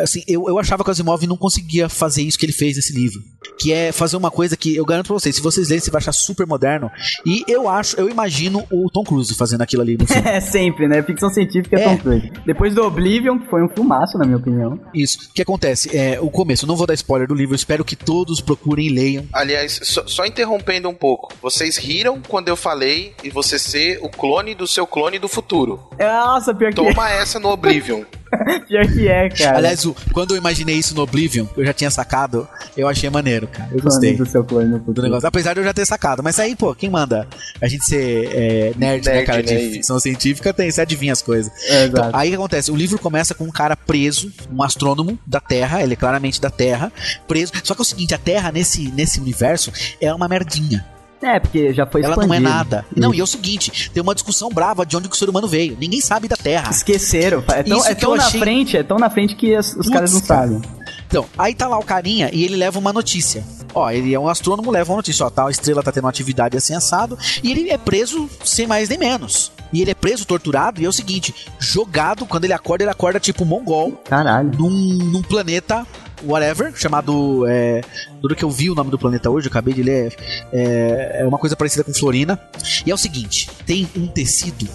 assim, 0.00 0.22
eu, 0.26 0.48
eu 0.48 0.58
achava 0.58 0.82
que 0.84 0.90
o 0.90 0.92
Asimov 0.92 1.26
não 1.26 1.36
conseguia 1.36 1.88
fazer 1.88 2.22
isso 2.22 2.38
que 2.38 2.46
ele 2.46 2.52
fez 2.52 2.76
nesse 2.76 2.92
livro. 2.92 3.20
Que 3.58 3.72
é 3.72 3.92
fazer 3.92 4.16
uma 4.16 4.30
coisa 4.30 4.56
que 4.56 4.76
eu 4.76 4.84
garanto 4.84 5.06
pra 5.06 5.14
vocês, 5.14 5.36
se 5.36 5.42
vocês 5.42 5.68
lerem, 5.68 5.82
você 5.82 5.90
vai 5.90 6.00
achar 6.00 6.12
super 6.12 6.46
moderno. 6.46 6.90
E 7.24 7.44
eu 7.48 7.68
acho, 7.68 7.96
eu 7.96 8.08
imagino 8.08 8.64
o 8.70 8.90
Tom 8.90 9.02
Cruise 9.04 9.34
fazendo 9.34 9.62
aquilo 9.62 9.82
ali 9.82 9.96
no 9.96 10.06
filme. 10.06 10.28
É 10.28 10.40
sempre, 10.40 10.86
né? 10.88 11.02
Ficção 11.02 11.30
científica 11.30 11.76
é 11.78 11.82
É. 11.82 11.84
Tom 11.84 11.98
Cruise. 11.98 12.30
Depois 12.46 12.74
do 12.74 12.82
Oblivion, 12.84 13.38
que 13.38 13.48
foi 13.48 13.62
um 13.62 13.68
filmaço, 13.68 14.18
na 14.18 14.24
minha 14.24 14.36
opinião. 14.38 14.78
Isso. 14.94 15.18
O 15.30 15.32
que 15.34 15.42
acontece? 15.42 15.96
É, 15.96 16.20
o 16.20 16.30
começo, 16.30 16.64
eu 16.64 16.68
não 16.68 16.76
vou 16.76 16.86
dar 16.86 16.94
spoiler 16.94 17.26
do 17.26 17.34
livro, 17.34 17.54
eu 17.54 17.56
espero 17.56 17.84
que 17.84 17.96
todos 17.96 18.40
procurem 18.40 18.86
e 18.86 18.90
leiam. 18.90 19.24
Aliás, 19.32 19.80
só, 19.82 20.06
só 20.06 20.24
interrompendo 20.26 20.88
um 20.88 20.94
pouco. 20.94 21.32
Vocês 21.42 21.76
riram 21.76 22.20
quando 22.26 22.48
eu 22.48 22.56
falei 22.56 23.14
e 23.24 23.30
você 23.30 23.58
ser 23.58 23.98
o 24.02 24.08
clone 24.08 24.54
do 24.54 24.66
seu 24.66 24.86
clone 24.86 25.18
do 25.18 25.28
futuro. 25.28 25.80
Nossa, 25.98 26.54
pior 26.54 26.70
que, 26.70 26.76
Toma 26.76 27.10
essa 27.10 27.38
no 27.38 27.48
Oblivion. 27.48 28.02
É, 28.32 28.58
pior 28.60 28.86
que 28.86 29.08
é, 29.08 29.28
cara. 29.28 29.58
Aliás, 29.58 29.84
o- 29.84 29.94
quando 30.12 30.32
eu 30.32 30.36
imaginei 30.36 30.76
isso 30.76 30.94
no 30.94 31.02
Oblivion, 31.02 31.46
eu 31.56 31.64
já 31.64 31.72
tinha 31.72 31.90
sacado, 31.90 32.46
eu 32.76 32.86
achei 32.88 33.08
maneiro, 33.10 33.46
cara. 33.48 33.68
Eu 33.72 33.80
gostei 33.82 34.16
do 34.16 34.26
seu 34.26 34.44
clone 34.44 34.68
no 34.68 34.78
do 34.78 35.02
negócio. 35.02 35.26
Apesar 35.26 35.54
de 35.54 35.60
eu 35.60 35.64
já 35.64 35.72
ter 35.72 35.86
sacado. 35.86 36.22
Mas 36.22 36.38
aí, 36.38 36.54
pô, 36.56 36.74
quem 36.74 36.90
manda 36.90 37.26
a 37.60 37.68
gente 37.68 37.84
ser 37.84 38.28
é, 38.34 38.72
nerd, 38.76 39.06
né, 39.06 39.12
Nerd, 39.14 39.26
cara, 39.26 39.38
né? 39.38 39.42
de 39.42 39.70
ficção 39.72 39.98
científica, 39.98 40.52
tem, 40.52 40.70
você 40.70 40.80
adivinha 40.80 41.12
as 41.12 41.22
coisas. 41.22 41.52
É, 41.68 41.86
Então, 41.86 42.02
exato. 42.02 42.16
aí 42.16 42.28
o 42.28 42.30
que 42.32 42.36
acontece? 42.36 42.70
O 42.70 42.76
livro 42.76 42.98
começa 42.98 43.34
com 43.34 43.44
um 43.44 43.50
cara 43.50 43.76
preso, 43.76 44.32
um 44.52 44.62
astrônomo 44.62 45.18
da 45.26 45.40
Terra, 45.40 45.82
ele 45.82 45.94
é 45.94 45.96
claramente 45.96 46.40
da 46.40 46.50
Terra, 46.50 46.92
preso. 47.26 47.52
Só 47.64 47.74
que 47.74 47.80
é 47.80 47.82
o 47.82 47.84
seguinte, 47.84 48.14
a 48.14 48.18
Terra 48.18 48.50
nesse, 48.52 48.88
nesse 48.92 49.20
universo 49.20 49.72
é 50.00 50.12
uma 50.12 50.28
merdinha. 50.28 50.84
É, 51.20 51.40
porque 51.40 51.72
já 51.74 51.84
foi 51.86 52.02
Ela 52.02 52.14
não 52.14 52.22
é 52.22 52.26
expandido. 52.26 52.48
nada. 52.48 52.86
Não, 52.96 53.12
e 53.12 53.20
é 53.20 53.22
o 53.22 53.26
seguinte, 53.26 53.90
tem 53.92 54.02
uma 54.02 54.14
discussão 54.14 54.48
brava 54.50 54.86
de 54.86 54.96
onde 54.96 55.08
o 55.08 55.14
ser 55.14 55.28
humano 55.28 55.48
veio. 55.48 55.76
Ninguém 55.78 56.00
sabe 56.00 56.28
da 56.28 56.36
Terra. 56.36 56.70
Esqueceram. 56.70 57.42
É 57.48 57.62
tão, 57.62 57.78
Isso 57.78 57.88
é 57.88 57.94
tão 57.94 58.16
na 58.16 58.24
achei- 58.26 58.40
frente, 58.40 58.76
é 58.76 58.82
tão 58.82 58.98
na 58.98 59.10
frente 59.10 59.34
que 59.34 59.54
as- 59.54 59.68
os 59.70 59.74
Putz, 59.74 59.88
caras 59.90 60.12
não 60.12 60.20
sabem. 60.20 60.62
Então, 61.08 61.26
aí 61.36 61.54
tá 61.54 61.66
lá 61.66 61.78
o 61.78 61.84
carinha 61.84 62.30
e 62.32 62.44
ele 62.44 62.54
leva 62.56 62.78
uma 62.78 62.92
notícia. 62.92 63.42
Ó, 63.74 63.90
ele 63.90 64.14
é 64.14 64.18
um 64.20 64.28
astrônomo, 64.28 64.70
leva 64.70 64.90
uma 64.92 64.96
notícia. 64.98 65.26
Ó, 65.26 65.30
tal 65.30 65.50
estrela 65.50 65.82
tá 65.82 65.90
tendo 65.90 66.04
uma 66.04 66.10
atividade 66.10 66.56
assim 66.56 66.74
assado. 66.74 67.18
E 67.42 67.50
ele 67.50 67.70
é 67.70 67.78
preso 67.78 68.28
sem 68.44 68.66
mais 68.66 68.88
nem 68.88 68.98
menos. 68.98 69.50
E 69.72 69.82
ele 69.82 69.90
é 69.90 69.94
preso, 69.94 70.24
torturado, 70.24 70.80
e 70.80 70.84
é 70.84 70.88
o 70.88 70.92
seguinte: 70.92 71.34
jogado, 71.58 72.26
quando 72.26 72.44
ele 72.44 72.52
acorda, 72.52 72.84
ele 72.84 72.90
acorda 72.90 73.18
tipo 73.20 73.44
mongol 73.44 73.92
Caralho. 74.04 74.50
num, 74.58 74.70
num 74.70 75.22
planeta. 75.22 75.86
Whatever, 76.24 76.74
chamado. 76.76 77.46
É, 77.46 77.82
tudo 78.20 78.34
que 78.34 78.44
eu 78.44 78.50
vi 78.50 78.70
o 78.70 78.74
nome 78.74 78.90
do 78.90 78.98
planeta 78.98 79.30
hoje, 79.30 79.46
eu 79.46 79.50
acabei 79.50 79.74
de 79.74 79.82
ler. 79.82 80.16
É, 80.52 81.20
é 81.20 81.26
uma 81.26 81.38
coisa 81.38 81.56
parecida 81.56 81.84
com 81.84 81.92
Florina. 81.92 82.40
E 82.84 82.90
é 82.90 82.94
o 82.94 82.98
seguinte: 82.98 83.48
tem 83.66 83.88
um 83.96 84.06
tecido 84.06 84.68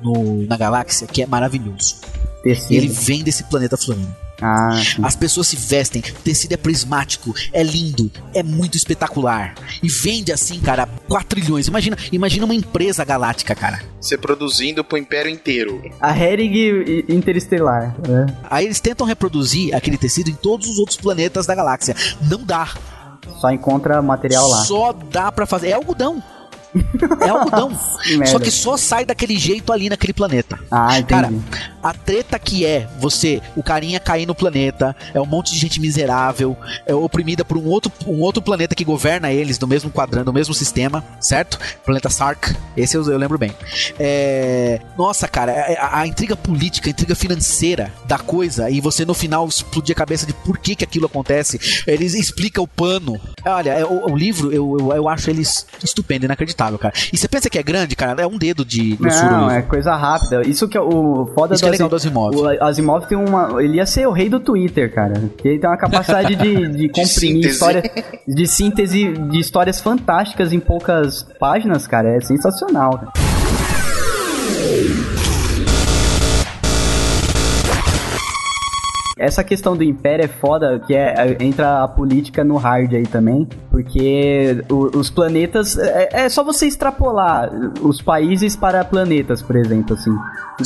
no, 0.00 0.46
na 0.46 0.56
galáxia 0.56 1.06
que 1.06 1.22
é 1.22 1.26
maravilhoso. 1.26 1.96
Tecido. 2.46 2.74
Ele 2.74 2.88
vem 2.88 3.22
desse 3.24 3.42
planeta 3.44 3.76
Florina. 3.76 4.16
Ah. 4.40 4.78
As 5.02 5.16
pessoas 5.16 5.48
se 5.48 5.56
vestem, 5.56 6.02
o 6.02 6.20
tecido 6.22 6.52
é 6.52 6.56
prismático, 6.58 7.34
é 7.52 7.62
lindo, 7.62 8.10
é 8.34 8.42
muito 8.42 8.76
espetacular. 8.76 9.54
E 9.82 9.88
vende 9.88 10.30
assim, 10.30 10.60
cara, 10.60 10.86
4 11.08 11.26
trilhões. 11.28 11.66
Imagina, 11.66 11.96
imagina 12.12 12.44
uma 12.44 12.54
empresa 12.54 13.02
galáctica, 13.04 13.54
cara. 13.54 13.82
Você 14.00 14.18
produzindo 14.18 14.84
pro 14.84 14.98
império 14.98 15.30
inteiro. 15.30 15.82
A 16.00 16.16
Hering 16.16 17.04
Interestelar. 17.08 17.96
né? 18.06 18.26
Aí 18.50 18.66
eles 18.66 18.78
tentam 18.78 19.06
reproduzir 19.06 19.74
aquele 19.74 19.96
tecido 19.96 20.28
em 20.28 20.34
todos 20.34 20.68
os 20.68 20.78
outros 20.78 20.98
planetas 20.98 21.46
da 21.46 21.54
galáxia. 21.54 21.96
Não 22.20 22.44
dá. 22.44 22.68
Só 23.40 23.50
encontra 23.50 24.00
material 24.02 24.46
lá. 24.48 24.64
Só 24.64 24.92
dá 24.92 25.32
pra 25.32 25.46
fazer. 25.46 25.68
É 25.68 25.72
algodão. 25.72 26.22
É 27.20 27.28
algodão. 27.28 27.70
Só 28.26 28.38
que 28.38 28.50
só 28.50 28.76
sai 28.76 29.04
daquele 29.04 29.38
jeito 29.38 29.72
ali 29.72 29.88
naquele 29.88 30.12
planeta. 30.12 30.58
Ah, 30.70 30.98
entendi. 30.98 31.08
Cara, 31.08 31.32
a 31.86 31.92
treta 31.92 32.36
que 32.36 32.66
é 32.66 32.88
você, 32.98 33.40
o 33.54 33.62
carinha 33.62 34.00
cair 34.00 34.26
no 34.26 34.34
planeta, 34.34 34.94
é 35.14 35.20
um 35.20 35.26
monte 35.26 35.52
de 35.52 35.58
gente 35.58 35.80
miserável, 35.80 36.56
é 36.84 36.92
oprimida 36.92 37.44
por 37.44 37.56
um 37.56 37.64
outro, 37.66 37.92
um 38.08 38.20
outro 38.20 38.42
planeta 38.42 38.74
que 38.74 38.84
governa 38.84 39.30
eles 39.32 39.56
do 39.56 39.68
mesmo 39.68 39.88
quadrante, 39.88 40.24
do 40.24 40.32
mesmo 40.32 40.52
sistema, 40.52 41.04
certo? 41.20 41.60
Planeta 41.84 42.10
Sark, 42.10 42.56
esse 42.76 42.96
eu, 42.96 43.08
eu 43.08 43.16
lembro 43.16 43.38
bem. 43.38 43.52
É, 44.00 44.80
nossa, 44.98 45.28
cara, 45.28 45.52
a, 45.78 46.00
a 46.00 46.06
intriga 46.08 46.34
política, 46.34 46.88
a 46.88 46.90
intriga 46.90 47.14
financeira 47.14 47.92
da 48.04 48.18
coisa, 48.18 48.68
e 48.68 48.80
você 48.80 49.04
no 49.04 49.14
final 49.14 49.46
explodir 49.46 49.94
a 49.94 49.96
cabeça 49.96 50.26
de 50.26 50.32
por 50.32 50.58
que, 50.58 50.74
que 50.74 50.82
aquilo 50.82 51.06
acontece, 51.06 51.84
eles 51.86 52.14
explicam 52.14 52.64
o 52.64 52.68
pano. 52.68 53.20
Olha, 53.44 53.70
é, 53.70 53.84
o, 53.84 54.10
o 54.10 54.16
livro, 54.16 54.52
eu, 54.52 54.76
eu, 54.80 54.92
eu 54.92 55.08
acho 55.08 55.30
eles 55.30 55.64
estupendo, 55.84 56.24
inacreditável, 56.24 56.78
cara. 56.80 56.94
E 57.12 57.16
você 57.16 57.28
pensa 57.28 57.48
que 57.48 57.60
é 57.60 57.62
grande, 57.62 57.94
cara? 57.94 58.22
É 58.22 58.26
um 58.26 58.36
dedo 58.36 58.64
de 58.64 58.96
grossura 58.96 59.30
Não, 59.30 59.50
é 59.50 59.62
coisa 59.62 59.94
rápida. 59.94 60.42
Isso 60.44 60.66
que 60.66 60.76
é 60.76 60.80
o 60.80 61.30
foda 61.32 61.54
Isso 61.54 61.62
que 61.62 61.68
é 61.68 61.72
do 61.72 61.75
legal 61.76 61.88
do 61.88 61.96
Asimov. 61.96 62.36
O 62.36 62.64
Asimov 62.64 63.06
tem 63.06 63.16
uma. 63.16 63.62
Ele 63.62 63.76
ia 63.76 63.86
ser 63.86 64.06
o 64.06 64.12
rei 64.12 64.28
do 64.28 64.40
Twitter, 64.40 64.92
cara. 64.92 65.14
Porque 65.14 65.48
ele 65.48 65.58
tem 65.58 65.68
uma 65.68 65.76
capacidade 65.76 66.34
de, 66.34 66.68
de 66.76 66.88
comprimir 66.88 67.46
história. 67.46 67.82
De 68.26 68.46
síntese 68.46 69.12
de 69.12 69.38
histórias 69.38 69.80
fantásticas 69.80 70.52
em 70.52 70.60
poucas 70.60 71.22
páginas, 71.38 71.86
cara. 71.86 72.16
É 72.16 72.20
sensacional. 72.20 72.98
cara. 72.98 73.12
Essa 79.18 79.42
questão 79.42 79.74
do 79.74 79.82
império 79.82 80.26
é 80.26 80.28
foda, 80.28 80.78
que 80.86 80.94
é, 80.94 81.14
é- 81.16 81.36
entra 81.42 81.82
a 81.82 81.88
política 81.88 82.44
no 82.44 82.56
hard 82.58 82.92
aí 82.92 83.06
também, 83.06 83.48
porque 83.70 84.62
o- 84.70 84.98
os 84.98 85.08
planetas, 85.08 85.78
é, 85.78 86.24
é 86.24 86.28
só 86.28 86.44
você 86.44 86.66
extrapolar 86.66 87.50
os 87.80 88.02
países 88.02 88.54
para 88.54 88.84
planetas, 88.84 89.40
por 89.40 89.56
exemplo, 89.56 89.94
assim. 89.96 90.14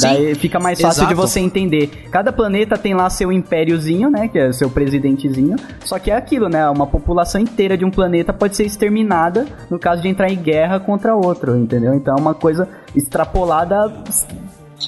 Daí 0.00 0.34
fica 0.34 0.58
mais 0.58 0.80
fácil 0.80 1.06
de 1.06 1.12
exato. 1.12 1.28
você 1.28 1.38
entender. 1.38 2.08
Cada 2.10 2.32
planeta 2.32 2.76
tem 2.76 2.92
lá 2.92 3.08
seu 3.08 3.30
impériozinho, 3.30 4.10
né, 4.10 4.26
que 4.26 4.36
é 4.36 4.50
seu 4.52 4.68
presidentezinho, 4.68 5.54
só 5.84 5.96
que 6.00 6.10
é 6.10 6.16
aquilo, 6.16 6.48
né, 6.48 6.68
uma 6.70 6.88
população 6.88 7.40
inteira 7.40 7.78
de 7.78 7.84
um 7.84 7.90
planeta 7.90 8.32
pode 8.32 8.56
ser 8.56 8.64
exterminada 8.66 9.46
no 9.70 9.78
caso 9.78 10.02
de 10.02 10.08
entrar 10.08 10.28
em 10.28 10.36
guerra 10.36 10.80
contra 10.80 11.14
outro, 11.14 11.56
entendeu? 11.56 11.94
Então 11.94 12.16
é 12.16 12.20
uma 12.20 12.34
coisa 12.34 12.68
extrapolada 12.96 13.92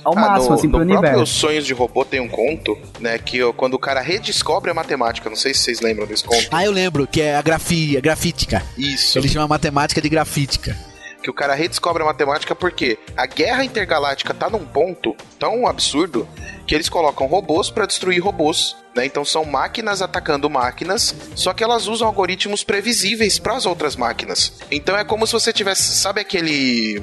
ao 0.04 0.16
Ah, 0.16 0.20
máximo, 0.20 0.50
no, 0.50 0.54
assim, 0.54 0.68
pro 0.70 0.78
no 0.80 0.86
próprio 0.86 1.10
universo. 1.10 1.34
Sonhos 1.34 1.66
de 1.66 1.72
Robô 1.72 2.04
tem 2.04 2.20
um 2.20 2.28
conto, 2.28 2.78
né? 3.00 3.18
Que 3.18 3.42
ó, 3.42 3.52
quando 3.52 3.74
o 3.74 3.78
cara 3.78 4.00
redescobre 4.00 4.70
a 4.70 4.74
matemática, 4.74 5.28
não 5.28 5.36
sei 5.36 5.52
se 5.54 5.60
vocês 5.60 5.80
lembram 5.80 6.06
desse 6.06 6.24
conto. 6.24 6.48
Ah, 6.50 6.64
eu 6.64 6.72
lembro, 6.72 7.06
que 7.06 7.20
é 7.20 7.36
a 7.36 7.42
grafia, 7.42 8.00
grafítica. 8.00 8.62
Isso. 8.76 9.18
Ele 9.18 9.28
chama 9.28 9.44
a 9.44 9.48
matemática 9.48 10.00
de 10.00 10.08
grafítica. 10.08 10.76
Que 11.22 11.30
o 11.30 11.34
cara 11.34 11.54
redescobre 11.54 12.02
a 12.02 12.06
matemática 12.06 12.52
porque 12.52 12.98
a 13.16 13.26
guerra 13.26 13.64
intergaláctica 13.64 14.34
tá 14.34 14.50
num 14.50 14.64
ponto 14.64 15.14
tão 15.38 15.68
absurdo 15.68 16.26
que 16.66 16.74
eles 16.74 16.88
colocam 16.88 17.28
robôs 17.28 17.70
pra 17.70 17.86
destruir 17.86 18.18
robôs. 18.20 18.76
Né? 18.96 19.06
Então 19.06 19.24
são 19.24 19.44
máquinas 19.44 20.02
atacando 20.02 20.50
máquinas, 20.50 21.14
só 21.36 21.52
que 21.52 21.62
elas 21.62 21.86
usam 21.86 22.08
algoritmos 22.08 22.64
previsíveis 22.64 23.38
para 23.38 23.54
as 23.54 23.66
outras 23.66 23.94
máquinas. 23.94 24.54
Então 24.68 24.96
é 24.96 25.04
como 25.04 25.24
se 25.26 25.32
você 25.32 25.52
tivesse, 25.52 25.94
sabe 25.94 26.20
aquele 26.20 27.00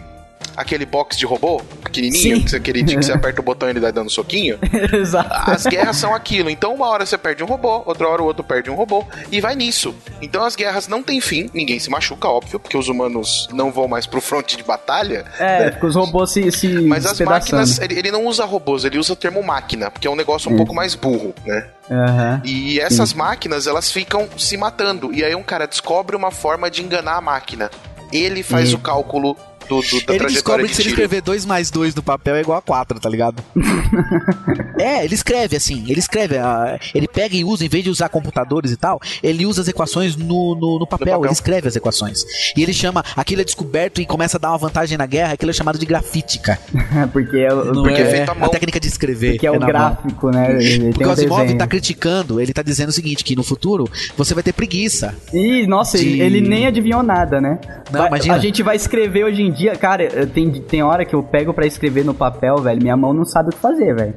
aquele 0.60 0.86
box 0.86 1.18
de 1.18 1.26
robô 1.26 1.62
pequenininho, 1.84 2.38
Sim. 2.38 2.44
que 2.44 2.50
você, 2.50 2.60
queridinho, 2.60 3.00
que 3.00 3.06
você 3.06 3.14
aperta 3.16 3.40
o 3.40 3.44
botão 3.44 3.70
e 3.70 3.72
ele 3.72 3.80
vai 3.80 3.92
dando 3.92 4.10
soquinho? 4.10 4.60
Exato. 4.94 5.50
As 5.50 5.66
guerras 5.66 5.96
são 5.96 6.14
aquilo. 6.14 6.50
Então, 6.50 6.76
uma 6.76 6.88
hora 6.88 7.06
você 7.06 7.18
perde 7.18 7.44
um 7.44 7.48
robô, 7.48 7.82
outra 7.86 8.08
hora 8.08 8.22
o 8.22 8.26
outro 8.26 8.44
perde 8.44 8.70
um 8.70 8.76
robô, 8.76 9.06
e 9.32 9.40
vai 9.40 9.56
nisso. 9.56 9.96
Então, 10.22 10.44
as 10.44 10.56
guerras 10.56 10.88
não 10.88 11.02
têm 11.02 11.22
fim, 11.22 11.50
ninguém 11.54 11.80
se 11.80 11.90
machuca, 11.90 12.28
óbvio, 12.28 12.60
porque 12.60 12.78
os 12.78 12.90
humanos 12.90 13.48
não 13.54 13.72
vão 13.72 13.88
mais 13.88 14.06
pro 14.06 14.20
fronte 14.20 14.58
de 14.58 14.64
batalha. 14.64 15.26
É, 15.40 15.72
porque 15.72 15.86
os 15.86 15.96
robôs 15.96 16.32
se, 16.32 16.52
se 16.52 16.68
Mas 16.82 17.06
as 17.06 17.20
máquinas, 17.22 17.80
ele, 17.80 17.98
ele 17.98 18.12
não 18.12 18.26
usa 18.26 18.44
robôs, 18.44 18.84
ele 18.84 18.98
usa 18.98 19.14
o 19.14 19.16
termo 19.16 19.42
máquina, 19.42 19.90
porque 19.90 20.08
é 20.08 20.12
um 20.12 20.16
negócio 20.16 20.52
um 20.52 20.58
pouco 20.58 20.76
mais 20.76 20.94
burro, 20.94 21.34
né? 21.46 21.68
Aham. 21.90 22.42
E 22.44 22.80
essas 22.80 23.14
máquinas, 23.14 23.66
elas 23.66 23.92
ficam 23.92 24.28
se 24.38 24.56
matando. 24.58 25.12
E 25.14 25.24
aí 25.24 25.34
um 25.34 25.42
cara 25.42 25.66
descobre 25.66 26.16
uma 26.16 26.32
forma 26.32 26.70
de 26.70 26.84
enganar 26.84 27.16
a 27.16 27.22
máquina. 27.22 27.72
Ele 28.12 28.44
faz 28.44 28.74
o 28.74 28.80
cálculo 28.80 29.38
do, 29.70 29.82
do- 29.82 30.06
da 30.06 30.16
ele 30.16 30.26
descobre 30.26 30.64
de 30.64 30.70
que 30.70 30.76
se 30.76 30.82
ele 30.82 30.90
escrever 30.90 31.22
2 31.22 31.46
mais 31.46 31.70
2 31.72 31.96
no 31.96 32.04
papel 32.04 32.36
é 32.36 32.42
igual 32.42 32.58
a 32.58 32.62
4, 32.62 33.00
tá 33.00 33.08
ligado? 33.10 33.42
é, 34.80 35.04
ele 35.06 35.14
escreve 35.14 35.56
assim, 35.56 35.86
ele 35.88 36.00
escreve, 36.00 36.38
ah, 36.38 36.80
ele 36.94 37.08
pega 37.08 37.36
e 37.36 37.44
usa, 37.44 37.66
em 37.66 37.70
vez 37.70 37.84
de 37.84 37.90
usar 37.90 38.10
computadores 38.10 38.72
e 38.72 38.78
tal, 38.78 39.00
ele 39.22 39.46
usa 39.46 39.62
as 39.62 39.68
equações 39.68 40.16
no, 40.16 40.56
no, 40.56 40.80
no 40.80 40.88
papel, 40.88 41.08
papel. 41.08 41.26
ele 41.26 41.34
escreve 41.34 41.68
as 41.68 41.76
equações. 41.76 42.24
E 42.56 42.64
ele 42.64 42.74
chama, 42.74 43.04
aquilo 43.16 43.42
é 43.42 43.44
descoberto 43.44 44.02
e 44.02 44.06
começa 44.06 44.38
a 44.38 44.40
dar 44.40 44.50
uma 44.50 44.58
vantagem 44.58 44.98
na 44.98 45.06
guerra, 45.06 45.34
aquilo 45.34 45.52
é 45.52 45.54
chamado 45.54 45.78
de 45.78 45.86
grafítica. 45.86 46.60
porque 47.14 47.38
é, 47.38 47.54
o- 47.54 47.66
Não 47.74 47.84
Porque 47.84 48.02
é 48.02 48.18
é, 48.22 48.26
mão. 48.26 48.46
a 48.46 48.50
técnica 48.50 48.80
de 48.80 48.88
escrever. 48.88 49.32
porque 49.34 49.48
é 49.48 49.52
o 49.52 49.54
na 49.54 49.60
mão. 49.60 49.68
gráfico, 49.68 50.30
né? 50.32 50.62
Ele 50.64 50.90
Porque 50.90 51.06
o 51.06 51.12
Asimov 51.12 51.54
tá 51.58 51.68
criticando, 51.68 52.40
ele 52.42 52.54
tá 52.54 52.62
dizendo 52.62 52.90
o 52.90 52.94
seguinte, 52.94 53.24
que 53.24 53.36
no 53.36 53.44
futuro 53.44 53.90
você 54.18 54.34
vai 54.34 54.44
ter 54.44 54.54
preguiça. 54.54 55.16
Ih, 55.34 55.68
nossa, 55.68 55.98
de- 55.98 56.08
ele, 56.22 56.38
ele 56.38 56.42
nem 56.42 56.68
adivinhou 56.68 57.04
nada, 57.04 57.40
né? 57.42 57.60
Não, 57.92 58.00
Vai- 58.00 58.08
imagina. 58.08 58.36
A 58.36 58.40
gente 58.40 58.64
vai 58.64 58.76
escrever 58.76 59.26
hoje 59.26 59.42
em 59.42 59.52
dia, 59.52 59.59
cara, 59.80 60.28
tem, 60.28 60.52
tem 60.62 60.84
hora 60.84 61.04
que 61.06 61.14
eu 61.16 61.24
pego 61.24 61.54
pra 61.54 61.66
escrever 61.66 62.04
no 62.06 62.14
papel, 62.14 62.58
velho, 62.58 62.82
minha 62.82 62.96
mão 62.98 63.14
não 63.14 63.26
sabe 63.26 63.50
o 63.50 63.52
que 63.52 63.58
fazer, 63.60 63.96
velho. 63.96 64.14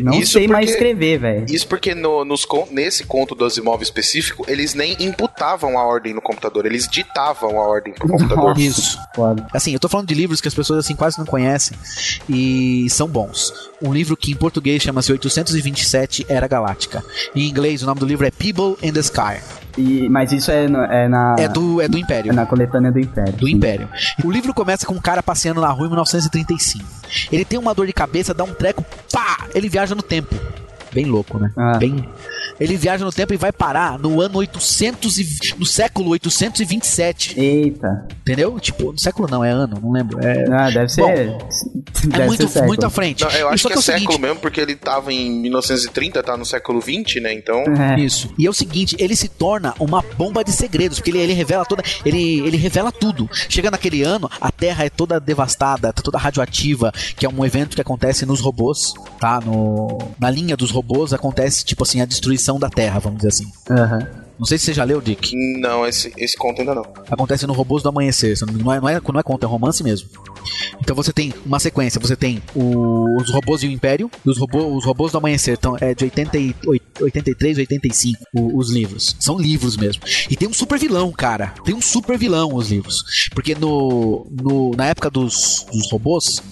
Não 0.00 0.12
Isso 0.14 0.32
sei 0.34 0.46
mais 0.48 0.66
porque- 0.66 0.84
escrever, 0.84 1.18
velho. 1.18 1.46
Isso 1.48 1.66
porque 1.66 1.94
no- 1.94 2.24
nos 2.24 2.46
nesse 2.70 3.04
conto 3.04 3.34
do 3.34 3.44
Asimov 3.44 3.82
específico, 3.82 4.44
eles 4.48 4.74
nem 4.74 4.96
imputavam 5.00 5.78
a 5.78 5.84
ordem 5.84 6.12
no 6.14 6.20
computador, 6.20 6.66
eles 6.66 6.86
ditavam 6.88 7.58
a 7.58 7.62
ordem 7.66 7.94
pro 7.94 8.06
computador. 8.08 8.48
Nossa. 8.50 8.60
Isso. 8.60 8.98
Foda. 9.14 9.46
Assim, 9.52 9.72
eu 9.72 9.80
tô 9.80 9.88
falando 9.88 10.08
de 10.08 10.14
livros 10.14 10.40
que 10.40 10.48
as 10.48 10.54
pessoas 10.54 10.80
assim 10.84 10.94
quase 10.94 11.18
não 11.18 11.24
conhecem 11.26 11.76
e 12.28 12.86
são 12.90 13.08
bons. 13.08 13.52
Um 13.82 13.92
livro 13.92 14.16
que 14.16 14.32
em 14.32 14.36
português 14.36 14.82
chama-se 14.82 15.12
827 15.12 16.26
Era 16.28 16.46
Galáctica. 16.46 17.02
Em 17.34 17.48
inglês 17.48 17.82
o 17.82 17.86
nome 17.86 18.00
do 18.00 18.06
livro 18.06 18.26
é 18.26 18.30
People 18.30 18.76
in 18.86 18.92
the 18.92 19.00
Sky. 19.00 19.40
E, 19.76 20.08
mas 20.08 20.32
isso 20.32 20.50
é, 20.50 20.66
no- 20.68 20.82
é 20.84 21.06
na. 21.08 21.36
É 21.38 21.48
do 21.48 21.80
é 21.82 21.88
do 21.88 21.98
Império. 21.98 22.30
é 22.32 22.34
na 22.34 22.46
coletânea 22.46 22.90
do 22.90 22.98
Império. 22.98 23.32
do 23.34 23.48
Império. 23.48 23.88
O 24.24 24.30
livro 24.30 24.54
começa 24.54 24.86
com 24.86 24.94
um 24.94 25.00
cara 25.00 25.22
passeando 25.22 25.60
na 25.60 25.68
rua 25.68 25.86
em 25.86 25.90
1935. 25.90 26.84
Ele 27.30 27.44
tem 27.44 27.58
uma 27.58 27.74
dor 27.74 27.86
de 27.86 27.92
cabeça, 27.92 28.32
dá 28.32 28.44
um 28.44 28.54
treco, 28.54 28.84
pá! 29.12 29.46
Ele 29.54 29.68
viaja 29.68 29.94
no 29.94 30.02
tempo. 30.02 30.34
Bem 30.92 31.04
louco, 31.04 31.38
né? 31.38 31.50
Ah. 31.56 31.76
Bem. 31.76 32.08
Ele 32.58 32.76
viaja 32.76 33.04
no 33.04 33.12
tempo 33.12 33.34
e 33.34 33.36
vai 33.36 33.52
parar 33.52 33.98
no 33.98 34.20
ano 34.20 34.38
800 34.38 35.18
e, 35.18 35.26
no 35.58 35.66
século 35.66 36.10
827. 36.10 37.38
Eita. 37.38 38.06
Entendeu? 38.20 38.58
Tipo, 38.58 38.92
no 38.92 38.98
século 38.98 39.28
não, 39.30 39.44
é 39.44 39.50
ano, 39.50 39.78
não 39.82 39.92
lembro. 39.92 40.18
É, 40.24 40.46
Ah, 40.50 40.70
deve 40.70 40.88
ser. 40.88 41.00
Bom, 41.02 41.38
deve 42.08 42.22
é 42.22 42.26
muito, 42.26 42.48
ser 42.48 42.62
muito 42.62 42.86
à 42.86 42.90
frente. 42.90 43.24
Não, 43.24 43.30
eu 43.30 43.48
acho 43.48 43.62
só 43.62 43.68
que 43.68 43.74
é 43.74 43.78
o 43.78 43.82
século 43.82 44.06
seguinte, 44.06 44.20
mesmo, 44.20 44.40
porque 44.40 44.60
ele 44.60 44.74
tava 44.74 45.12
em 45.12 45.30
1930, 45.42 46.22
tá 46.22 46.36
no 46.36 46.44
século 46.44 46.80
20, 46.80 47.20
né? 47.20 47.32
Então. 47.32 47.58
É. 47.78 48.00
Isso. 48.00 48.30
E 48.38 48.46
é 48.46 48.50
o 48.50 48.54
seguinte, 48.54 48.96
ele 48.98 49.14
se 49.14 49.28
torna 49.28 49.74
uma 49.78 50.02
bomba 50.16 50.42
de 50.42 50.52
segredos, 50.52 50.98
porque 50.98 51.10
ele, 51.10 51.18
ele 51.18 51.32
revela 51.32 51.64
toda, 51.64 51.82
ele, 52.04 52.40
ele 52.40 52.56
revela 52.56 52.90
tudo. 52.90 53.28
Chega 53.48 53.70
naquele 53.70 54.02
ano, 54.02 54.30
a 54.40 54.50
Terra 54.50 54.84
é 54.84 54.90
toda 54.90 55.20
devastada, 55.20 55.92
tá 55.92 56.02
toda 56.02 56.18
radioativa, 56.18 56.92
que 57.16 57.26
é 57.26 57.28
um 57.28 57.44
evento 57.44 57.74
que 57.74 57.80
acontece 57.80 58.24
nos 58.24 58.40
robôs, 58.40 58.94
tá? 59.20 59.40
No, 59.40 59.98
na 60.18 60.30
linha 60.30 60.56
dos 60.56 60.70
robôs 60.70 61.12
acontece 61.12 61.64
tipo 61.64 61.82
assim 61.82 62.00
a 62.00 62.04
destruição 62.06 62.45
da 62.58 62.70
Terra, 62.70 62.98
vamos 63.00 63.18
dizer 63.18 63.28
assim. 63.28 63.50
Aham. 63.70 64.06
Não 64.38 64.44
sei 64.44 64.58
se 64.58 64.66
você 64.66 64.74
já 64.74 64.84
leu, 64.84 65.00
Dick. 65.00 65.34
Não, 65.58 65.86
esse, 65.86 66.12
esse 66.18 66.36
conto 66.36 66.60
ainda 66.60 66.74
não. 66.74 66.82
Acontece 67.10 67.46
no 67.46 67.54
Robôs 67.54 67.82
do 67.82 67.88
Amanhecer. 67.88 68.36
Não 68.62 68.70
é, 68.70 68.78
não 68.80 68.88
é, 68.90 69.00
não 69.00 69.18
é 69.20 69.22
conto, 69.22 69.44
é 69.44 69.46
romance 69.48 69.82
mesmo. 69.82 70.10
Então 70.78 70.94
você 70.94 71.10
tem 71.10 71.32
uma 71.46 71.58
sequência. 71.58 71.98
Você 71.98 72.14
tem 72.14 72.42
o- 72.54 73.16
os 73.18 73.30
robôs 73.32 73.62
e 73.62 73.66
o 73.66 73.70
Império. 73.70 74.10
E 74.26 74.28
os, 74.28 74.36
robô, 74.38 74.76
os 74.76 74.84
robôs 74.84 75.10
do 75.10 75.16
Amanhecer. 75.16 75.56
Então 75.58 75.74
é 75.80 75.94
de 75.94 76.04
88, 76.04 77.02
83, 77.02 77.56
85 77.56 78.24
o- 78.34 78.58
os 78.58 78.70
livros. 78.70 79.16
São 79.18 79.38
livros 79.38 79.74
mesmo. 79.74 80.02
E 80.28 80.36
tem 80.36 80.46
um 80.46 80.52
super 80.52 80.78
vilão, 80.78 81.10
cara. 81.12 81.54
Tem 81.64 81.74
um 81.74 81.80
super 81.80 82.18
vilão 82.18 82.54
os 82.54 82.70
livros. 82.70 83.04
Porque 83.34 83.54
no, 83.54 84.26
no, 84.30 84.72
na 84.76 84.84
época 84.84 85.08
dos, 85.08 85.64
dos 85.72 85.90
robôs. 85.90 86.42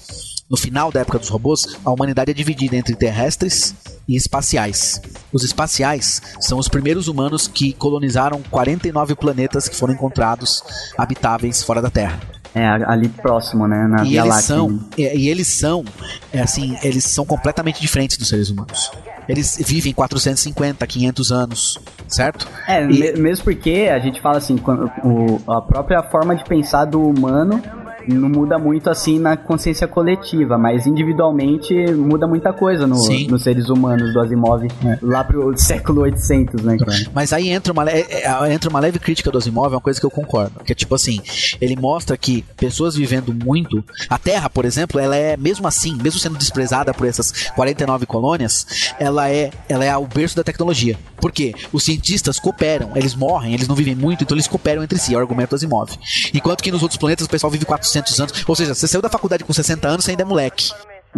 No 0.55 0.57
final 0.57 0.93
da 0.93 1.01
época 1.01 1.19
dos 1.19 1.29
robôs, 1.29 1.77
a 1.85 1.91
humanidade 1.91 2.31
é 2.31 2.35
dividida 2.35 2.77
entre 2.77 2.95
terrestres 2.95 3.75
e 4.07 4.15
espaciais. 4.15 5.03
Os 5.33 5.43
espaciais 5.43 6.23
são 6.39 6.59
os 6.61 6.69
primeiros 6.69 7.09
humanos 7.09 7.49
que 7.49 7.73
colonizaram 7.73 8.41
49 8.53 9.17
planetas 9.17 9.69
que 9.69 9.75
foram 9.75 9.95
encontrados 9.95 10.63
habitáveis 10.97 11.61
fora 11.61 11.83
da 11.83 11.91
Terra. 11.91 12.21
É, 12.55 12.65
ali 12.69 13.09
próximo, 13.09 13.67
né? 13.67 13.85
Na 13.89 14.05
E 14.05 14.11
Via 14.11 14.21
eles 14.21 14.31
Láctea. 14.31 14.47
são, 14.55 14.81
e, 14.97 15.03
e 15.03 15.29
eles 15.29 15.49
são, 15.49 15.85
é 16.33 16.41
assim, 16.41 16.79
eles 16.85 17.03
são 17.03 17.27
completamente 17.27 17.81
diferentes 17.81 18.17
dos 18.17 18.29
seres 18.29 18.49
humanos. 18.49 18.93
Eles 19.29 19.57
vivem 19.67 19.93
450, 19.93 20.87
500 20.87 21.33
anos, 21.33 21.81
certo? 22.07 22.47
É, 22.69 22.81
E- 22.81 22.87
me- 22.87 23.13
mesmo 23.15 23.43
porque 23.43 23.91
a 23.93 23.99
gente 23.99 24.21
fala 24.21 24.39
assim, 24.39 24.57
quando- 24.57 24.89
o- 25.03 25.41
a 25.51 25.61
própria 25.61 26.01
forma 26.05 26.37
de 26.37 26.45
pensar 26.45 26.85
do 26.85 27.03
humano 27.03 27.61
não 28.09 28.29
muda 28.29 28.59
muito 28.59 28.91
assim 28.91 29.19
na 29.19 29.37
consciência 29.37 29.87
coletiva, 29.87 30.57
mas 30.59 30.87
individualmente 30.87 31.75
muda 31.93 32.27
muita 32.27 32.53
coisa 32.53 32.87
no- 32.87 32.97
nos 33.29 33.43
seres 33.43 33.69
humanos 33.69 34.13
do 34.13 34.21
Asimov 34.21 34.67
lá 35.03 35.25
pro 35.25 35.57
século 35.57 36.03
800, 36.03 36.63
né, 36.63 36.77
cara? 36.79 36.93
Mas 37.15 37.33
aí 37.33 37.49
entra 37.49 37.73
uma, 37.73 37.89
é- 37.91 38.25
é- 38.25 38.53
entra 38.53 38.69
uma 38.71 38.81
leve 38.81 38.99
crítica 38.99 39.31
do 39.31 39.39
Asimov, 39.39 39.73
é 39.73 39.77
uma 39.77 39.81
coisa 39.81 39.99
que 40.01 40.07
eu 40.07 40.11
concordo. 40.11 40.63
Que 40.65 40.73
é 40.73 40.75
tipo 40.75 40.95
assim, 40.95 41.21
ele 41.61 41.77
mostra 41.77 42.17
que 42.17 42.45
pessoas 42.57 42.95
vivendo 42.97 43.33
muito. 43.33 43.83
A 44.09 44.19
Terra, 44.19 44.49
por 44.51 44.65
exemplo, 44.65 45.01
ela 45.01 45.17
é, 45.17 45.37
mesmo 45.37 45.67
assim, 45.67 45.97
mesmo 46.03 46.19
sendo 46.21 46.37
desprezada 46.37 46.93
por 46.93 47.07
essas 47.07 47.49
49 47.55 48.07
colônias, 48.07 48.67
ela 48.99 49.31
é, 49.31 49.51
ela 49.69 49.85
é 49.85 49.97
o 49.97 50.07
berço 50.07 50.37
da 50.37 50.45
tecnologia. 50.45 50.99
Por 51.21 51.33
quê? 51.33 51.55
Os 51.73 51.85
cientistas 51.85 52.39
cooperam, 52.39 52.91
eles 52.95 53.15
morrem, 53.15 53.55
eles 53.55 53.67
não 53.69 53.75
vivem 53.75 53.95
muito, 53.95 54.23
então 54.25 54.35
eles 54.37 54.47
cooperam 54.49 54.83
entre 54.83 54.99
si, 54.99 55.15
é 55.15 55.17
o 55.17 55.21
argumento 55.21 55.51
do 55.51 55.57
Asimov. 55.57 55.91
Enquanto 56.35 56.63
que 56.63 56.71
nos 56.71 56.83
outros 56.83 56.99
planetas 56.99 57.27
o 57.27 57.31
pessoal 57.31 57.51
vive 57.51 57.65
400 57.65 57.94
anos. 57.99 58.45
Ou 58.47 58.57
seja, 58.57 58.75
você 58.75 58.89
saiu 58.89 59.03
da 59.03 59.09
faculdade 59.09 59.45
com 59.45 59.53
60 59.53 59.89
anos, 59.89 60.05
você 60.05 60.13
ainda 60.13 60.23
é 60.23 60.27
moleque. 60.27 60.71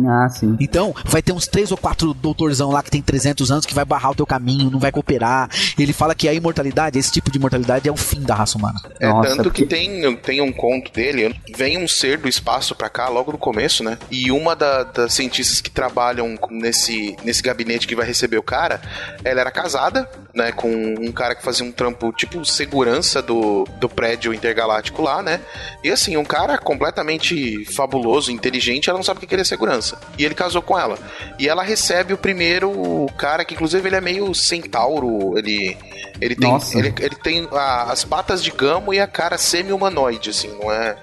Ah, 0.07 0.29
sim. 0.29 0.57
Então, 0.61 0.95
vai 1.05 1.23
ter 1.23 1.33
uns 1.33 1.47
três 1.47 1.71
ou 1.71 1.77
quatro 1.77 2.13
doutorzão 2.13 2.71
lá 2.71 2.83
que 2.83 2.91
tem 2.91 3.01
300 3.03 3.51
anos 3.51 3.65
que 3.67 3.75
vai 3.75 3.85
barrar 3.85 4.11
o 4.11 4.15
teu 4.15 4.27
caminho, 4.27 4.71
não 4.71 4.79
vai 4.79 4.93
cooperar. 4.93 5.49
Ele 5.79 5.93
fala 5.93 6.15
que 6.15 6.29
a 6.29 6.35
imortalidade, 6.35 6.99
esse 6.99 7.11
tipo 7.11 7.31
de 7.31 7.39
imortalidade 7.39 7.89
é 7.89 7.93
o 7.93 7.97
fim 7.97 8.21
da 8.23 8.35
raça 8.35 8.59
humana. 8.59 8.81
É 9.01 9.09
Nossa, 9.09 9.31
tanto 9.31 9.43
porque- 9.45 9.63
que 9.63 9.69
tem, 9.69 10.17
tem 10.17 10.41
um 10.41 10.53
conto 10.53 10.93
dele, 10.93 11.35
vem 11.57 11.79
um 11.83 11.89
ser 11.89 12.19
do 12.19 12.29
espaço 12.29 12.75
pra 12.75 12.89
cá 12.89 13.09
logo 13.09 13.33
no 13.33 13.39
começo, 13.39 13.83
né? 13.85 13.99
E 14.11 14.31
uma 14.31 14.55
da- 14.55 14.83
das 14.85 15.15
cientistas 15.15 15.61
que 15.61 15.71
trabalham 15.71 16.37
nesse, 16.51 17.17
nesse 17.25 17.43
gabinete 17.43 17.87
que 17.87 17.95
vai 17.97 18.07
receber 18.07 18.37
o 18.39 18.43
cara, 18.43 18.81
ela 19.25 19.41
era 19.41 19.51
casada, 19.51 20.09
né? 20.35 20.53
Com 20.53 20.69
um 21.01 21.13
cara 21.13 21.35
que 21.35 21.43
fazia 21.43 21.65
um 21.65 21.73
trampo 21.73 22.13
tipo 22.13 22.45
segurança 22.45 23.23
do, 23.23 23.67
do 23.81 23.89
prédio 23.89 24.35
intergaláctico 24.35 25.01
lá, 25.03 25.23
né? 25.23 25.41
E 25.83 25.91
assim, 25.91 26.17
um 26.17 26.25
cara 26.25 26.59
completamente 26.59 27.65
fabuloso, 27.75 28.31
inteligente, 28.31 28.89
ela 28.89 28.99
não 28.99 29.05
sabe 29.05 29.19
o 29.19 29.21
que 29.21 29.27
que 29.27 29.35
ele 29.35 29.43
é 29.43 29.45
segurança. 29.45 29.86
E 30.19 30.25
ele 30.25 30.35
casou 30.35 30.63
com 30.63 30.79
ela. 30.79 30.99
E 31.39 31.49
ela 31.49 31.63
recebe 31.63 32.13
o 32.15 32.19
primeiro 32.19 33.07
cara 33.19 33.45
que, 33.45 33.55
inclusive, 33.55 33.87
ele 33.89 33.97
é 33.97 34.01
meio 34.01 34.35
centauro, 34.35 35.37
ele. 35.39 35.77
Ele 36.21 36.35
tem, 36.35 36.51
Nossa. 36.51 36.79
ele, 36.79 36.95
ele 36.99 37.15
tem 37.17 37.47
a- 37.53 37.93
as 37.93 38.03
patas 38.05 38.43
de 38.43 38.51
gamo 38.51 38.95
e 38.95 38.99
a 38.99 39.07
cara 39.07 39.37
semi-humanoide, 39.37 40.31
assim, 40.31 40.49
não 40.61 40.73
é, 40.73 40.97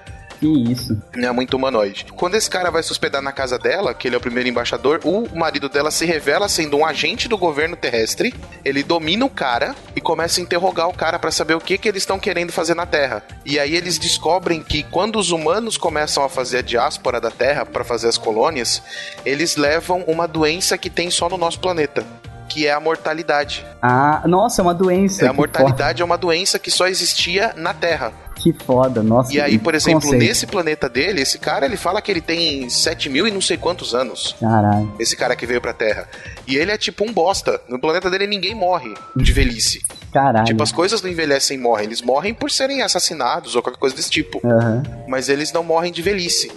Que 0.44 0.72
isso. 0.72 1.00
não 1.16 1.28
é 1.28 1.32
muito 1.32 1.56
humanoide. 1.56 2.06
Quando 2.14 2.34
esse 2.34 2.50
cara 2.50 2.70
vai 2.70 2.82
se 2.82 2.92
hospedar 2.92 3.22
na 3.22 3.32
casa 3.32 3.58
dela, 3.58 3.94
que 3.94 4.06
ele 4.06 4.14
é 4.14 4.18
o 4.18 4.20
primeiro 4.20 4.48
embaixador, 4.48 5.00
o 5.02 5.26
marido 5.34 5.70
dela 5.70 5.90
se 5.90 6.04
revela 6.04 6.50
sendo 6.50 6.76
um 6.76 6.84
agente 6.84 7.26
do 7.28 7.38
governo 7.38 7.76
terrestre. 7.76 8.34
Ele 8.62 8.82
domina 8.82 9.24
o 9.24 9.30
cara 9.30 9.74
e 9.96 10.02
começa 10.02 10.40
a 10.40 10.42
interrogar 10.42 10.88
o 10.88 10.92
cara 10.92 11.18
pra 11.18 11.30
saber 11.30 11.54
o 11.54 11.60
que, 11.60 11.78
que 11.78 11.88
eles 11.88 12.02
estão 12.02 12.18
querendo 12.18 12.52
fazer 12.52 12.74
na 12.74 12.84
Terra. 12.84 13.22
E 13.44 13.58
aí 13.58 13.74
eles 13.74 13.98
descobrem 13.98 14.62
que 14.62 14.82
quando 14.82 15.18
os 15.18 15.30
humanos 15.30 15.78
começam 15.78 16.22
a 16.22 16.28
fazer 16.28 16.58
a 16.58 16.62
diáspora 16.62 17.20
da 17.20 17.30
Terra 17.30 17.64
pra 17.64 17.82
fazer 17.82 18.08
as 18.08 18.18
colônias, 18.18 18.82
eles 19.24 19.56
levam 19.56 20.04
uma 20.06 20.28
doença 20.28 20.76
que 20.76 20.90
tem 20.90 21.10
só 21.10 21.28
no 21.28 21.38
nosso 21.38 21.58
planeta. 21.58 22.04
Que 22.48 22.66
é 22.66 22.72
a 22.72 22.78
mortalidade. 22.78 23.64
Ah, 23.80 24.22
nossa, 24.26 24.60
é 24.60 24.62
uma 24.62 24.74
doença. 24.74 25.24
É, 25.24 25.28
a 25.28 25.32
mortalidade 25.32 26.02
é 26.02 26.04
uma 26.04 26.18
doença 26.18 26.58
que 26.58 26.70
só 26.70 26.86
existia 26.86 27.54
na 27.56 27.72
Terra. 27.72 28.12
Que 28.44 28.52
foda, 28.52 29.02
nossa. 29.02 29.34
E 29.34 29.40
aí, 29.40 29.58
por 29.58 29.74
exemplo, 29.74 30.02
conceito. 30.02 30.22
nesse 30.22 30.46
planeta 30.46 30.86
dele, 30.86 31.22
esse 31.22 31.38
cara 31.38 31.64
ele 31.64 31.78
fala 31.78 32.02
que 32.02 32.12
ele 32.12 32.20
tem 32.20 32.68
7 32.68 33.08
mil 33.08 33.26
e 33.26 33.30
não 33.30 33.40
sei 33.40 33.56
quantos 33.56 33.94
anos. 33.94 34.36
Caralho. 34.38 34.94
Esse 34.98 35.16
cara 35.16 35.34
que 35.34 35.46
veio 35.46 35.62
pra 35.62 35.72
Terra. 35.72 36.06
E 36.46 36.54
ele 36.54 36.70
é 36.70 36.76
tipo 36.76 37.08
um 37.08 37.10
bosta. 37.10 37.58
No 37.70 37.78
planeta 37.78 38.10
dele 38.10 38.26
ninguém 38.26 38.54
morre 38.54 38.92
de 39.16 39.32
velhice. 39.32 39.82
Caralho. 40.12 40.44
Tipo, 40.44 40.62
as 40.62 40.70
coisas 40.70 41.00
não 41.00 41.10
envelhecem 41.10 41.56
e 41.56 41.60
morrem. 41.60 41.86
Eles 41.86 42.02
morrem 42.02 42.34
por 42.34 42.50
serem 42.50 42.82
assassinados 42.82 43.56
ou 43.56 43.62
qualquer 43.62 43.80
coisa 43.80 43.96
desse 43.96 44.10
tipo. 44.10 44.46
Aham. 44.46 44.82
Mas 45.08 45.30
eles 45.30 45.50
não 45.50 45.64
morrem 45.64 45.90
de 45.90 46.02
velhice. 46.02 46.52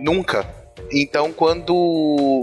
Nunca. 0.00 0.44
Então, 0.92 1.32
quando 1.32 1.74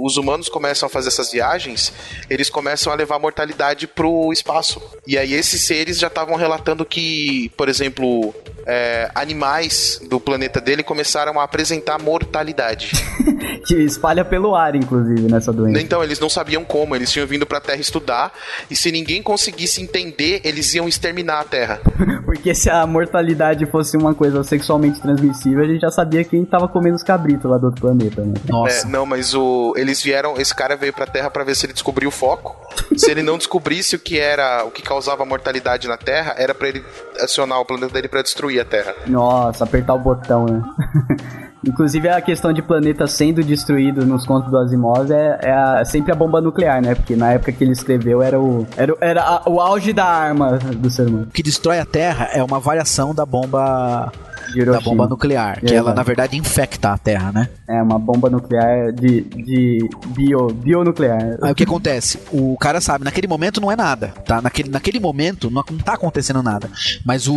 os 0.04 0.18
humanos 0.18 0.50
começam 0.50 0.88
a 0.88 0.90
fazer 0.90 1.10
essas 1.10 1.32
viagens, 1.32 1.94
eles 2.30 2.50
começam 2.50 2.92
a 2.92 2.96
levar 2.96 3.16
a 3.16 3.20
mortalidade 3.20 3.88
pro 3.88 4.32
espaço. 4.32 4.82
E 5.06 5.18
aí, 5.18 5.34
esses 5.34 5.62
seres 5.62 6.00
já 6.00 6.08
estavam 6.08 6.36
relatando 6.36 6.86
que, 6.86 7.52
por 7.58 7.70
exemplo, 7.70 8.34
é, 8.66 9.10
animais 9.16 10.02
do 10.10 10.20
planeta 10.20 10.60
dele 10.60 10.84
começaram 10.84 11.40
a 11.40 11.44
apresentar 11.44 12.00
mortalidade. 12.00 12.92
Que 13.66 13.76
espalha 13.76 14.24
pelo 14.24 14.56
ar, 14.56 14.76
inclusive, 14.76 15.22
nessa 15.22 15.52
doença. 15.52 15.82
Então, 15.82 16.04
eles 16.04 16.20
não 16.20 16.30
sabiam 16.30 16.64
como, 16.64 16.96
eles 16.96 17.12
tinham 17.12 17.28
vindo 17.28 17.46
pra 17.46 17.60
Terra 17.60 17.80
estudar, 17.80 18.32
e 18.70 18.76
se 18.76 18.92
ninguém 18.92 19.22
conseguisse 19.22 19.82
entender, 19.82 20.42
eles 20.44 20.74
iam 20.74 20.88
exterminar 20.88 21.42
a 21.42 21.44
Terra. 21.44 21.82
Porque 22.26 22.54
se 22.54 22.70
a 22.70 22.86
mortalidade 22.86 23.66
fosse 23.66 23.98
uma 23.98 24.14
coisa 24.14 24.44
sexualmente 24.44 25.02
transmissível, 25.02 25.64
a 25.64 25.68
gente 25.68 25.82
já 25.82 25.92
sabia 25.92 26.24
quem 26.24 26.46
tava 26.46 26.68
comendo 26.68 26.96
os 26.96 27.04
cabritos 27.04 27.50
lá 27.50 27.58
do 27.58 27.68
outro 27.68 27.82
planeta, 27.82 28.24
né? 28.24 28.34
É, 28.48 28.52
Nossa. 28.52 28.88
não, 28.88 29.06
mas 29.06 29.34
o, 29.34 29.74
eles 29.76 30.02
vieram. 30.02 30.38
Esse 30.38 30.54
cara 30.54 30.76
veio 30.76 30.94
pra 30.94 31.06
Terra 31.06 31.30
pra 31.30 31.44
ver 31.44 31.56
se 31.56 31.66
ele 31.66 31.74
descobriu 31.74 32.10
o 32.10 32.12
foco. 32.12 32.56
se 32.96 33.10
ele 33.10 33.22
não 33.22 33.38
descobrisse 33.38 33.96
o 33.96 34.00
que 34.00 34.20
era, 34.20 34.64
o 34.66 34.72
que 34.72 34.82
causava 34.82 35.26
mortalidade 35.26 35.88
na 35.88 35.98
Terra, 35.98 36.36
era 36.38 36.54
pra 36.54 36.68
ele 36.68 36.84
acionar 37.20 37.60
o 37.60 37.66
planeta 37.66 37.94
dele 37.94 38.08
pra 38.08 38.22
destruir 38.22 38.60
a 38.60 38.66
Terra. 38.66 38.96
Nossa, 39.06 39.64
apertar 39.64 39.94
o 39.94 40.00
botão, 40.00 40.46
né? 40.46 40.62
Inclusive 41.66 42.08
a 42.10 42.22
questão 42.22 42.54
de 42.54 42.62
planeta 42.62 43.08
sendo 43.08 43.44
destruído 43.44 44.06
nos 44.06 44.26
contos 44.26 44.50
do 44.52 44.58
Asimov 44.58 45.12
é, 45.12 45.40
é 45.42 45.52
a- 45.52 45.86
sempre 45.86 46.12
a 46.12 46.16
bomba 46.16 46.40
nuclear, 46.40 46.82
né? 46.82 46.96
Porque 46.96 47.16
na 47.16 47.32
época 47.34 47.52
que 47.52 47.64
ele 47.64 47.72
escreveu 47.74 48.22
era 48.22 48.40
o, 48.40 48.66
era, 48.78 48.94
era 49.02 49.22
a- 49.24 49.44
o 49.48 49.60
auge 49.60 49.92
da 49.94 50.06
arma 50.06 50.58
do 50.58 50.90
ser 50.90 51.08
humano. 51.08 51.24
O 51.30 51.32
que 51.34 51.44
destrói 51.44 51.80
a 51.80 51.86
Terra 51.86 52.30
é 52.34 52.44
uma 52.44 52.60
variação 52.60 53.14
da 53.14 53.26
bomba 53.26 54.12
da 54.72 54.80
bomba 54.80 55.06
nuclear, 55.08 55.60
que 55.60 55.74
É, 55.74 55.78
ela 55.78 55.94
na 55.94 56.04
verdade 56.04 56.38
infecta 56.38 56.92
a 56.94 56.98
Terra, 56.98 57.34
né? 57.34 57.50
É, 57.68 57.82
uma 57.84 58.00
bomba 58.00 58.30
nuclear 58.30 58.94
de, 58.94 59.22
de 59.22 59.90
bio, 60.16 60.48
bionuclear. 60.54 61.38
Aí 61.44 61.52
o 61.52 61.56
que 61.56 61.64
acontece? 61.64 62.18
O 62.32 62.56
cara 62.58 62.80
sabe, 62.80 63.04
naquele 63.04 63.28
momento 63.28 63.60
não 63.60 63.70
é 63.70 63.76
nada, 63.76 64.14
tá? 64.26 64.42
Naquele, 64.42 64.70
naquele 64.70 65.02
momento 65.02 65.50
não, 65.52 65.64
não 65.70 65.80
tá 65.80 65.94
acontecendo 65.96 66.42
nada. 66.42 66.70
Mas 67.06 67.28
o, 67.28 67.36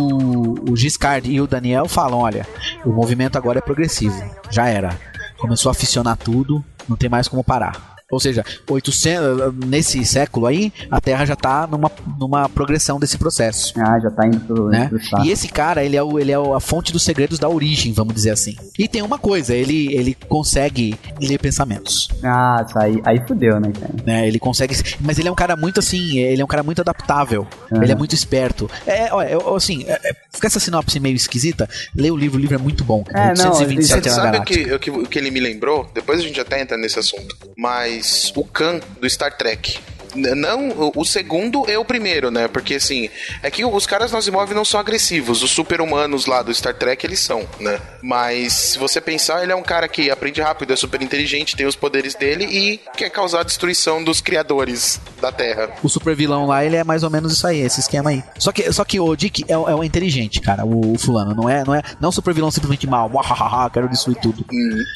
o 0.69 0.75
Giscard 0.77 1.29
e 1.29 1.41
o 1.41 1.47
Daniel 1.47 1.85
falam: 1.89 2.19
olha, 2.19 2.47
o 2.85 2.91
movimento 2.91 3.37
agora 3.37 3.59
é 3.59 3.61
progressivo. 3.61 4.20
Já 4.49 4.67
era. 4.67 4.97
Começou 5.37 5.69
a 5.69 5.71
aficionar 5.71 6.17
tudo, 6.17 6.63
não 6.87 6.95
tem 6.95 7.09
mais 7.09 7.27
como 7.27 7.43
parar. 7.43 7.90
Ou 8.11 8.19
seja, 8.19 8.43
800, 8.69 9.53
nesse 9.67 10.03
século 10.05 10.45
aí, 10.47 10.71
a 10.89 10.99
Terra 10.99 11.25
já 11.25 11.35
tá 11.35 11.65
numa, 11.67 11.91
numa 12.19 12.49
progressão 12.49 12.99
desse 12.99 13.17
processo. 13.17 13.73
Ah, 13.79 13.99
já 13.99 14.11
tá 14.11 14.27
indo 14.27 14.39
pro, 14.41 14.67
Né? 14.69 14.89
pro. 14.89 15.23
E 15.25 15.31
esse 15.31 15.47
cara, 15.47 15.83
ele 15.83 15.95
é, 15.95 16.03
o, 16.03 16.19
ele 16.19 16.31
é 16.31 16.35
a 16.35 16.59
fonte 16.59 16.91
dos 16.91 17.03
segredos 17.03 17.39
da 17.39 17.47
origem, 17.49 17.93
vamos 17.93 18.13
dizer 18.13 18.31
assim. 18.31 18.55
E 18.77 18.87
tem 18.87 19.01
uma 19.01 19.17
coisa, 19.17 19.55
ele, 19.55 19.93
ele 19.93 20.15
consegue 20.27 20.95
ler 21.19 21.39
pensamentos. 21.39 22.09
Ah, 22.23 22.65
isso 22.67 22.77
aí, 22.77 23.01
aí 23.05 23.21
fudeu, 23.27 23.59
né, 23.59 23.71
cara? 23.71 23.93
né? 24.05 24.27
Ele 24.27 24.39
consegue. 24.39 24.75
Mas 24.99 25.17
ele 25.19 25.27
é 25.27 25.31
um 25.31 25.35
cara 25.35 25.55
muito 25.55 25.79
assim, 25.79 26.17
ele 26.19 26.41
é 26.41 26.43
um 26.45 26.47
cara 26.47 26.63
muito 26.63 26.81
adaptável. 26.81 27.47
Aham. 27.71 27.83
Ele 27.83 27.91
é 27.91 27.95
muito 27.95 28.13
esperto. 28.13 28.69
É, 28.85 29.13
olha, 29.13 29.29
eu- 29.29 29.55
assim, 29.55 29.83
é, 29.87 29.93
é, 30.03 30.13
fica 30.33 30.47
essa 30.47 30.59
sinopse 30.59 30.99
meio 30.99 31.15
esquisita. 31.15 31.69
Lê 31.95 32.11
o 32.11 32.15
livro, 32.17 32.37
o 32.37 32.41
livro 32.41 32.55
é 32.55 32.57
muito 32.57 32.83
bom. 32.83 33.03
É, 33.13 33.27
não, 33.37 33.53
Você 33.53 33.63
827 33.63 34.09
na 34.09 34.15
sabe 34.15 34.37
o 34.37 34.43
que, 34.43 34.73
o, 34.73 34.79
que, 34.79 34.91
o 34.91 35.03
que 35.07 35.19
ele 35.19 35.31
me 35.31 35.39
lembrou? 35.39 35.89
Depois 35.93 36.19
a 36.19 36.23
gente 36.23 36.39
até 36.39 36.61
entra 36.61 36.77
nesse 36.77 36.99
assunto. 36.99 37.35
Mas 37.57 38.00
o 38.01 38.43
Khan 38.43 38.79
do 38.99 39.09
Star 39.09 39.31
Trek. 39.37 39.79
Não, 40.15 40.91
o- 40.95 41.05
segundo 41.05 41.69
é 41.69 41.77
o 41.77 41.85
primeiro, 41.85 42.29
né? 42.31 42.47
Porque 42.47 42.75
assim, 42.75 43.09
é 43.41 43.49
que 43.51 43.63
os 43.65 43.85
caras 43.85 44.11
no 44.11 44.17
Asimov 44.17 44.53
não 44.53 44.65
são 44.65 44.79
agressivos. 44.79 45.41
Os 45.43 45.51
super-humanos 45.51 46.25
lá 46.25 46.41
do 46.41 46.53
Star 46.53 46.73
Trek, 46.73 47.05
eles 47.05 47.19
são, 47.19 47.45
né? 47.59 47.79
Mas 48.01 48.53
se 48.53 48.79
você 48.79 48.99
pensar, 48.99 49.43
ele 49.43 49.51
é 49.51 49.55
um 49.55 49.61
cara 49.63 49.87
que 49.87 50.09
aprende 50.09 50.41
rápido, 50.41 50.73
é 50.73 50.75
super 50.75 51.01
inteligente, 51.01 51.55
tem 51.55 51.65
os 51.65 51.75
poderes 51.75 52.15
dele 52.15 52.45
e 52.45 52.79
quer 52.97 53.09
causar 53.09 53.41
a 53.41 53.43
destruição 53.43 54.03
dos 54.03 54.21
criadores 54.21 54.99
da 55.21 55.31
Terra. 55.31 55.69
O 55.83 55.89
super 55.89 56.15
vilão 56.15 56.45
lá, 56.47 56.63
ele 56.65 56.75
é 56.75 56.83
mais 56.83 57.03
ou 57.03 57.09
menos 57.09 57.31
isso 57.33 57.45
aí, 57.47 57.59
esse 57.61 57.79
esquema 57.79 58.09
aí. 58.09 58.23
Só 58.37 58.51
que, 58.51 58.71
só 58.73 58.83
que 58.83 58.99
o 58.99 59.15
Dick 59.15 59.45
é, 59.47 59.57
o- 59.57 59.69
é 59.69 59.75
o 59.75 59.83
inteligente, 59.83 60.41
cara, 60.41 60.65
o, 60.65 60.93
o 60.93 60.97
fulano. 60.97 61.33
Não 61.35 61.49
é, 61.49 61.63
não 61.63 61.73
é 61.75 61.81
não 61.99 62.11
super 62.11 62.33
vilão 62.33 62.51
simplesmente 62.51 62.87
mal, 62.87 63.09
uahaha, 63.13 63.69
quero 63.69 63.87
destruir 63.89 64.17
tudo. 64.17 64.45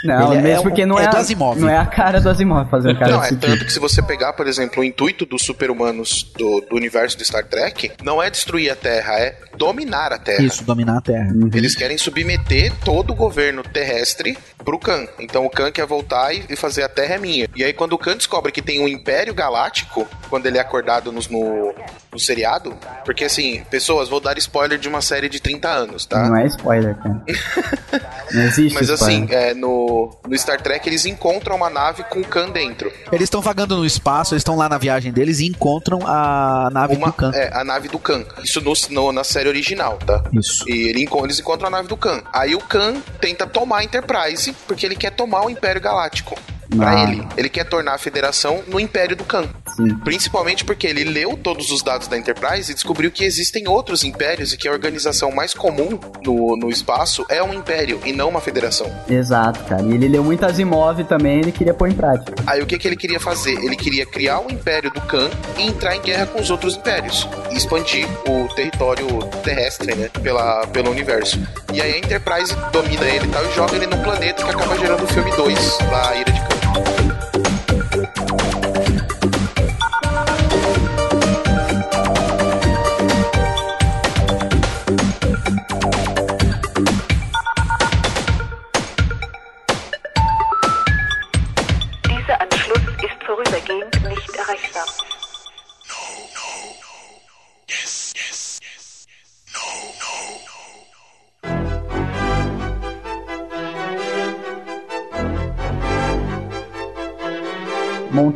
Não, 0.04 0.32
Ele 0.32 0.40
é- 0.40 0.42
mesmo 0.42 0.60
é 0.60 0.64
porque 0.64 0.86
não 0.86 1.00
é 1.00 1.06
é, 1.06 1.08
do 1.10 1.18
a, 1.18 1.20
Asimov. 1.20 1.60
não 1.60 1.70
é 1.70 1.78
a 1.78 1.86
cara 1.86 2.20
do 2.20 2.30
Asimov 2.30 2.70
fazer 2.70 2.92
um 2.92 2.96
cara 2.96 3.12
Não, 3.12 3.24
é 3.24 3.30
tanto 3.30 3.66
que 3.66 3.72
se 3.72 3.80
você 3.80 4.02
pegar, 4.02 4.34
por 4.34 4.48
exemplo, 4.48 4.82
o 4.82 4.84
intuito 4.84 5.05
dos 5.14 5.44
super-humanos 5.44 6.23
do, 6.38 6.61
do 6.61 6.76
universo 6.76 7.18
do 7.18 7.26
Star 7.26 7.45
Trek, 7.45 7.91
não 8.03 8.23
é 8.23 8.30
destruir 8.30 8.69
a 8.72 8.76
Terra, 8.76 9.19
é 9.19 9.38
dominar 9.57 10.14
a 10.14 10.18
Terra. 10.18 10.44
Isso, 10.44 10.64
dominar 10.64 10.98
a 10.98 11.02
Terra. 11.02 11.34
Eles 11.53 11.76
querem 11.76 11.98
submeter 11.98 12.72
todo 12.84 13.11
o 13.11 13.15
governo 13.15 13.61
terrestre 13.64 14.38
pro 14.64 14.80
Khan. 14.80 15.06
Então 15.19 15.45
o 15.45 15.49
Khan 15.49 15.72
quer 15.72 15.86
voltar 15.86 16.34
e 16.34 16.45
e 16.49 16.56
fazer 16.56 16.84
a 16.84 16.90
Terra 16.90 17.15
é 17.15 17.18
minha. 17.18 17.48
E 17.56 17.64
aí 17.64 17.73
quando 17.73 17.94
o 17.94 17.98
Khan 17.98 18.15
descobre 18.18 18.52
que 18.52 18.61
tem 18.61 18.80
um 18.80 18.88
Império 18.88 19.34
Galáctico, 19.34 20.07
quando 20.30 20.45
ele 20.45 20.57
é 20.57 20.61
acordado 20.61 21.11
nos- 21.11 21.27
no, 21.27 21.73
no 22.16 22.20
seriado, 22.20 22.74
porque 23.04 23.26
assim, 23.26 23.62
pessoas, 23.70 24.08
vou 24.10 24.20
dar 24.22 24.38
spoiler 24.38 24.80
de 24.80 24.88
uma 24.88 25.02
série 25.02 25.28
de 25.30 25.40
30 25.42 25.68
anos, 25.70 26.06
tá? 26.06 26.28
Não 26.30 26.38
é 26.38 26.48
spoiler, 26.48 26.96
cara. 26.96 27.22
Não 28.34 28.42
existe 28.44 28.74
Mas 28.74 28.90
assim, 28.90 29.24
spoiler. 29.26 29.48
é, 29.50 29.54
no, 29.54 30.18
no 30.28 30.38
Star 30.38 30.60
Trek 30.62 30.88
eles 30.90 31.06
encontram 31.06 31.56
uma 31.56 31.70
nave 31.70 32.04
com 32.06 32.20
o 32.20 32.26
Khan 32.26 32.50
dentro. 32.50 32.92
Eles 33.12 33.24
estão 33.26 33.42
vagando 33.42 33.76
no 33.78 33.86
espaço, 33.86 34.34
eles 34.34 34.42
estão 34.42 34.56
lá 34.56 34.68
na 34.68 34.78
viagem 34.78 35.12
deles 35.12 35.40
e 35.40 35.46
encontram 35.46 36.00
a 36.06 36.70
nave 36.72 36.96
Uma, 36.96 37.08
do 37.08 37.14
Khan. 37.14 37.32
é, 37.34 37.52
a 37.54 37.64
nave 37.64 37.88
do 37.88 38.00
Khan. 38.00 38.24
Isso 38.44 38.62
no, 38.62 38.74
no- 38.90 39.12
na 39.12 39.24
série 39.24 39.48
original, 39.50 39.98
tá? 39.98 40.24
Isso. 40.34 40.68
E 40.70 40.88
ele, 40.90 41.08
eles 41.24 41.40
encontram 41.40 41.68
a 41.68 41.72
nave 41.72 41.88
do 41.88 41.96
Khan. 41.98 42.22
Aí 42.34 42.56
o 42.56 42.60
Khan 42.60 42.96
tenta 43.22 43.46
tomar 43.46 43.80
a 43.80 43.84
Enterprise, 43.84 44.54
porque 44.68 44.86
ele 44.86 44.96
quer 44.96 45.12
tomar 45.12 45.46
o 45.46 45.50
Império 45.50 45.82
Galáctico. 45.82 46.36
Pra 46.77 46.91
Ah. 46.91 47.03
ele. 47.11 47.27
Ele 47.38 47.49
quer 47.49 47.64
tornar 47.65 47.93
a 47.93 47.97
federação 47.97 48.64
no 48.68 48.80
Império 48.80 49.15
do 49.15 49.23
Khan. 49.23 49.47
Sim. 49.76 49.95
Principalmente 50.03 50.64
porque 50.64 50.88
ele 50.88 51.03
leu 51.03 51.35
todos 51.38 51.72
os 51.72 51.81
dados 51.84 52.07
da 52.07 52.18
Enterprise 52.18 52.72
e 52.72 52.73
descobriu 52.76 53.11
que 53.11 53.23
existem 53.23 53.68
outros 53.68 54.03
impérios 54.03 54.53
e 54.53 54.57
que 54.57 54.68
a 54.68 54.72
organização 54.72 55.31
mais 55.31 55.53
comum 55.53 55.99
no, 56.23 56.56
no 56.57 56.69
espaço 56.69 57.26
é 57.30 57.41
um 57.43 57.53
império 57.53 57.99
e 58.06 58.14
não 58.14 58.30
uma 58.30 58.39
federação. 58.41 58.89
Exato, 59.10 59.64
cara. 59.65 59.81
E 59.84 59.93
ele 59.93 60.07
leu 60.07 60.23
muito 60.23 60.45
Asimov 60.45 61.03
também, 61.06 61.39
ele 61.39 61.52
queria 61.52 61.73
pôr 61.73 61.89
em 61.89 61.93
prática. 61.93 62.34
Aí 62.47 62.61
o 62.61 62.65
que, 62.65 62.77
que 62.77 62.88
ele 62.88 62.95
queria 62.95 63.19
fazer? 63.19 63.53
Ele 63.64 63.76
queria 63.76 64.06
criar 64.06 64.39
o 64.39 64.52
Império 64.52 64.89
do 64.91 65.02
Khan 65.02 65.30
e 65.57 65.64
entrar 65.68 65.95
em 65.95 66.02
guerra 66.02 66.26
com 66.27 66.39
os 66.41 66.49
outros 66.49 66.76
impérios. 66.76 67.27
E 67.52 67.57
expandir 67.57 68.07
o 68.27 68.47
território 68.56 69.07
terrestre, 69.43 69.93
né? 69.95 70.10
Pela, 70.22 70.65
pelo 70.68 70.91
universo. 70.91 71.39
E 71.73 71.81
aí 71.81 71.93
a 71.93 71.97
Enterprise 71.97 72.56
domina 72.72 73.06
ele 73.06 73.26
e 73.26 73.30
tal 73.30 73.45
e 73.45 73.52
joga 73.53 73.76
ele 73.76 73.88
num 73.88 74.02
planeta 74.02 74.43
que 74.43 74.49
acaba 74.49 74.77
gerando 74.77 75.03
o 75.03 75.07
filme 75.07 75.31
2, 75.35 75.80
lá, 75.91 76.15
Ira 76.15 76.31
de 76.31 76.41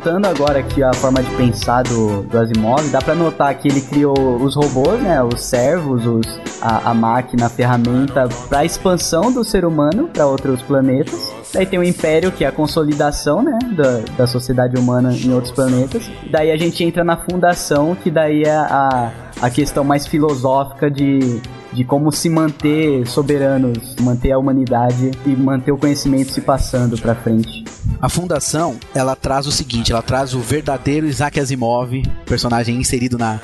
Montando 0.00 0.28
agora 0.28 0.60
aqui 0.60 0.82
a 0.82 0.94
forma 0.94 1.22
de 1.22 1.30
pensar 1.36 1.82
do, 1.82 2.22
do 2.22 2.38
Asimov, 2.38 2.88
dá 2.88 3.02
pra 3.02 3.14
notar 3.14 3.54
que 3.58 3.68
ele 3.68 3.82
criou 3.82 4.36
os 4.36 4.56
robôs, 4.56 4.98
né, 4.98 5.22
os 5.22 5.42
servos, 5.42 6.06
os, 6.06 6.40
a, 6.62 6.88
a 6.88 6.94
máquina, 6.94 7.44
a 7.44 7.48
ferramenta 7.50 8.26
pra 8.48 8.64
expansão 8.64 9.30
do 9.30 9.44
ser 9.44 9.62
humano 9.62 10.08
para 10.08 10.26
outros 10.26 10.62
planetas. 10.62 11.34
Daí 11.52 11.66
tem 11.66 11.78
o 11.78 11.84
Império, 11.84 12.32
que 12.32 12.46
é 12.46 12.48
a 12.48 12.52
consolidação, 12.52 13.42
né, 13.42 13.58
da, 13.72 14.00
da 14.16 14.26
sociedade 14.26 14.74
humana 14.78 15.12
em 15.12 15.34
outros 15.34 15.52
planetas. 15.52 16.10
Daí 16.30 16.50
a 16.50 16.56
gente 16.56 16.82
entra 16.82 17.04
na 17.04 17.18
fundação, 17.18 17.94
que 17.94 18.10
daí 18.10 18.44
é 18.44 18.56
a, 18.56 19.12
a 19.42 19.50
questão 19.50 19.84
mais 19.84 20.06
filosófica 20.06 20.90
de, 20.90 21.42
de 21.72 21.84
como 21.84 22.10
se 22.10 22.28
manter 22.28 23.06
soberanos, 23.06 23.94
manter 24.00 24.32
a 24.32 24.38
humanidade 24.38 25.12
e 25.24 25.30
manter 25.30 25.72
o 25.72 25.78
conhecimento 25.78 26.32
se 26.32 26.40
passando 26.40 26.98
pra 26.98 27.14
frente. 27.14 27.64
A 28.00 28.08
fundação, 28.08 28.76
ela 28.94 29.14
traz 29.14 29.46
o 29.46 29.52
seguinte, 29.52 29.92
ela 29.92 30.02
traz 30.02 30.34
o 30.34 30.40
verdadeiro 30.40 31.06
Isaac 31.06 31.38
Asimov, 31.38 32.02
personagem 32.26 32.76
inserido 32.76 33.16
na, 33.16 33.40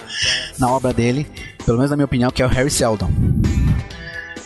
na 0.59 0.71
obra 0.71 0.93
dele, 0.93 1.27
pelo 1.65 1.79
menos 1.79 1.91
na 1.91 1.97
minha 1.97 2.07
opinião, 2.07 2.31
que 2.31 2.43
é 2.43 2.47
o 2.47 2.49
Harry 2.49 2.71
Seldon. 2.71 3.11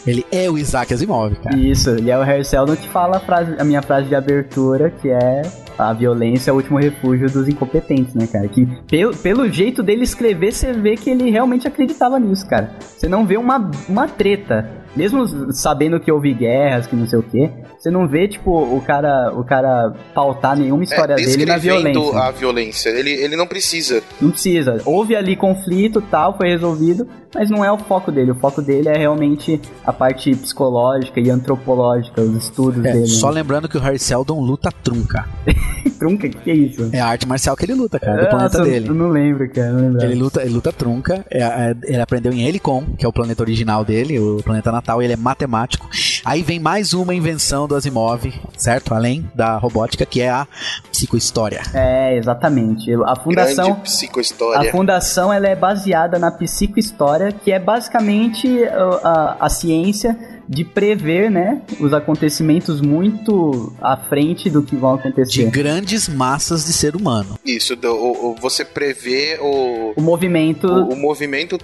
Ele 0.07 0.25
é 0.33 0.51
o 0.51 0.59
Isaac 0.59 0.93
Asimov, 0.93 1.35
cara. 1.37 1.57
Isso, 1.57 1.97
e 1.99 2.11
é 2.11 2.19
o 2.19 2.23
Harry 2.23 2.45
Seldon 2.45 2.77
que 2.77 2.89
fala 2.89 3.19
a, 3.19 3.21
frase, 3.21 3.55
a 3.59 3.65
minha 3.65 3.83
frase 3.83 4.09
de 4.09 4.15
abertura, 4.15 4.91
que 4.91 5.09
é 5.09 5.43
a 5.89 5.93
violência 5.93 6.51
é 6.51 6.53
o 6.53 6.57
último 6.57 6.79
refúgio 6.79 7.31
dos 7.31 7.49
incompetentes, 7.49 8.15
né, 8.15 8.27
cara? 8.27 8.47
Que 8.49 8.67
pelo, 8.89 9.17
pelo 9.17 9.49
jeito 9.49 9.83
dele 9.83 10.03
escrever, 10.03 10.53
você 10.53 10.73
vê 10.73 10.97
que 10.97 11.11
ele 11.11 11.31
realmente 11.31 11.67
acreditava 11.67 12.19
nisso, 12.19 12.47
cara. 12.49 12.75
Você 12.81 13.09
não 13.09 13.27
vê 13.27 13.37
uma, 13.37 13.71
uma 13.89 14.07
treta. 14.09 14.69
Mesmo 14.97 15.53
sabendo 15.53 16.01
que 16.01 16.11
houve 16.11 16.35
guerras, 16.35 16.87
que 16.87 16.97
não 16.97 17.07
sei 17.07 17.19
o 17.19 17.23
quê, 17.23 17.51
você 17.79 17.91
não 17.91 18.09
vê, 18.09 18.27
tipo, 18.29 18.51
o 18.51 18.81
cara, 18.81 19.33
o 19.35 19.45
cara 19.45 19.93
pautar 20.15 20.57
nenhuma 20.57 20.83
história 20.85 21.15
dele 21.17 21.47
na 21.47 21.55
É, 21.55 21.59
violência. 21.59 22.19
a 22.19 22.31
violência. 22.31 22.89
Ele, 22.91 23.11
ele 23.11 23.37
não 23.37 23.47
precisa. 23.47 24.03
Não 24.21 24.31
precisa. 24.31 24.81
Houve 24.85 25.15
ali 25.15 25.37
conflito 25.37 26.03
tal, 26.11 26.37
foi 26.37 26.49
resolvido, 26.49 27.07
mas 27.35 27.49
não 27.49 27.65
é 27.65 27.71
o 27.71 27.79
foco 27.79 28.11
dele. 28.11 28.33
O 28.33 28.35
foco 28.35 28.61
dele 28.61 28.89
é 28.89 28.99
realmente 28.99 29.61
a 29.87 29.93
parte 29.93 30.35
psicológica 30.35 31.21
e 31.21 31.31
antropológica, 31.31 32.21
os 32.21 32.37
estudos 32.45 32.85
É, 32.85 32.93
dele. 32.93 33.07
só 33.07 33.29
né? 33.29 33.35
lembrando 33.35 33.69
que 33.69 33.77
o 33.77 33.81
Harry 33.81 33.99
Seldon 33.99 34.41
luta 34.41 34.71
trunca. 34.83 35.25
Trunca, 35.99 36.27
o 36.27 36.31
que, 36.31 36.51
é 36.51 36.55
isso? 36.55 36.89
É 36.93 37.01
a 37.01 37.07
arte 37.09 37.29
marcial 37.29 37.55
que 37.55 37.65
ele 37.67 37.75
luta, 37.75 37.99
cara, 38.01 38.13
do 38.17 38.23
Nossa, 38.25 38.31
planeta 38.31 38.63
dele. 38.63 38.89
Eu 38.89 38.95
não 38.95 39.09
lembro, 39.11 39.49
cara. 39.51 39.71
Não 39.73 39.81
lembro. 39.91 40.03
Ele 40.03 40.15
luta, 40.15 40.41
ele 40.43 40.51
luta 40.55 40.73
trunca. 40.73 41.25
é, 41.31 41.43
é, 41.43 41.77
ele 41.85 42.01
aprendeu 42.01 42.33
em 42.33 42.43
Helicon, 42.47 42.85
que 42.97 43.05
é 43.05 43.09
o 43.09 43.13
planeta 43.13 43.43
original 43.43 43.85
dele, 43.85 44.19
o 44.19 44.39
planeta 44.43 44.73
natal. 44.73 44.80
Ele 45.03 45.13
é 45.15 45.17
matemático. 45.17 45.89
Aí 46.25 46.43
vem 46.43 46.59
mais 46.61 46.93
uma 46.93 47.15
invenção 47.15 47.67
do 47.67 47.75
Asimov, 47.75 48.33
certo? 48.57 48.93
Além 48.95 49.29
da 49.35 49.57
robótica, 49.57 50.05
que 50.05 50.21
é 50.21 50.29
a 50.31 50.47
psicohistória. 50.91 51.63
É, 51.73 52.17
exatamente. 52.17 52.93
A 53.07 53.17
fundação. 53.17 53.65
Grande 53.67 53.81
psicohistória. 53.83 54.69
A 54.69 54.73
fundação 54.73 55.33
ela 55.33 55.49
é 55.49 55.57
baseada 55.57 56.19
na 56.19 56.31
psicohistória, 56.31 57.33
que 57.33 57.51
é 57.51 57.59
basicamente 57.59 58.47
uh, 58.49 59.01
a, 59.07 59.37
a 59.41 59.49
ciência 59.49 60.17
de 60.49 60.65
prever, 60.65 61.31
né, 61.31 61.63
os 61.79 61.93
acontecimentos 61.95 62.81
muito 62.81 63.73
à 63.81 63.97
frente 63.97 64.51
do 64.51 64.65
que 64.65 64.75
vão 64.75 64.97
De 64.97 65.01
acontecer. 65.07 65.49
grandes 65.49 66.09
massas 66.09 66.65
de 66.67 66.73
ser 66.73 66.97
humano. 66.97 67.39
Isso, 67.47 67.77
do- 67.77 67.93
o- 67.95 68.31
o- 68.33 68.35
você 68.35 68.65
prevê 68.65 69.39
o, 69.41 69.93
O 69.97 70.03
movimento, 70.03 70.67
o, 70.67 70.93
o 70.93 70.97
movimento 70.97 71.57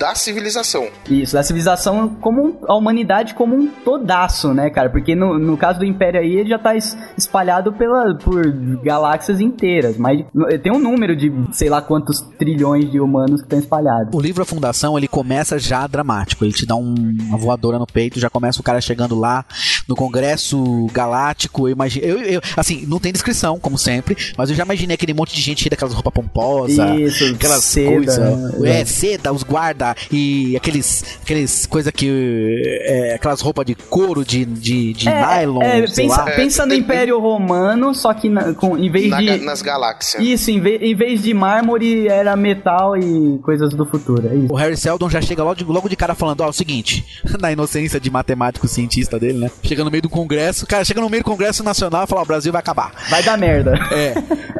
da 0.00 0.16
civilização. 0.16 0.88
isso, 1.08 1.34
da 1.34 1.44
civilização 1.44 2.08
como 2.20 2.58
a 2.66 2.74
humanidade 2.74 3.34
como 3.34 3.54
um 3.54 3.68
todaço, 3.98 4.52
né, 4.52 4.70
cara? 4.70 4.90
Porque 4.90 5.14
no, 5.14 5.38
no 5.38 5.56
caso 5.56 5.78
do 5.78 5.84
Império 5.84 6.20
aí, 6.20 6.34
ele 6.36 6.48
já 6.48 6.58
tá 6.58 6.74
es- 6.74 6.96
espalhado 7.16 7.72
pela, 7.72 8.14
por 8.16 8.44
galáxias 8.82 9.40
inteiras, 9.40 9.96
mas 9.96 10.24
tem 10.62 10.72
um 10.72 10.78
número 10.78 11.14
de 11.16 11.32
sei 11.52 11.68
lá 11.68 11.80
quantos 11.80 12.20
trilhões 12.38 12.90
de 12.90 13.00
humanos 13.00 13.40
que 13.40 13.46
estão 13.46 13.58
espalhados. 13.58 14.14
O 14.14 14.20
livro 14.20 14.42
A 14.42 14.46
Fundação, 14.46 14.96
ele 14.98 15.08
começa 15.08 15.58
já 15.58 15.86
dramático. 15.86 16.44
Ele 16.44 16.52
te 16.52 16.66
dá 16.66 16.74
um- 16.76 16.94
uma 17.28 17.38
voadora 17.38 17.78
no 17.78 17.86
peito, 17.86 18.18
já 18.20 18.28
começa 18.30 18.60
o 18.60 18.64
cara 18.64 18.80
chegando 18.80 19.14
lá 19.18 19.44
no 19.88 19.94
Congresso 19.94 20.86
Galáctico. 20.92 21.68
Eu 21.68 21.72
imagino. 21.72 22.04
Eu, 22.06 22.18
eu- 22.22 22.40
assim, 22.56 22.84
não 22.86 22.98
tem 22.98 23.12
descrição, 23.12 23.58
como 23.58 23.76
sempre, 23.78 24.16
mas 24.36 24.50
eu 24.50 24.56
já 24.56 24.64
imaginei 24.64 24.94
aquele 24.94 25.14
monte 25.14 25.34
de 25.34 25.40
gente 25.40 25.62
cheia 25.62 25.70
daquelas 25.70 25.94
roupas 25.94 26.12
pomposas. 26.12 26.98
Isso, 27.00 27.24
Aquelas 27.34 27.64
seda, 27.64 27.90
coisas. 27.90 28.18
né? 28.60 28.80
É, 28.80 28.84
seda, 28.84 29.32
os 29.32 29.42
guarda 29.42 29.94
e 30.10 30.56
aqueles. 30.56 31.04
Aqueles 31.22 31.66
coisa 31.66 31.90
que. 31.92 32.62
é, 32.82 33.14
aquelas 33.14 33.40
roupas 33.40 33.64
de 33.66 33.74
couro, 33.74 34.24
de, 34.24 34.44
de, 34.44 34.92
de 34.92 35.06
nylon. 35.06 35.62
É, 35.62 35.86
sei 35.86 36.06
pensa, 36.08 36.16
lá. 36.24 36.30
pensa 36.32 36.66
no 36.66 36.74
Império 36.74 37.18
Romano, 37.20 37.94
só 37.94 38.12
que 38.14 38.28
na- 38.28 38.54
com, 38.54 38.76
em 38.76 38.90
vez 38.90 39.08
Na 39.10 39.20
de. 39.20 39.38
nas 39.38 39.62
galáxias. 39.62 40.22
Isso, 40.22 40.50
em 40.50 40.60
vez, 40.60 40.80
em 40.82 40.94
vez 40.94 41.22
de 41.22 41.32
mármore 41.34 42.08
era 42.08 42.34
metal 42.36 42.96
e 42.96 43.38
coisas 43.38 43.70
do 43.74 43.84
futuro. 43.86 44.28
É 44.28 44.34
isso. 44.34 44.52
O 44.52 44.56
Harry 44.56 44.76
Seldon 44.76 45.08
já 45.10 45.20
chega 45.20 45.42
logo 45.42 45.54
de, 45.56 45.64
logo 45.64 45.88
de 45.88 45.96
cara 45.96 46.14
falando, 46.14 46.40
ó, 46.40 46.46
é 46.46 46.50
o 46.50 46.52
seguinte, 46.52 47.04
na 47.40 47.52
inocência 47.52 47.98
de 48.00 48.10
matemático 48.10 48.66
cientista 48.68 49.18
dele, 49.18 49.38
né? 49.38 49.50
Chega 49.74 49.82
no 49.82 49.90
meio 49.90 50.02
do 50.02 50.08
congresso, 50.08 50.68
cara, 50.68 50.84
chega 50.84 51.00
no 51.00 51.10
meio 51.10 51.24
do 51.24 51.26
congresso 51.26 51.64
nacional 51.64 52.04
e 52.04 52.06
fala, 52.06 52.20
ó, 52.20 52.24
o 52.24 52.26
Brasil 52.26 52.52
vai 52.52 52.60
acabar. 52.60 52.92
Vai 53.10 53.24
dar 53.24 53.36
merda. 53.36 53.74
É. 53.90 54.14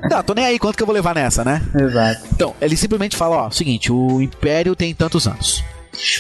Tá, 0.09 0.25
tô 0.25 0.35
nem 0.35 0.45
aí, 0.45 0.59
quanto 0.59 0.77
que 0.77 0.83
eu 0.83 0.87
vou 0.87 0.93
levar 0.93 1.15
nessa, 1.15 1.45
né? 1.45 1.63
Exato. 1.73 2.27
Então, 2.33 2.53
ele 2.61 2.77
simplesmente 2.77 3.17
fala, 3.17 3.37
ó, 3.37 3.51
seguinte, 3.51 3.93
o 3.93 4.21
Império 4.21 4.75
tem 4.75 4.93
tantos 4.93 5.29
anos. 5.29 5.63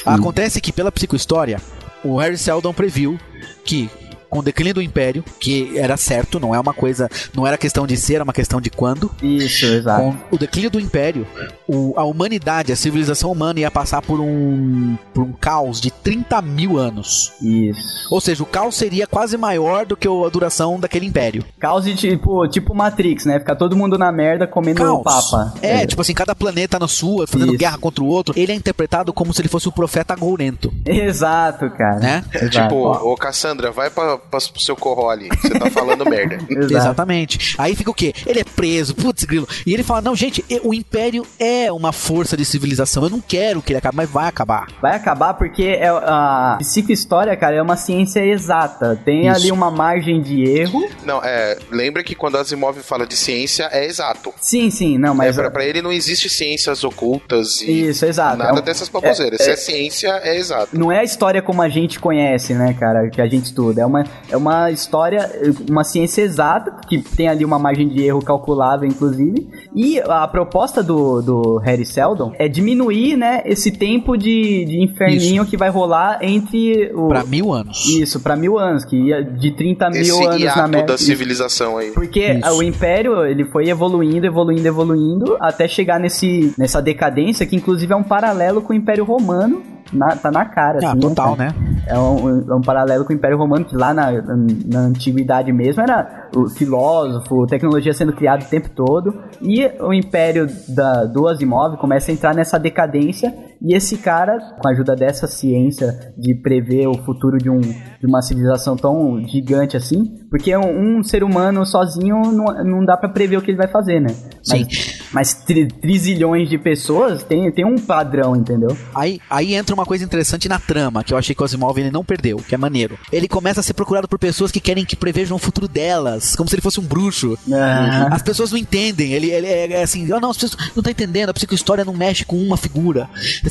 Acontece 0.06 0.60
que 0.60 0.70
pela 0.72 0.92
psicohistória, 0.92 1.60
o 2.04 2.18
Harry 2.18 2.38
Seldon 2.38 2.72
previu 2.72 3.18
que 3.64 3.90
com 4.34 4.40
o 4.40 4.42
declínio 4.42 4.74
do 4.74 4.82
Império, 4.82 5.22
que 5.38 5.78
era 5.78 5.96
certo, 5.96 6.40
não 6.40 6.52
é 6.52 6.58
uma 6.58 6.74
coisa, 6.74 7.08
não 7.32 7.46
era 7.46 7.56
questão 7.56 7.86
de 7.86 7.96
ser, 7.96 8.14
era 8.16 8.24
uma 8.24 8.32
questão 8.32 8.60
de 8.60 8.68
quando. 8.68 9.08
Isso, 9.22 9.64
exato. 9.64 10.02
Com 10.02 10.34
o 10.34 10.36
declínio 10.36 10.70
do 10.72 10.80
Império, 10.80 11.24
o- 11.68 11.94
a 11.96 12.02
humanidade, 12.02 12.72
a 12.72 12.76
civilização 12.76 13.30
humana 13.30 13.60
ia 13.60 13.70
passar 13.70 14.02
por 14.02 14.18
um, 14.18 14.98
por 15.14 15.22
um 15.22 15.30
caos 15.32 15.80
de 15.80 15.92
30 15.92 16.42
mil 16.42 16.76
anos. 16.78 17.32
Isso. 17.40 17.80
Ou 18.10 18.20
seja, 18.20 18.42
o 18.42 18.46
caos 18.46 18.74
seria 18.74 19.06
quase 19.06 19.36
maior 19.36 19.86
do 19.86 19.96
que 19.96 20.08
a 20.08 20.28
duração 20.28 20.80
daquele 20.80 21.06
Império. 21.06 21.44
Caos 21.60 21.84
de 21.84 21.94
tipo, 21.94 22.44
tipo 22.48 22.74
Matrix, 22.74 23.24
né? 23.26 23.38
Ficar 23.38 23.54
todo 23.54 23.76
mundo 23.76 23.96
na 23.96 24.10
merda 24.10 24.48
comendo 24.48 24.82
o 24.94 25.02
Papa. 25.04 25.54
É, 25.62 25.86
tipo 25.86 26.02
assim, 26.02 26.12
cada 26.12 26.34
planeta 26.34 26.76
na 26.76 26.88
sua, 26.88 27.24
fazendo 27.28 27.50
Isso. 27.50 27.58
guerra 27.58 27.78
contra 27.78 28.02
o 28.02 28.08
outro. 28.08 28.34
Ele 28.36 28.50
é 28.50 28.54
interpretado 28.56 29.12
como 29.12 29.32
se 29.32 29.40
ele 29.40 29.48
fosse 29.48 29.68
o 29.68 29.72
profeta 29.72 30.16
gourento, 30.16 30.74
Exato, 30.84 31.70
cara. 31.70 32.00
né? 32.00 32.24
Exato. 32.34 32.50
Tipo, 32.50 32.76
ô 32.90 33.14
Cassandra, 33.16 33.70
vai 33.70 33.90
pra, 33.90 34.18
pra, 34.30 34.40
pro 34.40 34.60
seu 34.60 34.76
corro 34.76 35.08
ali. 35.08 35.28
Você 35.40 35.50
tá 35.58 35.70
falando 35.70 36.04
merda. 36.04 36.38
Exatamente. 36.84 37.54
Aí 37.58 37.74
fica 37.74 37.90
o 37.90 37.94
quê? 37.94 38.12
Ele 38.26 38.40
é 38.40 38.44
preso, 38.44 38.94
putz, 38.94 39.24
grilo. 39.24 39.48
E 39.66 39.72
ele 39.72 39.82
fala: 39.82 40.00
não, 40.00 40.14
gente, 40.16 40.44
o 40.62 40.72
Império 40.74 41.24
é 41.38 41.70
uma 41.72 41.92
força 41.92 42.36
de 42.36 42.44
civilização. 42.44 43.02
Eu 43.04 43.10
não 43.10 43.20
quero 43.20 43.62
que 43.62 43.72
ele 43.72 43.78
acabe, 43.78 43.96
mas 43.96 44.10
vai 44.10 44.28
acabar. 44.28 44.68
Vai 44.80 44.94
acabar 44.96 45.34
porque 45.34 45.64
é, 45.64 45.88
a 45.88 46.56
psicohistória, 46.58 47.36
cara, 47.36 47.56
é 47.56 47.62
uma 47.62 47.76
ciência 47.76 48.24
exata. 48.24 49.00
Tem 49.04 49.26
Isso. 49.28 49.36
ali 49.36 49.52
uma 49.52 49.70
margem 49.70 50.20
de 50.20 50.42
erro. 50.44 50.88
Não, 51.04 51.20
é. 51.22 51.58
Lembra 51.70 52.02
que 52.02 52.14
quando 52.14 52.36
Asimov 52.36 52.78
fala 52.82 53.06
de 53.06 53.16
ciência, 53.16 53.68
é 53.72 53.84
exato. 53.86 54.32
Sim, 54.40 54.70
sim, 54.70 54.98
não, 54.98 55.12
É, 55.12 55.16
mas. 55.16 55.36
pra, 55.36 55.50
pra 55.50 55.64
ele 55.64 55.80
não 55.82 55.92
existe 55.92 56.28
ciências 56.28 56.84
ocultas 56.84 57.60
e 57.62 57.88
Isso, 57.88 58.04
exato. 58.04 58.36
nada 58.36 58.50
É 58.50 58.60
um- 58.60 58.64
dessas 58.64 58.88
baboseiras. 58.88 59.40
Se 59.42 59.50
é- 59.50 59.52
é 59.52 59.56
ciência, 59.56 60.20
é 60.22 60.36
exato. 60.36 60.68
Não 60.76 60.90
é 60.90 61.00
a 61.00 61.04
história 61.04 61.40
como 61.42 61.62
a 61.62 61.68
gente 61.68 61.98
conhece, 61.98 62.54
né, 62.54 62.74
cara, 62.78 63.08
que 63.08 63.20
a 63.20 63.26
gente 63.26 63.46
estuda. 63.46 63.82
É 63.82 63.86
uma, 63.86 64.03
é 64.30 64.36
uma 64.36 64.70
história, 64.70 65.30
uma 65.68 65.84
ciência 65.84 66.22
exata, 66.22 66.72
que 66.88 66.98
tem 66.98 67.28
ali 67.28 67.44
uma 67.44 67.58
margem 67.58 67.88
de 67.88 68.02
erro 68.02 68.20
calculável, 68.22 68.88
inclusive. 68.88 69.46
E 69.74 70.00
a 70.00 70.26
proposta 70.28 70.82
do, 70.82 71.20
do 71.22 71.58
Harry 71.58 71.84
Seldon 71.84 72.32
é 72.38 72.48
diminuir, 72.48 73.16
né, 73.16 73.42
esse 73.44 73.70
tempo 73.70 74.16
de, 74.16 74.64
de 74.64 74.82
inferninho 74.82 75.44
que 75.46 75.56
vai 75.56 75.68
rolar 75.68 76.18
entre 76.22 76.92
o. 76.94 77.08
Pra 77.08 77.24
mil 77.24 77.52
anos. 77.52 77.86
Isso, 77.86 78.20
pra 78.20 78.36
mil 78.36 78.58
anos, 78.58 78.84
que 78.84 78.96
ia 78.96 79.22
de 79.22 79.50
30 79.52 79.90
mil 79.90 80.00
Esse 80.00 80.24
anos 80.24 80.56
na 80.56 80.68
média. 80.68 80.86
da 80.86 80.98
civilização 80.98 81.76
aí. 81.78 81.90
Porque 81.92 82.20
Isso. 82.34 82.58
o 82.58 82.62
Império, 82.62 83.24
ele 83.24 83.44
foi 83.46 83.68
evoluindo, 83.68 84.26
evoluindo, 84.26 84.66
evoluindo, 84.66 85.36
até 85.40 85.66
chegar 85.68 85.98
nesse, 85.98 86.52
nessa 86.58 86.80
decadência, 86.80 87.46
que 87.46 87.56
inclusive 87.56 87.92
é 87.92 87.96
um 87.96 88.02
paralelo 88.02 88.62
com 88.62 88.72
o 88.72 88.76
Império 88.76 89.04
Romano, 89.04 89.62
na- 89.92 90.16
tá 90.16 90.30
na 90.30 90.44
cara. 90.44 90.78
Ah, 90.82 90.90
assim, 90.92 91.00
total, 91.00 91.36
cara? 91.36 91.50
né? 91.58 91.73
É 91.86 91.98
um, 91.98 92.50
é 92.50 92.54
um 92.54 92.62
paralelo 92.62 93.04
com 93.04 93.12
o 93.12 93.16
Império 93.16 93.36
Romano, 93.36 93.64
que 93.64 93.76
lá 93.76 93.92
na, 93.92 94.10
na 94.12 94.80
antiguidade 94.80 95.52
mesmo 95.52 95.82
era 95.82 96.23
o 96.34 96.48
filósofo, 96.48 97.46
tecnologia 97.46 97.92
sendo 97.92 98.12
criada 98.12 98.44
o 98.44 98.48
tempo 98.48 98.70
todo. 98.70 99.14
E 99.40 99.66
o 99.80 99.92
Império 99.92 100.46
da, 100.68 101.04
do 101.04 101.28
Asimov 101.28 101.76
começa 101.76 102.10
a 102.10 102.14
entrar 102.14 102.34
nessa 102.34 102.58
decadência. 102.58 103.34
E 103.62 103.74
esse 103.74 103.96
cara, 103.96 104.38
com 104.60 104.68
a 104.68 104.72
ajuda 104.72 104.94
dessa 104.94 105.26
ciência 105.26 106.12
de 106.18 106.34
prever 106.34 106.86
o 106.86 106.94
futuro 107.02 107.38
de, 107.38 107.48
um, 107.48 107.60
de 107.60 108.06
uma 108.06 108.20
civilização 108.20 108.76
tão 108.76 109.22
gigante 109.26 109.76
assim, 109.76 110.18
porque 110.28 110.54
um, 110.54 110.98
um 110.98 111.02
ser 111.02 111.24
humano 111.24 111.64
sozinho 111.64 112.20
não, 112.30 112.44
não 112.64 112.84
dá 112.84 112.96
pra 112.96 113.08
prever 113.08 113.38
o 113.38 113.42
que 113.42 113.50
ele 113.50 113.56
vai 113.56 113.68
fazer, 113.68 114.00
né? 114.00 114.08
Sim. 114.42 114.66
Mas, 114.66 115.02
mas 115.12 115.34
tri, 115.34 115.66
trizilhões 115.68 116.48
de 116.50 116.58
pessoas 116.58 117.22
tem, 117.22 117.50
tem 117.52 117.64
um 117.64 117.76
padrão, 117.76 118.36
entendeu? 118.36 118.76
Aí, 118.94 119.18
aí 119.30 119.54
entra 119.54 119.74
uma 119.74 119.86
coisa 119.86 120.04
interessante 120.04 120.48
na 120.48 120.58
trama, 120.58 121.02
que 121.02 121.14
eu 121.14 121.18
achei 121.18 121.34
que 121.34 121.40
o 121.40 121.44
Asimov 121.44 121.78
ele 121.78 121.90
não 121.90 122.04
perdeu, 122.04 122.36
que 122.36 122.54
é 122.54 122.58
maneiro. 122.58 122.98
Ele 123.10 123.28
começa 123.28 123.60
a 123.60 123.62
ser 123.62 123.72
procurado 123.72 124.08
por 124.08 124.18
pessoas 124.18 124.52
que 124.52 124.60
querem 124.60 124.84
que 124.84 124.96
prevejam 124.96 125.36
o 125.36 125.40
futuro 125.40 125.68
delas, 125.68 126.23
como 126.36 126.48
se 126.48 126.54
ele 126.54 126.62
fosse 126.62 126.80
um 126.80 126.84
bruxo. 126.84 127.38
Ah. 127.52 128.08
As 128.10 128.22
pessoas 128.22 128.50
não 128.50 128.58
entendem, 128.58 129.12
ele, 129.12 129.30
ele 129.30 129.46
é, 129.46 129.72
é 129.72 129.82
assim, 129.82 130.10
oh, 130.12 130.20
não, 130.20 130.30
as 130.30 130.36
pessoas 130.36 130.70
não 130.74 130.82
tá 130.82 130.90
entendendo, 130.90 131.30
a 131.30 131.34
psicohistória 131.34 131.84
não 131.84 131.94
mexe 131.94 132.24
com 132.24 132.36
uma 132.36 132.56
figura. 132.56 133.08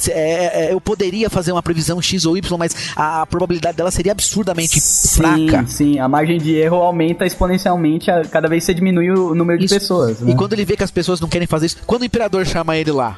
É, 0.09 0.11
é, 0.11 0.65
é, 0.65 0.73
eu 0.73 0.81
poderia 0.81 1.29
fazer 1.29 1.51
uma 1.51 1.63
previsão 1.63 2.01
X 2.01 2.25
ou 2.25 2.37
Y, 2.37 2.57
mas 2.57 2.75
a 2.95 3.25
probabilidade 3.25 3.77
dela 3.77 3.91
seria 3.91 4.11
absurdamente 4.11 4.79
fraca. 4.81 5.65
Sim, 5.67 5.93
sim, 5.93 5.99
a 5.99 6.07
margem 6.07 6.37
de 6.37 6.55
erro 6.55 6.77
aumenta 6.77 7.25
exponencialmente 7.25 8.09
a, 8.09 8.23
cada 8.25 8.47
vez 8.47 8.63
que 8.63 8.67
você 8.67 8.73
diminui 8.73 9.09
o 9.11 9.35
número 9.35 9.59
de 9.59 9.65
Isso. 9.65 9.75
pessoas. 9.75 10.19
Né? 10.19 10.31
E 10.31 10.35
quando 10.35 10.53
ele 10.53 10.65
vê 10.65 10.75
que 10.75 10.83
as 10.83 10.91
pessoas 10.91 11.19
não 11.19 11.27
querem 11.27 11.47
fazer 11.47 11.67
isso, 11.67 11.77
quando 11.85 12.03
o 12.03 12.05
imperador 12.05 12.45
chama 12.45 12.77
ele 12.77 12.91
lá, 12.91 13.15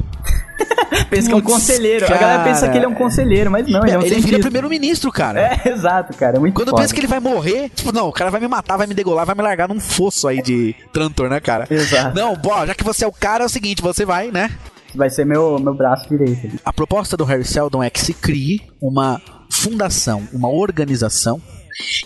pensa 1.10 1.28
que 1.28 1.34
é 1.34 1.36
um 1.36 1.42
conselheiro, 1.42 2.06
a 2.06 2.08
cara. 2.08 2.20
galera 2.20 2.44
pensa 2.44 2.70
que 2.70 2.78
ele 2.78 2.86
é 2.86 2.88
um 2.88 2.94
conselheiro, 2.94 3.52
mas 3.52 3.68
não, 3.68 3.82
ele 3.84 3.92
é 3.92 3.98
um 3.98 4.02
ele 4.02 4.22
vira 4.22 4.40
primeiro-ministro, 4.40 5.12
cara. 5.12 5.40
É, 5.40 5.70
exato, 5.70 6.16
cara, 6.18 6.38
é 6.38 6.40
muito 6.40 6.54
Quando 6.54 6.70
foda. 6.70 6.82
pensa 6.82 6.94
que 6.94 7.00
ele 7.00 7.08
vai 7.08 7.20
morrer, 7.20 7.70
tipo, 7.70 7.92
não, 7.92 8.08
o 8.08 8.14
cara 8.14 8.32
vai 8.32 8.40
me 8.40 8.48
matar, 8.48 8.78
vai 8.78 8.88
me 8.88 8.94
degolar, 8.94 9.26
vai 9.26 9.36
me 9.36 9.42
largar 9.42 9.68
num 9.68 9.80
fosso 9.80 10.28
aí 10.28 10.42
de 10.42 10.76
Trantor, 10.94 11.30
né, 11.30 11.40
cara? 11.40 11.68
Exato. 11.70 12.16
Não, 12.16 12.36
bó, 12.36 12.66
já 12.66 12.74
que 12.74 12.84
você 12.84 13.06
é 13.06 13.08
o 13.08 13.12
cara, 13.12 13.44
é 13.44 13.48
o 13.48 13.50
seguinte, 13.50 13.82
você 13.82 14.06
vai, 14.06 14.32
né? 14.32 14.52
Vai 14.94 15.10
ser 15.10 15.26
meu, 15.26 15.60
meu 15.60 15.74
braço 15.74 16.08
direito. 16.08 16.60
A 16.64 16.72
proposta 16.72 17.18
do 17.18 17.26
Harry 17.26 17.44
Seldon 17.44 17.84
é 17.84 17.90
que 17.90 18.00
se 18.00 18.14
crie 18.14 18.62
uma 18.82 19.22
fundação, 19.52 20.24
uma 20.32 20.50
organização 20.50 21.42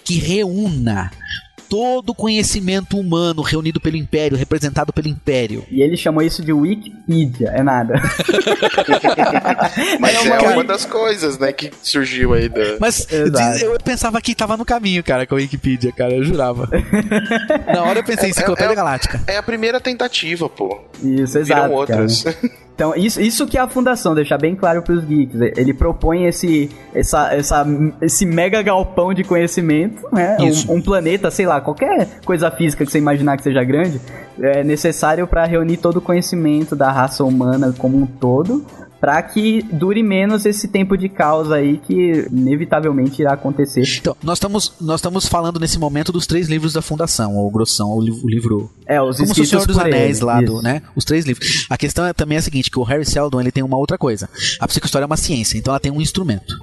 que 0.03 0.17
reúna 0.17 1.11
todo 1.69 2.09
o 2.09 2.15
conhecimento 2.15 2.97
humano 2.97 3.41
reunido 3.41 3.79
pelo 3.79 3.95
Império, 3.95 4.37
representado 4.37 4.91
pelo 4.91 5.07
Império. 5.07 5.63
E 5.71 5.81
ele 5.81 5.95
chamou 5.95 6.21
isso 6.23 6.43
de 6.43 6.51
Wikipedia, 6.51 7.49
é 7.49 7.63
nada. 7.63 7.93
Mas 9.99 10.15
é, 10.15 10.19
uma- 10.21 10.53
uma 10.53 10.63
das 10.63 10.85
coisas, 10.85 11.37
né, 11.37 11.51
que 11.51 11.71
surgiu 11.81 12.33
aí 12.33 12.49
da. 12.49 12.77
Mas 12.79 13.07
Exato. 13.11 13.65
eu 13.65 13.77
pensava 13.83 14.21
que 14.21 14.35
tava 14.35 14.57
no 14.57 14.65
caminho, 14.65 15.03
cara, 15.03 15.25
com 15.25 15.35
a 15.35 15.37
Wikipedia, 15.37 15.91
cara, 15.91 16.13
eu 16.13 16.23
jurava. 16.23 16.69
Na 17.73 17.83
hora 17.83 17.99
eu 17.99 18.03
pensei 18.03 18.29
em 18.29 18.31
Enciclopédia 18.31 18.73
é- 18.73 18.75
Galáctica. 18.75 19.21
É 19.27 19.37
a 19.37 19.43
primeira 19.43 19.79
tentativa, 19.79 20.49
pô. 20.49 20.79
Isso, 21.03 21.37
exato. 21.37 21.61
Viram 21.63 21.73
outras. 21.75 22.25
Então, 22.79 22.95
isso, 22.95 23.19
isso 23.19 23.45
que 23.45 23.57
é 23.57 23.59
a 23.59 23.67
fundação, 23.67 24.15
deixar 24.15 24.37
bem 24.37 24.55
claro 24.55 24.81
pros 24.81 25.03
geeks. 25.03 25.35
Ele 25.57 25.73
propõe 25.73 26.27
esse, 26.27 26.69
essa, 26.95 27.33
essa, 27.35 27.67
esse 28.01 28.25
mega 28.25 28.61
galpão 28.61 29.13
de 29.13 29.21
conhecimento, 29.21 30.01
né? 30.13 30.37
Um, 30.39 30.75
um 30.75 30.81
planeta, 30.81 31.29
sei 31.29 31.45
lá, 31.45 31.58
qualquer 31.61 32.19
coisa 32.25 32.49
física 32.51 32.85
que 32.85 32.91
você 32.91 32.97
imaginar 32.97 33.37
que 33.37 33.43
seja 33.43 33.63
grande, 33.63 33.99
é 34.39 34.63
necessário 34.63 35.27
para 35.27 35.45
reunir 35.45 35.77
todo 35.77 35.97
o 35.97 36.01
conhecimento 36.01 36.75
da 36.75 36.91
raça 36.91 37.23
humana 37.23 37.73
como 37.77 37.97
um 37.97 38.05
todo, 38.05 38.65
pra 38.99 39.21
que 39.21 39.61
dure 39.71 40.03
menos 40.03 40.45
esse 40.45 40.67
tempo 40.67 40.97
de 40.97 41.07
caos 41.07 41.51
aí 41.53 41.77
que 41.77 42.27
inevitavelmente 42.31 43.21
irá 43.21 43.33
acontecer. 43.33 43.83
Então, 43.97 44.15
nós 44.21 44.37
estamos, 44.37 44.73
nós 44.81 44.99
estamos 44.99 45.25
falando 45.25 45.59
nesse 45.59 45.79
momento 45.79 46.11
dos 46.11 46.27
três 46.27 46.49
livros 46.49 46.73
da 46.73 46.81
Fundação, 46.81 47.35
ou 47.37 47.49
Grossão, 47.49 47.91
o, 47.91 48.01
li- 48.01 48.11
o 48.11 48.27
livro. 48.29 48.69
É, 48.85 49.01
os 49.01 49.17
Como 49.17 49.33
se 49.33 49.41
o 49.41 49.45
Senhor 49.45 49.65
dos 49.65 49.77
Anéis 49.77 50.17
ele, 50.17 50.25
lá, 50.25 50.41
do, 50.41 50.61
né? 50.61 50.81
Os 50.95 51.05
três 51.05 51.25
livros. 51.25 51.65
A 51.69 51.77
questão 51.77 52.05
é, 52.05 52.11
também 52.11 52.35
é 52.35 52.39
a 52.39 52.41
seguinte: 52.41 52.69
que 52.69 52.77
o 52.79 52.83
Harry 52.83 53.05
Seldon 53.05 53.39
ele 53.39 53.51
tem 53.51 53.63
uma 53.63 53.77
outra 53.77 53.97
coisa. 53.97 54.27
A 54.59 54.67
psicohistória 54.67 55.05
é 55.05 55.07
uma 55.07 55.15
ciência, 55.17 55.57
então 55.57 55.71
ela 55.71 55.79
tem 55.79 55.91
um 55.91 56.01
instrumento. 56.01 56.53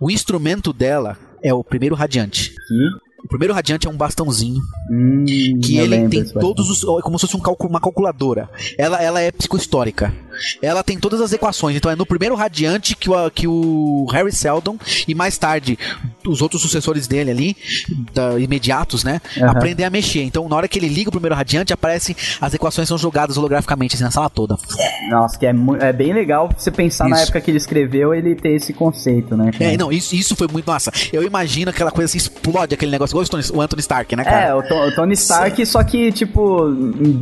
O 0.00 0.08
instrumento 0.10 0.72
dela 0.72 1.16
é 1.42 1.52
o 1.52 1.64
primeiro 1.64 1.96
radiante. 1.96 2.50
Que, 2.68 2.88
O 3.24 3.28
primeiro 3.28 3.54
radiante 3.54 3.86
é 3.86 3.90
um 3.90 3.96
bastãozinho 3.96 4.60
hum, 4.90 5.24
que 5.62 5.78
ele 5.78 6.08
tem 6.08 6.24
todos 6.24 6.68
os. 6.70 6.82
É 6.82 7.02
como 7.02 7.18
se 7.18 7.26
fosse 7.26 7.36
um 7.36 7.40
cálculo- 7.40 7.70
uma 7.70 7.80
calculadora. 7.80 8.50
Ela, 8.76 9.00
ela 9.02 9.20
é 9.20 9.30
psicohistórica. 9.30 10.12
Ela 10.60 10.82
tem 10.82 10.98
todas 10.98 11.20
as 11.20 11.32
equações. 11.32 11.76
Então 11.76 11.90
é 11.90 11.96
no 11.96 12.06
primeiro 12.06 12.34
radiante 12.34 12.94
que 12.96 13.10
o, 13.10 13.30
que 13.30 13.46
o 13.46 14.06
Harry 14.12 14.32
Seldon 14.32 14.76
e 15.06 15.14
mais 15.14 15.36
tarde 15.38 15.78
os 16.26 16.40
outros 16.42 16.62
sucessores 16.62 17.06
dele 17.06 17.30
ali, 17.30 17.56
da- 18.12 18.38
imediatos, 18.38 19.04
né? 19.04 19.20
Aham. 19.38 19.50
Aprendem 19.50 19.84
a 19.86 19.90
mexer. 19.90 20.22
Então 20.22 20.48
na 20.48 20.56
hora 20.56 20.68
que 20.68 20.78
ele 20.78 20.88
liga 20.88 21.08
o 21.08 21.12
primeiro 21.12 21.34
radiante, 21.34 21.72
aparece. 21.72 22.16
As 22.40 22.54
equações 22.54 22.88
são 22.88 22.98
jogadas 22.98 23.36
holograficamente 23.36 23.94
assim, 23.94 24.04
na 24.04 24.10
sala 24.10 24.28
toda. 24.30 24.56
Nossa, 25.10 25.38
que 25.38 25.46
é, 25.46 25.52
é 25.80 25.92
bem 25.92 26.12
legal 26.12 26.48
você 26.56 26.70
pensar 26.70 27.08
na 27.08 27.16
Isso. 27.16 27.24
época 27.24 27.40
que 27.40 27.50
ele 27.50 27.58
escreveu 27.58 28.14
ele 28.14 28.34
ter 28.34 28.50
esse 28.50 28.72
conceito, 28.72 29.36
né? 29.36 29.50
cara? 29.52 29.64
É, 29.72 29.76
não, 29.76 29.90
isso, 29.92 30.14
isso 30.14 30.34
foi 30.36 30.48
muito 30.48 30.66
massa. 30.66 30.90
Eu 31.12 31.22
imagino 31.22 31.70
aquela 31.70 31.90
coisa 31.90 32.06
assim, 32.10 32.18
explode 32.18 32.74
aquele 32.74 32.90
negócio, 32.90 33.12
igual 33.12 33.24
o 33.24 33.28
Tony- 33.28 33.44
o 33.52 33.60
Anthony 33.60 33.80
Stark, 33.80 34.16
né, 34.16 34.24
cara? 34.24 34.46
É, 34.46 34.54
o, 34.54 34.62
To- 34.62 34.74
o 34.88 34.94
Tony 34.94 35.14
Stark, 35.14 35.64
só 35.66 35.82
que, 35.82 36.12
tipo, 36.12 36.70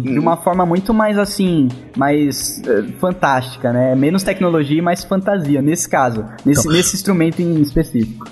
de 0.02 0.18
uma 0.18 0.36
forma 0.36 0.64
muito 0.66 0.92
mais 0.92 1.18
assim, 1.18 1.68
mais 1.96 2.60
eh, 2.66 2.82
fantástica, 3.00 3.72
né? 3.72 3.94
Menos 3.96 4.22
tecnologia 4.22 4.78
e 4.78 4.82
mais 4.82 5.02
fantasia, 5.02 5.60
nesse 5.62 5.88
caso, 5.88 6.24
nesse, 6.44 6.60
Então. 6.60 6.72
nesse 6.72 6.94
instrumento 6.94 7.40
em 7.40 7.60
específico. 7.60 8.26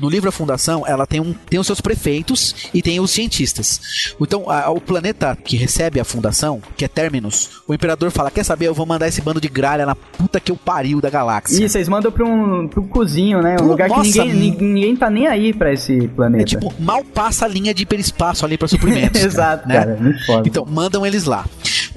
No 0.00 0.08
livro 0.08 0.28
A 0.28 0.32
Fundação, 0.32 0.84
ela 0.86 1.06
tem, 1.06 1.20
um, 1.20 1.32
tem 1.48 1.58
os 1.58 1.66
seus 1.66 1.80
prefeitos 1.80 2.54
e 2.72 2.80
tem 2.82 3.00
os 3.00 3.10
cientistas. 3.10 4.14
Então, 4.20 4.48
a- 4.50 4.70
o 4.70 4.80
planeta 4.80 5.36
que 5.36 5.56
recebe 5.56 5.98
a 6.00 6.04
fundação, 6.04 6.60
que 6.76 6.84
é 6.84 6.88
Terminus, 6.88 7.50
o 7.66 7.74
imperador 7.74 8.10
fala: 8.10 8.30
Quer 8.30 8.44
saber? 8.44 8.66
Eu 8.66 8.74
vou 8.74 8.86
mandar 8.86 9.08
esse 9.08 9.20
bando 9.20 9.40
de 9.40 9.48
gralha 9.48 9.84
na 9.86 9.94
puta 9.94 10.38
que 10.40 10.52
eu 10.52 10.56
pariu 10.56 11.00
da 11.00 11.10
galáxia. 11.10 11.64
E 11.64 11.68
vocês 11.68 11.88
mandam 11.88 12.12
pra 12.12 12.24
um, 12.24 12.68
pra 12.68 12.80
um 12.80 12.86
cozinho, 12.86 13.42
né? 13.42 13.54
Um 13.54 13.58
Pô, 13.58 13.64
lugar 13.64 13.88
que 13.90 13.96
nossa, 13.96 14.24
ninguém, 14.24 14.30
hum. 14.30 14.56
ni- 14.60 14.74
ninguém 14.74 14.96
tá 14.96 15.10
nem 15.10 15.26
aí 15.26 15.52
pra 15.52 15.72
esse 15.72 16.06
planeta. 16.08 16.42
É 16.42 16.46
tipo, 16.46 16.72
mal 16.78 17.02
passa 17.04 17.44
a 17.44 17.48
linha 17.48 17.74
de 17.74 17.82
hiperespaço 17.82 18.44
ali 18.44 18.56
para 18.56 18.68
suprimentos. 18.68 19.20
Exato, 19.24 19.66
né? 19.68 19.74
cara, 19.78 19.96
muito 20.00 20.24
foda. 20.26 20.48
Então, 20.48 20.64
mandam 20.64 21.04
eles 21.04 21.24
lá. 21.24 21.44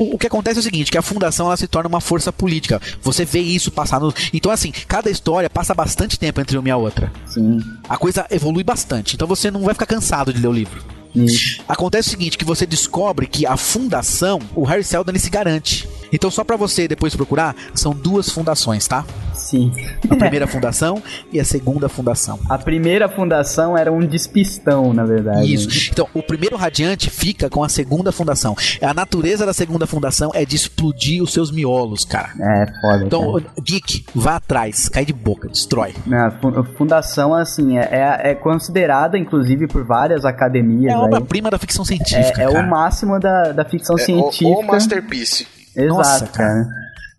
O, 0.02 0.16
o 0.16 0.18
que 0.18 0.26
acontece 0.26 0.58
é 0.58 0.62
o 0.62 0.64
seguinte, 0.64 0.90
que 0.90 0.98
a 0.98 1.02
fundação 1.04 1.46
ela 1.46 1.56
se 1.56 1.68
torna 1.68 1.88
uma 1.88 2.02
força 2.02 2.34
política. 2.34 2.82
Você 3.04 3.24
vê 3.24 3.40
isso 3.40 3.70
passar 3.70 4.00
no... 4.00 4.12
Então, 4.34 4.52
assim, 4.52 4.72
cada 4.88 5.12
história 5.12 5.48
passa 5.48 5.76
bastante 5.76 6.18
tempo 6.18 6.42
entre 6.42 6.58
uma 6.58 6.68
e 6.68 6.72
a 6.72 6.78
outra. 6.78 7.12
Sim. 7.28 7.60
A 7.88 7.98
coisa 7.98 8.26
evolui 8.32 8.64
bastante. 8.64 9.14
Então 9.14 9.28
você 9.28 9.52
não 9.52 9.62
vai 9.62 9.76
ficar 9.76 9.86
cansado 9.86 10.34
de 10.34 10.42
ler 10.42 10.48
o 10.48 10.52
livro. 10.52 10.84
Isso. 11.14 11.62
Acontece 11.68 12.08
o 12.08 12.12
seguinte, 12.12 12.38
que 12.38 12.46
você 12.46 12.66
descobre 12.66 13.28
que 13.28 13.46
a 13.46 13.56
fundação, 13.56 14.40
o 14.56 14.64
Harry 14.64 14.84
Seldon, 14.84 15.12
ele 15.12 15.20
se 15.20 15.30
garante. 15.30 15.88
Então, 16.12 16.30
só 16.32 16.44
pra 16.44 16.56
você 16.58 16.88
depois 16.88 17.16
procurar, 17.16 17.56
são 17.74 17.94
duas 17.94 18.30
fundações, 18.30 18.88
tá? 18.88 19.06
Sim. 19.34 19.72
A 20.10 20.16
primeira 20.16 20.46
fundação 20.48 21.02
e 21.32 21.40
a 21.40 21.46
segunda 21.46 21.90
fundação. 21.90 22.40
A 22.50 22.58
primeira 22.58 23.10
fundação 23.10 23.78
era 23.78 23.92
um 23.92 24.00
despistão, 24.06 24.94
na 24.94 25.04
verdade. 25.04 25.54
Isso. 25.54 25.90
Então, 25.92 26.08
o 26.14 26.22
primeiro 26.22 26.56
radiante 26.56 27.10
fica 27.10 27.50
com 27.50 27.64
a 27.64 27.70
segunda 27.70 28.12
fundação. 28.12 28.56
A 28.82 28.94
natureza 28.94 29.46
da 29.46 29.54
segunda 29.54 29.88
fundação 29.88 30.32
é 30.34 30.46
de 30.46 30.56
explodir 30.56 31.22
os 31.24 31.34
seus 31.34 31.52
miolos, 31.52 32.06
cara. 32.06 32.30
É, 32.40 32.66
foda. 32.82 33.04
Então, 33.06 33.34
cara. 33.34 33.46
Geek, 33.62 34.06
vá 34.14 34.36
atrás, 34.36 34.88
cai 34.90 35.06
de 35.06 35.14
boca, 35.14 35.48
destrói. 35.50 35.94
Na 36.06 36.32
fu- 36.32 36.64
fundação, 36.78 37.34
assim, 37.34 37.78
é, 37.78 37.90
é, 37.92 38.32
é 38.32 38.36
considerada, 38.36 39.18
inclusive, 39.18 39.68
por 39.68 39.84
várias 39.86 40.24
academias. 40.26 40.94
É 40.94 40.96
a 40.96 41.00
obra-prima 41.00 41.50
da 41.50 41.58
ficção 41.58 41.84
científica. 41.84 42.42
É, 42.42 42.46
é 42.46 42.52
cara. 42.52 42.66
o 42.66 42.70
máximo 42.70 43.20
da, 43.20 43.52
da 43.52 43.66
ficção 43.66 43.98
É, 43.98 44.02
o, 44.02 44.06
científica. 44.06 44.50
o 44.50 44.62
Masterpiece. 44.64 45.48
Exato, 45.76 45.88
Nossa, 45.98 46.28
cara. 46.28 46.68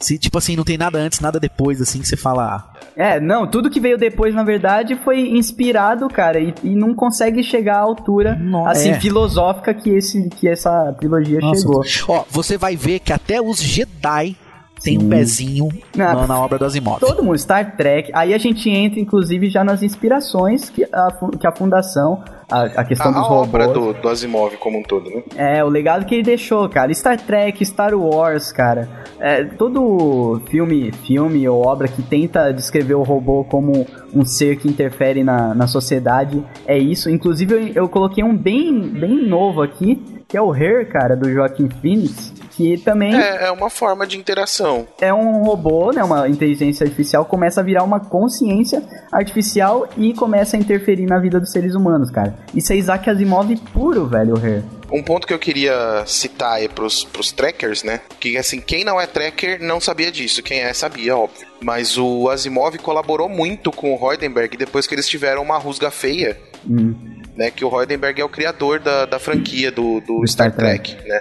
Se, 0.00 0.18
tipo 0.18 0.36
assim, 0.36 0.56
não 0.56 0.64
tem 0.64 0.76
nada 0.76 0.98
antes, 0.98 1.20
nada 1.20 1.38
depois, 1.38 1.80
assim, 1.80 2.00
que 2.00 2.08
você 2.08 2.16
fala. 2.16 2.56
ah, 2.56 2.78
É, 2.96 3.20
não, 3.20 3.46
tudo 3.46 3.70
que 3.70 3.78
veio 3.78 3.96
depois, 3.96 4.34
na 4.34 4.42
verdade, 4.42 4.96
foi 4.96 5.20
inspirado, 5.30 6.08
cara, 6.08 6.40
e, 6.40 6.52
e 6.64 6.74
não 6.74 6.92
consegue 6.92 7.40
chegar 7.44 7.76
à 7.76 7.80
altura, 7.82 8.34
No- 8.34 8.66
assim, 8.66 8.90
é. 8.90 8.98
filosófica 9.00 9.72
que, 9.72 9.90
esse, 9.90 10.28
que 10.30 10.48
essa 10.48 10.92
trilogia 10.98 11.38
Nossa, 11.38 11.60
chegou. 11.60 11.84
Ó, 12.08 12.24
você 12.28 12.58
vai 12.58 12.74
ver 12.74 12.98
que 12.98 13.12
até 13.12 13.40
os 13.40 13.60
Jedi 13.62 14.36
tem 14.82 14.98
um 14.98 15.08
pezinho 15.08 15.68
na, 15.96 16.26
na 16.26 16.40
obra 16.40 16.58
do 16.58 16.64
Asimov. 16.64 17.00
Todo 17.00 17.22
mundo, 17.22 17.38
Star 17.38 17.76
Trek, 17.76 18.10
aí 18.14 18.34
a 18.34 18.38
gente 18.38 18.68
entra, 18.68 18.98
inclusive, 19.00 19.48
já 19.48 19.62
nas 19.62 19.82
inspirações 19.82 20.68
que 20.68 20.84
a, 20.84 21.08
que 21.38 21.46
a 21.46 21.52
fundação, 21.52 22.22
a, 22.50 22.62
a 22.62 22.80
A, 22.80 22.84
questão 22.84 23.10
a 23.10 23.20
dos 23.20 23.30
obra 23.30 23.66
robôs... 23.66 23.96
do, 23.96 24.02
do 24.02 24.08
Asimov 24.08 24.56
como 24.56 24.78
um 24.78 24.82
todo, 24.82 25.08
né? 25.08 25.22
É, 25.36 25.64
o 25.64 25.68
legado 25.68 26.04
que 26.04 26.14
ele 26.16 26.24
deixou, 26.24 26.68
cara. 26.68 26.92
Star 26.92 27.18
Trek, 27.18 27.64
Star 27.64 27.94
Wars, 27.94 28.50
cara. 28.52 28.88
É, 29.18 29.44
todo 29.44 30.40
filme, 30.50 30.90
filme 31.06 31.48
ou 31.48 31.64
obra 31.64 31.86
que 31.88 32.02
tenta 32.02 32.52
descrever 32.52 32.94
o 32.94 33.02
robô 33.02 33.44
como 33.44 33.86
um 34.12 34.24
ser 34.24 34.56
que 34.56 34.68
interfere 34.68 35.22
na, 35.22 35.54
na 35.54 35.66
sociedade 35.66 36.42
é 36.66 36.76
isso. 36.76 37.08
Inclusive, 37.08 37.54
eu, 37.54 37.82
eu 37.84 37.88
coloquei 37.88 38.24
um 38.24 38.36
bem, 38.36 38.80
bem 38.80 39.26
novo 39.26 39.62
aqui, 39.62 40.02
que 40.28 40.36
é 40.36 40.42
o 40.42 40.54
Her, 40.54 40.88
cara, 40.88 41.16
do 41.16 41.30
Joaquim 41.30 41.68
Phoenix. 41.80 42.32
Que 42.56 42.78
também 42.78 43.14
É, 43.14 43.46
é 43.46 43.50
uma 43.50 43.70
forma 43.70 44.06
de 44.06 44.16
interação. 44.18 44.86
é 45.00 45.12
um 45.12 45.42
robô, 45.42 45.90
né, 45.92 46.02
uma 46.02 46.28
inteligência 46.28 46.84
artificial, 46.84 47.24
começa 47.24 47.60
a 47.60 47.64
virar 47.64 47.82
uma 47.82 48.00
consciência 48.00 48.82
artificial 49.10 49.88
e 49.96 50.12
começa 50.14 50.56
a 50.56 50.60
interferir 50.60 51.06
na 51.06 51.18
vida 51.18 51.40
dos 51.40 51.50
seres 51.50 51.74
humanos, 51.74 52.10
cara. 52.10 52.36
Isso 52.54 52.72
é 52.72 52.76
Isaac 52.76 53.08
Asimov 53.08 53.54
puro, 53.72 54.06
velho, 54.06 54.34
o 54.34 54.46
Her. 54.46 54.62
Um 54.92 55.02
ponto 55.02 55.26
que 55.26 55.32
eu 55.32 55.38
queria 55.38 56.02
citar 56.06 56.56
aí 56.56 56.68
pros, 56.68 57.04
pros 57.04 57.32
trackers, 57.32 57.82
né? 57.82 58.00
Que 58.20 58.36
assim, 58.36 58.60
quem 58.60 58.84
não 58.84 59.00
é 59.00 59.06
tracker 59.06 59.58
não 59.62 59.80
sabia 59.80 60.12
disso. 60.12 60.42
Quem 60.42 60.60
é, 60.60 60.72
sabia, 60.74 61.16
óbvio. 61.16 61.46
Mas 61.62 61.96
o 61.96 62.28
Asimov 62.28 62.76
colaborou 62.76 63.26
muito 63.26 63.70
com 63.72 63.94
o 63.94 63.96
Reudenberg 63.96 64.54
depois 64.54 64.86
que 64.86 64.94
eles 64.94 65.08
tiveram 65.08 65.40
uma 65.42 65.56
rusga 65.56 65.90
feia. 65.90 66.38
Hum. 66.68 66.94
Né, 67.34 67.50
que 67.50 67.64
o 67.64 67.70
Reudenberg 67.70 68.20
é 68.20 68.24
o 68.24 68.28
criador 68.28 68.78
da, 68.78 69.06
da 69.06 69.18
franquia 69.18 69.72
do, 69.72 70.00
do 70.00 70.20
Do 70.20 70.28
Star, 70.28 70.52
Star 70.52 70.52
Trek, 70.52 70.94
né? 71.08 71.18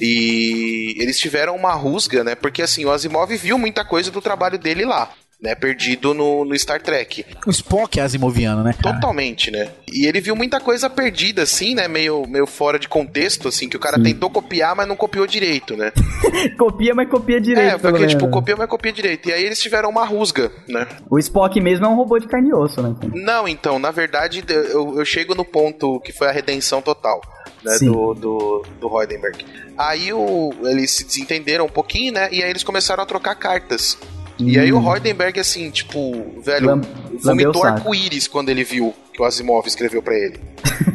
E 0.00 0.94
eles 0.98 1.18
tiveram 1.18 1.54
uma 1.56 1.72
rusga, 1.72 2.24
né? 2.24 2.34
Porque 2.34 2.62
assim, 2.62 2.84
o 2.84 2.90
Asimov 2.90 3.34
viu 3.36 3.58
muita 3.58 3.84
coisa 3.84 4.10
do 4.10 4.20
trabalho 4.20 4.58
dele 4.58 4.84
lá, 4.84 5.10
né? 5.40 5.54
Perdido 5.54 6.14
no, 6.14 6.44
no 6.44 6.58
Star 6.58 6.80
Trek. 6.80 7.24
O 7.46 7.50
Spock 7.50 8.00
é 8.00 8.02
asimoviano, 8.02 8.62
né, 8.62 8.72
cara? 8.72 8.94
Totalmente, 8.94 9.50
né? 9.50 9.68
E 9.92 10.06
ele 10.06 10.20
viu 10.20 10.34
muita 10.34 10.60
coisa 10.60 10.88
perdida, 10.88 11.42
assim, 11.42 11.74
né? 11.74 11.86
Meio, 11.88 12.26
meio 12.26 12.46
fora 12.46 12.78
de 12.78 12.88
contexto, 12.88 13.48
assim, 13.48 13.68
que 13.68 13.76
o 13.76 13.80
cara 13.80 13.96
Sim. 13.96 14.04
tentou 14.04 14.30
copiar, 14.30 14.74
mas 14.74 14.88
não 14.88 14.96
copiou 14.96 15.26
direito, 15.26 15.76
né? 15.76 15.92
Copia, 16.58 16.94
mas 16.94 17.08
copia 17.08 17.40
direito. 17.40 17.74
é, 17.74 17.78
pelo 17.78 17.92
porque, 17.92 18.06
tipo, 18.06 18.28
copia, 18.28 18.56
mas 18.56 18.68
copia 18.68 18.92
direito. 18.92 19.28
E 19.28 19.32
aí 19.32 19.44
eles 19.44 19.60
tiveram 19.60 19.90
uma 19.90 20.04
rusga, 20.04 20.50
né? 20.68 20.86
O 21.10 21.18
Spock 21.18 21.60
mesmo 21.60 21.84
é 21.84 21.88
um 21.88 21.96
robô 21.96 22.18
de 22.18 22.26
carne 22.26 22.48
e 22.50 22.54
osso, 22.54 22.82
né? 22.82 22.94
Não, 23.12 23.46
então, 23.46 23.78
na 23.78 23.90
verdade, 23.90 24.42
eu, 24.48 24.98
eu 24.98 25.04
chego 25.04 25.34
no 25.34 25.44
ponto 25.44 26.00
que 26.00 26.12
foi 26.12 26.28
a 26.28 26.32
redenção 26.32 26.80
total. 26.80 27.20
Né, 27.66 27.78
do, 27.80 28.14
do, 28.14 28.64
do 28.80 28.88
Reudenberg. 28.88 29.44
Aí 29.76 30.12
o, 30.12 30.52
eles 30.64 30.90
se 30.92 31.04
desentenderam 31.04 31.66
um 31.66 31.68
pouquinho, 31.68 32.12
né? 32.12 32.28
E 32.32 32.42
aí 32.42 32.48
eles 32.50 32.62
começaram 32.64 33.02
a 33.02 33.06
trocar 33.06 33.34
cartas. 33.34 33.98
E 34.38 34.58
aí 34.58 34.72
o 34.72 34.78
Reudenberg, 34.78 35.40
assim, 35.40 35.70
tipo, 35.70 36.40
velho, 36.42 36.66
Hum. 36.74 36.80
Lam- 36.80 36.82
vomitou 37.22 37.64
arco-íris 37.64 38.28
quando 38.28 38.50
ele 38.50 38.62
viu 38.64 38.94
que 39.12 39.20
o 39.22 39.24
Asimov 39.24 39.66
escreveu 39.66 40.02
pra 40.02 40.14
ele. 40.14 40.38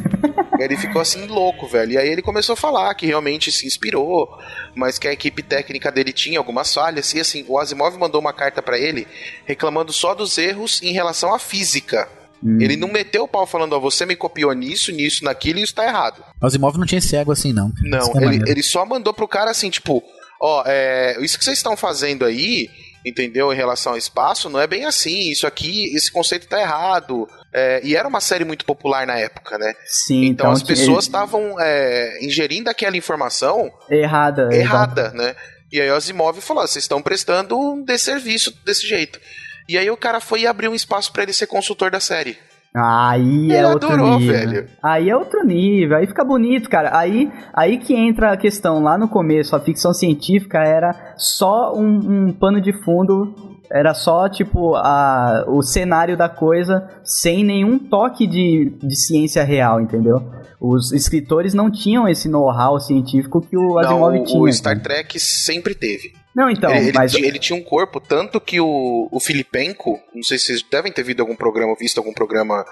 Ele 0.60 0.76
ficou 0.76 1.02
assim 1.02 1.26
louco, 1.26 1.66
velho. 1.66 1.92
E 1.92 1.98
aí 1.98 2.08
ele 2.08 2.22
começou 2.22 2.52
a 2.52 2.56
falar 2.56 2.94
que 2.94 3.04
realmente 3.06 3.50
se 3.50 3.66
inspirou, 3.66 4.28
mas 4.76 4.96
que 4.96 5.08
a 5.08 5.12
equipe 5.12 5.42
técnica 5.42 5.90
dele 5.90 6.12
tinha 6.12 6.38
algumas 6.38 6.72
falhas. 6.72 7.12
E 7.14 7.20
assim, 7.20 7.44
o 7.48 7.58
Asimov 7.58 7.96
mandou 7.98 8.20
uma 8.20 8.32
carta 8.32 8.62
pra 8.62 8.78
ele 8.78 9.08
reclamando 9.44 9.92
só 9.92 10.14
dos 10.14 10.38
erros 10.38 10.80
em 10.80 10.92
relação 10.92 11.34
à 11.34 11.38
física. 11.40 12.08
Hum. 12.44 12.58
Ele 12.60 12.76
não 12.76 12.88
meteu 12.88 13.24
o 13.24 13.28
pau 13.28 13.46
falando, 13.46 13.74
ó, 13.74 13.78
você 13.80 14.04
me 14.04 14.16
copiou 14.16 14.52
nisso, 14.52 14.90
nisso, 14.92 15.24
naquilo 15.24 15.58
e 15.58 15.62
isso 15.62 15.74
tá 15.74 15.84
errado. 15.84 16.24
O 16.40 16.46
Asimov 16.46 16.76
não 16.76 16.86
tinha 16.86 16.98
esse 16.98 17.14
ego 17.16 17.30
assim, 17.32 17.52
não. 17.52 17.72
Não, 17.82 18.12
é 18.20 18.24
ele, 18.24 18.50
ele 18.50 18.62
só 18.62 18.84
mandou 18.84 19.14
pro 19.14 19.28
cara 19.28 19.50
assim, 19.50 19.70
tipo, 19.70 20.02
ó, 20.40 20.62
é, 20.66 21.16
isso 21.20 21.38
que 21.38 21.44
vocês 21.44 21.58
estão 21.58 21.76
fazendo 21.76 22.24
aí, 22.24 22.68
entendeu, 23.06 23.52
em 23.52 23.56
relação 23.56 23.92
ao 23.92 23.98
espaço, 23.98 24.48
não 24.50 24.60
é 24.60 24.66
bem 24.66 24.84
assim, 24.84 25.30
isso 25.30 25.46
aqui, 25.46 25.94
esse 25.94 26.10
conceito 26.10 26.46
tá 26.48 26.60
errado. 26.60 27.28
É, 27.54 27.80
e 27.84 27.94
era 27.94 28.08
uma 28.08 28.20
série 28.20 28.44
muito 28.44 28.64
popular 28.64 29.06
na 29.06 29.18
época, 29.18 29.58
né? 29.58 29.74
Sim, 29.86 30.24
Então, 30.24 30.50
as 30.50 30.62
tinha- 30.62 30.74
pessoas 30.74 31.04
estavam 31.04 31.54
é, 31.60 32.18
ingerindo 32.24 32.70
aquela 32.70 32.96
informação 32.96 33.70
Errada. 33.90 34.48
errada, 34.52 35.10
né? 35.12 35.36
E 35.70 35.80
aí 35.80 35.90
o 35.90 35.94
Asimov 35.94 36.40
falou: 36.40 36.62
"Ah, 36.62 36.66
vocês 36.66 36.84
estão 36.84 37.00
prestando 37.02 37.58
um 37.58 37.82
desserviço 37.84 38.54
desse 38.64 38.86
jeito. 38.86 39.18
E 39.68 39.76
aí 39.78 39.90
o 39.90 39.96
cara 39.96 40.20
foi 40.20 40.42
e 40.42 40.46
abriu 40.46 40.70
um 40.70 40.74
espaço 40.74 41.12
pra 41.12 41.22
ele 41.22 41.32
ser 41.32 41.46
consultor 41.46 41.90
da 41.90 42.00
série. 42.00 42.36
Aí 42.74 43.44
Ele 43.50 43.52
é 43.54 43.66
outro 43.66 43.92
adorou, 43.92 44.18
nível. 44.18 44.34
velho. 44.34 44.68
Aí 44.82 45.10
é 45.10 45.14
outro 45.16 45.44
nível, 45.44 45.96
aí 45.98 46.06
fica 46.06 46.24
bonito, 46.24 46.70
cara. 46.70 46.96
Aí, 46.96 47.30
aí 47.52 47.76
que 47.76 47.92
entra 47.94 48.32
a 48.32 48.36
questão, 48.36 48.82
lá 48.82 48.96
no 48.96 49.08
começo, 49.08 49.54
a 49.54 49.60
ficção 49.60 49.92
científica 49.92 50.58
era 50.58 51.12
só 51.18 51.74
um, 51.76 52.28
um 52.28 52.32
pano 52.32 52.62
de 52.62 52.72
fundo, 52.82 53.34
era 53.70 53.92
só, 53.92 54.26
tipo, 54.26 54.74
a, 54.74 55.44
o 55.48 55.60
cenário 55.62 56.16
da 56.16 56.30
coisa, 56.30 56.88
sem 57.04 57.44
nenhum 57.44 57.78
toque 57.78 58.26
de, 58.26 58.72
de 58.82 58.96
ciência 58.96 59.44
real, 59.44 59.78
entendeu? 59.78 60.16
Os 60.58 60.92
escritores 60.92 61.52
não 61.52 61.70
tinham 61.70 62.08
esse 62.08 62.26
know-how 62.26 62.80
científico 62.80 63.42
que 63.42 63.56
o 63.56 63.78
Asimov 63.78 64.16
Não, 64.16 64.24
tinha. 64.24 64.40
o 64.40 64.50
Star. 64.50 64.80
Trek 64.80 65.20
sempre 65.20 65.74
teve. 65.74 66.12
Não, 66.34 66.48
então, 66.48 66.74
ele, 66.74 66.92
mas... 66.92 67.14
ele 67.14 67.38
tinha 67.38 67.58
um 67.58 67.62
corpo, 67.62 68.00
tanto 68.00 68.40
que 68.40 68.60
o, 68.60 69.08
o 69.10 69.20
Filipenko, 69.20 70.00
não 70.14 70.22
sei 70.22 70.38
se 70.38 70.46
vocês 70.46 70.62
devem 70.62 70.90
ter 70.90 71.02
visto 71.02 71.20
algum 71.20 71.36
programa, 71.36 71.74
visto 71.78 71.98
algum 71.98 72.12
programa 72.12 72.64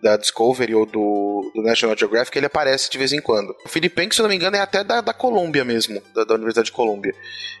da 0.00 0.16
Discovery 0.16 0.74
ou 0.74 0.86
do, 0.86 1.50
do 1.54 1.62
National 1.62 1.96
Geographic, 1.96 2.36
ele 2.38 2.46
aparece 2.46 2.90
de 2.90 2.98
vez 2.98 3.12
em 3.12 3.20
quando. 3.20 3.54
O 3.64 3.68
Filipenko, 3.68 4.14
se 4.14 4.22
não 4.22 4.28
me 4.28 4.36
engano, 4.36 4.56
é 4.56 4.60
até 4.60 4.84
da, 4.84 5.00
da 5.00 5.12
Colômbia 5.12 5.64
mesmo, 5.64 6.00
da, 6.14 6.24
da 6.24 6.34
Universidade 6.34 6.66
de 6.66 6.72
Colômbia. 6.72 7.14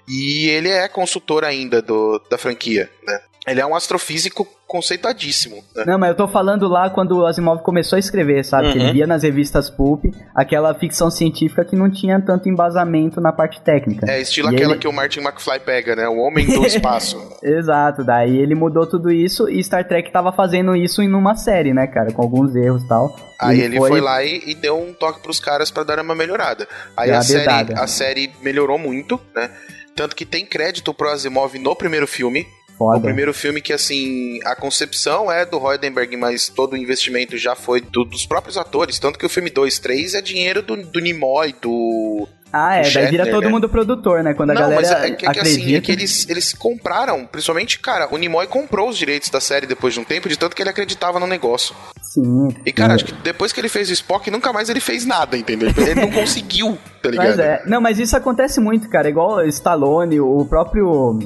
E 0.06 0.48
ele 0.48 0.68
é 0.68 0.86
consultor 0.88 1.44
ainda 1.44 1.82
do, 1.82 2.20
da 2.30 2.38
franquia, 2.38 2.88
né? 3.04 3.20
Ele 3.50 3.60
é 3.60 3.66
um 3.66 3.74
astrofísico 3.74 4.46
conceituadíssimo, 4.66 5.62
né? 5.74 5.84
Não, 5.86 5.98
mas 5.98 6.10
eu 6.10 6.14
tô 6.14 6.28
falando 6.28 6.68
lá 6.68 6.90
quando 6.90 7.18
o 7.18 7.26
Asimov 7.26 7.62
começou 7.62 7.96
a 7.96 7.98
escrever, 8.00 8.44
sabe? 8.44 8.72
Que 8.72 8.78
Uhum. 8.78 8.84
ele 8.84 8.92
via 8.92 9.06
nas 9.06 9.22
revistas 9.22 9.70
Pulp 9.70 10.04
aquela 10.34 10.74
ficção 10.74 11.10
científica 11.10 11.64
que 11.64 11.74
não 11.74 11.90
tinha 11.90 12.20
tanto 12.20 12.48
embasamento 12.48 13.20
na 13.20 13.32
parte 13.32 13.60
técnica. 13.62 14.10
É 14.10 14.20
estilo 14.20 14.50
E 14.52 14.54
aquela 14.56 14.72
ele- 14.72 14.80
que 14.80 14.86
o 14.88 14.92
Martin 14.92 15.20
McFly 15.20 15.60
pega, 15.60 15.96
né? 15.96 16.08
O 16.08 16.18
homem 16.18 16.46
do 16.46 16.64
espaço. 16.66 17.16
Exato, 17.42 18.04
daí 18.04 18.36
ele 18.36 18.54
mudou 18.54 18.86
tudo 18.86 19.10
isso 19.10 19.48
e 19.48 19.62
Star 19.64 19.86
Trek 19.88 20.12
tava 20.12 20.32
fazendo 20.32 20.76
isso 20.76 21.00
em 21.02 21.12
uma 21.14 21.34
série, 21.34 21.72
né, 21.72 21.86
cara? 21.86 22.12
Com 22.12 22.22
alguns 22.22 22.54
erros 22.54 22.82
e 22.84 22.88
tal. 22.88 23.16
Aí 23.40 23.60
ele 23.60 23.76
foi, 23.78 24.00
lá 24.00 24.22
e, 24.22 24.42
e 24.50 24.54
deu 24.54 24.78
um 24.78 24.92
toque 24.92 25.20
pros 25.20 25.40
caras 25.40 25.70
pra 25.70 25.82
dar 25.84 25.98
uma 26.00 26.14
melhorada. 26.14 26.66
Aí 26.96 27.10
a 27.10 27.22
série, 27.22 27.72
a 27.74 27.86
série 27.86 28.30
melhorou 28.42 28.78
muito, 28.78 29.18
né? 29.34 29.48
Tanto 29.96 30.14
que 30.14 30.24
tem 30.24 30.44
crédito 30.44 30.92
pro 30.94 31.08
Asimov 31.08 31.58
no 31.58 31.74
primeiro 31.74 32.06
filme. 32.06 32.46
O 32.78 32.92
Foda. 32.92 33.00
primeiro 33.00 33.34
filme 33.34 33.60
que, 33.60 33.72
assim, 33.72 34.38
a 34.44 34.54
concepção 34.54 35.30
é 35.32 35.44
do 35.44 35.58
Rodenberg, 35.58 36.16
mas 36.16 36.48
todo 36.48 36.74
o 36.74 36.76
investimento 36.76 37.36
já 37.36 37.56
foi 37.56 37.80
do- 37.80 38.04
dos 38.04 38.24
próprios 38.24 38.56
atores. 38.56 38.98
Tanto 39.00 39.18
que 39.18 39.26
o 39.26 39.28
filme 39.28 39.50
2, 39.50 39.78
3 39.80 40.14
é 40.14 40.20
dinheiro 40.22 40.62
do, 40.62 40.76
do 40.76 41.00
Nimoy, 41.00 41.54
do... 41.60 42.28
Ah, 42.52 42.76
é, 42.76 42.88
o 42.88 42.94
daí 42.94 43.06
vira 43.10 43.26
todo 43.30 43.44
né? 43.44 43.50
mundo 43.50 43.68
produtor, 43.68 44.22
né? 44.22 44.32
Quando 44.32 44.50
a 44.50 44.54
Não, 44.54 44.62
galera 44.62 44.80
mas 44.80 44.90
é 44.90 44.94
que, 44.94 45.06
é 45.06 45.10
que 45.16 45.26
acredita. 45.26 45.60
assim, 45.60 45.74
é 45.74 45.80
que 45.82 45.92
eles, 45.92 46.26
eles 46.30 46.52
compraram, 46.54 47.26
principalmente, 47.26 47.78
cara, 47.78 48.08
o 48.10 48.16
Nimoy 48.16 48.46
comprou 48.46 48.88
os 48.88 48.96
direitos 48.96 49.28
da 49.28 49.38
série 49.40 49.66
depois 49.66 49.92
de 49.92 50.00
um 50.00 50.04
tempo, 50.04 50.30
de 50.30 50.38
tanto 50.38 50.56
que 50.56 50.62
ele 50.62 50.70
acreditava 50.70 51.20
no 51.20 51.26
negócio. 51.26 51.74
Sim. 52.00 52.48
E, 52.64 52.72
cara, 52.72 52.92
É. 52.92 52.94
acho 52.94 53.04
que 53.04 53.12
depois 53.12 53.52
que 53.52 53.60
ele 53.60 53.68
fez 53.68 53.90
o 53.90 53.92
Spock, 53.92 54.30
nunca 54.30 54.50
mais 54.50 54.70
ele 54.70 54.80
fez 54.80 55.04
nada, 55.04 55.36
entendeu? 55.36 55.68
Ele 55.76 55.94
não 55.96 56.08
conseguiu, 56.12 56.78
tá 57.02 57.10
ligado? 57.10 57.26
Mas 57.28 57.38
é. 57.38 57.62
Não, 57.66 57.82
mas 57.82 57.98
isso 57.98 58.16
acontece 58.16 58.60
muito, 58.60 58.88
cara. 58.88 59.10
Igual 59.10 59.44
Stallone, 59.48 60.18
o 60.18 60.46
próprio. 60.46 61.18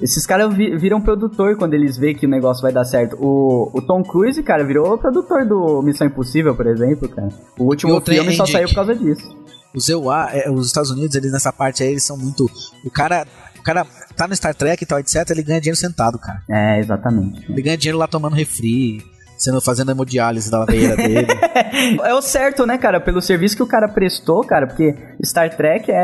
Esses 0.00 0.24
caras 0.26 0.54
vi- 0.54 0.76
viram 0.76 1.00
produtor 1.00 1.56
quando 1.56 1.74
eles 1.74 1.96
veem 1.96 2.14
que 2.16 2.26
o 2.26 2.28
negócio 2.28 2.62
vai 2.62 2.72
dar 2.72 2.84
certo. 2.84 3.16
O, 3.20 3.70
o 3.74 3.82
Tom 3.82 4.02
Cruise, 4.02 4.42
cara, 4.42 4.64
virou 4.64 4.96
produtor 4.96 5.44
do 5.46 5.82
Missão 5.82 6.06
Impossível, 6.06 6.54
por 6.54 6.66
exemplo, 6.66 7.08
cara. 7.08 7.28
O 7.58 7.64
último 7.64 7.92
outra, 7.92 8.14
filme 8.14 8.34
só 8.34 8.46
saiu 8.46 8.68
por 8.68 8.74
causa 8.76 8.94
disso. 8.94 9.36
Os 9.74 9.88
EUA, 9.88 10.30
é, 10.32 10.50
os 10.50 10.66
Estados 10.66 10.90
Unidos, 10.90 11.14
eles 11.14 11.30
nessa 11.32 11.52
parte 11.52 11.82
aí, 11.82 11.90
eles 11.90 12.04
são 12.04 12.16
muito. 12.16 12.50
O 12.84 12.90
cara. 12.90 13.26
O 13.58 13.62
cara 13.62 13.86
tá 14.16 14.26
no 14.26 14.34
Star 14.34 14.54
Trek 14.54 14.82
e 14.82 14.86
tal, 14.86 14.98
etc. 14.98 15.16
Ele 15.28 15.42
ganha 15.42 15.60
dinheiro 15.60 15.76
sentado, 15.78 16.18
cara. 16.18 16.42
É, 16.48 16.78
exatamente. 16.80 17.44
Ele 17.52 17.60
ganha 17.60 17.76
dinheiro 17.76 17.98
lá 17.98 18.08
tomando 18.08 18.34
refri, 18.34 19.04
sendo, 19.40 19.60
fazendo 19.60 19.90
hemodiálise 19.90 20.50
da 20.50 20.64
veia 20.64 20.94
dele. 20.96 21.26
É 22.04 22.14
o 22.14 22.20
certo, 22.20 22.66
né, 22.66 22.76
cara? 22.78 23.00
Pelo 23.00 23.20
serviço 23.22 23.56
que 23.56 23.62
o 23.62 23.66
cara 23.66 23.88
prestou, 23.88 24.42
cara, 24.44 24.66
porque 24.66 24.94
Star 25.24 25.54
Trek 25.56 25.90
é, 25.90 25.94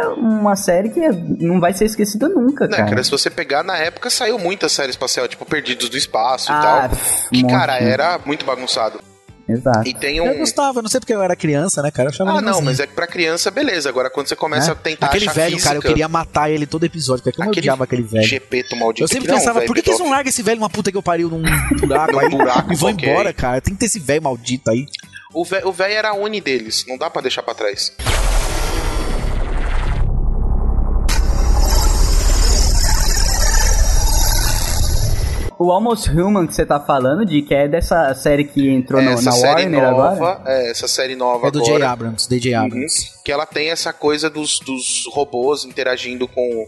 é 0.00 0.06
uma 0.16 0.54
série 0.56 0.90
que 0.90 1.00
não 1.08 1.60
vai 1.60 1.72
ser 1.72 1.84
esquecida 1.86 2.28
nunca, 2.28 2.66
Né, 2.66 2.76
cara. 2.76 2.90
cara, 2.90 3.04
se 3.04 3.10
você 3.10 3.30
pegar, 3.30 3.62
na 3.62 3.76
época 3.78 4.10
saiu 4.10 4.38
muita 4.38 4.68
série 4.68 4.90
espacial, 4.90 5.26
tipo 5.28 5.44
Perdidos 5.44 5.88
do 5.88 5.96
Espaço 5.96 6.52
Ah, 6.52 6.58
e 6.58 6.62
tal. 6.62 6.88
pff, 6.90 7.28
Que, 7.30 7.46
cara, 7.46 7.78
era 7.78 8.18
muito 8.24 8.44
bagunçado. 8.44 9.00
Exato. 9.48 9.86
E 9.86 9.92
tem 9.94 10.16
Eu 10.16 10.24
um. 10.24 10.38
gostava, 10.38 10.80
não 10.80 10.88
sei 10.88 11.00
porque 11.00 11.12
eu 11.12 11.22
era 11.22 11.36
criança, 11.36 11.82
né, 11.82 11.90
cara? 11.90 12.08
Eu 12.08 12.12
achava 12.12 12.30
Ah, 12.38 12.40
não, 12.40 12.62
mas 12.62 12.80
é 12.80 12.86
que 12.86 12.94
pra 12.94 13.06
criança, 13.06 13.50
beleza. 13.50 13.88
Agora, 13.88 14.08
quando 14.08 14.26
você 14.28 14.34
começa 14.36 14.68
Né? 14.68 14.72
a 14.72 14.74
tentar 14.74 15.06
Aquele 15.06 15.24
achar 15.26 15.34
velho, 15.34 15.50
física, 15.52 15.68
cara, 15.68 15.78
eu 15.78 15.82
queria 15.82 16.08
matar 16.08 16.50
ele 16.50 16.66
todo 16.66 16.84
episódio, 16.84 17.22
porque 17.22 17.36
como 17.36 17.48
eu 17.48 17.50
Aquele 17.52 17.64
odiava 17.64 17.84
aquele 17.84 18.02
velho. 18.02 18.24
Gepeto 18.26 18.74
maldito. 18.76 19.04
Eu 19.04 19.08
sempre 19.08 19.28
não, 19.28 19.36
pensava, 19.38 19.60
por 19.62 19.74
que, 19.76 19.82
que 19.82 19.90
eles 19.90 20.00
não 20.00 20.10
largam 20.10 20.28
esse 20.30 20.42
velho 20.42 20.58
uma 20.58 20.70
puta 20.70 20.90
que 20.90 20.96
eu 20.96 21.02
pariu 21.02 21.28
num 21.28 21.42
buraco 21.80 22.18
aí 22.18 22.28
buraco 22.30 22.72
e 22.72 22.76
vão 22.76 22.90
qualquer 22.92 23.10
embora, 23.10 23.32
cara? 23.32 23.60
Tem 23.60 23.74
que 23.74 23.80
ter 23.80 23.86
esse 23.86 23.98
velho 23.98 24.22
maldito 24.22 24.70
aí. 24.70 24.86
O 25.34 25.44
velho 25.44 25.92
era 25.94 26.10
a 26.10 26.14
uni 26.14 26.40
deles, 26.40 26.84
não 26.88 26.96
dá 26.96 27.10
pra 27.10 27.20
deixar 27.20 27.42
pra 27.42 27.54
trás. 27.54 27.92
O 35.58 35.70
Almost 35.70 36.10
Human 36.10 36.46
que 36.46 36.54
você 36.54 36.66
tá 36.66 36.80
falando, 36.80 37.24
de 37.24 37.42
que 37.42 37.54
é 37.54 37.68
dessa 37.68 38.12
série 38.14 38.44
que 38.44 38.68
entrou 38.68 39.00
no- 39.02 39.10
essa 39.10 39.22
na 39.24 39.32
série 39.32 39.62
Warner 39.62 39.82
nova, 39.90 40.12
agora? 40.12 40.42
é, 40.46 40.70
essa 40.70 40.88
série 40.88 41.14
nova 41.14 41.46
É 41.48 41.50
do 41.50 41.60
J. 41.60 41.70
agora. 41.76 41.90
Abrams, 41.90 42.28
DJ 42.28 42.54
Uhum. 42.56 42.64
Abrams. 42.66 42.94
que 43.24 43.30
ela 43.32 43.46
tem 43.46 43.70
essa 43.70 43.92
coisa 43.92 44.28
dos, 44.28 44.58
dos 44.60 45.04
robôs 45.12 45.64
interagindo 45.64 46.26
com. 46.28 46.66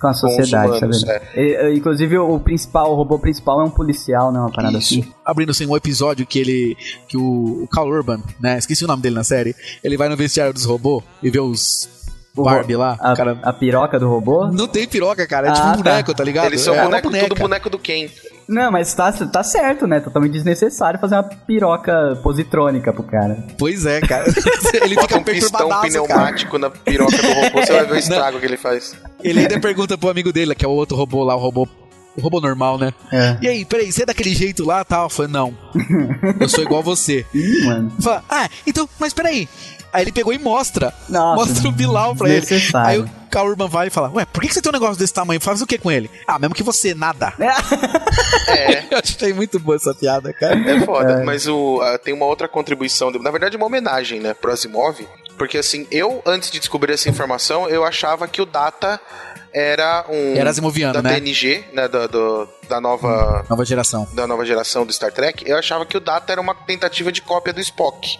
Com 0.00 0.08
a 0.08 0.12
sociedade, 0.12 0.72
humanos, 0.76 1.00
sabe? 1.00 1.24
E- 1.34 1.40
e- 1.72 1.76
Inclusive, 1.78 2.18
o 2.18 2.38
principal, 2.38 2.92
o 2.92 2.94
robô 2.94 3.18
principal 3.18 3.60
é 3.62 3.64
um 3.64 3.70
policial, 3.70 4.30
né? 4.32 4.38
Uma 4.38 4.50
parada 4.52 4.76
Isso. 4.76 5.00
assim. 5.00 5.12
Abrindo 5.24 5.50
assim 5.50 5.64
um 5.66 5.74
episódio 5.76 6.26
que 6.26 6.38
ele. 6.40 6.76
que 7.08 7.16
o, 7.16 7.62
o 7.62 7.68
Carl 7.68 7.88
Urban, 7.88 8.20
né? 8.38 8.58
Esqueci 8.58 8.84
o 8.84 8.88
nome 8.88 9.00
dele 9.00 9.14
na 9.14 9.24
série. 9.24 9.54
Ele 9.82 9.96
vai 9.96 10.08
no 10.10 10.16
vestiário 10.16 10.52
dos 10.52 10.64
robôs 10.66 11.02
e 11.22 11.30
vê 11.30 11.40
os 11.40 11.88
O 12.36 12.42
Barbie 12.42 12.74
lá. 12.74 12.96
A, 13.00 13.14
cara. 13.14 13.38
a 13.42 13.52
piroca 13.52 13.98
do 13.98 14.08
robô? 14.08 14.48
Não 14.48 14.66
tem 14.66 14.88
piroca, 14.88 15.24
cara. 15.26 15.48
É 15.48 15.52
tipo 15.52 15.66
Ah, 15.66 15.72
um 15.72 15.82
boneco, 15.82 16.14
tá, 16.14 16.24
ligado? 16.24 16.46
Eles 16.46 16.60
são 16.62 16.74
é 16.74 16.82
boneco, 16.82 17.08
boneca. 17.08 17.28
tudo 17.28 17.38
boneco 17.38 17.70
do 17.70 17.78
Ken. 17.78 18.08
Não, 18.48 18.70
mas 18.72 18.92
tá, 18.92 19.12
tá 19.12 19.42
certo, 19.42 19.86
né? 19.86 20.00
Totalmente 20.00 20.32
desnecessário 20.32 20.98
fazer 20.98 21.14
uma 21.14 21.22
piroca 21.22 22.18
positrônica 22.22 22.92
pro 22.92 23.04
cara. 23.04 23.42
Pois 23.56 23.86
é, 23.86 24.00
cara. 24.00 24.24
ele 24.82 24.96
Bota 24.96 25.08
fica 25.08 25.20
um 25.20 25.22
pistão 25.22 25.50
perturbadaço, 25.68 25.92
cara. 25.92 26.08
pneumático 26.08 26.58
na 26.58 26.70
piroca 26.70 27.16
do 27.16 27.32
robô, 27.32 27.60
você 27.60 27.72
vai 27.72 27.86
ver 27.86 27.92
o 27.94 27.98
estrago 27.98 28.40
que 28.40 28.46
ele 28.46 28.56
faz. 28.56 28.96
Ele 29.22 29.40
ainda 29.40 29.58
pergunta 29.60 29.96
pro 29.96 30.10
amigo 30.10 30.32
dele, 30.32 30.54
que 30.54 30.64
é 30.64 30.68
o 30.68 30.72
outro 30.72 30.96
robô 30.96 31.22
lá, 31.22 31.36
o 31.36 31.38
robô. 31.38 31.68
O 32.16 32.20
robô 32.20 32.40
normal, 32.40 32.78
né? 32.78 32.92
É. 33.12 33.36
E 33.42 33.48
aí, 33.48 33.64
peraí, 33.64 33.90
você 33.90 34.02
é 34.02 34.06
daquele 34.06 34.34
jeito 34.34 34.64
lá 34.64 34.84
tal? 34.84 35.04
Eu 35.04 35.10
falei, 35.10 35.30
não. 35.32 35.56
Eu 36.40 36.48
sou 36.48 36.62
igual 36.62 36.82
você. 36.82 37.26
Ih, 37.34 37.64
mano. 37.66 37.92
Fala, 38.00 38.22
ah, 38.30 38.48
então, 38.66 38.88
mas 38.98 39.12
peraí. 39.12 39.48
Aí 39.92 40.02
ele 40.02 40.12
pegou 40.12 40.32
e 40.32 40.38
mostra. 40.38 40.92
Nossa, 41.08 41.36
mostra 41.52 41.68
o 41.68 41.72
Bilal 41.72 42.16
pra 42.16 42.28
ele. 42.28 42.44
Aí 42.74 42.98
o 42.98 43.08
Carl 43.30 43.48
Urban 43.48 43.68
vai 43.68 43.86
e 43.86 43.90
fala, 43.90 44.10
ué, 44.10 44.24
por 44.24 44.42
que 44.42 44.52
você 44.52 44.60
tem 44.60 44.70
um 44.70 44.72
negócio 44.72 44.96
desse 44.96 45.14
tamanho? 45.14 45.40
Faz 45.40 45.62
o 45.62 45.66
que 45.66 45.78
com 45.78 45.88
ele? 45.90 46.10
Ah, 46.26 46.36
mesmo 46.36 46.52
que 46.54 46.64
você, 46.64 46.94
nada. 46.94 47.32
É, 48.48 48.84
Eu 48.94 48.98
achei 48.98 49.32
muito 49.32 49.58
boa 49.60 49.76
essa 49.76 49.94
piada, 49.94 50.32
cara. 50.32 50.58
é 50.68 50.80
foda. 50.80 51.22
Mas 51.24 51.46
o, 51.46 51.80
ah, 51.80 51.96
tem 51.98 52.12
uma 52.12 52.26
outra 52.26 52.48
contribuição, 52.48 53.12
de- 53.12 53.18
na 53.20 53.30
verdade, 53.30 53.56
uma 53.56 53.66
homenagem, 53.66 54.18
né, 54.20 54.34
pro 54.34 54.52
Asimov. 54.52 55.00
Porque 55.36 55.58
assim, 55.58 55.86
eu, 55.90 56.22
antes 56.24 56.50
de 56.50 56.58
descobrir 56.60 56.92
essa 56.92 57.08
informação, 57.08 57.68
eu 57.68 57.84
achava 57.84 58.28
que 58.28 58.40
o 58.40 58.46
Data 58.46 59.00
era 59.52 60.04
um. 60.08 60.36
Era 60.36 60.50
asimoviano, 60.50 60.94
da 60.94 61.02
né? 61.02 61.14
TNG, 61.14 61.64
né? 61.72 61.88
Da, 61.88 62.06
do- 62.06 62.48
da 62.68 62.80
nova. 62.80 63.44
Nova 63.48 63.64
geração. 63.64 64.06
Da 64.12 64.26
nova 64.26 64.44
geração 64.44 64.86
do 64.86 64.92
Star 64.92 65.12
Trek, 65.12 65.44
eu 65.48 65.56
achava 65.58 65.84
que 65.86 65.96
o 65.96 66.00
Data 66.00 66.32
era 66.32 66.40
uma 66.40 66.54
tentativa 66.54 67.10
de 67.12 67.20
cópia 67.22 67.52
do 67.52 67.60
Spock. 67.60 68.16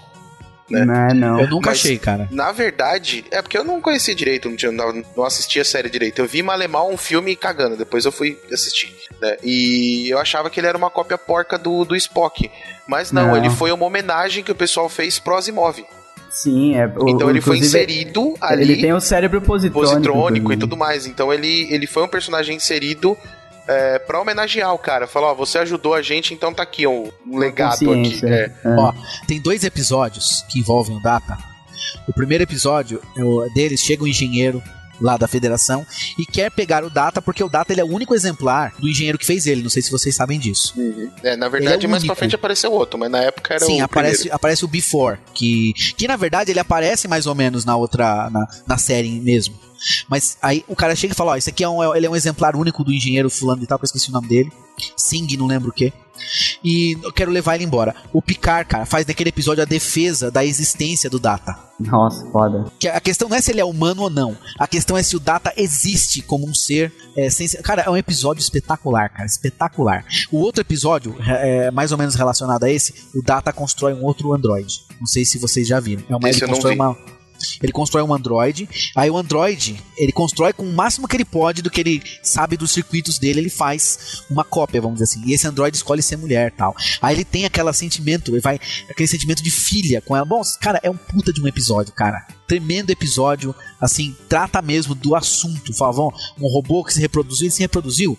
né? 0.68 0.84
Não, 0.84 0.94
é 0.94 1.14
não. 1.14 1.40
Eu 1.40 1.48
nunca 1.48 1.70
Mas- 1.70 1.78
achei, 1.80 1.98
cara. 1.98 2.26
Na 2.30 2.50
verdade, 2.52 3.24
é 3.30 3.40
porque 3.42 3.56
eu 3.58 3.64
não 3.64 3.80
conhecia 3.80 4.14
direito, 4.14 4.48
não, 4.48 4.56
tinha, 4.56 4.72
não, 4.72 5.02
não 5.16 5.24
assistia 5.24 5.62
a 5.62 5.64
série 5.64 5.88
direito. 5.90 6.20
Eu 6.20 6.26
vi 6.26 6.42
Malemar 6.42 6.84
um 6.86 6.96
filme 6.96 7.36
cagando, 7.36 7.76
depois 7.76 8.04
eu 8.04 8.12
fui 8.12 8.38
assistir. 8.52 8.94
né? 9.20 9.36
E 9.42 10.08
eu 10.10 10.18
achava 10.18 10.48
que 10.50 10.58
ele 10.58 10.66
era 10.66 10.76
uma 10.78 10.90
cópia 10.90 11.16
porca 11.18 11.56
do, 11.58 11.84
do 11.84 11.94
Spock. 11.96 12.50
Mas 12.88 13.12
não, 13.12 13.28
Não. 13.28 13.36
ele 13.36 13.50
foi 13.50 13.70
uma 13.72 13.86
homenagem 13.86 14.42
que 14.44 14.52
o 14.52 14.54
pessoal 14.54 14.88
fez 14.88 15.18
pro 15.18 15.36
Asimov. 15.36 15.84
Sim, 16.34 16.74
é. 16.74 16.86
o- 16.86 17.08
então 17.08 17.30
ele 17.30 17.40
foi 17.40 17.58
inserido 17.58 18.34
ali, 18.40 18.62
Ele 18.62 18.76
tem 18.80 18.92
o 18.92 19.00
cérebro 19.00 19.40
positrônico. 19.40 19.92
positrônico 19.94 20.52
e 20.52 20.56
tudo 20.56 20.76
mais. 20.76 21.06
Então 21.06 21.32
ele, 21.32 21.68
ele 21.72 21.86
foi 21.86 22.02
um 22.02 22.08
personagem 22.08 22.56
inserido 22.56 23.16
é, 23.68 23.98
pra 24.00 24.20
homenagear 24.20 24.74
o 24.74 24.78
cara. 24.78 25.06
Falou, 25.06 25.30
ó, 25.30 25.34
você 25.34 25.58
ajudou 25.58 25.94
a 25.94 26.02
gente, 26.02 26.34
então 26.34 26.52
tá 26.52 26.62
aqui 26.64 26.86
ó, 26.86 26.90
um 27.26 27.38
legado 27.38 27.90
aqui. 27.92 28.20
É. 28.26 28.50
É. 28.64 28.68
Ó, 28.76 28.92
tem 29.26 29.40
dois 29.40 29.62
episódios 29.64 30.44
que 30.50 30.58
envolvem 30.58 30.96
o 30.96 31.00
Data. 31.00 31.38
O 32.08 32.12
primeiro 32.12 32.42
episódio 32.44 33.00
é 33.16 33.22
o 33.24 33.48
deles 33.54 33.80
chega 33.80 34.02
um 34.04 34.06
engenheiro 34.06 34.62
lá 35.00 35.16
da 35.16 35.26
federação 35.26 35.86
e 36.18 36.24
quer 36.24 36.50
pegar 36.50 36.84
o 36.84 36.90
Data 36.90 37.20
porque 37.20 37.42
o 37.42 37.48
Data 37.48 37.72
ele 37.72 37.80
é 37.80 37.84
o 37.84 37.88
único 37.90 38.14
exemplar 38.14 38.74
do 38.78 38.88
engenheiro 38.88 39.18
que 39.18 39.26
fez 39.26 39.46
ele. 39.46 39.62
Não 39.62 39.70
sei 39.70 39.82
se 39.82 39.90
vocês 39.90 40.14
sabem 40.14 40.38
disso. 40.38 40.74
É, 41.22 41.36
na 41.36 41.48
verdade, 41.48 41.78
Ele 41.78 41.86
é 41.86 41.88
mais 41.88 42.04
pra 42.04 42.14
frente 42.14 42.34
apareceu 42.34 42.72
outro, 42.72 42.98
mas 42.98 43.10
na 43.10 43.18
época 43.20 43.54
era 43.54 43.64
Sim, 43.64 43.80
o 43.80 43.84
aparece, 43.84 44.16
primeiro. 44.16 44.36
aparece 44.36 44.64
o 44.64 44.68
Before, 44.68 45.18
que, 45.32 45.72
que 45.96 46.06
na 46.06 46.16
verdade 46.16 46.50
ele 46.50 46.60
aparece 46.60 47.08
mais 47.08 47.26
ou 47.26 47.34
menos 47.34 47.64
na 47.64 47.76
outra, 47.76 48.28
na, 48.30 48.46
na 48.66 48.78
série 48.78 49.10
mesmo. 49.20 49.54
Mas 50.08 50.38
aí 50.40 50.64
o 50.68 50.76
cara 50.76 50.94
chega 50.94 51.12
e 51.12 51.16
fala, 51.16 51.32
ó, 51.32 51.36
esse 51.36 51.50
aqui 51.50 51.62
é 51.64 51.68
um, 51.68 51.94
ele 51.94 52.06
é 52.06 52.10
um 52.10 52.16
exemplar 52.16 52.56
único 52.56 52.82
do 52.84 52.92
engenheiro 52.92 53.28
fulano 53.28 53.62
e 53.62 53.66
tal, 53.66 53.78
que 53.78 53.84
eu 53.84 53.86
esqueci 53.86 54.08
o 54.10 54.12
nome 54.12 54.28
dele. 54.28 54.50
Sing, 54.96 55.36
não 55.36 55.46
lembro 55.46 55.70
o 55.70 55.72
que. 55.72 55.92
E 56.62 56.96
eu 57.02 57.12
quero 57.12 57.30
levar 57.30 57.54
ele 57.54 57.64
embora. 57.64 57.94
O 58.12 58.22
Picard, 58.22 58.68
cara, 58.68 58.86
faz 58.86 59.06
naquele 59.06 59.28
episódio 59.30 59.62
a 59.62 59.66
defesa 59.66 60.30
da 60.30 60.44
existência 60.44 61.10
do 61.10 61.18
Data. 61.18 61.56
Nossa, 61.78 62.24
foda. 62.30 62.64
Que 62.78 62.88
a 62.88 63.00
questão 63.00 63.28
não 63.28 63.36
é 63.36 63.40
se 63.40 63.50
ele 63.50 63.60
é 63.60 63.64
humano 63.64 64.02
ou 64.02 64.10
não. 64.10 64.36
A 64.58 64.66
questão 64.66 64.96
é 64.96 65.02
se 65.02 65.16
o 65.16 65.20
Data 65.20 65.52
existe 65.56 66.22
como 66.22 66.48
um 66.48 66.54
ser. 66.54 66.92
É, 67.16 67.28
sem 67.28 67.48
Cara, 67.62 67.82
é 67.82 67.90
um 67.90 67.96
episódio 67.96 68.40
espetacular, 68.40 69.08
cara. 69.08 69.26
Espetacular. 69.26 70.04
O 70.30 70.38
outro 70.38 70.60
episódio, 70.60 71.16
é, 71.26 71.70
mais 71.70 71.92
ou 71.92 71.98
menos 71.98 72.14
relacionado 72.14 72.64
a 72.64 72.70
esse, 72.70 72.94
o 73.14 73.22
Data 73.22 73.52
constrói 73.52 73.92
um 73.92 74.04
outro 74.04 74.32
androide. 74.32 74.84
Não 75.00 75.06
sei 75.06 75.24
se 75.24 75.38
vocês 75.38 75.66
já 75.66 75.80
viram. 75.80 76.04
É 76.08 76.16
uma, 76.16 76.30
Esse 76.30 76.44
ele 76.44 76.52
constrói 76.52 76.74
vi. 76.74 76.80
uma. 76.80 76.96
Ele 77.62 77.72
constrói 77.72 78.02
um 78.02 78.12
androide, 78.14 78.68
aí 78.94 79.10
o 79.10 79.16
androide, 79.16 79.80
ele 79.96 80.12
constrói 80.12 80.52
com 80.52 80.62
o 80.64 80.72
máximo 80.72 81.06
que 81.08 81.16
ele 81.16 81.24
pode 81.24 81.62
do 81.62 81.70
que 81.70 81.80
ele 81.80 82.02
sabe 82.22 82.56
dos 82.56 82.72
circuitos 82.72 83.18
dele, 83.18 83.40
ele 83.40 83.50
faz 83.50 84.22
uma 84.30 84.44
cópia, 84.44 84.80
vamos 84.80 84.98
dizer 85.00 85.04
assim. 85.18 85.22
E 85.28 85.32
esse 85.34 85.46
androide 85.46 85.76
escolhe 85.76 86.02
ser 86.02 86.16
mulher, 86.16 86.52
tal. 86.52 86.74
Aí 87.00 87.14
ele 87.16 87.24
tem 87.24 87.44
aquele 87.44 87.72
sentimento, 87.72 88.30
ele 88.32 88.40
vai 88.40 88.58
aquele 88.88 89.06
sentimento 89.08 89.42
de 89.42 89.50
filha 89.50 90.00
com 90.00 90.16
ela. 90.16 90.24
Bom, 90.24 90.40
cara, 90.60 90.80
é 90.82 90.90
um 90.90 90.96
puta 90.96 91.32
de 91.32 91.40
um 91.42 91.46
episódio, 91.48 91.92
cara. 91.92 92.26
Tremendo 92.46 92.90
episódio, 92.90 93.54
assim, 93.80 94.14
trata 94.28 94.60
mesmo 94.60 94.94
do 94.94 95.14
assunto. 95.16 95.72
Fala, 95.72 95.92
bom, 95.94 96.12
um 96.38 96.46
robô 96.46 96.84
que 96.84 96.92
se 96.92 97.00
reproduziu, 97.00 97.46
ele 97.46 97.50
se 97.54 97.62
reproduziu. 97.62 98.18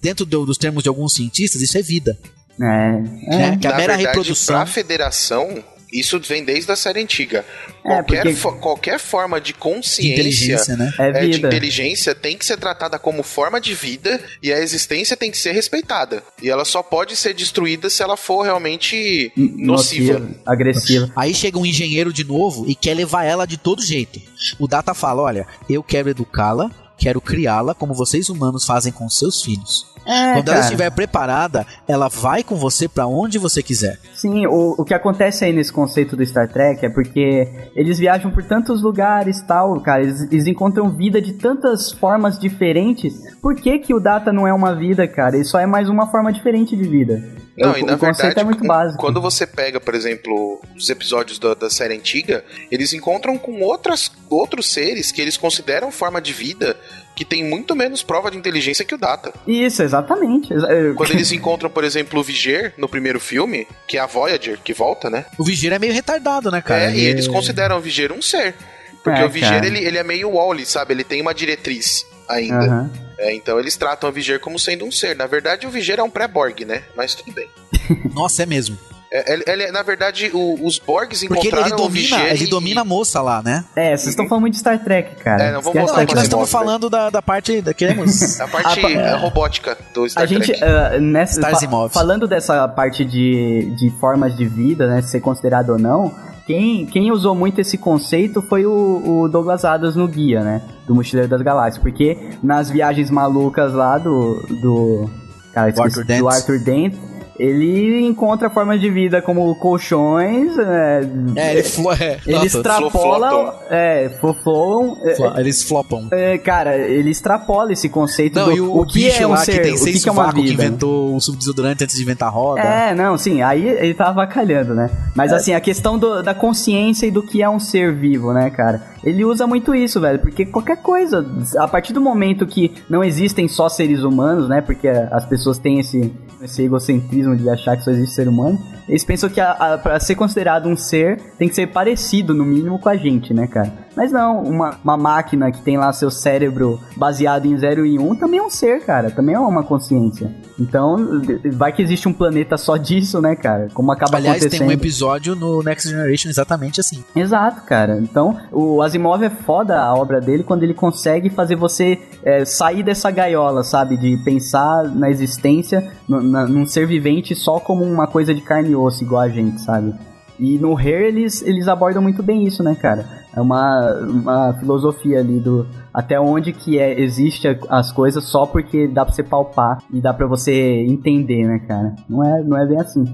Dentro 0.00 0.24
do- 0.24 0.46
dos 0.46 0.56
termos 0.56 0.82
de 0.82 0.88
alguns 0.88 1.12
cientistas, 1.14 1.60
isso 1.60 1.76
é 1.76 1.82
vida, 1.82 2.18
É. 2.60 2.62
né? 2.62 3.58
Que 3.60 3.66
a 3.66 3.70
Na 3.70 3.76
mera 3.76 3.96
verdade, 3.96 4.06
reprodução 4.06 4.56
pra 4.56 4.66
federação, 4.66 5.62
isso 5.92 6.20
vem 6.20 6.44
desde 6.44 6.70
a 6.70 6.76
série 6.76 7.00
antiga. 7.02 7.44
É, 7.84 7.88
Qualquer, 7.88 8.22
porque- 8.22 8.36
fo- 8.36 8.52
qualquer 8.56 8.98
forma 9.00 9.40
de 9.40 9.48
de 9.48 9.54
consciência 9.54 10.12
inteligência, 10.12 10.76
né? 10.76 10.92
É, 10.98 11.08
é, 11.08 11.26
de 11.26 11.38
inteligência 11.38 12.14
tem 12.14 12.36
que 12.36 12.44
ser 12.44 12.58
tratada 12.58 12.98
como 12.98 13.22
forma 13.22 13.58
de 13.58 13.72
vida 13.72 14.20
e 14.42 14.52
a 14.52 14.58
existência 14.58 15.16
tem 15.16 15.30
que 15.30 15.38
ser 15.38 15.52
respeitada. 15.52 16.22
E 16.42 16.50
ela 16.50 16.66
só 16.66 16.82
pode 16.82 17.16
ser 17.16 17.32
destruída 17.32 17.88
se 17.88 18.02
ela 18.02 18.14
for 18.14 18.42
realmente 18.42 19.32
nociva. 19.34 20.20
Agressiva. 20.44 21.10
Aí 21.16 21.32
chega 21.32 21.58
um 21.58 21.64
engenheiro 21.64 22.12
de 22.12 22.24
novo 22.24 22.66
e 22.68 22.74
quer 22.74 22.92
levar 22.92 23.24
ela 23.24 23.46
de 23.46 23.56
todo 23.56 23.80
jeito. 23.82 24.20
O 24.58 24.68
Data 24.68 24.92
fala: 24.92 25.22
olha, 25.22 25.46
eu 25.70 25.82
quero 25.82 26.10
educá-la, 26.10 26.70
quero 26.98 27.22
criá-la 27.22 27.74
como 27.74 27.94
vocês 27.94 28.28
humanos 28.28 28.66
fazem 28.66 28.92
com 28.92 29.08
seus 29.08 29.42
filhos. 29.42 29.86
É, 30.06 30.34
Quando 30.34 30.48
ela 30.48 30.56
cara. 30.56 30.60
estiver 30.60 30.90
preparada, 30.90 31.66
ela 31.86 32.08
vai 32.08 32.42
com 32.42 32.56
você 32.56 32.88
pra 32.88 33.06
onde 33.06 33.38
você 33.38 33.62
quiser. 33.62 33.98
Sim, 34.18 34.48
o, 34.48 34.74
o 34.76 34.84
que 34.84 34.92
acontece 34.92 35.44
aí 35.44 35.52
nesse 35.52 35.72
conceito 35.72 36.16
do 36.16 36.26
Star 36.26 36.48
Trek 36.48 36.84
é 36.84 36.88
porque 36.88 37.48
eles 37.76 38.00
viajam 38.00 38.32
por 38.32 38.42
tantos 38.42 38.82
lugares 38.82 39.40
tal, 39.42 39.80
cara, 39.80 40.02
eles, 40.02 40.22
eles 40.32 40.46
encontram 40.48 40.90
vida 40.90 41.22
de 41.22 41.34
tantas 41.34 41.92
formas 41.92 42.36
diferentes. 42.36 43.14
Por 43.40 43.54
que, 43.54 43.78
que 43.78 43.94
o 43.94 44.00
Data 44.00 44.32
não 44.32 44.44
é 44.44 44.52
uma 44.52 44.74
vida, 44.74 45.06
cara? 45.06 45.36
Ele 45.36 45.44
só 45.44 45.60
é 45.60 45.66
mais 45.66 45.88
uma 45.88 46.10
forma 46.10 46.32
diferente 46.32 46.76
de 46.76 46.82
vida. 46.82 47.22
Não, 47.56 47.72
o, 47.72 47.78
e 47.78 47.82
na 47.84 47.94
o 47.94 47.98
conceito 47.98 48.34
verdade, 48.34 48.40
é 48.40 48.44
muito 48.44 48.64
básico. 48.64 49.00
quando 49.00 49.20
você 49.20 49.46
pega, 49.46 49.78
por 49.78 49.94
exemplo, 49.94 50.60
os 50.76 50.90
episódios 50.90 51.38
da, 51.38 51.54
da 51.54 51.70
série 51.70 51.94
antiga, 51.94 52.44
eles 52.72 52.92
encontram 52.92 53.38
com 53.38 53.60
outras, 53.60 54.10
outros 54.28 54.72
seres 54.72 55.12
que 55.12 55.22
eles 55.22 55.36
consideram 55.36 55.92
forma 55.92 56.20
de 56.20 56.32
vida 56.32 56.76
que 57.18 57.24
tem 57.24 57.42
muito 57.42 57.74
menos 57.74 58.00
prova 58.00 58.30
de 58.30 58.36
inteligência 58.38 58.84
que 58.84 58.94
o 58.94 58.98
Data. 58.98 59.32
Isso, 59.44 59.82
exatamente. 59.82 60.54
Exa- 60.54 60.68
é, 60.72 60.92
Quando 60.94 61.10
eles 61.10 61.32
encontram, 61.32 61.68
por 61.68 61.82
exemplo, 61.82 62.20
o 62.20 62.22
Viger 62.22 62.72
no 62.78 62.88
primeiro 62.88 63.18
filme, 63.18 63.66
que 63.88 63.96
é 63.98 64.00
a 64.00 64.06
Voyager, 64.06 64.56
que 64.62 64.72
volta, 64.72 65.10
né? 65.10 65.24
O 65.36 65.42
Vigia 65.42 65.74
é 65.74 65.78
meio 65.80 65.92
retardado, 65.92 66.48
né, 66.48 66.62
cara? 66.62 66.84
é, 66.84 66.94
e 66.94 67.00
Ele- 67.00 67.06
eles 67.10 67.26
consideram 67.26 67.76
o 67.76 67.80
Viger 67.80 68.12
um 68.12 68.22
ser. 68.22 68.54
Porque 69.02 69.20
É, 69.20 69.24
o 69.24 69.28
Viger, 69.28 69.50
cara. 69.50 69.66
ele, 69.66 69.78
ele 69.84 69.98
é 69.98 70.04
meio 70.04 70.30
Wally, 70.32 70.64
sabe? 70.64 70.94
Ele 70.94 71.02
tem 71.02 71.20
uma 71.20 71.34
diretriz 71.34 72.06
ainda. 72.28 72.64
Aham. 72.66 72.90
É, 73.18 73.34
então 73.34 73.58
eles 73.58 73.76
tratam 73.76 74.08
o 74.08 74.12
Viger 74.12 74.38
como 74.38 74.56
sendo 74.56 74.84
um 74.84 74.92
ser. 74.92 75.16
Na 75.16 75.26
verdade, 75.26 75.66
o 75.66 75.70
Viger 75.70 75.98
é 75.98 76.02
um 76.04 76.10
pré-Borg, 76.10 76.64
né? 76.64 76.84
Mas 76.96 77.16
tudo 77.16 77.32
bem. 77.32 77.48
Nossa, 78.14 78.44
é 78.44 78.46
mesmo. 78.46 78.78
É, 79.10 79.32
ele, 79.32 79.44
ele- 79.46 79.70
na 79.72 79.82
verdade, 79.82 80.30
o- 80.34 80.58
os 80.66 80.78
Borgs 80.78 81.26
Porque 81.26 81.48
ele, 81.48 81.56
encontraram 81.56 81.66
ele 81.66 81.74
o 81.74 81.88
domina, 81.88 82.22
ele 82.28 82.44
e- 82.44 82.50
domina 82.50 82.80
a 82.82 82.84
moça 82.84 83.22
lá, 83.22 83.42
né? 83.42 83.64
É, 83.74 83.96
vocês 83.96 84.08
estão 84.10 84.28
falando 84.28 84.42
muito 84.42 84.54
de 84.54 84.60
Star 84.60 84.78
Trek, 84.82 85.16
cara. 85.22 85.44
É, 85.44 85.52
não, 85.52 85.62
vamos 85.62 85.74
Não, 85.76 85.98
é 85.98 86.00
que 86.00 86.06
pra 86.06 86.14
nós 86.16 86.24
estamos 86.24 86.50
falando 86.50 86.90
da, 86.90 87.08
da 87.08 87.22
parte. 87.22 87.62
Da, 87.62 87.72
queremos. 87.72 88.38
A 88.40 88.46
parte 88.48 88.84
A 88.84 88.90
é, 88.90 89.14
robótica 89.16 89.78
do 89.94 90.06
Star 90.08 90.22
A 90.22 90.26
gente, 90.26 90.46
Trek. 90.52 90.62
ah, 90.62 90.98
nessa, 91.00 91.40
Stars 91.40 91.64
fa- 91.64 91.88
falando 91.88 92.28
dessa 92.28 92.68
parte 92.68 93.04
de, 93.04 93.74
de 93.76 93.90
formas 93.98 94.36
de 94.36 94.44
vida, 94.46 94.86
né, 94.86 95.00
ser 95.00 95.20
considerado 95.20 95.70
ou 95.70 95.78
não, 95.78 96.14
quem, 96.46 96.84
quem 96.86 97.10
usou 97.10 97.34
muito 97.34 97.60
esse 97.60 97.78
conceito 97.78 98.42
foi 98.42 98.66
o, 98.66 99.22
o 99.22 99.28
Douglas 99.28 99.64
Adams 99.64 99.96
no 99.96 100.06
Guia, 100.06 100.42
né, 100.42 100.62
do 100.86 100.94
Mochileiro 100.94 101.28
das 101.30 101.40
Galáxias, 101.42 101.82
porque 101.82 102.16
nas 102.42 102.70
viagens 102.70 103.10
malucas 103.10 103.72
lá 103.72 103.96
do... 103.98 104.34
do 104.60 105.10
cara, 105.52 105.70
esqueci- 105.70 106.00
Arthur 106.00 106.04
do 106.18 106.28
Arthur 106.28 106.58
Dent, 106.60 106.94
ele 107.38 108.04
encontra 108.04 108.50
formas 108.50 108.80
de 108.80 108.90
vida 108.90 109.22
como 109.22 109.54
colchões, 109.56 110.56
é, 110.58 111.00
É, 111.36 111.52
ele 111.54 111.62
flo, 111.62 111.92
é, 111.92 112.18
ele 112.26 112.46
extrapola, 112.46 113.66
é, 113.70 114.10
flofloam, 114.20 114.98
é, 115.02 115.40
eles 115.40 115.62
flopam. 115.62 116.08
é, 116.10 116.36
cara, 116.38 116.76
ele 116.76 117.10
extrapola 117.10 117.72
esse 117.72 117.88
conceito 117.88 118.34
Não, 118.38 118.46
do 118.46 118.52
e 118.52 118.60
o, 118.60 118.78
o 118.78 118.86
que 118.86 118.94
bicho 118.94 119.22
é 119.22 119.26
um 119.26 119.30
lá 119.30 119.36
ser, 119.38 119.52
que 119.52 119.60
tem 119.60 119.74
o 119.74 119.78
seis 119.78 119.96
que, 119.98 120.02
que 120.02 120.08
é 120.08 120.12
uma 120.12 120.32
que 120.32 120.40
inventou 120.40 121.14
o 121.14 121.20
subdesodorante 121.20 121.84
antes 121.84 121.96
de 121.96 122.02
inventar 122.02 122.28
a 122.28 122.32
roda. 122.32 122.60
É, 122.60 122.94
não, 122.94 123.16
sim, 123.16 123.40
aí 123.42 123.66
ele 123.68 123.94
tava 123.94 124.10
avacalhando, 124.22 124.74
né? 124.74 124.90
Mas 125.14 125.32
assim, 125.32 125.54
a 125.54 125.60
questão 125.60 125.98
do- 125.98 126.22
da 126.22 126.34
consciência 126.34 127.06
e 127.06 127.10
do 127.10 127.22
que 127.22 127.42
é 127.42 127.48
um 127.48 127.60
ser 127.60 127.94
vivo, 127.94 128.32
né, 128.32 128.50
cara? 128.50 128.82
Ele 129.04 129.24
usa 129.24 129.46
muito 129.46 129.74
isso, 129.74 130.00
velho, 130.00 130.18
porque 130.18 130.44
qualquer 130.44 130.78
coisa, 130.82 131.24
a 131.58 131.68
partir 131.68 131.92
do 131.92 132.00
momento 132.00 132.46
que 132.46 132.74
não 132.90 133.02
existem 133.04 133.46
só 133.46 133.68
seres 133.68 134.02
humanos, 134.02 134.48
né? 134.48 134.60
Porque 134.60 134.88
as 134.88 135.24
pessoas 135.24 135.56
têm 135.58 135.78
esse, 135.78 136.12
esse 136.42 136.62
egocentrismo 136.62 137.36
de 137.36 137.48
achar 137.48 137.76
que 137.76 137.84
só 137.84 137.90
existe 137.90 138.14
ser 138.14 138.28
humano, 138.28 138.58
eles 138.88 139.04
pensam 139.04 139.28
que 139.28 139.40
a, 139.40 139.52
a, 139.52 139.78
pra 139.78 140.00
ser 140.00 140.14
considerado 140.14 140.68
um 140.68 140.76
ser 140.76 141.20
tem 141.38 141.48
que 141.48 141.54
ser 141.54 141.66
parecido, 141.68 142.32
no 142.32 142.44
mínimo, 142.44 142.78
com 142.78 142.88
a 142.88 142.96
gente, 142.96 143.34
né, 143.34 143.46
cara? 143.46 143.72
Mas 143.98 144.12
não, 144.12 144.44
uma, 144.44 144.76
uma 144.84 144.96
máquina 144.96 145.50
que 145.50 145.60
tem 145.60 145.76
lá 145.76 145.92
seu 145.92 146.08
cérebro 146.08 146.78
baseado 146.96 147.46
em 147.46 147.58
0 147.58 147.84
e 147.84 147.98
1 147.98 148.10
um, 148.10 148.14
também 148.14 148.38
é 148.38 148.42
um 148.44 148.48
ser, 148.48 148.84
cara, 148.84 149.10
também 149.10 149.34
é 149.34 149.40
uma 149.40 149.64
consciência. 149.64 150.30
Então, 150.56 151.20
vai 151.54 151.72
que 151.72 151.82
existe 151.82 152.06
um 152.06 152.12
planeta 152.12 152.56
só 152.56 152.76
disso, 152.76 153.20
né, 153.20 153.34
cara? 153.34 153.66
Como 153.74 153.90
acaba 153.90 154.18
Aliás, 154.18 154.38
tem 154.38 154.46
acontecendo. 154.46 154.68
um 154.68 154.70
episódio 154.70 155.34
no 155.34 155.64
Next 155.64 155.88
Generation 155.88 156.28
exatamente 156.28 156.78
assim. 156.80 157.02
Exato, 157.16 157.62
cara. 157.62 157.98
Então, 157.98 158.38
o 158.52 158.80
Asimov 158.82 159.20
é 159.24 159.30
foda 159.30 159.80
a 159.82 159.92
obra 159.92 160.20
dele 160.20 160.44
quando 160.44 160.62
ele 160.62 160.74
consegue 160.74 161.28
fazer 161.28 161.56
você 161.56 161.98
é, 162.22 162.44
sair 162.44 162.84
dessa 162.84 163.10
gaiola, 163.10 163.64
sabe? 163.64 163.96
De 163.96 164.16
pensar 164.18 164.84
na 164.84 165.10
existência, 165.10 165.90
no, 166.08 166.22
na- 166.22 166.46
num 166.46 166.64
ser 166.64 166.86
vivente 166.86 167.34
só 167.34 167.58
como 167.58 167.82
uma 167.82 168.06
coisa 168.06 168.32
de 168.32 168.42
carne 168.42 168.70
e 168.70 168.76
osso, 168.76 169.02
igual 169.02 169.22
a 169.22 169.28
gente, 169.28 169.60
sabe? 169.60 169.92
E 170.38 170.58
no 170.58 170.76
Hair 170.76 171.02
eles, 171.02 171.42
eles 171.42 171.68
abordam 171.68 172.02
muito 172.02 172.22
bem 172.22 172.44
isso, 172.44 172.62
né, 172.62 172.74
cara? 172.74 173.04
É 173.34 173.40
uma, 173.40 173.94
uma 174.02 174.54
filosofia 174.54 175.20
ali 175.20 175.38
do 175.40 175.66
até 175.92 176.18
onde 176.20 176.52
que 176.52 176.78
é, 176.78 177.00
existe 177.00 177.48
as 177.68 177.90
coisas 177.90 178.24
só 178.24 178.46
porque 178.46 178.86
dá 178.86 179.04
pra 179.04 179.14
você 179.14 179.22
palpar 179.22 179.78
e 179.92 180.00
dá 180.00 180.14
pra 180.14 180.26
você 180.26 180.84
entender, 180.86 181.44
né, 181.46 181.58
cara? 181.66 181.94
Não 182.08 182.22
é, 182.22 182.42
não 182.42 182.56
é 182.56 182.66
bem 182.66 182.78
assim. 182.78 183.04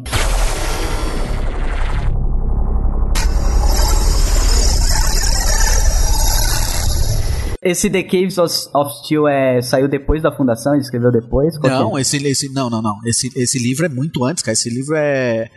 Esse 7.64 7.88
The 7.88 8.02
Caves 8.02 8.36
of, 8.36 8.54
of 8.74 8.94
Steel 8.98 9.26
é, 9.26 9.62
saiu 9.62 9.88
depois 9.88 10.22
da 10.22 10.30
fundação? 10.30 10.74
Ele 10.74 10.82
escreveu 10.82 11.10
depois? 11.10 11.56
Qual 11.56 11.62
que 11.62 11.68
é? 11.68 11.70
Não, 11.70 11.98
esse, 11.98 12.16
esse 12.26 12.52
não, 12.52 12.68
não, 12.68 12.82
não. 12.82 12.98
Esse, 13.06 13.32
esse 13.34 13.58
livro 13.58 13.86
é 13.86 13.88
muito 13.88 14.22
antes, 14.24 14.42
cara. 14.42 14.52
Esse 14.52 14.68
livro 14.68 14.94
é 14.96 15.48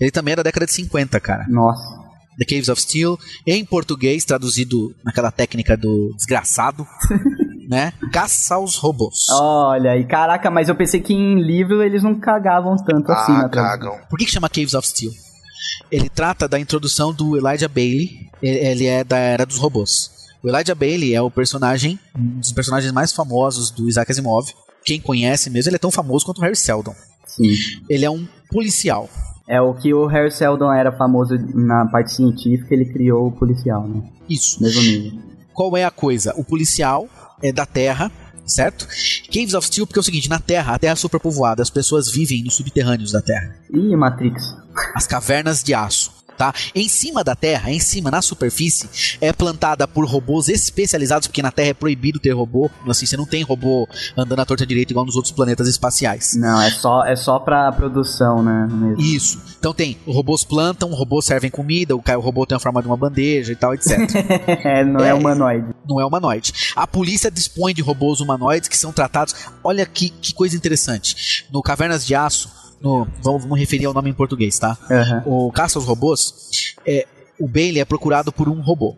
ele 0.00 0.10
também 0.10 0.32
é 0.32 0.36
da 0.36 0.42
década 0.42 0.64
de 0.64 0.72
50, 0.72 1.20
cara. 1.20 1.46
Nossa. 1.48 2.00
The 2.38 2.44
Caves 2.44 2.70
of 2.70 2.80
Steel 2.80 3.18
em 3.46 3.64
português 3.64 4.24
traduzido 4.24 4.94
naquela 5.04 5.30
técnica 5.30 5.76
do 5.76 6.14
desgraçado, 6.16 6.86
né? 7.68 7.92
Caça 8.10 8.54
aos 8.54 8.76
robôs. 8.76 9.26
Olha, 9.30 9.96
e 9.98 10.06
caraca, 10.06 10.50
mas 10.50 10.68
eu 10.68 10.74
pensei 10.74 11.00
que 11.00 11.12
em 11.12 11.42
livro 11.42 11.82
eles 11.82 12.02
não 12.02 12.18
cagavam 12.18 12.76
tanto 12.76 13.12
assim. 13.12 13.32
Ah, 13.32 13.42
na 13.42 13.48
tradução. 13.48 13.78
cagam. 13.78 14.06
Por 14.08 14.18
que, 14.18 14.24
que 14.24 14.30
chama 14.30 14.48
Caves 14.48 14.72
of 14.72 14.88
Steel? 14.88 15.12
Ele 15.90 16.08
trata 16.08 16.48
da 16.48 16.58
introdução 16.58 17.12
do 17.12 17.36
Elijah 17.36 17.68
Bailey. 17.68 18.30
Ele 18.40 18.86
é 18.86 19.04
da 19.04 19.18
era 19.18 19.44
dos 19.44 19.58
robôs. 19.58 20.19
O 20.42 20.48
Elijah 20.48 20.74
Bailey 20.74 21.14
é 21.14 21.20
o 21.20 21.30
personagem, 21.30 21.98
um 22.16 22.40
dos 22.40 22.52
personagens 22.52 22.92
mais 22.92 23.12
famosos 23.12 23.70
do 23.70 23.88
Isaac 23.88 24.10
Asimov. 24.10 24.48
Quem 24.84 24.98
conhece 24.98 25.50
mesmo, 25.50 25.68
ele 25.68 25.76
é 25.76 25.78
tão 25.78 25.90
famoso 25.90 26.24
quanto 26.24 26.38
o 26.38 26.40
Harry 26.42 26.56
Seldon. 26.56 26.94
Sim. 27.26 27.52
Ele 27.88 28.04
é 28.06 28.10
um 28.10 28.26
policial. 28.50 29.08
É 29.46 29.60
o 29.60 29.74
que 29.74 29.92
o 29.92 30.06
Harry 30.06 30.30
Seldon 30.30 30.72
era 30.72 30.92
famoso 30.92 31.36
na 31.54 31.84
parte 31.86 32.14
científica, 32.14 32.72
ele 32.72 32.86
criou 32.86 33.28
o 33.28 33.32
policial, 33.32 33.86
né? 33.86 34.02
Isso. 34.28 34.62
Mesmo 34.62 34.80
nível. 34.80 35.20
Qual 35.52 35.76
é 35.76 35.84
a 35.84 35.90
coisa? 35.90 36.32
O 36.36 36.44
policial 36.44 37.06
é 37.42 37.52
da 37.52 37.66
Terra, 37.66 38.10
certo? 38.46 38.86
Caves 39.30 39.52
of 39.54 39.66
Steel, 39.66 39.86
porque 39.86 39.98
é 39.98 40.00
o 40.00 40.04
seguinte, 40.04 40.30
na 40.30 40.38
Terra, 40.38 40.74
a 40.74 40.78
Terra 40.78 40.92
é 40.92 40.96
superpovoada, 40.96 41.62
as 41.62 41.70
pessoas 41.70 42.10
vivem 42.10 42.42
nos 42.42 42.54
subterrâneos 42.54 43.12
da 43.12 43.20
Terra. 43.20 43.56
Ih, 43.72 43.94
Matrix. 43.94 44.56
As 44.94 45.06
cavernas 45.06 45.62
de 45.62 45.74
aço. 45.74 46.12
Tá? 46.40 46.54
Em 46.74 46.88
cima 46.88 47.22
da 47.22 47.34
Terra, 47.34 47.70
em 47.70 47.78
cima, 47.78 48.10
na 48.10 48.22
superfície, 48.22 49.18
é 49.20 49.30
plantada 49.30 49.86
por 49.86 50.06
robôs 50.06 50.48
especializados, 50.48 51.28
porque 51.28 51.42
na 51.42 51.50
Terra 51.52 51.68
é 51.68 51.74
proibido 51.74 52.18
ter 52.18 52.30
robô. 52.30 52.70
Assim, 52.88 53.04
você 53.04 53.14
não 53.14 53.26
tem 53.26 53.42
robô 53.42 53.86
andando 54.16 54.40
à 54.40 54.46
torta 54.46 54.64
direita 54.64 54.90
igual 54.90 55.04
nos 55.04 55.16
outros 55.16 55.34
planetas 55.34 55.68
espaciais. 55.68 56.34
Não, 56.36 56.58
é 56.62 56.70
só, 56.70 57.04
é 57.04 57.14
só 57.14 57.38
pra 57.38 57.70
produção, 57.72 58.42
né? 58.42 58.66
mesmo. 58.72 59.02
Isso. 59.02 59.38
Então 59.58 59.74
tem, 59.74 59.98
robôs 60.06 60.42
plantam, 60.42 60.88
robôs 60.94 61.26
servem 61.26 61.50
comida, 61.50 61.94
o 61.94 62.00
robô 62.20 62.46
tem 62.46 62.56
a 62.56 62.58
forma 62.58 62.80
de 62.80 62.88
uma 62.88 62.96
bandeja 62.96 63.52
e 63.52 63.56
tal, 63.56 63.74
etc. 63.74 63.98
é, 64.64 64.82
não 64.82 65.04
é, 65.04 65.10
É. 65.10 65.14
humanoide. 65.14 65.74
não 65.86 66.00
é 66.00 66.06
humanoide. 66.06 66.54
A 66.74 66.86
polícia 66.86 67.30
dispõe 67.30 67.74
de 67.74 67.82
robôs 67.82 68.18
humanoides 68.20 68.66
que 68.66 68.78
são 68.78 68.92
tratados. 68.92 69.34
Olha 69.62 69.84
que, 69.84 70.08
que 70.08 70.32
coisa 70.32 70.56
interessante. 70.56 71.44
No 71.52 71.60
Cavernas 71.60 72.06
de 72.06 72.14
Aço, 72.14 72.48
no, 72.80 73.06
vamos, 73.22 73.42
vamos 73.42 73.58
referir 73.58 73.84
ao 73.86 73.94
nome 73.94 74.10
em 74.10 74.14
português, 74.14 74.58
tá? 74.58 74.76
Aham. 74.90 75.22
O 75.26 75.52
Caça 75.52 75.78
aos 75.78 75.86
Robôs, 75.86 76.74
é, 76.86 77.06
o 77.38 77.46
Bailey 77.46 77.80
é 77.80 77.84
procurado 77.84 78.32
por 78.32 78.48
um 78.48 78.60
robô. 78.60 78.96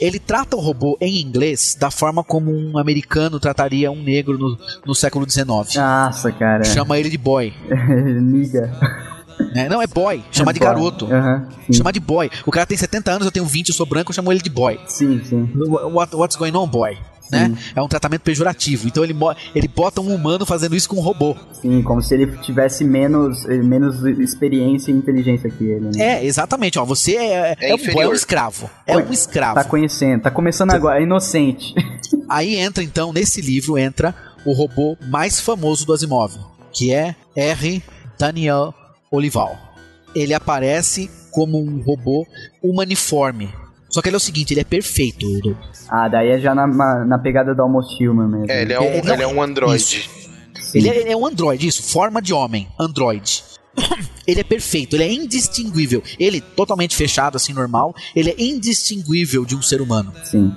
Ele 0.00 0.18
trata 0.20 0.56
o 0.56 0.60
robô 0.60 0.96
em 1.00 1.20
inglês 1.20 1.76
da 1.78 1.90
forma 1.90 2.22
como 2.22 2.50
um 2.52 2.78
americano 2.78 3.40
trataria 3.40 3.90
um 3.90 4.02
negro 4.02 4.38
no, 4.38 4.58
no 4.86 4.94
século 4.94 5.28
XIX. 5.28 5.46
Nossa, 5.46 6.30
cara. 6.30 6.62
Chama 6.64 6.98
ele 6.98 7.10
de 7.10 7.18
boy. 7.18 7.52
Niga. 8.22 8.72
né? 9.52 9.68
Não, 9.68 9.82
é 9.82 9.86
boy. 9.86 10.22
Chama 10.30 10.52
de 10.52 10.60
Boy. 10.60 10.68
garoto. 10.68 11.08
Chama 11.72 11.92
de 11.92 11.98
boy. 12.00 12.30
O 12.46 12.52
cara 12.52 12.66
tem 12.66 12.76
70 12.78 13.10
anos, 13.10 13.26
eu 13.26 13.32
tenho 13.32 13.44
20, 13.46 13.70
eu 13.70 13.74
sou 13.74 13.84
branco, 13.84 14.10
eu 14.10 14.14
chamo 14.14 14.30
ele 14.32 14.40
de 14.40 14.48
boy. 14.50 14.78
Sim, 14.86 15.20
sim. 15.24 15.50
What, 15.56 16.14
what's 16.14 16.36
going 16.36 16.54
on, 16.56 16.68
boy? 16.68 16.96
Né? 17.34 17.48
Sim. 17.48 17.72
É 17.74 17.82
um 17.82 17.88
tratamento 17.88 18.22
pejorativo. 18.22 18.86
Então 18.86 19.02
ele, 19.02 19.14
ele 19.54 19.68
bota 19.68 20.00
um 20.00 20.14
humano 20.14 20.46
fazendo 20.46 20.76
isso 20.76 20.88
com 20.88 20.96
um 20.96 21.00
robô. 21.00 21.36
Sim, 21.60 21.82
como 21.82 22.00
se 22.00 22.14
ele 22.14 22.26
tivesse 22.38 22.84
menos, 22.84 23.44
eh, 23.46 23.56
menos 23.56 24.04
experiência 24.20 24.90
e 24.90 24.94
inteligência 24.94 25.50
que 25.50 25.64
ele. 25.64 25.90
Né? 25.96 26.20
É, 26.20 26.24
exatamente. 26.24 26.78
Ó, 26.78 26.84
você 26.84 27.16
é, 27.16 27.56
É 27.60 27.70
é, 27.70 27.74
um, 27.74 28.02
é 28.02 28.08
um 28.08 28.12
escravo. 28.12 28.70
É 28.86 28.96
um 28.96 29.12
escravo. 29.12 29.54
Tá 29.54 29.64
conhecendo, 29.64 30.22
tá 30.22 30.30
começando 30.30 30.70
agora, 30.70 31.00
é 31.00 31.02
inocente. 31.02 31.74
Aí 32.28 32.56
entra 32.56 32.82
então, 32.82 33.12
nesse 33.12 33.40
livro, 33.40 33.76
entra 33.76 34.14
o 34.44 34.52
robô 34.52 34.96
mais 35.08 35.40
famoso 35.40 35.86
do 35.86 35.92
Asimov, 35.92 36.36
que 36.72 36.92
é 36.92 37.14
R. 37.34 37.82
Daniel 38.18 38.74
Olival. 39.10 39.58
Ele 40.14 40.32
aparece 40.34 41.10
como 41.30 41.58
um 41.58 41.82
robô 41.82 42.26
humaniforme. 42.62 43.50
Só 43.94 44.02
que 44.02 44.08
ele 44.08 44.16
é 44.16 44.18
o 44.18 44.20
seguinte, 44.20 44.52
ele 44.52 44.60
é 44.60 44.64
perfeito. 44.64 45.24
Edu. 45.24 45.56
ah, 45.88 46.08
daí 46.08 46.30
é 46.30 46.40
já 46.40 46.52
na, 46.52 46.66
na, 46.66 47.16
pegada 47.16 47.54
do 47.54 47.62
Almost 47.62 47.94
Human 48.04 48.26
mesmo. 48.26 48.50
É, 48.50 48.62
ele 48.62 48.72
é 48.72 48.80
um, 48.80 48.84
É, 48.86 49.02
não, 49.02 49.14
ele 49.14 49.22
é 49.22 49.26
um 49.28 49.40
androide. 49.40 50.10
Ele 50.74 50.88
é, 50.88 50.96
ele 50.96 51.12
é 51.12 51.16
um 51.16 51.24
androide, 51.24 51.68
isso, 51.68 51.80
forma 51.80 52.20
de 52.20 52.34
homem, 52.34 52.66
androide. 52.76 53.44
Ele 54.26 54.40
é 54.40 54.44
perfeito, 54.44 54.96
ele 54.96 55.04
é 55.04 55.12
indistinguível. 55.12 56.02
Ele, 56.18 56.40
totalmente 56.40 56.96
fechado, 56.96 57.36
assim, 57.36 57.52
normal, 57.52 57.94
ele 58.16 58.30
é 58.30 58.42
indistinguível 58.42 59.44
de 59.44 59.54
um 59.54 59.60
ser 59.60 59.82
humano. 59.82 60.14
Sim. 60.24 60.50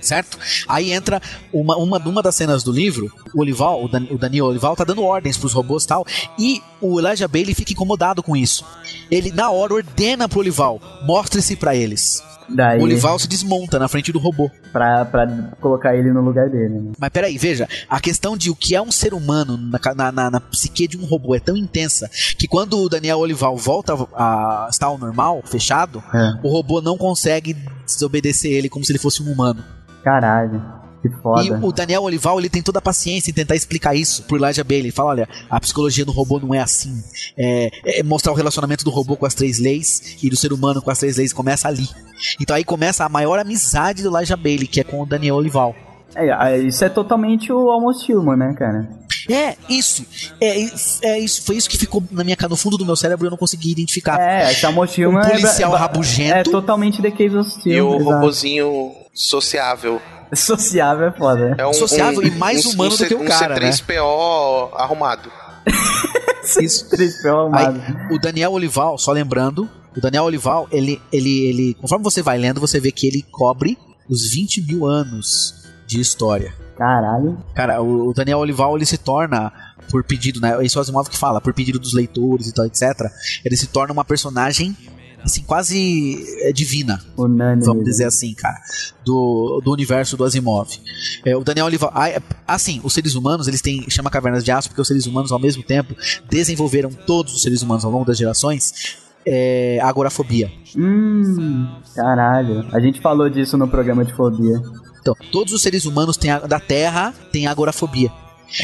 certo? 0.00 0.36
Aí 0.66 0.90
entra 0.90 1.22
uma, 1.52 1.76
uma, 1.76 1.98
uma 1.98 2.20
das 2.20 2.34
cenas 2.34 2.64
do 2.64 2.72
livro, 2.72 3.12
o 3.32 3.40
Olival, 3.40 3.84
o, 3.84 3.88
Dan, 3.88 4.06
o 4.10 4.18
Daniel 4.18 4.46
Olival 4.46 4.74
tá 4.74 4.82
dando 4.82 5.04
ordens 5.04 5.38
pros 5.38 5.52
robôs 5.52 5.84
e 5.84 5.86
tal, 5.86 6.04
e 6.36 6.60
o 6.80 6.98
Elijah 6.98 7.28
Bailey 7.28 7.54
fica 7.54 7.72
incomodado 7.72 8.24
com 8.24 8.36
isso. 8.36 8.64
Ele, 9.08 9.30
na 9.30 9.50
hora, 9.50 9.72
ordena 9.72 10.28
pro 10.28 10.40
Olival, 10.40 10.80
mostre-se 11.06 11.54
pra 11.54 11.76
eles. 11.76 12.20
Daí, 12.48 12.80
O 12.80 12.84
Olival 12.84 13.18
se 13.18 13.28
desmonta 13.28 13.78
na 13.78 13.88
frente 13.88 14.12
do 14.12 14.18
robô. 14.18 14.50
pra, 14.72 15.04
pra 15.04 15.26
colocar 15.60 15.94
ele 15.96 16.12
no 16.12 16.20
lugar 16.20 16.48
dele, 16.50 16.78
né? 16.78 16.92
Mas 16.98 17.10
peraí, 17.10 17.38
veja, 17.38 17.68
a 17.88 18.00
questão 18.00 18.36
de 18.36 18.50
o 18.50 18.54
que 18.56 18.74
é 18.74 18.82
um 18.82 18.90
ser 18.92 19.14
humano 19.14 19.56
na, 19.56 19.78
na, 19.94 20.12
na, 20.12 20.30
na 20.30 20.40
psique 20.40 20.86
de 20.88 20.96
um 20.98 21.04
robô 21.04 21.34
é 21.34 21.40
tão 21.40 21.56
intensa 21.56 22.10
que 22.38 22.46
quando 22.48 22.78
o 22.78 22.88
Daniel 22.88 23.18
Olival 23.18 23.56
volta 23.56 23.94
a 24.14 24.68
estar 24.70 24.86
ao 24.86 24.98
normal, 24.98 25.42
fechado, 25.44 26.02
É. 26.14 26.34
o 26.42 26.48
robô 26.50 26.80
não 26.80 26.96
consegue 26.98 27.56
desobedecer 27.86 28.50
ele 28.52 28.68
como 28.68 28.84
se 28.84 28.92
ele 28.92 28.98
fosse 28.98 29.22
um 29.22 29.30
humano. 29.32 29.62
Caralho, 30.02 30.62
que 31.02 31.08
foda. 31.08 31.44
E 31.44 31.50
o 31.50 31.72
Daniel 31.72 32.02
Olival, 32.02 32.38
ele 32.38 32.48
tem 32.48 32.62
toda 32.62 32.78
a 32.78 32.82
paciência 32.82 33.30
em 33.30 33.34
tentar 33.34 33.56
explicar 33.56 33.94
isso 33.94 34.22
pro 34.22 34.36
Elijah 34.36 34.62
Bailey. 34.62 34.86
Ele 34.86 34.92
fala, 34.92 35.10
olha, 35.10 35.28
a 35.50 35.60
psicologia 35.60 36.04
do 36.04 36.12
robô 36.12 36.38
não 36.38 36.54
é 36.54 36.60
assim. 36.60 37.02
É, 37.36 37.98
é 38.00 38.02
mostrar 38.02 38.32
o 38.32 38.36
relacionamento 38.36 38.84
do 38.84 38.90
robô 38.90 39.16
com 39.16 39.26
as 39.26 39.34
três 39.34 39.58
leis 39.58 40.16
e 40.22 40.30
do 40.30 40.36
ser 40.36 40.52
humano 40.52 40.80
com 40.80 40.90
as 40.90 40.98
três 40.98 41.16
leis 41.16 41.32
começa 41.32 41.66
ali. 41.66 41.88
Então 42.40 42.54
aí 42.54 42.64
começa 42.64 43.04
a 43.04 43.08
maior 43.08 43.38
amizade 43.38 44.02
do 44.02 44.16
Elijah 44.16 44.36
Bailey, 44.36 44.66
que 44.66 44.80
é 44.80 44.84
com 44.84 45.02
o 45.02 45.06
Daniel 45.06 45.36
Olival. 45.36 45.74
É, 46.14 46.28
é, 46.28 46.58
isso 46.58 46.84
é 46.84 46.88
totalmente 46.88 47.52
o 47.52 47.70
Almost 47.70 48.12
Human, 48.12 48.36
né, 48.36 48.54
cara? 48.56 48.88
É, 49.30 49.56
isso. 49.68 50.04
É, 50.40 50.66
é 51.02 51.18
isso. 51.18 51.42
Foi 51.42 51.56
isso 51.56 51.70
que 51.70 51.78
ficou 51.78 52.02
na 52.10 52.22
minha, 52.22 52.36
no 52.48 52.56
fundo 52.56 52.76
do 52.76 52.84
meu 52.84 52.96
cérebro 52.96 53.24
e 53.24 53.28
eu 53.28 53.30
não 53.30 53.38
consegui 53.38 53.70
identificar. 53.70 54.20
É, 54.20 54.50
esse 54.50 54.64
Almost 54.66 55.02
Human 55.02 55.20
Um 55.20 55.22
é- 55.22 55.30
policial 55.30 55.74
é, 55.74 55.78
rabugento. 55.78 56.34
É 56.34 56.42
totalmente 56.42 57.00
The 57.00 57.10
Cave 57.10 57.36
of 57.36 57.50
Steel. 57.50 57.76
E 57.76 57.80
o 57.80 57.96
exato. 57.96 58.10
robozinho 58.10 58.92
sociável. 59.14 60.00
Sociável 60.36 61.08
é 61.08 61.12
foda. 61.12 61.54
É 61.58 61.66
um, 61.66 61.72
Sociável 61.72 62.22
e 62.22 62.30
mais 62.30 62.64
humano 62.64 62.96
do 62.96 63.06
que 63.06 63.14
o 63.14 63.24
cara, 63.24 63.54
Um 63.54 63.58
C3PO 63.58 64.70
arrumado. 64.74 65.30
Isso. 66.60 66.88
Triste, 66.88 67.22
pelo 67.22 67.54
Aí, 67.54 67.66
o 68.10 68.18
Daniel 68.18 68.52
Olival, 68.52 68.98
só 68.98 69.12
lembrando, 69.12 69.68
o 69.96 70.00
Daniel 70.00 70.24
Olival, 70.24 70.66
ele, 70.72 71.00
ele, 71.12 71.46
ele, 71.46 71.74
conforme 71.74 72.02
você 72.02 72.22
vai 72.22 72.38
lendo, 72.38 72.60
você 72.60 72.80
vê 72.80 72.90
que 72.90 73.06
ele 73.06 73.22
cobre 73.30 73.78
os 74.08 74.30
20 74.30 74.62
mil 74.62 74.86
anos 74.86 75.54
de 75.86 76.00
história. 76.00 76.52
Caralho. 76.76 77.38
Cara, 77.54 77.80
o 77.80 78.08
o 78.08 78.14
Daniel 78.14 78.38
Olival, 78.38 78.76
ele 78.76 78.86
se 78.86 78.98
torna, 78.98 79.52
por 79.90 80.02
pedido, 80.02 80.40
né? 80.40 80.64
Isso 80.64 80.78
é 80.78 80.80
o 80.80 80.82
Asimov 80.82 81.08
que 81.08 81.16
fala, 81.16 81.40
por 81.40 81.54
pedido 81.54 81.78
dos 81.78 81.94
leitores 81.94 82.48
e 82.48 82.52
tal, 82.52 82.66
etc. 82.66 82.82
Ele 83.44 83.56
se 83.56 83.66
torna 83.68 83.92
uma 83.92 84.04
personagem, 84.04 84.76
assim, 85.24 85.42
quase 85.42 86.24
é, 86.40 86.52
divina. 86.52 87.00
Unânime. 87.16 87.64
Vamos 87.64 87.84
dizer 87.84 88.04
assim, 88.04 88.34
cara, 88.34 88.58
do, 89.04 89.60
do 89.64 89.72
universo 89.72 90.16
do 90.16 90.24
Asimov. 90.24 90.68
É, 91.24 91.36
o 91.36 91.44
Daniel 91.44 91.66
Olival, 91.66 91.90
ah, 91.94 92.08
é- 92.08 92.20
assim, 92.46 92.80
os 92.82 92.92
seres 92.92 93.14
humanos, 93.14 93.48
eles 93.48 93.60
têm, 93.60 93.88
chama 93.88 94.10
cavernas 94.10 94.44
de 94.44 94.50
aço 94.50 94.68
porque 94.68 94.80
os 94.80 94.88
seres 94.88 95.06
humanos 95.06 95.32
ao 95.32 95.38
mesmo 95.38 95.62
tempo 95.62 95.94
desenvolveram 96.28 96.90
todos 96.90 97.34
os 97.34 97.42
seres 97.42 97.62
humanos 97.62 97.84
ao 97.84 97.90
longo 97.90 98.04
das 98.04 98.18
gerações 98.18 99.00
é, 99.26 99.78
agorafobia. 99.82 100.50
Hum, 100.76 101.68
caralho. 101.94 102.66
A 102.72 102.80
gente 102.80 103.00
falou 103.00 103.28
disso 103.28 103.56
no 103.56 103.68
programa 103.68 104.04
de 104.04 104.12
fobia. 104.14 104.60
Então, 105.00 105.16
todos 105.32 105.52
os 105.52 105.62
seres 105.62 105.84
humanos 105.84 106.16
têm 106.16 106.30
da 106.48 106.60
Terra 106.60 107.12
têm 107.32 107.46
agorafobia. 107.46 108.10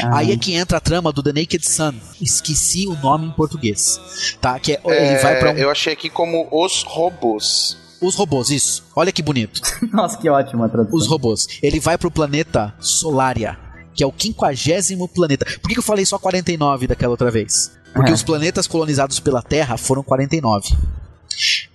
Ah, 0.03 0.17
Aí 0.19 0.31
é 0.31 0.37
que 0.37 0.53
entra 0.53 0.77
a 0.77 0.81
trama 0.81 1.11
do 1.11 1.23
The 1.23 1.33
Naked 1.33 1.67
Sun. 1.67 1.93
Esqueci 2.21 2.87
o 2.87 2.95
nome 2.95 3.27
em 3.27 3.31
português. 3.31 3.99
Tá? 4.39 4.59
Que 4.59 4.73
é, 4.73 4.81
ele 4.85 4.95
É, 4.95 5.21
vai 5.21 5.39
para 5.39 5.53
Eu 5.53 5.69
achei 5.71 5.93
aqui 5.93 6.09
como 6.09 6.47
os 6.51 6.83
robôs. 6.83 7.77
os 8.01 8.15
robôs, 8.15 8.49
isso. 8.49 8.83
Olha 8.95 9.11
que 9.11 9.21
bonito. 9.23 9.61
Nossa, 9.91 10.17
que 10.17 10.29
ótima 10.29 10.65
a 10.65 10.69
tradução. 10.69 10.97
Os 10.97 11.07
robôs. 11.07 11.47
Ele 11.61 11.79
vai 11.79 11.97
pro 11.97 12.11
planeta 12.11 12.73
Solaria, 12.79 13.57
que 13.93 14.03
é 14.03 14.07
o 14.07 14.11
quinquagésimo 14.11 15.07
planeta. 15.07 15.45
Por 15.45 15.67
que, 15.67 15.73
que 15.73 15.79
eu 15.79 15.83
falei 15.83 16.05
só 16.05 16.17
49 16.19 16.87
daquela 16.87 17.11
outra 17.11 17.31
vez? 17.31 17.71
Porque 17.93 18.11
É. 18.11 18.13
os 18.13 18.21
planetas 18.23 18.67
colonizados 18.67 19.19
pela 19.19 19.41
Terra 19.41 19.75
foram 19.77 20.03
49. 20.03 20.69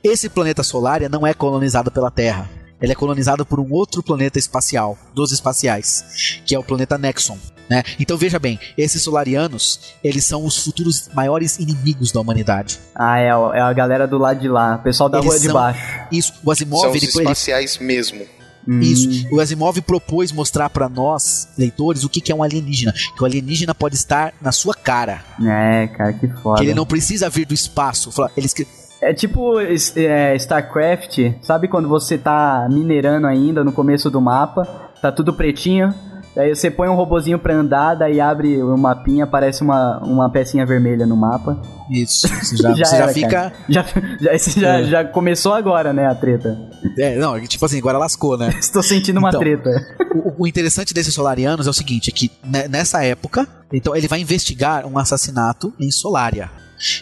Esse 0.03 0.28
planeta 0.28 0.62
Solaria 0.62 1.09
não 1.09 1.27
é 1.27 1.35
colonizado 1.35 1.91
pela 1.91 2.11
Terra. 2.11 2.49
Ele 2.81 2.93
é 2.93 2.95
colonizado 2.95 3.47
por 3.47 3.59
um 3.59 3.73
outro 3.73 4.03
planeta 4.03 4.39
espacial, 4.39 4.99
dos 5.15 5.32
espaciais, 5.32 6.05
que 6.45 6.55
é 6.55 6.59
o 6.59 6.62
planeta 6.62 6.99
Nexon. 6.99 7.39
Né? 7.69 7.82
Então 7.99 8.16
veja 8.16 8.39
bem, 8.39 8.59
esses 8.77 9.03
solarianos, 9.03 9.81
eles 10.03 10.24
são 10.27 10.45
os 10.45 10.62
futuros 10.62 11.09
maiores 11.15 11.59
inimigos 11.59 12.12
da 12.12 12.20
humanidade. 12.20 12.78
Ah, 12.95 13.19
é, 13.19 13.28
é 13.28 13.61
a 13.61 13.73
galera 13.73 14.07
do 14.07 14.19
lado 14.19 14.41
de 14.41 14.49
lá. 14.49 14.77
O 14.77 14.82
pessoal 14.82 15.09
da 15.09 15.19
Eles 15.19 15.27
rua 15.31 15.41
de 15.41 15.49
baixo. 15.49 15.81
Isso, 16.12 16.32
o 16.45 16.51
Asimov, 16.51 16.81
São 16.82 16.91
os 16.91 16.97
ele, 16.97 17.07
ele 17.07 17.19
espaciais 17.23 17.78
mesmo. 17.78 18.23
Hum, 18.66 18.81
Isso. 18.81 19.27
O 19.31 19.41
Asimov 19.41 19.78
propôs 19.82 20.32
mostrar 20.32 20.70
pra 20.70 20.89
nós, 20.89 21.49
leitores, 21.57 22.03
o 22.05 22.09
que 22.09 22.20
que 22.20 22.32
é 22.32 22.35
um 22.35 22.43
alienígena. 22.43 22.93
Que 23.16 23.23
o 23.23 23.27
alienígena 23.27 23.74
pode 23.74 23.95
estar 23.95 24.32
na 24.41 24.53
sua 24.53 24.74
cara. 24.74 25.23
É, 25.43 25.86
cara, 25.89 26.12
que 26.15 26.28
foda. 26.28 26.59
Que 26.59 26.65
ele 26.66 26.74
não 26.74 26.86
precisa 26.86 27.28
vir 27.28 27.47
do 27.47 27.53
espaço. 27.55 28.11
Ele 28.36 28.47
escre- 28.47 28.66
É 29.03 29.12
tipo 29.12 29.59
é, 29.61 30.35
StarCraft, 30.36 31.19
sabe 31.43 31.69
quando 31.69 31.89
você 31.89 32.16
tá 32.16 32.66
minerando 32.70 33.27
ainda 33.27 33.62
no 33.62 33.70
começo 33.73 34.11
do 34.11 34.19
mapa, 34.20 34.65
tá 35.03 35.12
tudo 35.12 35.35
pretinho, 35.35 35.93
daí 36.35 36.55
você 36.55 36.70
põe 36.70 36.89
um 36.89 36.94
robozinho 36.94 37.39
pra 37.39 37.55
andar, 37.55 37.94
daí 37.94 38.20
abre 38.20 38.62
o 38.62 38.77
mapinha, 38.77 39.24
aparece 39.24 39.62
uma, 39.62 39.98
uma 40.05 40.31
pecinha 40.31 40.65
vermelha 40.66 41.06
no 41.06 41.16
mapa. 41.16 41.61
Isso. 41.90 42.27
Você 42.44 42.56
já, 42.56 42.70
você 42.74 42.85
já 42.85 42.97
era, 42.97 43.09
fica. 43.12 43.28
cara. 43.28 43.52
Já, 43.69 43.85
já, 44.20 44.36
já, 44.39 44.78
É. 44.81 44.85
já 44.85 45.05
começou 45.05 45.52
agora, 45.52 45.93
né, 45.93 46.06
a 46.06 46.15
treta. 46.15 46.56
É, 46.98 47.16
não, 47.16 47.39
tipo 47.47 47.65
assim, 47.66 47.78
agora 47.78 47.98
lascou, 47.98 48.39
né? 48.39 48.48
Estou 48.59 48.82
sentindo 48.82 49.19
uma 49.19 49.28
Então. 49.28 49.40
treta. 49.40 49.70
O, 50.15 50.44
o 50.44 50.47
interessante 50.47 50.94
desses 50.94 51.12
solarianos 51.12 51.66
é 51.66 51.70
o 51.70 51.74
seguinte: 51.74 52.09
é 52.09 52.12
que 52.12 52.31
ne- 52.43 52.69
nessa 52.69 53.05
época, 53.05 53.47
então 53.73 53.94
ele 53.94 54.09
vai 54.09 54.19
investigar 54.20 54.86
um 54.86 54.97
assassinato 54.98 55.73
em 55.78 55.90
Solária. 55.90 56.51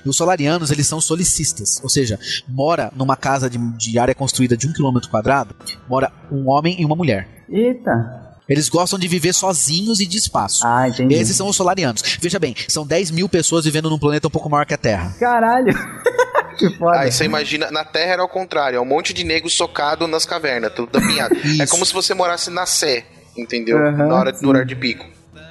E 0.04 0.08
os 0.08 0.16
solarianos, 0.16 0.70
eles 0.70 0.86
são 0.86 1.00
solicistas, 1.00 1.80
ou 1.82 1.88
seja, 1.88 2.18
mora 2.48 2.92
numa 2.94 3.16
casa 3.16 3.48
de, 3.48 3.58
de 3.76 3.98
área 3.98 4.14
construída 4.14 4.56
de 4.56 4.68
um 4.68 4.72
quilômetro 4.72 5.08
quadrado, 5.10 5.54
mora 5.88 6.12
um 6.30 6.48
homem 6.50 6.80
e 6.80 6.84
uma 6.84 6.94
mulher. 6.94 7.26
Eita. 7.48 8.21
Eles 8.48 8.68
gostam 8.68 8.98
de 8.98 9.06
viver 9.08 9.32
sozinhos 9.32 10.00
e 10.00 10.06
de 10.06 10.18
espaço. 10.18 10.66
Ah, 10.66 10.88
entendi. 10.88 11.14
Esses 11.14 11.36
são 11.36 11.48
os 11.48 11.56
solarianos. 11.56 12.02
Veja 12.20 12.38
bem, 12.38 12.54
são 12.68 12.86
10 12.86 13.10
mil 13.10 13.28
pessoas 13.28 13.64
vivendo 13.64 13.88
num 13.88 13.98
planeta 13.98 14.28
um 14.28 14.30
pouco 14.30 14.50
maior 14.50 14.66
que 14.66 14.74
a 14.74 14.78
Terra. 14.78 15.14
Caralho. 15.18 15.72
Que 16.58 16.68
foda. 16.76 17.00
Aí 17.00 17.10
você 17.10 17.24
imagina, 17.24 17.70
na 17.70 17.82
Terra 17.82 18.12
era 18.12 18.22
ao 18.22 18.28
contrário, 18.28 18.76
é 18.76 18.80
um 18.80 18.84
monte 18.84 19.14
de 19.14 19.24
nego 19.24 19.48
socado 19.48 20.06
nas 20.06 20.26
cavernas, 20.26 20.72
tudo 20.74 20.96
apinhado. 20.98 21.34
é 21.58 21.66
como 21.66 21.84
se 21.84 21.92
você 21.92 22.12
morasse 22.12 22.50
na 22.50 22.66
Sé, 22.66 23.06
entendeu? 23.36 23.78
Aham, 23.78 24.06
na 24.06 24.14
hora, 24.14 24.34
sim. 24.34 24.42
no 24.42 24.50
horário 24.50 24.68
de 24.68 24.76
pico. 24.76 25.06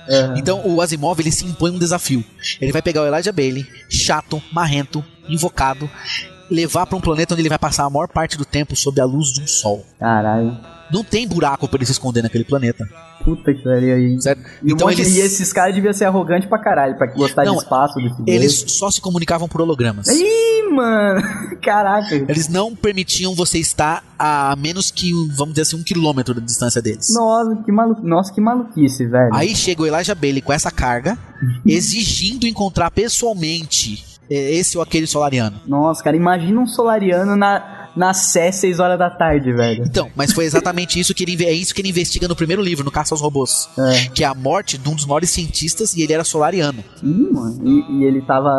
É. 0.07 0.33
Então 0.37 0.61
o 0.65 0.79
Asimov 0.79 1.19
ele 1.19 1.31
se 1.31 1.45
impõe 1.45 1.71
um 1.71 1.79
desafio. 1.79 2.23
Ele 2.61 2.71
vai 2.71 2.81
pegar 2.81 3.01
o 3.01 3.07
Elijah 3.07 3.31
Bailey, 3.31 3.67
chato, 3.89 4.41
marrento, 4.51 5.03
invocado, 5.27 5.89
levar 6.49 6.85
pra 6.85 6.97
um 6.97 7.01
planeta 7.01 7.33
onde 7.33 7.41
ele 7.41 7.49
vai 7.49 7.59
passar 7.59 7.85
a 7.85 7.89
maior 7.89 8.07
parte 8.07 8.37
do 8.37 8.45
tempo 8.45 8.75
sob 8.75 8.99
a 9.01 9.05
luz 9.05 9.29
de 9.29 9.41
um 9.41 9.47
sol. 9.47 9.85
Caralho. 9.99 10.57
Não 10.93 11.03
tem 11.03 11.27
buraco 11.27 11.67
pra 11.67 11.77
ele 11.77 11.85
se 11.85 11.91
esconder 11.93 12.21
naquele 12.21 12.43
planeta. 12.43 12.87
Puta 13.23 13.53
que 13.53 13.61
pariu 13.63 13.95
aí. 13.95 14.21
Certo? 14.21 14.41
E, 14.63 14.71
Então 14.73 14.87
monte- 14.87 15.01
eles, 15.01 15.15
e 15.15 15.19
esses 15.19 15.53
caras 15.53 15.75
deviam 15.75 15.93
ser 15.93 16.05
arrogantes 16.05 16.49
pra 16.49 16.57
caralho, 16.57 16.97
pra 16.97 17.07
gostar 17.07 17.45
Não, 17.45 17.55
de 17.55 17.63
espaço 17.63 17.95
desse 17.99 18.15
eles 18.25 18.53
jeito. 18.57 18.71
só 18.71 18.89
se 18.89 18.99
comunicavam 18.99 19.47
por 19.47 19.61
hologramas. 19.61 20.07
Ih, 20.07 20.69
mano! 20.71 21.21
Caraca. 21.61 22.15
Eles 22.15 22.47
não 22.47 22.75
permitiam 22.75 23.35
você 23.35 23.59
estar 23.59 24.03
a 24.17 24.55
menos 24.57 24.89
que, 24.89 25.11
vamos 25.35 25.49
dizer 25.53 25.61
assim, 25.61 25.75
um 25.75 25.83
quilômetro 25.83 26.33
da 26.33 26.41
distância 26.41 26.81
deles. 26.81 27.07
Nossa, 27.13 27.55
que 27.63 27.71
malu... 27.71 27.95
Nossa, 28.01 28.33
que 28.33 28.41
maluquice, 28.41 29.05
velho. 29.05 29.33
Aí 29.33 29.55
chega 29.55 29.83
o 29.83 29.85
Elijah 29.87 30.15
Bailey 30.15 30.41
com 30.41 30.51
essa 30.53 30.71
carga, 30.71 31.15
exigindo 31.65 32.47
encontrar 32.47 32.89
pessoalmente 32.91 34.03
eh, 34.29 34.53
esse 34.55 34.77
ou 34.77 34.83
aquele 34.83 35.07
solariano. 35.07 35.59
Nossa, 35.67 36.03
cara, 36.03 36.15
imagina 36.15 36.59
um 36.59 36.67
solariano 36.67 37.35
na, 37.35 37.80
na 37.95 38.13
Sé 38.13 38.51
6 38.51 38.79
horas 38.79 38.97
da 38.97 39.09
tarde, 39.09 39.51
velho. 39.53 39.83
Então, 39.85 40.09
mas 40.15 40.31
foi 40.31 40.45
exatamente 40.45 40.99
isso 40.99 41.13
que 41.13 41.23
ele 41.23 41.43
é 41.45 41.51
isso 41.51 41.73
que 41.75 41.81
ele 41.81 41.89
investiga 41.89 42.27
no 42.27 42.35
primeiro 42.35 42.61
livro, 42.61 42.83
no 42.85 42.91
Caça 42.91 43.13
aos 43.13 43.21
Robôs, 43.21 43.69
É. 43.77 44.05
que 44.13 44.23
é 44.23 44.27
a 44.27 44.33
morte 44.33 44.77
de 44.77 44.87
um 44.89 44.95
dos 44.95 45.05
maiores 45.05 45.29
cientistas 45.29 45.93
e 45.95 46.01
ele 46.01 46.13
era 46.13 46.23
solariano. 46.23 46.83
Ih, 47.03 47.29
mano. 47.31 47.61
E, 47.67 47.99
e 47.99 48.03
ele 48.05 48.21
tava 48.21 48.49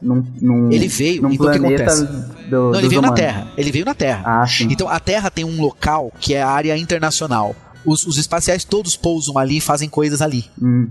num, 0.00 0.24
num, 0.40 0.72
Ele 0.72 0.88
veio, 0.88 1.22
num 1.22 1.32
então 1.32 1.46
o 1.46 1.50
que 1.50 1.58
acontece? 1.58 2.06
do, 2.50 2.70
Não, 2.72 2.74
ele 2.78 2.88
veio 2.88 3.02
na 3.02 3.08
humanos. 3.08 3.20
Terra. 3.20 3.48
Ele 3.56 3.70
veio 3.72 3.84
na 3.84 3.94
Terra. 3.94 4.22
Ah, 4.42 4.46
sim. 4.46 4.68
Então 4.70 4.88
a 4.88 4.98
Terra 4.98 5.30
tem 5.30 5.44
um 5.44 5.60
local 5.60 6.12
que 6.18 6.34
é 6.34 6.42
a 6.42 6.48
área 6.48 6.76
internacional. 6.76 7.54
Os, 7.84 8.06
os 8.06 8.18
espaciais 8.18 8.64
todos 8.64 8.96
pousam 8.96 9.38
ali 9.38 9.56
e 9.58 9.60
fazem 9.60 9.88
coisas 9.88 10.20
ali. 10.20 10.44
Hum. 10.60 10.88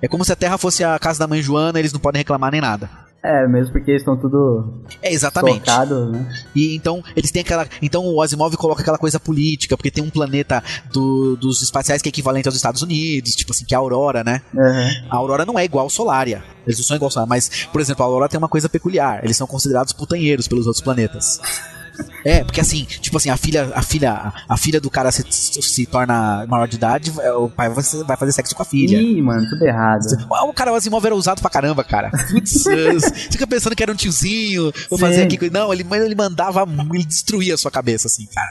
É 0.00 0.08
como 0.08 0.24
se 0.24 0.32
a 0.32 0.36
Terra 0.36 0.58
fosse 0.58 0.82
a 0.82 0.98
casa 0.98 1.18
da 1.20 1.26
mãe 1.26 1.42
Joana, 1.42 1.78
eles 1.78 1.92
não 1.92 2.00
podem 2.00 2.18
reclamar 2.20 2.50
nem 2.50 2.60
nada. 2.60 2.88
É, 3.24 3.46
mesmo 3.46 3.72
porque 3.72 3.90
eles 3.92 4.02
estão 4.02 4.16
tudo 4.16 4.82
É 5.00 5.12
exatamente. 5.12 5.70
né? 6.10 6.28
E 6.56 6.74
então 6.74 7.02
eles 7.14 7.30
têm 7.30 7.42
aquela. 7.42 7.66
Então 7.80 8.04
o 8.04 8.20
Asimov 8.20 8.56
coloca 8.56 8.82
aquela 8.82 8.98
coisa 8.98 9.20
política, 9.20 9.76
porque 9.76 9.92
tem 9.92 10.02
um 10.02 10.10
planeta 10.10 10.60
do- 10.92 11.36
dos 11.36 11.62
espaciais 11.62 12.02
que 12.02 12.08
é 12.08 12.10
equivalente 12.10 12.48
aos 12.48 12.56
Estados 12.56 12.82
Unidos, 12.82 13.36
tipo 13.36 13.52
assim, 13.52 13.64
que 13.64 13.74
é 13.74 13.76
a 13.76 13.80
Aurora, 13.80 14.24
né? 14.24 14.42
Aham. 14.56 14.90
A 15.08 15.16
Aurora 15.16 15.44
não 15.46 15.56
é 15.56 15.64
igual 15.64 15.84
ao 15.84 15.90
Solária. 15.90 16.42
Eles 16.66 16.78
não 16.78 16.84
são 16.84 16.96
igual 16.96 17.06
ao 17.06 17.12
Solária, 17.12 17.28
mas, 17.28 17.66
por 17.72 17.80
exemplo, 17.80 18.02
a 18.02 18.06
Aurora 18.06 18.28
tem 18.28 18.38
uma 18.38 18.48
coisa 18.48 18.68
peculiar. 18.68 19.24
Eles 19.24 19.36
são 19.36 19.46
considerados 19.46 19.92
putanheiros 19.92 20.48
pelos 20.48 20.66
outros 20.66 20.82
planetas. 20.82 21.40
É, 22.24 22.44
porque 22.44 22.60
assim, 22.60 22.84
tipo 22.84 23.16
assim, 23.16 23.30
a 23.30 23.36
filha, 23.36 23.70
a 23.74 23.82
filha, 23.82 24.32
a 24.48 24.56
filha 24.56 24.80
do 24.80 24.90
cara 24.90 25.10
se, 25.12 25.24
se 25.30 25.86
torna 25.86 26.46
maior 26.46 26.66
de 26.68 26.76
idade, 26.76 27.12
o 27.36 27.48
pai 27.48 27.68
vai 27.68 27.82
fazer- 27.82 28.04
vai 28.04 28.16
fazer 28.16 28.32
sexo 28.32 28.54
com 28.54 28.62
a 28.62 28.66
filha. 28.66 28.96
Ih, 29.00 29.20
mano, 29.22 29.48
tudo 29.48 29.64
errado. 29.64 30.02
O 30.48 30.52
cara, 30.52 30.72
o 30.72 30.74
Asimov 30.74 31.04
era 31.04 31.14
usado 31.14 31.40
pra 31.40 31.50
caramba, 31.50 31.82
cara. 31.84 32.10
Putz, 32.30 32.64
fica 33.30 33.46
pensando 33.46 33.74
que 33.76 33.82
era 33.82 33.92
um 33.92 33.96
tiozinho, 33.96 34.72
vou 34.90 34.98
fazer 34.98 35.16
Sim. 35.16 35.22
aqui. 35.22 35.38
coisa- 35.38 35.52
Não, 35.52 35.72
ele, 35.72 35.84
ele 35.92 36.14
mandava, 36.14 36.64
ele 36.92 37.04
destruía 37.04 37.54
a 37.54 37.58
sua 37.58 37.70
cabeça, 37.70 38.06
assim, 38.08 38.26
cara. 38.26 38.50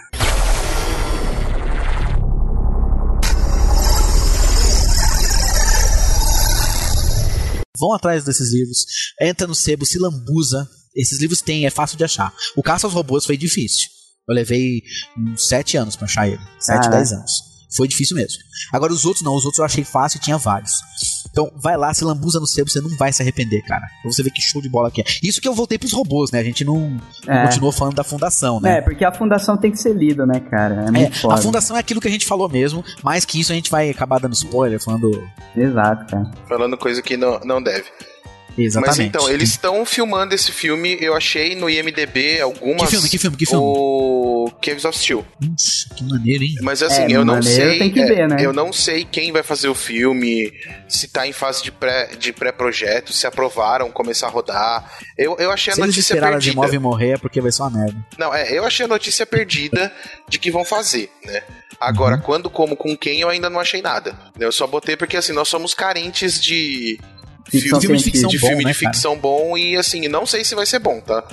Vão 7.77 7.93
atrás 7.93 8.23
desses 8.23 8.53
livros, 8.53 8.85
entra 9.19 9.47
no 9.47 9.55
sebo, 9.55 9.85
se 9.85 9.97
lambuza. 9.97 10.69
Esses 10.95 11.19
livros 11.19 11.41
tem, 11.41 11.65
é 11.65 11.69
fácil 11.69 11.97
de 11.97 12.03
achar. 12.03 12.33
O 12.55 12.61
Caça 12.63 12.87
aos 12.87 12.93
Robôs 12.93 13.25
foi 13.25 13.37
difícil. 13.37 13.87
Eu 14.27 14.35
levei 14.35 14.81
uns 15.17 15.47
sete 15.47 15.77
anos 15.77 15.95
pra 15.95 16.05
achar 16.05 16.27
ele. 16.27 16.39
Sete, 16.59 16.77
Caraca. 16.83 16.97
dez 16.97 17.11
anos. 17.11 17.51
Foi 17.75 17.87
difícil 17.87 18.17
mesmo. 18.17 18.37
Agora 18.73 18.91
os 18.91 19.05
outros 19.05 19.23
não, 19.23 19.33
os 19.33 19.45
outros 19.45 19.59
eu 19.59 19.63
achei 19.65 19.85
fácil 19.85 20.17
e 20.17 20.21
tinha 20.21 20.37
vários. 20.37 20.73
Então 21.31 21.49
vai 21.55 21.77
lá, 21.77 21.93
se 21.93 22.03
lambuza 22.03 22.37
no 22.37 22.45
sebo, 22.45 22.69
você 22.69 22.81
não 22.81 22.89
vai 22.97 23.13
se 23.13 23.21
arrepender, 23.21 23.61
cara. 23.65 23.85
Pra 24.01 24.11
você 24.11 24.21
ver 24.21 24.29
que 24.31 24.41
show 24.41 24.61
de 24.61 24.67
bola 24.67 24.91
que 24.91 24.99
é. 24.99 25.05
Isso 25.23 25.39
que 25.39 25.47
eu 25.47 25.53
voltei 25.55 25.77
pros 25.77 25.93
robôs, 25.93 26.31
né? 26.31 26.39
A 26.39 26.43
gente 26.43 26.65
não, 26.65 26.99
não 27.25 27.33
É. 27.33 27.45
continuou 27.45 27.71
falando 27.71 27.95
da 27.95 28.03
fundação, 28.03 28.59
né? 28.59 28.79
É, 28.79 28.81
porque 28.81 29.05
a 29.05 29.13
fundação 29.13 29.55
tem 29.57 29.71
que 29.71 29.77
ser 29.77 29.93
lida, 29.95 30.25
né, 30.25 30.41
cara? 30.41 30.85
É 30.93 31.03
É, 31.03 31.11
a 31.31 31.37
fundação 31.37 31.77
é 31.77 31.79
aquilo 31.79 32.01
que 32.01 32.09
a 32.09 32.11
gente 32.11 32.25
falou 32.25 32.49
mesmo, 32.49 32.83
mais 33.01 33.23
que 33.23 33.39
isso 33.39 33.53
a 33.53 33.55
gente 33.55 33.71
vai 33.71 33.89
acabar 33.89 34.19
dando 34.19 34.33
spoiler, 34.33 34.77
falando. 34.83 35.09
Exato, 35.55 36.05
cara. 36.11 36.29
Falando 36.49 36.77
coisa 36.77 37.01
que 37.01 37.15
não, 37.15 37.39
não 37.39 37.63
deve. 37.63 37.85
Exatamente. 38.57 38.97
Mas 38.97 38.99
então, 39.07 39.29
eles 39.29 39.49
estão 39.51 39.85
filmando 39.85 40.35
esse 40.35 40.51
filme, 40.51 40.97
eu 40.99 41.15
achei 41.15 41.55
no 41.55 41.69
IMDB 41.69 42.41
algumas. 42.41 42.83
Que 42.83 42.91
filme, 42.95 43.09
que 43.09 43.17
filme, 43.17 43.37
que 43.37 43.45
filme? 43.45 43.63
O 43.65 44.51
Caves 44.61 44.85
of 44.85 44.97
Steel. 44.97 45.25
Puxa, 45.39 45.87
que 45.95 46.03
maneiro, 46.03 46.43
hein? 46.43 46.55
Mas 46.61 46.83
assim, 46.83 47.03
É, 47.03 47.11
eu 47.11 47.23
não 47.25 47.35
maneiro 47.35 47.69
sei. 47.69 47.79
tem 47.79 47.91
que 47.91 47.99
é, 48.01 48.05
ver, 48.05 48.27
né? 48.27 48.37
Eu 48.39 48.51
não 48.53 48.73
sei 48.73 49.05
quem 49.05 49.31
vai 49.31 49.41
fazer 49.43 49.67
o 49.69 49.75
filme, 49.75 50.51
se 50.87 51.07
tá 51.07 51.25
em 51.25 51.31
fase 51.31 51.63
de 51.63 51.71
pré- 51.71 52.09
de 52.19 52.33
pré-projeto, 52.33 53.13
se 53.13 53.25
aprovaram 53.25 53.89
começar 53.91 54.27
a 54.27 54.29
rodar. 54.29 54.99
Eu, 55.17 55.37
eu 55.39 55.51
achei 55.51 55.71
a 55.71 55.75
Se 55.75 55.81
eles 55.81 55.95
notícia 55.95 56.15
a 56.17 56.19
perdida. 56.29 56.37
Asimov 56.65 56.77
morrer 56.79 57.11
é 57.11 57.17
porque 57.17 57.39
vai 57.39 57.51
ser 57.51 57.61
uma 57.63 57.71
merda. 57.71 58.05
Não, 58.17 58.33
é, 58.33 58.51
eu 58.51 58.65
achei 58.65 58.85
a 58.85 58.89
notícia 58.89 59.25
perdida 59.25 59.91
de 60.27 60.37
que 60.37 60.51
vão 60.51 60.65
fazer, 60.65 61.09
né? 61.25 61.41
Agora, 61.79 62.15
Uhum. 62.17 62.21
quando, 62.21 62.49
como, 62.49 62.75
com 62.75 62.95
quem, 62.95 63.21
eu 63.21 63.29
ainda 63.29 63.49
não 63.49 63.59
achei 63.59 63.81
nada. 63.81 64.15
Eu 64.39 64.51
só 64.51 64.67
botei 64.67 64.95
porque, 64.95 65.17
assim, 65.17 65.33
nós 65.33 65.47
somos 65.47 65.73
carentes 65.73 66.39
de... 66.39 66.99
Ficção 67.51 67.81
filme, 67.81 67.99
científica. 67.99 68.27
de 68.29 68.39
bom, 68.39 68.47
filme 68.47 68.63
né, 68.63 68.71
de 68.71 68.77
ficção 68.77 69.17
bom 69.17 69.57
e, 69.57 69.75
assim, 69.75 70.07
não 70.07 70.25
sei 70.25 70.43
se 70.43 70.55
vai 70.55 70.65
ser 70.65 70.79
bom, 70.79 71.01
tá? 71.01 71.23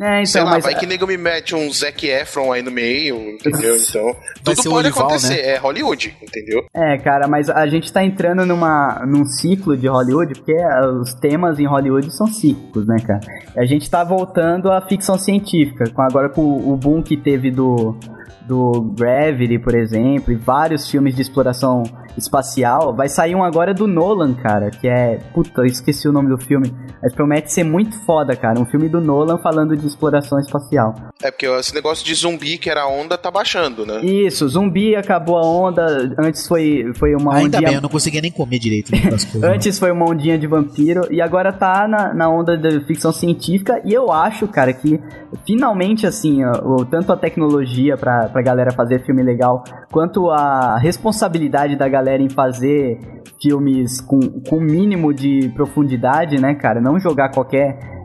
É, 0.00 0.20
então, 0.20 0.26
Sei 0.26 0.42
lá, 0.42 0.58
vai 0.58 0.76
que 0.76 0.86
nego 0.86 1.08
me 1.08 1.16
mete 1.16 1.56
um 1.56 1.72
Zac 1.72 2.06
Efron 2.06 2.52
aí 2.52 2.62
no 2.62 2.70
meio, 2.70 3.16
entendeu? 3.32 3.76
Então, 3.88 4.14
tudo 4.44 4.70
pode 4.70 4.88
acontecer. 4.88 5.42
né? 5.42 5.54
É 5.54 5.56
Hollywood, 5.56 6.16
entendeu? 6.22 6.64
É, 6.74 6.98
cara, 6.98 7.26
mas 7.26 7.50
a 7.50 7.66
gente 7.66 7.92
tá 7.92 8.04
entrando 8.04 8.46
numa, 8.46 9.04
num 9.06 9.24
ciclo 9.24 9.76
de 9.76 9.88
Hollywood, 9.88 10.34
porque 10.34 10.54
os 11.00 11.14
temas 11.14 11.58
em 11.58 11.66
Hollywood 11.66 12.14
são 12.14 12.26
cíclicos, 12.28 12.86
né, 12.86 12.96
cara? 13.04 13.20
A 13.56 13.64
gente 13.66 13.90
tá 13.90 14.04
voltando 14.04 14.70
à 14.70 14.80
ficção 14.86 15.18
científica, 15.18 15.90
com 15.90 16.02
agora 16.02 16.28
com 16.28 16.42
o 16.42 16.76
boom 16.76 17.02
que 17.02 17.16
teve 17.16 17.50
do, 17.50 17.98
do 18.46 18.92
Gravity, 18.98 19.58
por 19.58 19.74
exemplo, 19.74 20.32
e 20.32 20.36
vários 20.36 20.88
filmes 20.90 21.14
de 21.14 21.22
exploração 21.22 21.82
espacial. 22.16 22.94
Vai 22.94 23.08
sair 23.08 23.34
um 23.34 23.44
agora 23.44 23.72
do 23.74 23.86
Nolan, 23.86 24.34
cara, 24.34 24.70
que 24.70 24.88
é. 24.88 25.18
Puta, 25.34 25.60
eu 25.60 25.66
esqueci 25.66 26.08
o 26.08 26.12
nome 26.12 26.28
do 26.28 26.38
filme. 26.38 26.72
Mas 27.02 27.14
promete 27.14 27.52
ser 27.52 27.62
muito 27.64 27.96
foda, 28.04 28.34
cara. 28.34 28.58
Um 28.58 28.66
filme 28.66 28.88
do 28.88 29.00
Nolan 29.00 29.38
falando 29.38 29.76
de 29.76 29.86
exploração 29.86 30.38
espacial. 30.40 30.94
É 31.22 31.30
porque 31.30 31.46
esse 31.46 31.74
negócio 31.74 32.04
de 32.04 32.14
zumbi 32.14 32.58
que 32.58 32.68
era 32.68 32.86
onda 32.88 33.16
tá 33.16 33.30
baixando, 33.30 33.86
né? 33.86 34.00
Isso, 34.04 34.48
zumbi 34.48 34.96
acabou 34.96 35.36
a 35.38 35.46
onda. 35.46 36.14
Antes 36.18 36.46
foi, 36.46 36.90
foi 36.96 37.14
uma 37.14 37.34
Ainda 37.36 37.56
ondinha 37.58 37.68
bem, 37.68 37.74
eu 37.76 37.82
não 37.82 37.88
conseguia 37.88 38.20
nem 38.20 38.32
comer 38.32 38.58
direito 38.58 38.90
né, 38.92 39.00
coisas. 39.02 39.34
Antes 39.44 39.78
foi 39.78 39.92
uma 39.92 40.08
ondinha 40.10 40.36
de 40.38 40.46
vampiro 40.46 41.02
e 41.12 41.20
agora 41.22 41.52
tá 41.52 41.86
na, 41.86 42.12
na 42.14 42.28
onda 42.28 42.56
da 42.56 42.80
ficção 42.80 43.12
científica 43.12 43.80
e 43.84 43.92
eu 43.92 44.10
acho, 44.10 44.48
cara, 44.48 44.72
que 44.72 45.00
finalmente, 45.46 46.06
assim, 46.06 46.44
ó, 46.44 46.52
o- 46.64 46.84
tanto 46.84 47.12
a 47.12 47.16
tecnologia 47.16 47.96
pra, 48.26 48.42
galera 48.42 48.72
fazer 48.72 49.04
filme 49.04 49.22
legal, 49.22 49.62
quanto 49.90 50.30
a 50.30 50.78
responsabilidade 50.78 51.76
da 51.76 51.88
galera 51.88 52.22
em 52.22 52.28
fazer 52.28 52.98
filmes 53.40 54.00
com 54.00 54.18
o 54.50 54.60
mínimo 54.60 55.12
de 55.12 55.50
profundidade, 55.54 56.40
né, 56.40 56.54
cara? 56.54 56.80
Não 56.80 56.98
jogar 56.98 57.30
qualquer 57.30 57.97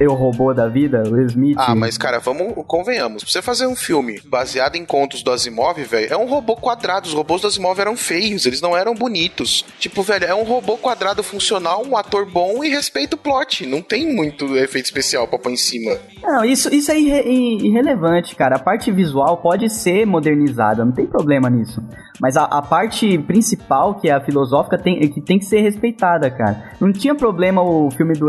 eu 0.00 0.12
robô 0.14 0.52
da 0.54 0.68
vida, 0.68 1.02
o 1.08 1.20
Smith. 1.22 1.56
Ah, 1.58 1.74
mas 1.74 1.96
cara, 1.98 2.18
vamos, 2.18 2.54
convenhamos. 2.66 3.22
Pra 3.22 3.32
você 3.32 3.42
fazer 3.42 3.66
um 3.66 3.76
filme 3.76 4.20
baseado 4.26 4.76
em 4.76 4.84
contos 4.84 5.22
do 5.22 5.30
Asimov, 5.30 5.82
velho, 5.82 6.12
é 6.12 6.16
um 6.16 6.26
robô 6.28 6.56
quadrado. 6.56 7.06
Os 7.06 7.14
robôs 7.14 7.40
do 7.42 7.48
Asimov 7.48 7.78
eram 7.80 7.96
feios, 7.96 8.46
eles 8.46 8.60
não 8.60 8.76
eram 8.76 8.94
bonitos. 8.94 9.64
Tipo, 9.78 10.02
velho, 10.02 10.24
é 10.24 10.34
um 10.34 10.44
robô 10.44 10.76
quadrado 10.76 11.22
funcional, 11.22 11.82
um 11.86 11.96
ator 11.96 12.26
bom 12.30 12.62
e 12.62 12.68
respeita 12.68 13.16
o 13.16 13.18
plot. 13.18 13.66
Não 13.66 13.82
tem 13.82 14.14
muito 14.14 14.56
efeito 14.56 14.84
especial 14.86 15.26
pra 15.26 15.38
pôr 15.38 15.50
em 15.52 15.56
cima. 15.56 15.96
Não, 16.22 16.44
isso, 16.44 16.72
isso 16.74 16.90
é 16.90 16.98
irre- 16.98 17.58
irrelevante, 17.66 18.34
cara. 18.36 18.56
A 18.56 18.60
parte 18.60 18.90
visual 18.90 19.36
pode 19.38 19.68
ser 19.70 20.06
modernizada, 20.06 20.84
não 20.84 20.92
tem 20.92 21.06
problema 21.06 21.48
nisso. 21.50 21.82
Mas 22.20 22.36
a, 22.36 22.44
a 22.44 22.62
parte 22.62 23.18
principal, 23.18 23.94
que 23.96 24.08
é 24.08 24.12
a 24.12 24.20
filosófica, 24.20 24.78
tem, 24.78 24.98
que 25.10 25.20
tem 25.20 25.38
que 25.38 25.44
ser 25.44 25.60
respeitada, 25.60 26.30
cara. 26.30 26.72
Não 26.80 26.92
tinha 26.92 27.14
problema 27.14 27.62
o 27.62 27.90
filme 27.90 28.14
do 28.14 28.26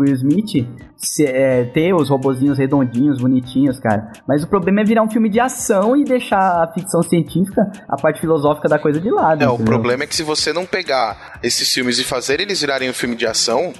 Will 0.00 0.14
Smith, 0.14 0.35
se- 0.96 1.24
é, 1.24 1.64
ter 1.64 1.94
os 1.94 2.08
robozinhos 2.10 2.58
redondinhos, 2.58 3.20
bonitinhos, 3.20 3.78
cara. 3.78 4.10
Mas 4.26 4.42
o 4.42 4.48
problema 4.48 4.80
é 4.80 4.84
virar 4.84 5.02
um 5.02 5.10
filme 5.10 5.28
de 5.28 5.38
ação 5.40 5.96
e 5.96 6.04
deixar 6.04 6.38
a 6.64 6.72
ficção 6.72 7.02
científica, 7.02 7.62
a 7.88 7.96
parte 7.96 8.20
filosófica 8.20 8.68
da 8.68 8.78
coisa 8.78 9.00
de 9.00 9.10
lado. 9.10 9.42
É, 9.42 9.48
o 9.48 9.54
entendeu? 9.54 9.64
problema 9.66 10.04
é 10.04 10.06
que 10.06 10.16
se 10.16 10.22
você 10.22 10.52
não 10.52 10.66
pegar 10.66 11.38
esses 11.42 11.72
filmes 11.72 11.98
e 11.98 12.04
fazer 12.04 12.40
eles 12.40 12.60
virarem 12.60 12.90
um 12.90 12.94
filme 12.94 13.14
de 13.16 13.26
ação, 13.26 13.72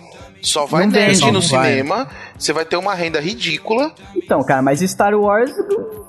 só 0.43 0.67
vai 0.67 0.87
Não 0.87 0.93
no 0.93 1.33
Não 1.33 1.41
vai. 1.41 1.71
cinema, 1.71 2.09
você 2.39 2.53
vai 2.53 2.65
ter 2.65 2.77
uma 2.77 2.95
renda 2.95 3.19
ridícula. 3.21 3.93
Então, 4.15 4.43
cara, 4.45 4.63
mas 4.63 4.81
Star 4.81 5.15
Wars 5.15 5.51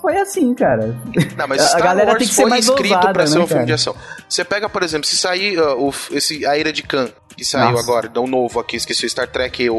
foi 0.01 0.17
assim, 0.17 0.53
cara. 0.53 0.95
Não, 1.37 1.47
mas 1.47 1.61
A 1.63 1.67
Star 1.69 1.81
galera 1.83 2.09
Wars 2.11 2.19
tem 2.19 2.27
que 2.27 2.33
ser 2.33 2.45
mais 2.45 2.65
escrito 2.67 2.93
ousada, 2.93 3.13
pra 3.13 3.25
ser 3.25 3.37
né, 3.39 3.43
um 3.43 3.47
filme 3.47 3.61
cara? 3.61 3.65
de 3.65 3.73
ação. 3.73 3.95
Você 4.29 4.43
pega, 4.43 4.69
por 4.69 4.83
exemplo, 4.83 5.07
se 5.07 5.15
sair 5.17 5.57
uh, 5.59 5.81
o, 5.81 5.91
esse, 6.11 6.45
A 6.45 6.57
Ira 6.57 6.71
de 6.71 6.83
Khan, 6.83 7.07
que 7.37 7.45
saiu 7.45 7.71
Nossa. 7.71 7.83
agora, 7.83 8.11
um 8.19 8.27
novo 8.27 8.59
aqui, 8.59 8.75
esqueci 8.75 9.05
o 9.05 9.09
Star 9.09 9.27
Trek, 9.27 9.69
o, 9.69 9.75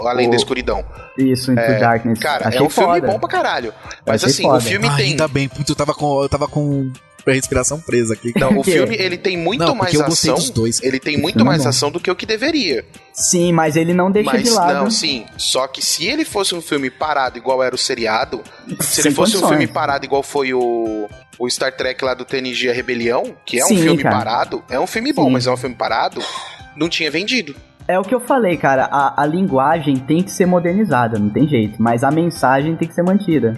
o 0.00 0.06
Além 0.08 0.28
O- 0.28 0.30
da 0.30 0.36
Escuridão. 0.36 0.84
Isso, 1.18 1.50
Into 1.52 1.60
Darkness. 1.80 2.18
Cara, 2.20 2.48
Achei 2.48 2.60
é 2.60 2.62
um 2.62 2.70
filme 2.70 3.00
foda. 3.00 3.06
bom 3.12 3.18
pra 3.18 3.28
caralho. 3.28 3.74
Mas 4.06 4.22
achei 4.22 4.32
assim, 4.34 4.42
foda. 4.44 4.58
o 4.58 4.60
filme 4.60 4.88
Ah, 4.88 4.96
tem. 4.96 5.10
ainda 5.10 5.26
bem, 5.28 5.48
putz, 5.48 5.68
eu 5.68 5.74
tava 5.76 5.92
com, 5.92 6.22
eu 6.22 6.28
tava 6.28 6.46
com 6.48 6.90
a 7.26 7.32
respiração 7.32 7.80
presa 7.80 8.14
aqui. 8.14 8.32
Não, 8.38 8.58
o 8.58 8.64
filme 8.64 8.96
ele 8.98 9.16
tem 9.18 9.36
muito 9.36 9.64
Não, 9.64 9.74
mais 9.74 9.98
ação. 10.00 10.34
dos 10.34 10.50
dois. 10.50 10.82
Ele 10.82 10.98
tem 10.98 11.16
muito 11.16 11.40
é 11.40 11.44
mais 11.44 11.62
bom. 11.62 11.68
ação 11.68 11.90
do 11.90 12.00
que 12.00 12.10
o 12.10 12.16
que 12.16 12.24
deveria. 12.26 12.84
Sim, 13.12 13.52
mas 13.52 13.76
ele 13.76 13.92
não 13.92 14.10
deixa 14.10 14.32
Mas 14.32 14.44
de 14.44 14.50
lado. 14.50 14.74
não, 14.74 14.90
sim. 14.90 15.26
Só 15.36 15.66
que 15.66 15.84
se 15.84 16.06
ele 16.06 16.24
fosse 16.24 16.54
um 16.54 16.60
filme 16.62 16.90
parado 16.90 17.36
igual 17.38 17.62
era 17.62 17.74
o 17.74 17.78
seriado, 17.78 18.40
se 18.80 19.02
Sem 19.02 19.06
ele 19.06 19.14
fosse 19.14 19.32
um 19.36 19.40
condições. 19.40 19.48
filme 19.58 19.66
parado 19.66 20.04
igual 20.04 20.22
foi 20.22 20.54
o, 20.54 21.08
o 21.38 21.50
Star 21.50 21.76
Trek 21.76 22.02
lá 22.04 22.14
do 22.14 22.24
TNG 22.24 22.70
A 22.70 22.72
Rebelião, 22.72 23.34
que 23.44 23.58
é 23.60 23.64
um 23.64 23.68
Sim, 23.68 23.82
filme 23.82 24.02
cara. 24.02 24.16
parado, 24.16 24.62
é 24.70 24.78
um 24.80 24.86
filme 24.86 25.12
bom, 25.12 25.26
Sim. 25.26 25.32
mas 25.32 25.46
é 25.46 25.50
um 25.50 25.56
filme 25.56 25.74
parado, 25.74 26.22
não 26.76 26.88
tinha 26.88 27.10
vendido. 27.10 27.54
É 27.88 27.98
o 27.98 28.02
que 28.02 28.14
eu 28.14 28.20
falei, 28.20 28.56
cara. 28.56 28.84
A, 28.84 29.22
a 29.22 29.26
linguagem 29.26 29.96
tem 29.96 30.22
que 30.22 30.30
ser 30.30 30.46
modernizada, 30.46 31.18
não 31.18 31.28
tem 31.28 31.48
jeito. 31.48 31.74
Mas 31.82 32.04
a 32.04 32.10
mensagem 32.10 32.76
tem 32.76 32.86
que 32.86 32.94
ser 32.94 33.02
mantida. 33.02 33.56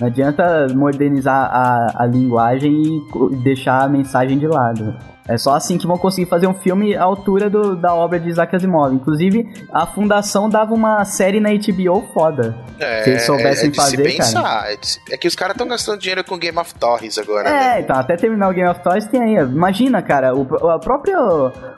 Não 0.00 0.08
adianta 0.08 0.66
modernizar 0.74 1.48
a, 1.52 2.02
a 2.02 2.06
linguagem 2.06 3.02
e 3.30 3.36
deixar 3.36 3.84
a 3.84 3.88
mensagem 3.88 4.38
de 4.38 4.46
lado. 4.46 4.94
É 5.26 5.38
só 5.38 5.54
assim 5.54 5.78
que 5.78 5.86
vão 5.86 5.96
conseguir 5.96 6.28
fazer 6.28 6.46
um 6.46 6.52
filme 6.54 6.94
à 6.94 7.02
altura 7.02 7.48
do- 7.48 7.74
da 7.76 7.94
obra 7.94 8.20
de 8.20 8.28
Isaac 8.28 8.54
Asimov. 8.54 8.94
Inclusive, 8.94 9.48
a 9.72 9.86
Fundação 9.86 10.48
dava 10.50 10.74
uma 10.74 11.02
série 11.06 11.40
na 11.40 11.48
HBO 11.50 12.02
foda. 12.12 12.54
É, 12.78 13.02
Se 13.04 13.10
eles 13.10 13.22
soubessem 13.24 13.68
é 13.68 13.70
de 13.70 13.76
fazer, 13.76 13.96
se 13.96 14.02
pensar. 14.02 14.70
É, 14.72 14.76
de 14.76 14.86
se- 14.86 15.00
é 15.10 15.16
que 15.16 15.26
os 15.26 15.34
caras 15.34 15.54
estão 15.54 15.66
gastando 15.66 15.98
dinheiro 15.98 16.22
com 16.24 16.36
Game 16.36 16.58
of 16.58 16.74
Thrones 16.74 17.16
agora, 17.16 17.48
É, 17.48 17.52
né? 17.52 17.80
então, 17.80 17.96
até 17.96 18.16
terminar 18.16 18.50
o 18.50 18.52
Game 18.52 18.68
of 18.68 18.80
Thrones 18.82 19.06
tem 19.06 19.22
aí. 19.22 19.34
Imagina, 19.44 20.02
cara, 20.02 20.34
o, 20.36 20.68
a 20.68 20.78
própria. 20.78 21.16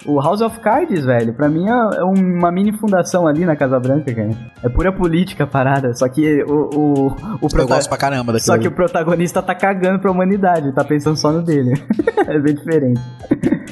O 0.06 0.20
House 0.20 0.40
of 0.40 0.58
Cards, 0.60 1.04
velho, 1.04 1.32
pra 1.32 1.48
mim 1.48 1.68
é 1.68 2.02
uma 2.04 2.50
mini 2.50 2.72
fundação 2.76 3.26
ali 3.28 3.44
na 3.44 3.54
Casa 3.54 3.78
Branca, 3.78 4.12
cara. 4.12 4.30
É 4.64 4.68
pura 4.68 4.92
política 4.92 5.44
a 5.44 5.46
parada. 5.46 5.94
Só 5.94 6.08
que 6.08 6.42
o. 6.44 6.70
o, 6.74 7.06
o 7.08 7.16
Eu 7.42 7.48
prota- 7.48 7.74
gosto 7.76 7.88
pra 7.88 7.98
caramba 7.98 8.32
daquilo. 8.32 8.46
Só 8.46 8.54
que 8.54 8.66
ali. 8.66 8.68
o 8.68 8.72
protagonista 8.72 9.40
tá 9.42 9.54
cagando 9.54 10.00
pra 10.00 10.10
humanidade, 10.10 10.72
tá 10.72 10.82
pensando 10.82 11.16
só 11.16 11.30
no 11.30 11.42
dele. 11.42 11.74
é 12.26 12.38
bem 12.40 12.54
diferente. 12.56 13.00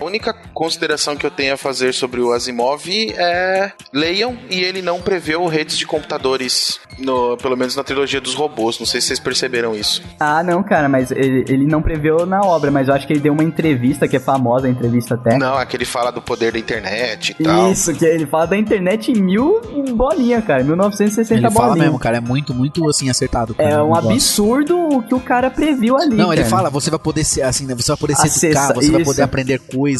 A 0.04 0.06
única 0.06 0.34
consideração 0.52 1.16
que 1.16 1.24
eu 1.24 1.30
tenho 1.30 1.54
a 1.54 1.56
fazer 1.56 1.94
sobre 1.94 2.20
o 2.20 2.30
Asimov 2.32 2.86
é 3.16 3.72
leiam 3.90 4.36
e 4.50 4.60
ele 4.60 4.82
não 4.82 5.00
preveu 5.00 5.46
redes 5.46 5.78
de 5.78 5.86
computadores, 5.86 6.78
no, 6.98 7.38
pelo 7.38 7.56
menos 7.56 7.74
na 7.74 7.82
trilogia 7.82 8.20
dos 8.20 8.34
robôs. 8.34 8.78
Não 8.78 8.84
sei 8.84 9.00
se 9.00 9.06
vocês 9.08 9.18
perceberam 9.18 9.74
isso. 9.74 10.02
Ah, 10.20 10.42
não, 10.42 10.62
cara, 10.62 10.90
mas 10.90 11.10
ele, 11.10 11.46
ele 11.48 11.66
não 11.66 11.80
preveu 11.80 12.26
na 12.26 12.42
obra, 12.42 12.70
mas 12.70 12.88
eu 12.88 12.94
acho 12.94 13.06
que 13.06 13.14
ele 13.14 13.20
deu 13.20 13.32
uma 13.32 13.42
entrevista, 13.42 14.06
que 14.06 14.16
é 14.16 14.20
famosa 14.20 14.66
a 14.66 14.70
entrevista 14.70 15.14
até. 15.14 15.38
Não, 15.38 15.58
é 15.58 15.64
que 15.64 15.74
ele 15.74 15.86
fala 15.86 16.10
do 16.12 16.20
poder 16.20 16.52
da 16.52 16.58
internet 16.58 17.34
e 17.40 17.42
tal. 17.42 17.72
Isso, 17.72 17.94
que 17.94 18.04
ele 18.04 18.26
fala 18.26 18.46
da 18.46 18.58
internet 18.58 19.10
em 19.10 19.22
mil 19.22 19.62
bolinha, 19.96 20.42
cara, 20.42 20.62
1960 20.62 21.34
Ele 21.34 21.50
fala 21.50 21.68
bolinha. 21.68 21.84
mesmo, 21.86 21.98
cara, 21.98 22.18
é 22.18 22.20
muito, 22.20 22.52
muito 22.52 22.86
assim 22.90 23.08
acertado. 23.08 23.54
cara, 23.54 23.70
É 23.70 23.82
um 23.82 23.88
gosto. 23.88 24.10
absurdo 24.10 24.78
o 24.78 25.02
que 25.02 25.14
o 25.14 25.20
cara 25.20 25.50
previu 25.50 25.96
ali. 25.96 26.14
Não, 26.14 26.30
ele 26.30 26.42
cara. 26.42 26.54
fala, 26.56 26.68
você 26.70 26.90
vai 26.90 26.98
poder 26.98 27.24
ser 27.24 27.40
assim, 27.40 27.64
né? 27.64 27.74
Você 27.74 27.88
vai 27.90 27.96
poder 27.96 28.14
se 28.16 28.26
Acessa- 28.26 28.46
educar, 28.48 28.74
você 28.74 28.90
vai 28.92 29.00
isso. 29.00 29.10
poder 29.10 29.22
aprender 29.22 29.58
coisas 29.60 29.93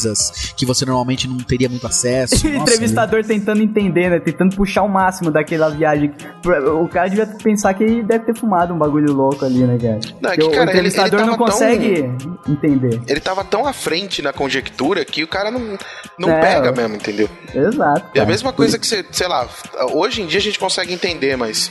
que 0.57 0.65
você 0.67 0.85
normalmente 0.85 1.27
não 1.29 1.39
teria 1.39 1.69
muito 1.69 1.87
acesso. 1.87 2.35
Nossa, 2.49 2.57
entrevistador 2.73 3.25
tentando 3.25 3.63
entender, 3.63 4.11
né? 4.11 4.19
Tentando 4.21 4.55
puxar 4.57 4.83
o 4.83 4.89
máximo 4.89 5.31
daquela 5.31 5.69
viagem. 5.71 6.13
O 6.81 6.89
cara 6.89 7.09
devia 7.09 7.27
pensar 7.27 7.75
que 7.75 7.85
ele 7.85 8.03
deve 8.03 8.25
ter 8.25 8.37
fumado 8.37 8.73
um 8.75 8.79
bagulho 8.79 9.13
louco 9.13 9.45
ali, 9.45 9.65
né, 9.65 9.79
cara? 9.81 10.01
Não, 10.21 10.31
é 10.31 10.37
que, 10.37 10.43
o 10.43 10.51
cara, 10.51 10.63
ele- 10.63 10.71
ele 10.81 10.89
entrevistador 10.89 11.21
não 11.21 11.27
tava 11.27 11.37
tão- 11.39 11.47
consegue 11.47 12.11
entender. 12.49 13.01
Ele 13.07 13.21
tava 13.21 13.45
tão 13.45 13.67
à 13.67 13.73
frente 13.73 14.23
na 14.23 14.33
conjectura 14.33 15.05
que 15.05 15.23
o 15.23 15.29
cara 15.29 15.51
não, 15.51 15.79
não 16.19 16.31
É, 16.31 16.41
pega 16.41 16.73
mesmo, 16.73 16.97
entendeu? 16.97 17.29
Exato. 17.55 18.01
É 18.07 18.09
a 18.09 18.13
cara. 18.13 18.27
mesma 18.27 18.53
coisa 18.53 18.79
que 18.79 18.87
você, 18.87 19.05
sei 19.11 19.29
lá, 19.29 19.49
hoje 19.93 20.23
em 20.23 20.27
dia 20.27 20.39
a 20.39 20.43
gente 20.43 20.59
consegue 20.59 20.93
entender, 20.93 21.37
mas 21.37 21.71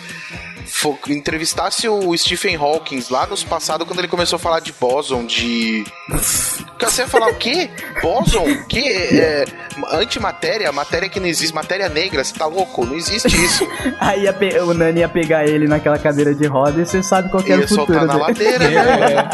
entrevistasse 1.09 1.87
o 1.87 2.15
Stephen 2.17 2.55
Hawking 2.55 3.03
lá 3.09 3.25
nos 3.27 3.43
passados 3.43 3.87
quando 3.87 3.99
ele 3.99 4.07
começou 4.07 4.37
a 4.37 4.39
falar 4.39 4.59
de 4.59 4.71
bóson, 4.73 5.25
de. 5.25 5.83
Você 6.83 7.01
ia 7.03 7.07
falar 7.07 7.29
o 7.29 7.35
quê? 7.35 7.69
Bóson? 8.01 8.43
Que 8.67 8.77
é, 8.85 9.45
antimatéria, 9.93 10.69
matéria 10.71 11.07
que 11.07 11.17
não 11.17 11.27
existe, 11.27 11.55
matéria 11.55 11.87
negra, 11.87 12.21
você 12.21 12.33
tá 12.33 12.45
louco? 12.45 12.85
Não 12.85 12.93
existe 12.95 13.29
isso. 13.41 13.65
Aí 14.01 14.23
ia 14.23 14.33
pe- 14.33 14.59
o 14.59 14.73
Nani 14.73 14.99
ia 14.99 15.07
pegar 15.07 15.45
ele 15.47 15.65
naquela 15.65 15.97
cadeira 15.97 16.35
de 16.35 16.45
roda 16.45 16.81
e 16.81 16.85
você 16.85 17.01
sabe 17.01 17.29
qual 17.29 17.41
que 17.41 17.53
era 17.53 17.61
Ia 17.61 17.65
o 17.65 17.69
futuro 17.69 17.99
soltar 17.99 18.05
na 18.05 18.27
dele. 18.33 18.57
ladeira, 18.57 18.69
né? 18.69 19.29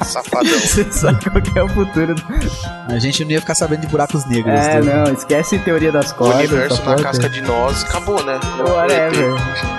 Safadão. 0.02 0.58
Você 0.58 0.90
sabe 0.90 1.30
qual 1.30 1.42
que 1.42 1.58
é 1.58 1.62
o 1.62 1.68
futuro. 1.68 2.14
A 2.88 2.98
gente 2.98 3.22
não 3.22 3.32
ia 3.32 3.40
ficar 3.40 3.54
sabendo 3.54 3.82
de 3.82 3.86
buracos 3.86 4.24
negros. 4.24 4.58
É, 4.58 4.80
né? 4.80 5.04
não, 5.04 5.12
esquece 5.12 5.58
teoria 5.58 5.92
das 5.92 6.10
O 6.10 6.14
cordas. 6.14 6.38
universo 6.38 6.74
essa 6.74 6.84
na 6.84 6.90
porra 6.96 7.02
casca 7.02 7.28
de 7.28 7.42
nós 7.42 7.84
acabou, 7.84 8.24
né? 8.24 8.40
Whatever. 8.66 9.34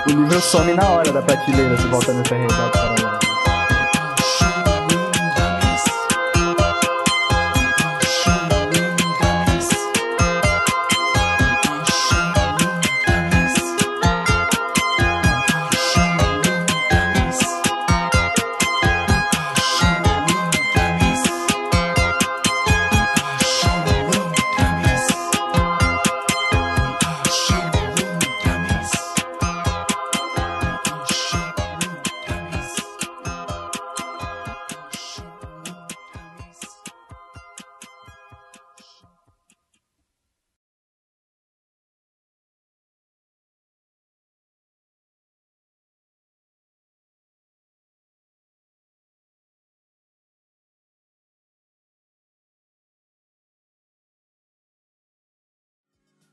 O 0.06 0.10
livro 0.10 0.40
some 0.40 0.74
na 0.74 0.88
hora 0.90 0.95
da 1.04 1.20
prateleira 1.20 1.76
se 1.76 1.88
volta 1.88 2.12
nessa 2.14 2.34
realidade. 2.34 3.25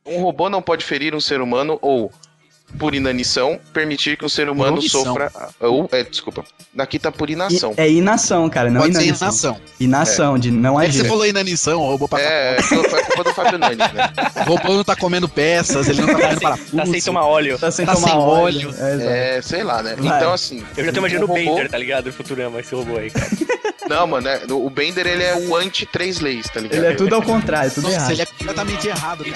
Um 0.06 0.22
robô 0.22 0.50
não 0.50 0.62
pode 0.62 0.84
ferir 0.84 1.16
um 1.16 1.22
ser 1.22 1.40
humano 1.42 1.80
ou, 1.82 2.12
por 2.78 2.96
inanição, 2.96 3.60
permitir 3.72 4.18
que 4.18 4.26
um 4.26 4.30
ser 4.30 4.50
humano 4.50 4.82
sofra. 4.82 5.32
Ou, 5.60 5.88
é, 5.92 6.04
desculpa. 6.04 6.44
Daqui 6.74 6.98
tá 6.98 7.12
por 7.12 7.30
inação. 7.30 7.74
É 7.78 7.90
inação, 7.90 8.50
cara, 8.50 8.70
não 8.70 8.82
Pode 8.82 8.96
ser 8.96 9.04
inanição. 9.04 9.28
inação. 9.28 9.58
Inação, 9.80 10.40
de 10.40 10.50
não 10.52 10.80
É 10.82 10.88
que 10.88 10.94
você 10.94 11.00
agir. 11.02 11.10
falou 11.10 11.26
inanição, 11.26 11.80
o 11.82 11.86
robô 11.88 12.08
passa 12.08 12.24
É, 12.24 12.58
é 12.58 12.62
culpa 12.64 13.24
do 13.24 13.34
Fábio 13.34 13.58
Nani, 13.60 13.76
né? 13.76 13.86
O 14.48 14.50
robô 14.50 14.74
não 14.74 14.84
tá 14.84 14.96
comendo 14.96 15.30
peças, 15.30 15.88
ele 15.88 16.02
não 16.02 16.08
tá 16.08 16.16
comendo 16.20 16.42
parafuso. 16.42 16.76
Tá 16.78 16.86
sem 16.86 17.02
tomar 17.02 17.26
óleo. 17.26 17.60
Tá 17.60 17.72
sem 17.72 17.86
Tá 17.86 17.94
tomar 17.94 18.08
sem 18.08 18.18
óleo. 18.18 18.70
óleo. 18.70 18.76
É. 18.80 19.38
É, 19.38 19.42
sei 19.42 19.64
lá, 19.64 19.84
né? 19.84 19.96
Vai. 19.98 20.18
Então, 20.18 20.34
assim. 20.34 20.64
Eu 20.76 20.86
já 20.86 20.92
tô 20.92 21.00
imaginando 21.00 21.26
o 21.26 21.30
robô- 21.30 21.40
Bender, 21.56 21.70
tá 21.70 21.78
ligado? 21.78 22.08
O 22.08 22.14
Futurama, 22.14 22.60
esse 22.60 22.74
robô 22.74 22.98
aí, 22.98 23.10
cara. 23.12 23.28
Não, 23.90 24.08
mano, 24.08 24.28
é, 24.28 24.42
o 24.50 24.70
Bender 24.70 25.06
ele 25.06 25.24
é 25.24 25.36
o 25.36 25.56
anti-três 25.56 26.20
leis, 26.22 26.48
tá 26.50 26.60
ligado? 26.62 26.78
Ele 26.80 26.94
é 26.94 26.96
tudo 26.96 27.14
ao 27.16 27.22
contrário, 27.22 27.70
tudo 27.70 27.84
Nossa, 27.84 27.96
errado. 27.98 28.12
ele 28.12 28.22
é 28.22 28.26
completamente 28.26 28.88
errado, 28.88 29.24
cara. 29.26 29.34